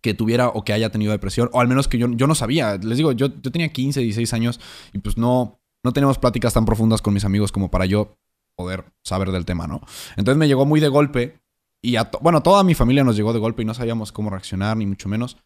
que 0.00 0.12
tuviera 0.12 0.48
o 0.48 0.64
que 0.64 0.74
haya 0.74 0.90
tenido 0.90 1.12
depresión, 1.12 1.48
o 1.52 1.60
al 1.60 1.68
menos 1.68 1.88
que 1.88 1.96
yo, 1.96 2.08
yo 2.10 2.26
no 2.26 2.34
sabía. 2.34 2.76
Les 2.76 2.98
digo, 2.98 3.12
yo, 3.12 3.28
yo 3.40 3.50
tenía 3.50 3.70
15, 3.70 4.00
16 4.00 4.34
años 4.34 4.60
y 4.92 4.98
pues 4.98 5.16
no, 5.16 5.62
no 5.82 6.12
pláticas 6.20 6.52
tan 6.52 6.66
profundas 6.66 7.00
con 7.00 7.14
mis 7.14 7.24
amigos 7.24 7.52
como 7.52 7.70
para 7.70 7.86
yo 7.86 8.18
poder 8.54 8.84
saber 9.02 9.30
del 9.30 9.46
tema, 9.46 9.66
¿no? 9.66 9.80
Entonces 10.16 10.36
me 10.36 10.46
llegó 10.46 10.66
muy 10.66 10.80
de 10.80 10.88
golpe 10.88 11.40
y 11.82 11.96
a 11.96 12.10
bueno, 12.20 12.42
toda 12.42 12.64
mi 12.64 12.74
familia 12.74 13.02
nos 13.04 13.16
llegó 13.16 13.32
de 13.32 13.38
golpe 13.38 13.62
y 13.62 13.64
no 13.64 13.74
sabíamos 13.74 14.12
cómo 14.12 14.30
reaccionar, 14.30 14.76
ni 14.76 14.86
mucho 14.86 15.08
menos. 15.08 15.38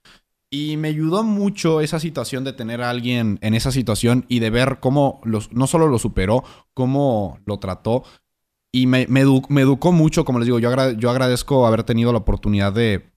Y 0.51 0.79
me 0.79 0.89
ayudó 0.89 1.23
mucho 1.25 1.81
esa 1.81 2.01
situación 2.01 2.45
de 2.45 2.55
tener 2.55 2.81
a 2.81 2.91
alguien 2.91 3.39
en 3.43 3.55
esa 3.55 3.71
situación 3.71 4.25
y 4.29 4.39
de 4.39 4.51
ver 4.51 4.79
cómo 4.81 5.21
los, 5.25 5.53
no 5.53 5.67
solo 5.67 5.89
lo 5.89 5.99
superó, 5.99 6.43
cómo 6.73 7.39
lo 7.45 7.59
trató. 7.59 8.05
Y 8.73 8.87
me, 8.87 9.07
me, 9.09 9.21
edu 9.21 9.43
me 9.49 9.63
educó 9.63 9.93
mucho, 9.93 10.25
como 10.25 10.39
les 10.39 10.47
digo, 10.47 10.59
yo, 10.59 10.69
agra 10.69 10.93
yo 10.93 11.11
agradezco 11.11 11.67
haber 11.67 11.85
tenido 11.85 12.13
la 12.13 12.19
oportunidad 12.19 12.73
de, 12.73 13.11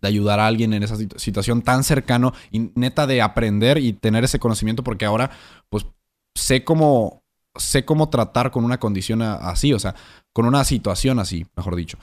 de 0.00 0.08
ayudar 0.08 0.40
a 0.40 0.46
alguien 0.46 0.72
en 0.74 0.82
esa 0.82 0.96
situación 0.96 1.62
tan 1.62 1.82
cercano 1.84 2.32
y 2.50 2.70
neta 2.74 3.06
de 3.06 3.22
aprender 3.22 3.78
y 3.78 3.92
tener 3.92 4.24
ese 4.24 4.38
conocimiento 4.38 4.84
porque 4.84 5.04
ahora 5.04 5.30
pues 5.68 5.86
sé 6.34 6.64
cómo 6.64 7.22
sé 7.56 7.84
cómo 7.84 8.08
tratar 8.08 8.50
con 8.50 8.64
una 8.64 8.78
condición 8.78 9.22
así, 9.22 9.72
o 9.72 9.78
sea, 9.78 9.94
con 10.32 10.46
una 10.46 10.64
situación 10.64 11.18
así, 11.18 11.46
mejor 11.56 11.74
dicho. 11.74 11.98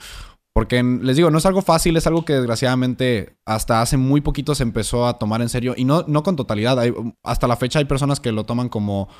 Porque 0.56 0.82
les 0.82 1.16
digo, 1.16 1.30
no 1.30 1.36
es 1.36 1.44
algo 1.44 1.60
fácil, 1.60 1.98
es 1.98 2.06
algo 2.06 2.24
que 2.24 2.32
desgraciadamente 2.32 3.36
hasta 3.44 3.82
hace 3.82 3.98
muy 3.98 4.22
poquito 4.22 4.54
se 4.54 4.62
empezó 4.62 5.06
a 5.06 5.18
tomar 5.18 5.42
en 5.42 5.50
serio 5.50 5.74
y 5.76 5.84
no, 5.84 6.06
no 6.08 6.22
con 6.22 6.34
totalidad. 6.34 6.78
Hasta 7.22 7.46
la 7.46 7.56
fecha 7.56 7.78
hay 7.78 7.84
personas 7.84 8.20
que 8.20 8.32
lo 8.32 8.44
toman 8.44 8.70
como, 8.70 9.10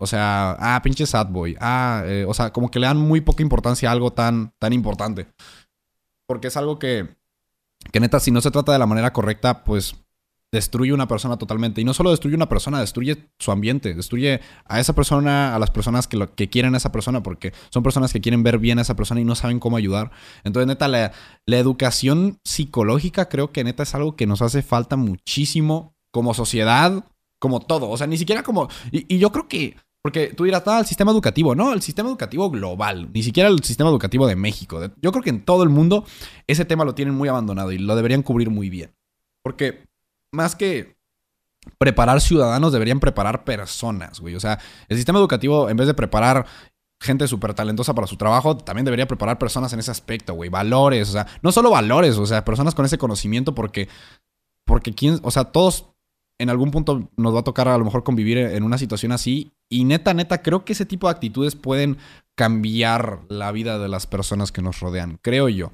o 0.00 0.06
sea, 0.08 0.56
ah, 0.58 0.80
pinche 0.82 1.06
sad 1.06 1.28
boy, 1.28 1.56
ah, 1.60 2.02
eh, 2.06 2.24
o 2.26 2.34
sea, 2.34 2.52
como 2.52 2.72
que 2.72 2.80
le 2.80 2.88
dan 2.88 2.96
muy 2.96 3.20
poca 3.20 3.44
importancia 3.44 3.88
a 3.88 3.92
algo 3.92 4.12
tan, 4.14 4.52
tan 4.58 4.72
importante. 4.72 5.28
Porque 6.26 6.48
es 6.48 6.56
algo 6.56 6.80
que, 6.80 7.06
que 7.92 8.00
neta, 8.00 8.18
si 8.18 8.32
no 8.32 8.40
se 8.40 8.50
trata 8.50 8.72
de 8.72 8.80
la 8.80 8.86
manera 8.86 9.12
correcta, 9.12 9.62
pues 9.62 9.94
destruye 10.54 10.92
una 10.92 11.06
persona 11.06 11.36
totalmente. 11.36 11.80
Y 11.80 11.84
no 11.84 11.92
solo 11.92 12.10
destruye 12.10 12.36
una 12.36 12.48
persona, 12.48 12.80
destruye 12.80 13.28
su 13.38 13.50
ambiente, 13.50 13.94
destruye 13.94 14.40
a 14.64 14.80
esa 14.80 14.94
persona, 14.94 15.54
a 15.54 15.58
las 15.58 15.70
personas 15.70 16.06
que, 16.06 16.16
lo, 16.16 16.34
que 16.34 16.48
quieren 16.48 16.74
a 16.74 16.78
esa 16.78 16.92
persona, 16.92 17.22
porque 17.22 17.52
son 17.70 17.82
personas 17.82 18.12
que 18.12 18.20
quieren 18.20 18.42
ver 18.42 18.58
bien 18.58 18.78
a 18.78 18.82
esa 18.82 18.96
persona 18.96 19.20
y 19.20 19.24
no 19.24 19.34
saben 19.34 19.58
cómo 19.58 19.76
ayudar. 19.76 20.12
Entonces, 20.44 20.68
neta, 20.68 20.88
la, 20.88 21.12
la 21.44 21.58
educación 21.58 22.38
psicológica 22.44 23.28
creo 23.28 23.52
que 23.52 23.64
neta 23.64 23.82
es 23.82 23.94
algo 23.94 24.16
que 24.16 24.26
nos 24.26 24.40
hace 24.40 24.62
falta 24.62 24.96
muchísimo 24.96 25.94
como 26.12 26.32
sociedad, 26.32 27.04
como 27.40 27.60
todo. 27.60 27.90
O 27.90 27.98
sea, 27.98 28.06
ni 28.06 28.16
siquiera 28.16 28.42
como... 28.42 28.68
Y, 28.92 29.12
y 29.12 29.18
yo 29.18 29.32
creo 29.32 29.48
que 29.48 29.76
Porque 30.02 30.28
tú 30.28 30.44
dirás, 30.44 30.62
ah, 30.66 30.80
el 30.80 30.86
sistema 30.86 31.10
educativo. 31.10 31.54
No, 31.54 31.72
el 31.72 31.82
sistema 31.82 32.08
educativo 32.10 32.50
global. 32.50 33.10
Ni 33.12 33.22
siquiera 33.22 33.48
el 33.48 33.64
sistema 33.64 33.90
educativo 33.90 34.26
de 34.26 34.36
México. 34.36 34.80
Yo 35.02 35.10
creo 35.10 35.24
que 35.24 35.30
en 35.30 35.44
todo 35.44 35.62
el 35.62 35.70
mundo 35.70 36.04
ese 36.46 36.64
tema 36.64 36.84
lo 36.84 36.94
tienen 36.94 37.14
muy 37.14 37.28
abandonado 37.28 37.72
y 37.72 37.78
lo 37.78 37.96
deberían 37.96 38.22
cubrir 38.22 38.50
muy 38.50 38.70
bien. 38.70 38.94
Porque 39.42 39.84
más 40.34 40.54
que 40.54 40.96
preparar 41.78 42.20
ciudadanos, 42.20 42.72
deberían 42.72 43.00
preparar 43.00 43.44
personas, 43.44 44.20
güey. 44.20 44.34
O 44.34 44.40
sea, 44.40 44.58
el 44.88 44.96
sistema 44.96 45.18
educativo, 45.18 45.68
en 45.70 45.76
vez 45.76 45.86
de 45.86 45.94
preparar 45.94 46.46
gente 47.00 47.28
súper 47.28 47.54
talentosa 47.54 47.94
para 47.94 48.06
su 48.06 48.16
trabajo, 48.16 48.56
también 48.56 48.84
debería 48.84 49.06
preparar 49.06 49.38
personas 49.38 49.72
en 49.72 49.80
ese 49.80 49.90
aspecto, 49.90 50.34
güey. 50.34 50.50
Valores, 50.50 51.08
o 51.08 51.12
sea, 51.12 51.26
no 51.42 51.52
solo 51.52 51.70
valores, 51.70 52.16
o 52.18 52.26
sea, 52.26 52.44
personas 52.44 52.74
con 52.74 52.84
ese 52.84 52.98
conocimiento 52.98 53.54
porque, 53.54 53.88
porque 54.64 54.94
quién, 54.94 55.18
o 55.22 55.30
sea, 55.30 55.44
todos 55.44 55.94
en 56.40 56.50
algún 56.50 56.70
punto 56.70 57.10
nos 57.16 57.34
va 57.34 57.40
a 57.40 57.44
tocar 57.44 57.68
a 57.68 57.78
lo 57.78 57.84
mejor 57.84 58.02
convivir 58.02 58.38
en 58.38 58.62
una 58.64 58.78
situación 58.78 59.12
así. 59.12 59.52
Y 59.70 59.84
neta, 59.84 60.14
neta, 60.14 60.42
creo 60.42 60.64
que 60.64 60.72
ese 60.72 60.86
tipo 60.86 61.06
de 61.06 61.12
actitudes 61.12 61.56
pueden 61.56 61.98
cambiar 62.36 63.20
la 63.28 63.52
vida 63.52 63.78
de 63.78 63.88
las 63.88 64.06
personas 64.06 64.50
que 64.50 64.62
nos 64.62 64.80
rodean, 64.80 65.18
creo 65.22 65.48
yo. 65.48 65.72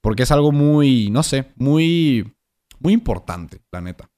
Porque 0.00 0.24
es 0.24 0.32
algo 0.32 0.50
muy, 0.50 1.10
no 1.10 1.22
sé, 1.22 1.52
muy, 1.56 2.34
muy 2.82 2.92
importante, 2.92 3.62
la 3.70 3.80
neta. 3.80 4.10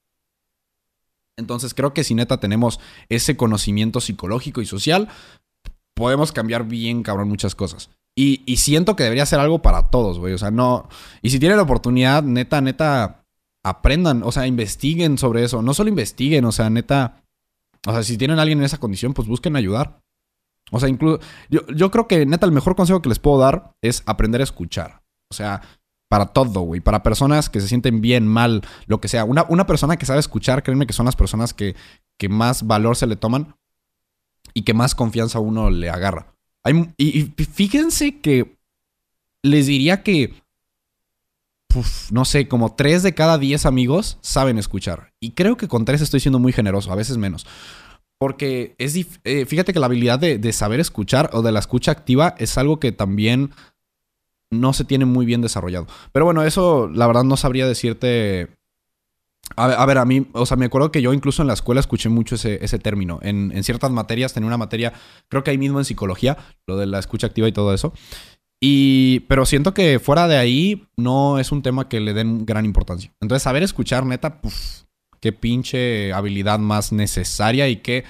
Entonces 1.37 1.75
creo 1.75 1.93
que 1.93 2.05
si 2.05 2.15
neta 2.15 2.39
tenemos 2.39 2.81
ese 3.09 3.37
conocimiento 3.37 4.01
psicológico 4.01 4.61
y 4.61 4.67
social, 4.67 5.09
podemos 5.95 6.33
cambiar 6.33 6.65
bien, 6.65 7.03
cabrón, 7.03 7.29
muchas 7.29 7.55
cosas. 7.55 7.91
Y, 8.17 8.43
y 8.47 8.59
siento 8.59 8.95
que 8.95 9.03
debería 9.03 9.27
ser 9.27 9.41
algo 9.41 9.61
para 9.61 9.91
todos, 9.91 10.19
güey. 10.19 10.35
O 10.35 10.39
sea, 10.39 10.51
no. 10.51 10.89
Y 11.23 11.31
si 11.31 11.41
tienen 11.41 11.57
la 11.57 11.65
oportunidad, 11.65 12.23
neta, 12.23 12.61
neta, 12.61 13.25
aprendan, 13.65 14.23
o 14.23 14.31
sea, 14.31 14.47
investiguen 14.47 15.19
sobre 15.19 15.43
eso. 15.43 15.63
No 15.63 15.75
solo 15.75 15.89
investiguen, 15.89 16.45
o 16.45 16.53
sea, 16.53 16.71
neta. 16.71 17.25
O 17.87 17.93
sea, 17.93 18.03
si 18.05 18.17
tienen 18.17 18.39
a 18.39 18.43
alguien 18.43 18.59
en 18.59 18.65
esa 18.65 18.79
condición, 18.79 19.15
pues 19.15 19.27
busquen 19.27 19.57
ayudar. 19.57 20.01
O 20.71 20.79
sea, 20.79 20.89
incluso. 20.89 21.21
Yo, 21.51 21.67
yo 21.75 21.91
creo 21.91 22.07
que, 22.07 22.25
neta, 22.25 22.47
el 22.47 22.53
mejor 22.53 22.77
consejo 22.77 23.03
que 23.03 23.09
les 23.09 23.19
puedo 23.19 23.39
dar 23.39 23.75
es 23.83 24.05
aprender 24.07 24.41
a 24.41 24.45
escuchar. 24.45 25.03
O 25.31 25.35
sea, 25.35 25.63
para 26.15 26.27
todo, 26.27 26.61
güey. 26.61 26.81
Para 26.81 27.03
personas 27.03 27.51
que 27.51 27.61
se 27.61 27.67
sienten 27.67 28.01
bien, 28.01 28.29
mal, 28.29 28.63
lo 28.87 29.01
que 29.01 29.09
sea. 29.09 29.25
Una, 29.25 29.45
una 29.49 29.67
persona 29.67 29.97
que 29.97 30.07
sabe 30.07 30.21
escuchar, 30.21 30.63
créanme 30.63 30.87
que 30.87 30.93
son 30.93 31.07
las 31.07 31.17
personas 31.17 31.53
que, 31.53 31.75
que 32.17 32.29
más 32.29 32.69
valor 32.69 32.95
se 32.95 33.09
le 33.09 33.17
toman 33.17 33.57
y 34.53 34.63
que 34.63 34.75
más 34.75 34.95
confianza 34.95 35.41
uno 35.41 35.71
le 35.71 35.91
agarra. 35.91 36.33
y, 36.97 37.23
fíjense 37.53 38.21
que 38.21 38.57
les 39.43 39.67
diría 39.67 40.05
que, 40.05 40.41
no 42.13 42.25
sé, 42.25 42.47
como 42.47 42.77
tres 42.77 43.03
de 43.03 43.15
cada 43.17 43.37
diez 43.37 43.67
amigos 43.67 44.19
saben 44.21 44.57
escuchar. 44.57 45.15
Y 45.19 45.33
creo 45.33 45.57
que 45.57 45.67
con 45.67 45.85
tres 45.85 46.01
estoy 46.01 46.21
siendo 46.21 46.39
muy 46.39 46.53
generoso, 46.53 46.93
a 46.93 46.97
veces 46.97 47.17
menos. 47.17 47.45
Porque 48.19 48.77
es 48.79 48.95
eh, 49.25 49.47
fíjate 49.47 49.73
que 49.73 49.81
la 49.81 49.87
habilidad 49.87 50.21
de, 50.21 50.39
de, 50.39 50.53
saber 50.53 50.79
escuchar 50.79 51.31
o 51.33 51.43
de 51.43 51.51
la 51.51 51.59
escucha 51.59 51.91
activa 51.91 52.37
es 52.39 52.57
algo 52.57 52.79
que 52.79 52.93
también 52.93 53.51
no 54.61 54.73
se 54.73 54.85
tiene 54.85 55.05
muy 55.05 55.27
bien 55.27 55.41
desarrollado. 55.41 55.87
Pero 56.13 56.25
bueno, 56.25 56.43
eso 56.43 56.89
la 56.89 57.07
verdad 57.07 57.25
no 57.25 57.37
sabría 57.37 57.67
decirte. 57.67 58.49
A 59.57 59.85
ver, 59.85 59.99
a, 59.99 60.07
mí, 60.07 60.27
o 60.33 60.47
sea, 60.47 60.57
me 60.57 60.65
acuerdo 60.67 60.91
que 60.91 61.03
yo 61.03 61.13
incluso 61.13 61.43
en 61.43 61.49
la 61.49 61.55
escuela 61.55 61.79
escuché 61.79 62.09
mucho 62.09 62.35
ese, 62.35 62.79
término. 62.79 63.19
En, 63.23 63.63
ciertas 63.63 63.91
materias, 63.91 64.33
tenía 64.33 64.47
una 64.47 64.57
materia, 64.57 64.95
creo 65.29 65.45
que 65.45 65.51
ahí 65.51 65.59
mismo 65.59 65.79
en 65.79 65.85
psicología, 65.85 66.39
lo 66.67 66.79
de 66.79 66.87
la 66.87 66.99
escucha 66.99 67.27
activa 67.27 67.47
y 67.47 67.53
todo 67.53 67.75
eso. 67.75 67.93
Y, 68.59 69.21
pero 69.29 69.45
siento 69.45 69.75
que 69.75 69.99
fuera 69.99 70.29
de 70.29 70.39
ahí 70.39 70.89
no 70.97 71.39
es 71.39 71.53
un 71.53 71.63
tema 71.63 71.91
que 71.91 72.01
le 72.01 72.15
den 72.15 72.47
gran 72.47 72.65
importancia. 72.65 73.13
Entonces, 73.21 73.43
saber 73.43 73.63
escuchar, 73.63 74.07
neta, 74.07 74.41
qué 75.21 75.33
pinche 75.33 76.13
habilidad 76.15 76.59
más 76.59 76.91
necesaria 76.91 77.69
y 77.69 77.77
qué, 77.77 78.05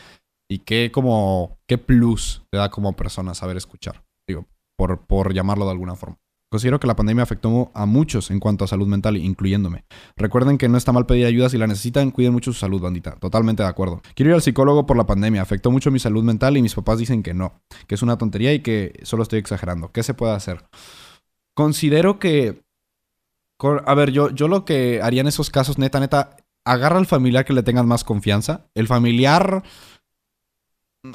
y 0.49 0.59
qué 0.61 0.91
como, 0.93 1.59
qué 1.67 1.79
plus 1.79 2.43
te 2.51 2.59
da 2.59 2.71
como 2.71 2.95
persona 2.95 3.35
saber 3.35 3.57
escuchar. 3.57 4.05
Digo, 4.27 4.47
por, 4.77 5.07
por 5.07 5.35
llamarlo 5.35 5.65
de 5.65 5.73
alguna 5.73 5.97
forma. 5.97 6.19
Considero 6.55 6.79
que 6.79 6.87
la 6.87 6.95
pandemia 6.95 7.25
afectó 7.25 7.73
a 7.75 7.85
muchos 7.85 8.31
en 8.31 8.39
cuanto 8.39 8.63
a 8.63 8.69
salud 8.69 8.87
mental, 8.87 9.17
incluyéndome. 9.17 9.87
Recuerden 10.17 10.57
que 10.57 10.69
no 10.69 10.79
está 10.79 10.93
mal 10.93 11.05
pedir 11.05 11.27
ayuda 11.27 11.49
si 11.49 11.59
la 11.59 11.67
necesitan, 11.67 12.13
cuiden 12.13 12.33
mucho 12.33 12.53
su 12.53 12.61
salud, 12.61 12.81
bandita. 12.81 13.17
Totalmente 13.17 13.65
de 13.65 13.69
acuerdo. 13.69 14.03
Quiero 14.15 14.31
ir 14.31 14.35
al 14.37 14.41
psicólogo 14.43 14.87
por 14.87 14.97
la 14.97 15.05
pandemia, 15.05 15.43
afectó 15.43 15.73
mucho 15.73 15.91
mi 15.91 15.99
salud 15.99 16.23
mental 16.23 16.57
y 16.57 16.63
mis 16.63 16.77
papás 16.77 17.01
dicen 17.01 17.25
que 17.25 17.35
no, 17.35 17.61
que 17.89 17.97
es 17.97 18.03
una 18.03 18.19
tontería 18.19 18.55
y 18.55 18.61
que 18.61 19.01
solo 19.03 19.25
estoy 19.25 19.41
exagerando. 19.41 19.91
¿Qué 19.91 20.05
se 20.05 20.15
puede 20.15 20.33
hacer? 20.33 20.65
Considero 21.57 22.21
que... 22.21 22.63
A 23.85 23.95
ver, 23.95 24.13
yo, 24.13 24.31
yo 24.31 24.47
lo 24.47 24.65
que 24.65 25.03
haría 25.03 25.23
en 25.23 25.27
esos 25.27 25.51
casos, 25.51 25.77
neta, 25.77 25.99
neta, 25.99 26.37
agarra 26.65 27.01
al 27.01 27.07
familiar 27.07 27.45
que 27.45 27.53
le 27.53 27.65
tengas 27.65 27.85
más 27.85 28.05
confianza. 28.05 28.69
El 28.77 28.87
familiar 28.87 29.65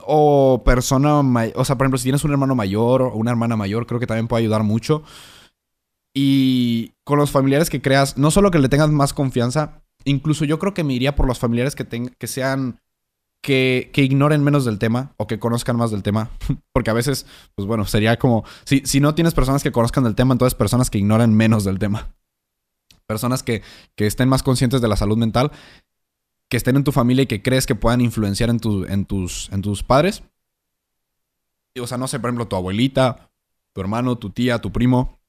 o 0.05 0.61
persona, 0.63 1.19
o 1.19 1.65
sea, 1.65 1.77
por 1.77 1.85
ejemplo, 1.85 1.97
si 1.97 2.03
tienes 2.03 2.23
un 2.23 2.31
hermano 2.31 2.55
mayor 2.55 3.01
o 3.01 3.15
una 3.15 3.31
hermana 3.31 3.55
mayor, 3.55 3.87
creo 3.87 3.99
que 3.99 4.07
también 4.07 4.27
puede 4.27 4.43
ayudar 4.43 4.63
mucho. 4.63 5.03
Y 6.13 6.93
con 7.03 7.17
los 7.17 7.31
familiares 7.31 7.69
que 7.69 7.81
creas, 7.81 8.17
no 8.17 8.31
solo 8.31 8.51
que 8.51 8.59
le 8.59 8.69
tengas 8.69 8.89
más 8.89 9.13
confianza, 9.13 9.83
incluso 10.05 10.45
yo 10.45 10.59
creo 10.59 10.73
que 10.73 10.83
me 10.83 10.93
iría 10.93 11.15
por 11.15 11.27
los 11.27 11.39
familiares 11.39 11.75
que, 11.75 11.85
que 11.85 12.27
sean, 12.27 12.79
que, 13.43 13.89
que, 13.93 14.03
ignoren 14.03 14.43
menos 14.43 14.65
del 14.65 14.79
tema 14.79 15.13
o 15.17 15.27
que 15.27 15.39
conozcan 15.39 15.77
más 15.77 15.91
del 15.91 16.03
tema. 16.03 16.29
Porque 16.73 16.89
a 16.89 16.93
veces, 16.93 17.25
pues 17.55 17.67
bueno, 17.67 17.85
sería 17.85 18.17
como, 18.17 18.43
si, 18.65 18.81
si 18.85 18.99
no 18.99 19.15
tienes 19.15 19.33
personas 19.33 19.63
que 19.63 19.71
conozcan 19.71 20.03
del 20.03 20.15
tema, 20.15 20.33
entonces 20.33 20.55
personas 20.55 20.89
que 20.89 20.97
ignoren 20.97 21.33
menos 21.33 21.63
del 21.63 21.79
tema. 21.79 22.15
Personas 23.07 23.41
que, 23.41 23.63
que 23.95 24.05
estén 24.05 24.29
más 24.29 24.43
conscientes 24.43 24.81
de 24.81 24.87
la 24.87 24.95
salud 24.95 25.17
mental 25.17 25.51
que 26.49 26.57
estén 26.57 26.75
en 26.75 26.83
tu 26.83 26.91
familia 26.91 27.23
y 27.23 27.27
que 27.27 27.41
crees 27.41 27.65
que 27.65 27.75
puedan 27.75 28.01
influenciar 28.01 28.49
en, 28.49 28.59
tu, 28.59 28.83
en, 28.85 29.05
tus, 29.05 29.49
en 29.51 29.61
tus 29.61 29.83
padres. 29.83 30.23
O 31.79 31.87
sea, 31.87 31.97
no 31.97 32.07
sé, 32.07 32.19
por 32.19 32.29
ejemplo, 32.29 32.47
tu 32.47 32.55
abuelita, 32.55 33.29
tu 33.73 33.81
hermano, 33.81 34.17
tu 34.17 34.31
tía, 34.31 34.59
tu 34.59 34.71
primo. 34.71 35.19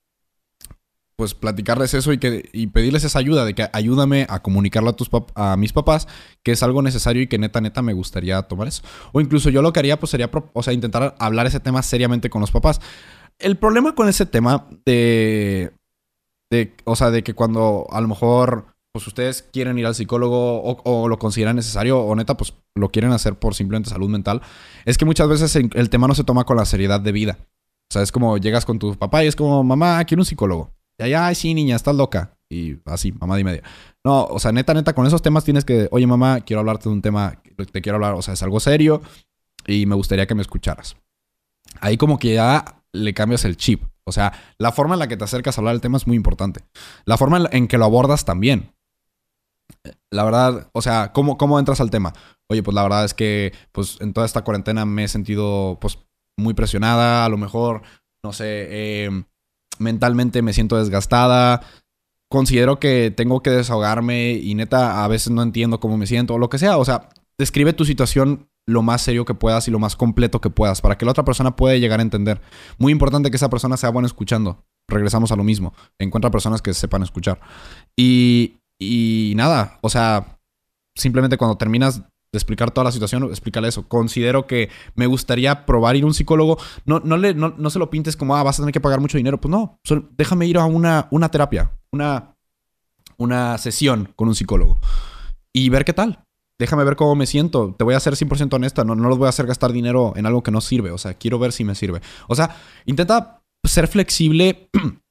Pues 1.16 1.34
platicarles 1.34 1.92
eso 1.92 2.14
y, 2.14 2.18
que, 2.18 2.48
y 2.54 2.68
pedirles 2.68 3.04
esa 3.04 3.18
ayuda 3.18 3.44
de 3.44 3.54
que 3.54 3.68
ayúdame 3.74 4.26
a 4.30 4.40
comunicarlo 4.40 4.88
a, 4.88 4.96
tus 4.96 5.10
a 5.34 5.58
mis 5.58 5.74
papás, 5.74 6.08
que 6.42 6.52
es 6.52 6.62
algo 6.62 6.80
necesario 6.80 7.20
y 7.20 7.26
que 7.26 7.36
neta, 7.36 7.60
neta 7.60 7.82
me 7.82 7.92
gustaría 7.92 8.40
tomar 8.42 8.68
eso. 8.68 8.82
O 9.12 9.20
incluso 9.20 9.50
yo 9.50 9.60
lo 9.60 9.74
que 9.74 9.80
haría, 9.80 10.00
pues 10.00 10.08
sería, 10.08 10.30
o 10.32 10.62
sea, 10.62 10.72
intentar 10.72 11.14
hablar 11.18 11.46
ese 11.46 11.60
tema 11.60 11.82
seriamente 11.82 12.30
con 12.30 12.40
los 12.40 12.50
papás. 12.50 12.80
El 13.38 13.58
problema 13.58 13.94
con 13.94 14.08
ese 14.08 14.24
tema 14.24 14.66
de, 14.86 15.74
de, 16.48 16.74
o 16.84 16.96
sea, 16.96 17.10
de 17.10 17.22
que 17.22 17.34
cuando 17.34 17.86
a 17.90 18.00
lo 18.00 18.08
mejor 18.08 18.74
pues 18.92 19.06
ustedes 19.06 19.42
quieren 19.42 19.78
ir 19.78 19.86
al 19.86 19.94
psicólogo 19.94 20.62
o, 20.62 21.08
lo 21.08 21.18
consideran 21.18 21.56
necesario 21.56 22.00
o 22.00 22.14
neta, 22.16 22.36
pues 22.36 22.54
lo 22.74 22.90
quieren 22.90 23.12
hacer 23.12 23.38
por 23.38 23.54
simplemente 23.54 23.90
salud 23.90 24.08
mental, 24.08 24.42
es 24.84 24.98
que 24.98 25.04
muchas 25.04 25.28
veces 25.28 25.54
el 25.56 25.90
tema 25.90 26.08
no 26.08 26.14
se 26.14 26.24
toma 26.24 26.44
con 26.44 26.56
la 26.56 26.64
seriedad 26.64 27.00
de 27.00 27.12
vida. 27.12 27.38
O 27.90 27.92
sea, 27.92 28.02
es 28.02 28.12
como 28.12 28.38
llegas 28.38 28.64
con 28.64 28.78
tu 28.78 28.94
papá 28.94 29.24
y 29.24 29.26
es 29.26 29.34
como, 29.34 29.64
mamá, 29.64 30.04
quiero 30.04 30.20
un 30.20 30.24
psicólogo. 30.24 30.72
Y 30.98 31.02
allá, 31.02 31.26
ay, 31.26 31.34
sí, 31.34 31.54
niña, 31.54 31.74
estás 31.74 31.96
loca. 31.96 32.36
Y 32.48 32.76
así, 32.84 33.10
mamá 33.10 33.36
de 33.36 33.44
media. 33.44 33.62
No, 34.04 34.24
o 34.24 34.38
sea, 34.38 34.52
neta, 34.52 34.74
neta, 34.74 34.92
con 34.92 35.06
esos 35.06 35.22
temas 35.22 35.44
tienes 35.44 35.64
que, 35.64 35.88
oye, 35.90 36.06
mamá, 36.06 36.40
quiero 36.40 36.60
hablarte 36.60 36.88
de 36.88 36.94
un 36.94 37.02
tema, 37.02 37.40
te 37.72 37.82
quiero 37.82 37.96
hablar, 37.96 38.14
o 38.14 38.22
sea, 38.22 38.34
es 38.34 38.42
algo 38.42 38.60
serio 38.60 39.02
y 39.66 39.86
me 39.86 39.94
gustaría 39.94 40.26
que 40.26 40.34
me 40.34 40.42
escucharas. 40.42 40.96
Ahí 41.80 41.96
como 41.96 42.18
que 42.18 42.34
ya 42.34 42.82
le 42.92 43.14
cambias 43.14 43.44
el 43.44 43.56
chip. 43.56 43.82
O 44.04 44.12
sea, 44.12 44.32
la 44.58 44.72
forma 44.72 44.94
en 44.94 45.00
la 45.00 45.08
que 45.08 45.16
te 45.16 45.24
acercas 45.24 45.56
a 45.56 45.60
hablar 45.60 45.74
del 45.74 45.80
tema 45.80 45.96
es 45.96 46.06
muy 46.06 46.16
importante. 46.16 46.62
La 47.04 47.16
forma 47.16 47.48
en 47.50 47.68
que 47.68 47.78
lo 47.78 47.84
abordas 47.84 48.24
también 48.24 48.72
la 50.10 50.24
verdad, 50.24 50.68
o 50.72 50.82
sea, 50.82 51.12
¿cómo, 51.12 51.38
¿cómo 51.38 51.58
entras 51.58 51.80
al 51.80 51.90
tema? 51.90 52.12
Oye, 52.48 52.62
pues 52.62 52.74
la 52.74 52.82
verdad 52.82 53.04
es 53.04 53.14
que 53.14 53.52
pues 53.72 53.98
en 54.00 54.12
toda 54.12 54.26
esta 54.26 54.42
cuarentena 54.42 54.84
me 54.84 55.04
he 55.04 55.08
sentido 55.08 55.78
pues 55.80 55.98
muy 56.36 56.54
presionada, 56.54 57.24
a 57.24 57.28
lo 57.28 57.36
mejor, 57.36 57.82
no 58.22 58.32
sé, 58.32 59.04
em, 59.04 59.24
mentalmente 59.78 60.42
me 60.42 60.52
siento 60.52 60.76
desgastada, 60.76 61.62
considero 62.30 62.80
que 62.80 63.12
tengo 63.14 63.42
que 63.42 63.50
desahogarme 63.50 64.32
y 64.32 64.54
neta 64.54 65.04
a 65.04 65.08
veces 65.08 65.32
no 65.32 65.42
entiendo 65.42 65.80
cómo 65.80 65.96
me 65.96 66.06
siento 66.06 66.34
o 66.34 66.38
lo 66.38 66.48
que 66.48 66.58
sea, 66.58 66.78
o 66.78 66.84
sea, 66.84 67.08
describe 67.38 67.72
tu 67.72 67.84
situación 67.84 68.48
lo 68.66 68.82
más 68.82 69.02
serio 69.02 69.24
que 69.24 69.34
puedas 69.34 69.66
y 69.68 69.70
lo 69.70 69.78
más 69.78 69.96
completo 69.96 70.40
que 70.40 70.50
puedas 70.50 70.80
para 70.80 70.96
que 70.96 71.04
la 71.04 71.10
otra 71.10 71.24
persona 71.24 71.56
pueda 71.56 71.76
llegar 71.76 72.00
a 72.00 72.02
entender. 72.02 72.40
Muy 72.78 72.92
importante 72.92 73.30
que 73.30 73.36
esa 73.36 73.50
persona 73.50 73.76
sea 73.76 73.90
buena 73.90 74.06
escuchando. 74.06 74.64
Regresamos 74.88 75.32
a 75.32 75.36
lo 75.36 75.44
mismo. 75.44 75.74
Encuentra 75.98 76.30
personas 76.30 76.62
que 76.62 76.74
sepan 76.74 77.02
escuchar. 77.02 77.40
Y, 77.96 78.59
y 78.80 79.34
nada, 79.36 79.78
o 79.82 79.90
sea, 79.90 80.38
simplemente 80.96 81.36
cuando 81.36 81.56
terminas 81.56 82.02
de 82.32 82.38
explicar 82.38 82.70
toda 82.70 82.84
la 82.84 82.92
situación, 82.92 83.24
explícale 83.24 83.68
eso. 83.68 83.88
Considero 83.88 84.46
que 84.46 84.70
me 84.94 85.06
gustaría 85.06 85.66
probar 85.66 85.96
ir 85.96 86.04
a 86.04 86.06
un 86.06 86.14
psicólogo. 86.14 86.58
No, 86.84 87.00
no, 87.00 87.16
le, 87.16 87.34
no, 87.34 87.70
se 87.70 87.78
lo 87.78 87.90
pintes 87.90 88.16
como, 88.16 88.36
ah, 88.36 88.42
vas 88.42 88.58
a 88.58 88.62
tener 88.62 88.72
que 88.72 88.80
pagar 88.80 89.00
mucho 89.00 89.18
dinero. 89.18 89.40
Pues 89.40 89.50
no, 89.50 89.78
déjame 90.16 90.46
ir 90.46 90.58
a 90.58 90.64
una, 90.64 91.08
una 91.10 91.28
terapia, 91.28 91.72
una, 91.92 92.36
una 93.18 93.58
sesión 93.58 94.12
con 94.16 94.28
un 94.28 94.34
psicólogo 94.34 94.78
y 95.52 95.68
ver 95.70 95.84
qué 95.84 95.92
tal. 95.92 96.22
Déjame 96.58 96.84
ver 96.84 96.94
cómo 96.94 97.14
me 97.16 97.26
siento. 97.26 97.74
Te 97.76 97.84
voy 97.84 97.94
a 97.94 98.00
ser 98.00 98.14
100% 98.14 98.52
honesta. 98.54 98.84
No, 98.84 98.94
no 98.94 99.08
los 99.08 99.18
voy 99.18 99.26
a 99.26 99.30
hacer 99.30 99.46
gastar 99.46 99.72
dinero 99.72 100.12
en 100.14 100.26
algo 100.26 100.42
que 100.42 100.50
no 100.50 100.60
sirve. 100.60 100.90
O 100.90 100.98
sea, 100.98 101.14
quiero 101.14 101.38
ver 101.38 101.52
si 101.52 101.64
me 101.64 101.74
sirve. 101.74 102.00
O 102.28 102.34
sea, 102.34 102.54
intenta 102.84 103.42
ser 103.64 103.88
flexible 103.88 104.68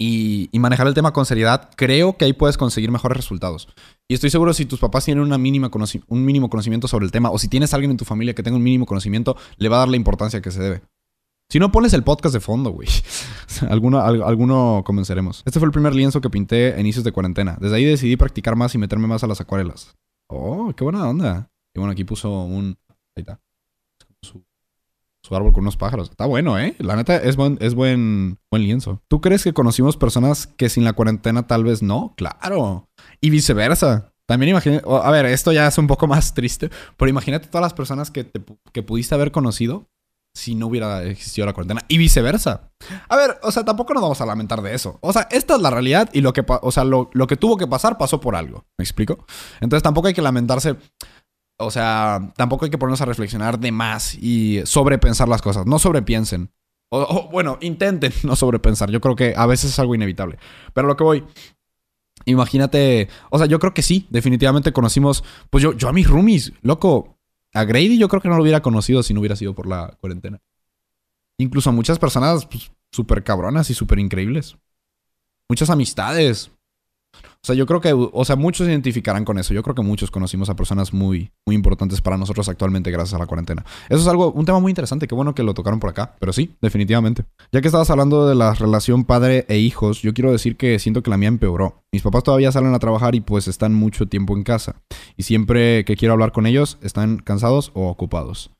y, 0.00 0.50
manejar 0.58 0.86
el 0.86 0.94
tema 0.94 1.12
con 1.12 1.26
seriedad, 1.26 1.70
creo 1.76 2.16
que 2.16 2.24
ahí 2.24 2.32
puedes 2.32 2.56
conseguir 2.56 2.90
mejores 2.90 3.16
resultados. 3.16 3.68
Y 4.08 4.14
estoy 4.14 4.30
seguro 4.30 4.52
si 4.54 4.64
tus 4.64 4.78
papás 4.78 5.04
tienen 5.04 5.24
una 5.24 5.38
mínima 5.38 5.70
un 6.08 6.24
mínimo 6.24 6.48
conocimiento 6.48 6.86
sobre 6.86 7.04
el 7.04 7.10
tema, 7.10 7.30
o 7.30 7.38
si 7.38 7.48
tienes 7.48 7.74
alguien 7.74 7.90
en 7.90 7.96
tu 7.96 8.04
familia 8.04 8.34
que 8.34 8.42
tenga 8.42 8.56
un 8.56 8.62
mínimo 8.62 8.86
conocimiento, 8.86 9.36
le 9.56 9.68
va 9.68 9.76
a 9.76 9.80
dar 9.80 9.88
la 9.88 9.96
importancia 9.96 10.40
que 10.40 10.50
se 10.50 10.62
debe. 10.62 10.82
Si 11.50 11.58
no, 11.58 11.72
pones 11.72 11.94
el 11.94 12.04
podcast 12.04 12.34
de 12.34 12.40
fondo, 12.40 12.70
güey. 12.70 12.88
alguno, 13.70 14.00
alguno 14.00 14.82
convenceremos. 14.84 15.42
Este 15.46 15.58
fue 15.58 15.66
el 15.66 15.72
primer 15.72 15.94
lienzo 15.94 16.20
que 16.20 16.30
pinté 16.30 16.74
a 16.74 16.80
inicios 16.80 17.04
de 17.04 17.12
cuarentena. 17.12 17.56
Desde 17.58 17.76
ahí 17.76 17.84
decidí 17.84 18.16
practicar 18.16 18.54
más 18.54 18.74
y 18.74 18.78
meterme 18.78 19.06
más 19.06 19.24
a 19.24 19.26
las 19.26 19.40
acuarelas. 19.40 19.96
Oh, 20.28 20.72
qué 20.76 20.84
buena 20.84 21.08
onda. 21.08 21.48
Y 21.74 21.80
bueno, 21.80 21.92
aquí 21.92 22.04
puso 22.04 22.30
un... 22.30 22.76
Ahí 23.16 23.22
está. 23.22 23.40
Su, 25.28 25.36
árbol 25.36 25.52
con 25.52 25.62
unos 25.62 25.76
pájaros. 25.76 26.10
Está 26.10 26.26
bueno, 26.26 26.58
¿eh? 26.58 26.74
La 26.78 26.96
neta 26.96 27.16
es 27.16 27.36
buen, 27.36 27.58
es 27.60 27.74
buen, 27.74 28.38
buen 28.50 28.62
lienzo. 28.62 29.02
¿Tú 29.08 29.20
crees 29.20 29.44
que 29.44 29.52
conocimos 29.52 29.96
personas 29.96 30.46
que 30.46 30.68
sin 30.68 30.84
la 30.84 30.94
cuarentena 30.94 31.46
tal 31.46 31.64
vez 31.64 31.82
no? 31.82 32.14
Claro. 32.16 32.88
Y 33.20 33.30
viceversa. 33.30 34.12
También 34.26 34.50
imagínate, 34.50 34.84
a 34.86 35.10
ver, 35.10 35.26
esto 35.26 35.52
ya 35.52 35.66
es 35.66 35.78
un 35.78 35.86
poco 35.86 36.06
más 36.06 36.34
triste, 36.34 36.70
pero 36.96 37.08
imagínate 37.08 37.48
todas 37.48 37.62
las 37.62 37.74
personas 37.74 38.10
que, 38.10 38.30
que 38.72 38.82
pudiste 38.82 39.14
haber 39.14 39.32
conocido 39.32 39.88
si 40.38 40.54
no 40.54 40.68
hubiera 40.68 41.02
existido 41.02 41.46
la 41.46 41.52
cuarentena 41.52 41.84
y 41.88 41.98
viceversa. 41.98 42.70
A 43.08 43.16
ver, 43.16 43.38
o 43.42 43.50
sea, 43.50 43.64
tampoco 43.64 43.92
nos 43.92 44.02
vamos 44.02 44.20
a 44.20 44.26
lamentar 44.26 44.62
de 44.62 44.74
eso. 44.74 44.98
O 45.00 45.12
sea, 45.12 45.26
esta 45.30 45.56
es 45.56 45.60
la 45.60 45.70
realidad 45.70 46.08
y 46.12 46.20
lo 46.20 46.32
que, 46.32 46.44
o 46.46 46.70
sea, 46.70 46.84
lo, 46.84 47.10
lo 47.12 47.26
que 47.26 47.36
tuvo 47.36 47.56
que 47.56 47.66
pasar 47.66 47.98
pasó 47.98 48.20
por 48.20 48.36
algo. 48.36 48.64
¿Me 48.78 48.84
explico? 48.84 49.26
Entonces 49.60 49.82
tampoco 49.82 50.08
hay 50.08 50.14
que 50.14 50.22
lamentarse. 50.22 50.76
O 51.58 51.70
sea, 51.70 52.32
tampoco 52.36 52.64
hay 52.64 52.70
que 52.70 52.78
ponernos 52.78 53.00
a 53.00 53.04
reflexionar 53.04 53.58
de 53.58 53.72
más 53.72 54.14
y 54.14 54.60
sobrepensar 54.64 55.28
las 55.28 55.42
cosas. 55.42 55.66
No 55.66 55.78
sobrepiensen. 55.78 56.50
O, 56.88 57.28
bueno, 57.30 57.58
intenten 57.60 58.12
no 58.22 58.36
sobrepensar. 58.36 58.90
Yo 58.90 59.00
creo 59.00 59.16
que 59.16 59.34
a 59.36 59.46
veces 59.46 59.72
es 59.72 59.78
algo 59.78 59.94
inevitable. 59.94 60.38
Pero 60.72 60.86
lo 60.86 60.96
que 60.96 61.04
voy. 61.04 61.24
Imagínate. 62.24 63.08
O 63.30 63.38
sea, 63.38 63.46
yo 63.46 63.58
creo 63.58 63.74
que 63.74 63.82
sí. 63.82 64.06
Definitivamente 64.10 64.72
conocimos. 64.72 65.24
Pues 65.50 65.62
yo, 65.62 65.72
yo 65.72 65.88
a 65.88 65.92
mis 65.92 66.08
roomies, 66.08 66.52
loco. 66.62 67.18
A 67.54 67.64
Grady 67.64 67.98
yo 67.98 68.08
creo 68.08 68.22
que 68.22 68.28
no 68.28 68.36
lo 68.36 68.42
hubiera 68.42 68.62
conocido 68.62 69.02
si 69.02 69.12
no 69.12 69.20
hubiera 69.20 69.34
sido 69.34 69.54
por 69.54 69.66
la 69.66 69.96
cuarentena. 70.00 70.40
Incluso 71.38 71.70
a 71.70 71.72
muchas 71.72 71.98
personas 71.98 72.46
pues, 72.46 72.70
súper 72.92 73.24
cabronas 73.24 73.68
y 73.70 73.74
súper 73.74 73.98
increíbles. 73.98 74.56
Muchas 75.48 75.70
amistades. 75.70 76.52
O 77.14 77.46
sea, 77.48 77.54
yo 77.54 77.66
creo 77.66 77.80
que, 77.80 77.92
o 77.94 78.24
sea, 78.24 78.36
muchos 78.36 78.66
se 78.66 78.72
identificarán 78.72 79.24
con 79.24 79.38
eso. 79.38 79.54
Yo 79.54 79.62
creo 79.62 79.74
que 79.74 79.82
muchos 79.82 80.10
conocimos 80.10 80.50
a 80.50 80.56
personas 80.56 80.92
muy, 80.92 81.30
muy 81.46 81.56
importantes 81.56 82.00
para 82.00 82.16
nosotros 82.16 82.48
actualmente 82.48 82.90
gracias 82.90 83.14
a 83.14 83.18
la 83.18 83.26
cuarentena. 83.26 83.64
Eso 83.88 84.00
es 84.00 84.08
algo, 84.08 84.32
un 84.32 84.44
tema 84.44 84.58
muy 84.58 84.70
interesante. 84.70 85.06
Qué 85.06 85.14
bueno 85.14 85.34
que 85.34 85.42
lo 85.42 85.54
tocaron 85.54 85.80
por 85.80 85.90
acá. 85.90 86.16
Pero 86.18 86.32
sí, 86.32 86.56
definitivamente. 86.60 87.24
Ya 87.52 87.60
que 87.60 87.68
estabas 87.68 87.90
hablando 87.90 88.28
de 88.28 88.34
la 88.34 88.54
relación 88.54 89.04
padre 89.04 89.46
e 89.48 89.58
hijos, 89.58 90.02
yo 90.02 90.12
quiero 90.12 90.32
decir 90.32 90.56
que 90.56 90.78
siento 90.78 91.02
que 91.02 91.10
la 91.10 91.16
mía 91.16 91.28
empeoró. 91.28 91.82
Mis 91.92 92.02
papás 92.02 92.24
todavía 92.24 92.52
salen 92.52 92.74
a 92.74 92.78
trabajar 92.78 93.14
y 93.14 93.20
pues 93.20 93.48
están 93.48 93.72
mucho 93.72 94.06
tiempo 94.06 94.36
en 94.36 94.42
casa. 94.42 94.82
Y 95.16 95.22
siempre 95.22 95.84
que 95.84 95.96
quiero 95.96 96.14
hablar 96.14 96.32
con 96.32 96.46
ellos, 96.46 96.78
están 96.82 97.18
cansados 97.18 97.70
o 97.74 97.88
ocupados. 97.88 98.50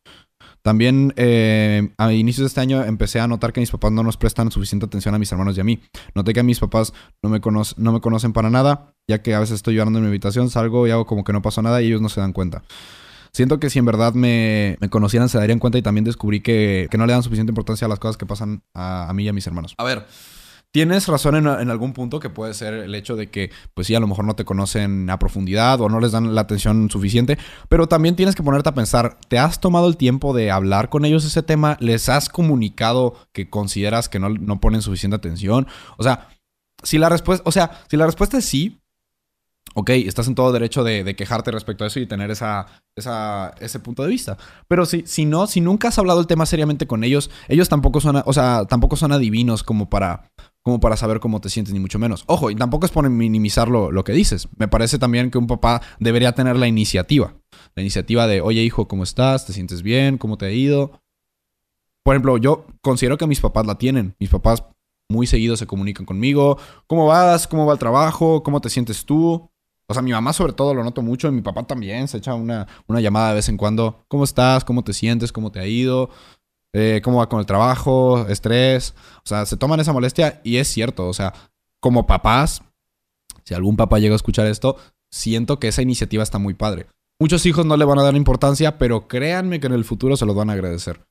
También 0.69 1.15
eh, 1.17 1.95
a 1.97 2.13
inicios 2.13 2.43
de 2.43 2.49
este 2.49 2.61
año 2.61 2.85
empecé 2.85 3.21
a 3.21 3.27
notar 3.27 3.55
que 3.55 3.61
mis 3.61 3.71
papás 3.71 3.91
no 3.91 4.03
nos 4.03 4.19
prestan 4.19 4.53
suficiente 4.53 4.85
atención 4.85 5.15
a 5.15 5.19
mis 5.19 5.33
hermanos 5.33 5.57
y 5.57 5.63
a 5.63 5.65
mí. 5.65 5.81
Noté 6.15 6.35
que 6.35 6.43
mis 6.43 6.61
papás 6.61 6.93
no 7.23 7.31
me, 7.31 7.41
no 7.79 7.93
me 7.93 8.01
conocen 8.03 8.35
para 8.35 8.51
nada, 8.51 8.93
ya 9.09 9.23
que 9.23 9.35
a 9.35 9.41
veces 9.41 9.55
estoy 9.55 9.77
llorando 9.77 9.99
en 9.99 10.05
mi 10.05 10.09
habitación, 10.11 10.51
salgo 10.51 10.87
y 10.87 10.91
hago 10.91 11.07
como 11.07 11.25
que 11.25 11.33
no 11.33 11.41
pasó 11.41 11.63
nada 11.63 11.81
y 11.81 11.87
ellos 11.87 12.03
no 12.03 12.11
se 12.11 12.21
dan 12.21 12.35
cuenta. 12.35 12.65
Siento 13.33 13.59
que 13.59 13.71
si 13.71 13.79
en 13.79 13.87
verdad 13.87 14.13
me, 14.13 14.77
conocieran 14.91 15.31
se 15.31 15.39
darían 15.39 15.59
cuenta 15.59 15.79
y 15.79 15.83
también 15.83 16.05
descubrí 16.05 16.43
que, 16.43 16.87
no 16.99 17.07
le 17.07 17.15
dan 17.15 17.23
suficiente 17.23 17.51
importancia 17.51 17.87
a 17.87 17.89
las 17.89 17.99
cosas 17.99 18.19
que 18.19 18.27
pasan 18.27 18.63
a, 18.75 19.09
a 19.09 19.15
mí 19.15 19.25
y 19.25 19.29
a 19.29 19.33
mis 19.33 19.47
hermanos. 19.47 19.75
A 19.79 19.85
ver, 19.85 20.05
Tienes 20.79 21.09
razón 21.09 21.35
en, 21.35 21.71
algún 21.71 21.93
punto 21.93 22.21
que 22.21 22.31
puede 22.31 22.55
ser 22.55 22.73
el 22.73 22.95
hecho 22.95 23.17
de 23.17 23.31
que, 23.31 23.51
pues 23.75 23.89
sí, 23.89 23.97
a 23.97 23.99
lo 23.99 24.07
mejor 24.07 24.25
no 24.25 24.37
te 24.37 24.45
conocen 24.45 25.11
a 25.11 25.19
profundidad 25.19 25.81
o 25.81 25.89
no 25.89 25.99
les 25.99 26.13
dan 26.13 26.37
la 26.37 26.43
atención 26.43 26.89
suficiente, 26.89 27.37
pero 27.69 27.89
también 27.89 28.15
tienes 28.15 28.37
que 28.37 28.45
ponerte 28.45 28.69
a 28.69 28.75
pensar, 28.75 29.19
¿te 29.27 29.41
has 29.41 29.59
tomado 29.59 29.89
el 29.89 29.97
tiempo 29.97 30.35
de 30.35 30.53
hablar 30.53 30.89
con 30.89 31.05
ellos 31.05 31.25
ese 31.25 31.43
tema? 31.43 31.77
¿Les 31.81 32.09
has 32.09 32.29
comunicado 32.29 33.17
que 33.33 33.51
consideras 33.51 34.09
que 34.09 34.21
no, 34.21 34.29
no 34.29 34.61
ponen 34.61 34.81
suficiente 34.81 35.17
atención? 35.17 35.67
O 35.97 36.05
sea, 36.05 36.29
si 36.85 36.99
la 36.99 37.09
respuesta, 37.09 37.43
o 37.45 37.51
sea, 37.51 37.83
si 37.91 37.97
la 37.97 38.07
respuesta 38.07 38.39
es 38.39 38.45
sí, 38.45 38.81
ok, 39.75 39.91
estás 39.91 40.27
en 40.29 40.35
todo 40.35 40.53
derecho 40.53 40.85
de, 40.85 41.15
quejarte 41.15 41.51
respecto 41.51 41.85
a 41.85 41.87
eso 41.87 42.01
y 42.01 42.07
tener 42.07 42.31
esa, 42.31 42.67
ese 42.97 43.81
punto 43.81 44.03
de 44.03 44.09
vista. 44.09 44.37
Pero 44.67 44.87
si, 44.87 45.05
si 45.07 45.25
no, 45.25 45.47
si 45.47 45.61
nunca 45.61 45.89
has 45.89 45.99
hablado 45.99 46.21
el 46.21 46.27
tema 46.27 46.47
seriamente 46.47 46.87
con 46.87 47.05
ellos, 47.05 47.31
ellos 47.49 47.69
tampoco 47.69 48.01
son, 48.01 48.23
o 48.25 48.33
sea, 48.33 48.65
tampoco 48.67 48.97
son 48.97 49.13
adivinos 49.13 49.63
como 49.63 49.89
para, 49.89 50.31
como 50.63 50.81
para 50.81 50.97
saber 50.97 51.21
cómo 51.21 51.41
te 51.41 51.49
sientes, 51.49 51.73
ni 51.73 51.81
mucho 51.81 51.99
menos. 51.99 52.25
Ojo, 52.27 52.51
y 52.51 52.57
tampoco 52.57 52.87
es 52.87 52.93
por 52.93 53.09
minimizar 53.09 53.69
lo, 53.69 53.91
lo 53.91 54.05
que 54.05 54.13
dices. 54.13 54.49
Me 54.57 54.69
parece 54.69 54.99
también 54.99 55.31
que 55.31 55.39
un 55.39 55.47
papá 55.47 55.81
debería 55.99 56.33
tener 56.33 56.57
la 56.57 56.67
iniciativa. 56.67 57.35
La 57.75 57.83
iniciativa 57.83 58.27
de, 58.27 58.41
oye 58.41 58.63
hijo, 58.63 58.89
¿cómo 58.89 59.03
estás? 59.03 59.47
¿Te 59.47 59.53
sientes 59.53 59.83
bien? 59.83 60.19
¿Cómo 60.19 60.37
te 60.37 60.47
ha 60.47 60.51
ido? 60.51 61.01
Por 62.03 62.15
ejemplo, 62.15 62.39
yo 62.39 62.67
considero 62.81 63.19
que 63.19 63.27
mis 63.27 63.41
papás 63.41 63.67
la 63.67 63.77
tienen. 63.77 64.15
Mis 64.19 64.31
papás 64.31 64.65
muy 65.11 65.27
seguido 65.27 65.57
se 65.57 65.67
comunican 65.67 66.07
conmigo. 66.07 66.59
¿Cómo 66.87 67.07
vas? 67.07 67.47
¿Cómo 67.47 67.67
va 67.67 67.73
el 67.73 67.79
trabajo? 67.79 68.43
¿Cómo 68.43 68.61
te 68.61 68.71
sientes 68.71 69.05
tú? 69.05 69.51
O 69.91 69.95
sea, 69.95 70.03
mi 70.03 70.13
mamá 70.13 70.35
sobre 70.35 70.53
todo 70.53 70.75
lo 70.75 70.85
noto 70.85 71.01
mucho, 71.01 71.29
y 71.29 71.33
mi 71.33 71.41
papá 71.41 71.63
también 71.63 72.09
se 72.09 72.19
echa 72.19 72.35
una, 72.35 72.67
una 72.87 73.01
llamada 73.01 73.31
de 73.31 73.37
vez 73.37 73.49
en 73.49 73.57
cuando. 73.57 74.05
¿Cómo 74.09 74.25
estás? 74.25 74.65
¿Cómo 74.65 74.85
te 74.85 74.93
sientes? 74.93 75.33
¿Cómo 75.33 75.51
te 75.51 75.61
ha 75.61 75.67
ido? 75.67 76.11
Eh, 76.73 77.01
¿Cómo 77.03 77.19
va 77.19 77.29
con 77.29 77.41
el 77.41 77.47
trabajo? 77.47 78.27
¿Estrés? 78.29 78.95
O 79.19 79.29
sea, 79.29 79.47
se 79.47 79.57
toman 79.57 79.81
esa 79.81 79.93
molestia 79.93 80.41
y 80.45 80.57
es 80.57 80.69
cierto. 80.69 81.09
O 81.09 81.15
sea, 81.15 81.33
como 81.81 82.07
papás, 82.07 82.63
si 83.45 83.55
algún 83.55 83.77
papá 83.77 83.99
llega 83.99 84.15
a 84.15 84.17
escuchar 84.17 84.47
esto, 84.47 84.77
siento 85.11 85.59
que 85.59 85.69
esa 85.69 85.83
iniciativa 85.83 86.23
está 86.23 86.39
muy 86.39 86.55
padre. 86.55 86.87
Muchos 87.21 87.45
hijos 87.47 87.67
no 87.67 87.77
le 87.77 87.85
van 87.85 87.99
a 87.99 88.05
dar 88.05 88.15
importancia, 88.15 88.79
pero 88.79 89.09
créanme 89.09 89.61
que 89.61 89.67
en 89.67 89.73
el 89.73 89.85
futuro 89.85 90.17
se 90.17 90.27
los 90.27 90.37
van 90.37 90.51
a 90.51 90.53
agradecer. 90.53 91.05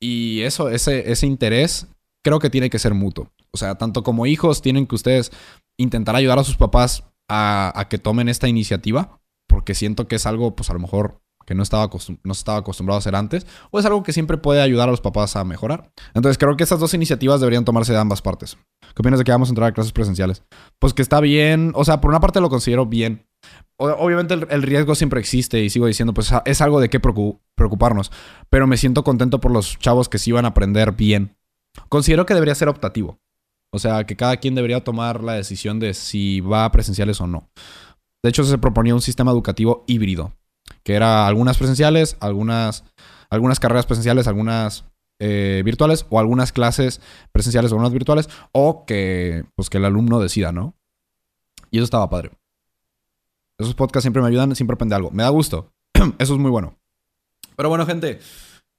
Y 0.00 0.42
eso, 0.42 0.70
ese, 0.70 1.10
ese 1.10 1.26
interés, 1.26 1.88
creo 2.22 2.38
que 2.38 2.50
tiene 2.50 2.70
que 2.70 2.78
ser 2.78 2.94
mutuo. 2.94 3.30
O 3.50 3.58
sea, 3.58 3.76
tanto 3.76 4.02
como 4.02 4.26
hijos, 4.26 4.62
tienen 4.62 4.86
que 4.86 4.94
ustedes 4.94 5.32
intentar 5.76 6.16
ayudar 6.16 6.38
a 6.38 6.44
sus 6.44 6.56
papás 6.56 7.04
a, 7.28 7.86
que 7.90 7.98
tomen 7.98 8.28
esta 8.28 8.48
iniciativa, 8.48 9.20
porque 9.46 9.74
siento 9.74 10.08
que 10.08 10.16
es 10.16 10.26
algo, 10.26 10.56
pues 10.56 10.70
a 10.70 10.74
lo 10.74 10.80
mejor 10.80 11.20
que 11.46 11.54
no 11.54 11.62
estaba, 11.62 11.88
estaba 12.24 12.58
acostumbrado 12.58 12.96
a 12.96 12.98
hacer 12.98 13.14
antes, 13.14 13.46
o 13.70 13.78
es 13.78 13.86
algo 13.86 14.02
que 14.02 14.12
siempre 14.12 14.36
puede 14.36 14.60
ayudar 14.60 14.88
a 14.88 14.90
los 14.90 15.00
papás 15.00 15.36
a 15.36 15.44
mejorar. 15.44 15.92
Entonces 16.12 16.36
creo 16.36 16.56
que 16.56 16.64
estas 16.64 16.80
dos 16.80 16.92
iniciativas 16.92 17.40
deberían 17.40 17.64
tomarse 17.64 17.92
de 17.92 17.98
ambas 17.98 18.20
partes. 18.20 18.58
¿Qué 18.82 19.00
opinas 19.00 19.18
de 19.18 19.24
que 19.24 19.32
vamos 19.32 19.48
a 19.48 19.52
entrar 19.52 19.68
a 19.68 19.72
clases 19.72 19.92
presenciales? 19.92 20.42
Pues 20.78 20.92
que 20.92 21.02
está 21.02 21.20
bien, 21.20 21.72
o 21.74 21.84
sea, 21.84 22.00
por 22.00 22.10
una 22.10 22.20
parte 22.20 22.40
lo 22.40 22.50
considero 22.50 22.84
bien. 22.84 23.26
Obviamente 23.78 24.34
el, 24.34 24.62
riesgo 24.62 24.94
siempre 24.94 25.20
existe 25.20 25.62
y 25.62 25.70
sigo 25.70 25.86
diciendo, 25.86 26.14
pues 26.14 26.32
es 26.46 26.60
algo 26.60 26.80
de 26.80 26.88
qué 26.88 26.98
preocuparnos, 26.98 28.10
pero 28.48 28.66
me 28.66 28.78
siento 28.78 29.04
contento 29.04 29.40
por 29.40 29.52
los 29.52 29.78
chavos 29.78 30.08
que 30.08 30.18
sí 30.18 30.32
van 30.32 30.46
a 30.46 30.48
aprender 30.48 30.92
bien. 30.92 31.36
Considero 31.88 32.26
que 32.26 32.34
debería 32.34 32.54
ser 32.54 32.68
optativo. 32.68 33.20
O 33.72 33.78
sea, 33.78 34.04
que 34.04 34.16
cada 34.16 34.38
quien 34.38 34.54
debería 34.54 34.82
tomar 34.82 35.22
la 35.22 35.34
decisión 35.34 35.78
de 35.78 35.92
si 35.92 36.40
va 36.40 36.64
a 36.64 36.72
presenciales 36.72 37.20
o 37.20 37.26
no. 37.26 37.50
De 38.22 38.30
hecho, 38.30 38.42
se 38.44 38.58
proponía 38.58 38.94
un 38.94 39.02
sistema 39.02 39.30
educativo 39.30 39.84
híbrido, 39.86 40.32
que 40.82 40.94
era 40.94 41.26
algunas 41.26 41.58
presenciales, 41.58 42.16
algunas, 42.20 42.84
algunas 43.30 43.60
carreras 43.60 43.86
presenciales, 43.86 44.26
algunas 44.26 44.84
eh, 45.18 45.62
virtuales, 45.64 46.06
o 46.10 46.20
algunas 46.20 46.52
clases 46.52 47.00
presenciales, 47.32 47.72
o 47.72 47.74
algunas 47.74 47.92
virtuales, 47.92 48.28
o 48.52 48.84
que, 48.84 49.44
pues, 49.54 49.70
que 49.70 49.78
el 49.78 49.84
alumno 49.84 50.20
decida, 50.20 50.52
¿no? 50.52 50.74
Y 51.70 51.78
eso 51.78 51.84
estaba 51.84 52.08
padre. 52.08 52.30
Esos 53.58 53.74
podcasts 53.74 54.04
siempre 54.04 54.22
me 54.22 54.28
ayudan, 54.28 54.54
siempre 54.54 54.74
aprende 54.74 54.94
algo. 54.94 55.10
Me 55.10 55.22
da 55.22 55.28
gusto. 55.30 55.72
eso 56.18 56.34
es 56.34 56.40
muy 56.40 56.50
bueno. 56.50 56.76
Pero 57.56 57.70
bueno, 57.70 57.86
gente, 57.86 58.20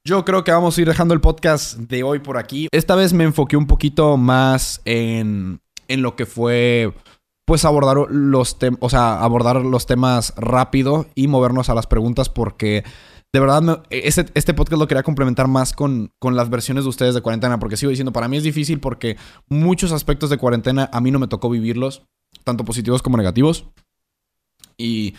yo 0.04 0.24
creo 0.24 0.44
que 0.44 0.52
vamos 0.52 0.78
a 0.78 0.80
ir 0.80 0.88
dejando 0.88 1.14
el 1.14 1.20
podcast 1.20 1.76
de 1.76 2.04
hoy 2.04 2.20
por 2.20 2.38
aquí. 2.38 2.68
Esta 2.70 2.94
vez 2.94 3.12
me 3.12 3.24
enfoqué 3.24 3.56
un 3.56 3.66
poquito 3.66 4.16
más 4.16 4.80
en, 4.84 5.60
en 5.88 6.02
lo 6.02 6.14
que 6.14 6.26
fue 6.26 6.94
pues 7.48 7.64
abordar 7.64 7.96
los 8.10 8.58
temas, 8.58 8.78
o 8.82 8.90
sea, 8.90 9.22
abordar 9.22 9.56
los 9.64 9.86
temas 9.86 10.34
rápido 10.36 11.06
y 11.14 11.28
movernos 11.28 11.70
a 11.70 11.74
las 11.74 11.86
preguntas 11.86 12.28
porque 12.28 12.84
de 13.32 13.40
verdad 13.40 13.84
este, 13.88 14.26
este, 14.34 14.52
podcast 14.52 14.78
lo 14.78 14.86
quería 14.86 15.02
complementar 15.02 15.48
más 15.48 15.72
con, 15.72 16.12
con 16.18 16.36
las 16.36 16.50
versiones 16.50 16.84
de 16.84 16.90
ustedes 16.90 17.14
de 17.14 17.22
cuarentena 17.22 17.58
porque 17.58 17.78
sigo 17.78 17.88
diciendo, 17.88 18.12
para 18.12 18.28
mí 18.28 18.36
es 18.36 18.42
difícil 18.42 18.80
porque 18.80 19.16
muchos 19.48 19.92
aspectos 19.92 20.28
de 20.28 20.36
cuarentena 20.36 20.90
a 20.92 21.00
mí 21.00 21.10
no 21.10 21.18
me 21.18 21.26
tocó 21.26 21.48
vivirlos, 21.48 22.02
tanto 22.44 22.66
positivos 22.66 23.00
como 23.00 23.16
negativos. 23.16 23.64
Y 24.76 25.14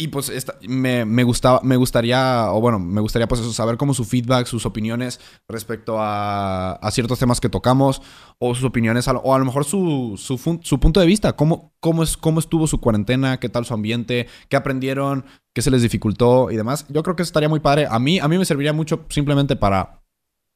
y 0.00 0.08
pues 0.08 0.32
me, 0.66 1.24
gustaba, 1.24 1.60
me 1.62 1.76
gustaría, 1.76 2.50
o 2.52 2.60
bueno, 2.62 2.78
me 2.78 3.02
gustaría 3.02 3.28
pues 3.28 3.42
eso, 3.42 3.52
saber 3.52 3.76
cómo 3.76 3.92
su 3.92 4.06
feedback, 4.06 4.46
sus 4.46 4.64
opiniones 4.64 5.20
respecto 5.46 5.96
a, 5.98 6.80
ciertos 6.90 7.18
temas 7.18 7.38
que 7.38 7.50
tocamos, 7.50 8.00
o 8.38 8.54
sus 8.54 8.64
opiniones, 8.64 9.06
o 9.08 9.34
a 9.34 9.38
lo 9.38 9.44
mejor 9.44 9.66
su, 9.66 10.14
su, 10.16 10.80
punto 10.80 11.00
de 11.00 11.06
vista, 11.06 11.36
cómo, 11.36 11.74
cómo, 11.80 12.02
es, 12.02 12.16
cómo 12.16 12.40
estuvo 12.40 12.66
su 12.66 12.80
cuarentena, 12.80 13.38
qué 13.40 13.50
tal 13.50 13.66
su 13.66 13.74
ambiente, 13.74 14.26
qué 14.48 14.56
aprendieron, 14.56 15.26
qué 15.54 15.60
se 15.60 15.70
les 15.70 15.82
dificultó 15.82 16.50
y 16.50 16.56
demás. 16.56 16.86
Yo 16.88 17.02
creo 17.02 17.14
que 17.14 17.22
eso 17.22 17.28
estaría 17.28 17.50
muy 17.50 17.60
padre. 17.60 17.86
A 17.90 17.98
mí, 17.98 18.20
a 18.20 18.26
mí 18.26 18.38
me 18.38 18.46
serviría 18.46 18.72
mucho 18.72 19.04
simplemente 19.10 19.54
para 19.54 20.02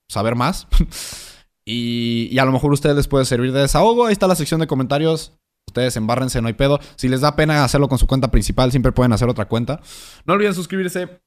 saber 0.08 0.36
más. 0.36 0.66
Y, 1.66 2.28
y 2.30 2.38
a 2.40 2.44
lo 2.44 2.52
mejor 2.52 2.72
a 2.72 2.74
ustedes 2.74 2.94
les 2.94 3.08
puede 3.08 3.24
servir 3.24 3.50
de 3.50 3.62
desahogo. 3.62 4.04
Ahí 4.04 4.12
está 4.12 4.26
la 4.26 4.34
sección 4.34 4.60
de 4.60 4.66
comentarios. 4.66 5.32
Ustedes 5.74 5.96
embárrense, 5.96 6.40
no 6.40 6.46
hay 6.46 6.54
pedo. 6.54 6.78
Si 6.94 7.08
les 7.08 7.20
da 7.20 7.34
pena 7.34 7.64
hacerlo 7.64 7.88
con 7.88 7.98
su 7.98 8.06
cuenta 8.06 8.30
principal, 8.30 8.70
siempre 8.70 8.92
pueden 8.92 9.12
hacer 9.12 9.28
otra 9.28 9.46
cuenta. 9.46 9.80
No 10.24 10.34
olviden 10.34 10.54
suscribirse 10.54 11.18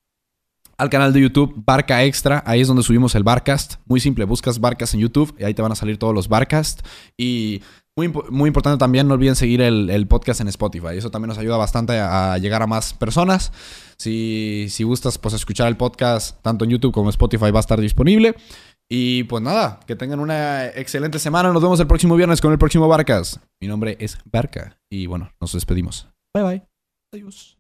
al 0.78 0.90
canal 0.90 1.12
de 1.12 1.20
YouTube 1.20 1.54
Barca 1.66 2.06
Extra. 2.06 2.44
Ahí 2.46 2.62
es 2.62 2.68
donde 2.70 2.82
subimos 2.82 3.14
el 3.16 3.24
Barcast. 3.24 3.76
Muy 3.88 4.00
simple, 4.00 4.24
buscas 4.24 4.62
Barcast 4.62 4.94
en 4.94 5.02
YouTube 5.02 5.36
y 5.38 5.44
ahí 5.44 5.54
te 5.54 5.62
van 5.62 5.74
a 5.74 5.76
salir 5.76 5.98
todos 5.98 6.14
los 6.14 6.30
Barcast. 6.30 6.80
Y 7.18 7.62
muy, 7.98 8.08
muy 8.30 8.48
importante 8.48 8.78
también, 8.78 9.06
no 9.10 9.16
olviden 9.16 9.36
seguir 9.36 9.60
el, 9.60 9.90
el 9.90 10.08
podcast 10.08 10.40
en 10.40 10.48
Spotify. 10.48 10.96
Eso 10.96 11.12
también 11.12 11.28
nos 11.28 11.38
ayuda 11.40 11.58
bastante 11.58 12.00
a, 12.00 12.32
a 12.32 12.38
llegar 12.38 12.62
a 12.62 12.68
más 12.68 12.94
personas. 12.94 13.52
Si, 13.98 14.68
si 14.70 14.86
gustas 14.86 15.18
pues, 15.18 15.34
escuchar 15.34 15.68
el 15.68 15.76
podcast, 15.76 16.42
tanto 16.42 16.64
en 16.64 16.72
YouTube 16.72 16.94
como 16.94 17.08
en 17.08 17.10
Spotify 17.10 17.52
va 17.52 17.60
a 17.60 17.68
estar 17.68 17.82
disponible. 17.82 18.36
Y 18.90 19.24
pues 19.26 19.44
nada, 19.44 19.80
que 19.86 19.96
tengan 19.96 20.20
una 20.20 20.68
excelente 20.68 21.20
semana. 21.20 21.52
Nos 21.52 21.62
vemos 21.62 21.80
el 21.80 21.88
próximo 21.88 22.16
viernes 22.16 22.40
con 22.40 22.52
el 22.52 22.58
próximo 22.58 22.88
Barcas. 22.88 23.40
Mi 23.62 23.68
nombre 23.68 23.98
es 24.00 24.18
Barca. 24.26 24.80
Y 24.90 25.08
bueno, 25.08 25.32
nos 25.42 25.54
despedimos. 25.54 26.08
Bye 26.34 26.44
bye. 26.44 26.68
Adiós. 27.14 27.57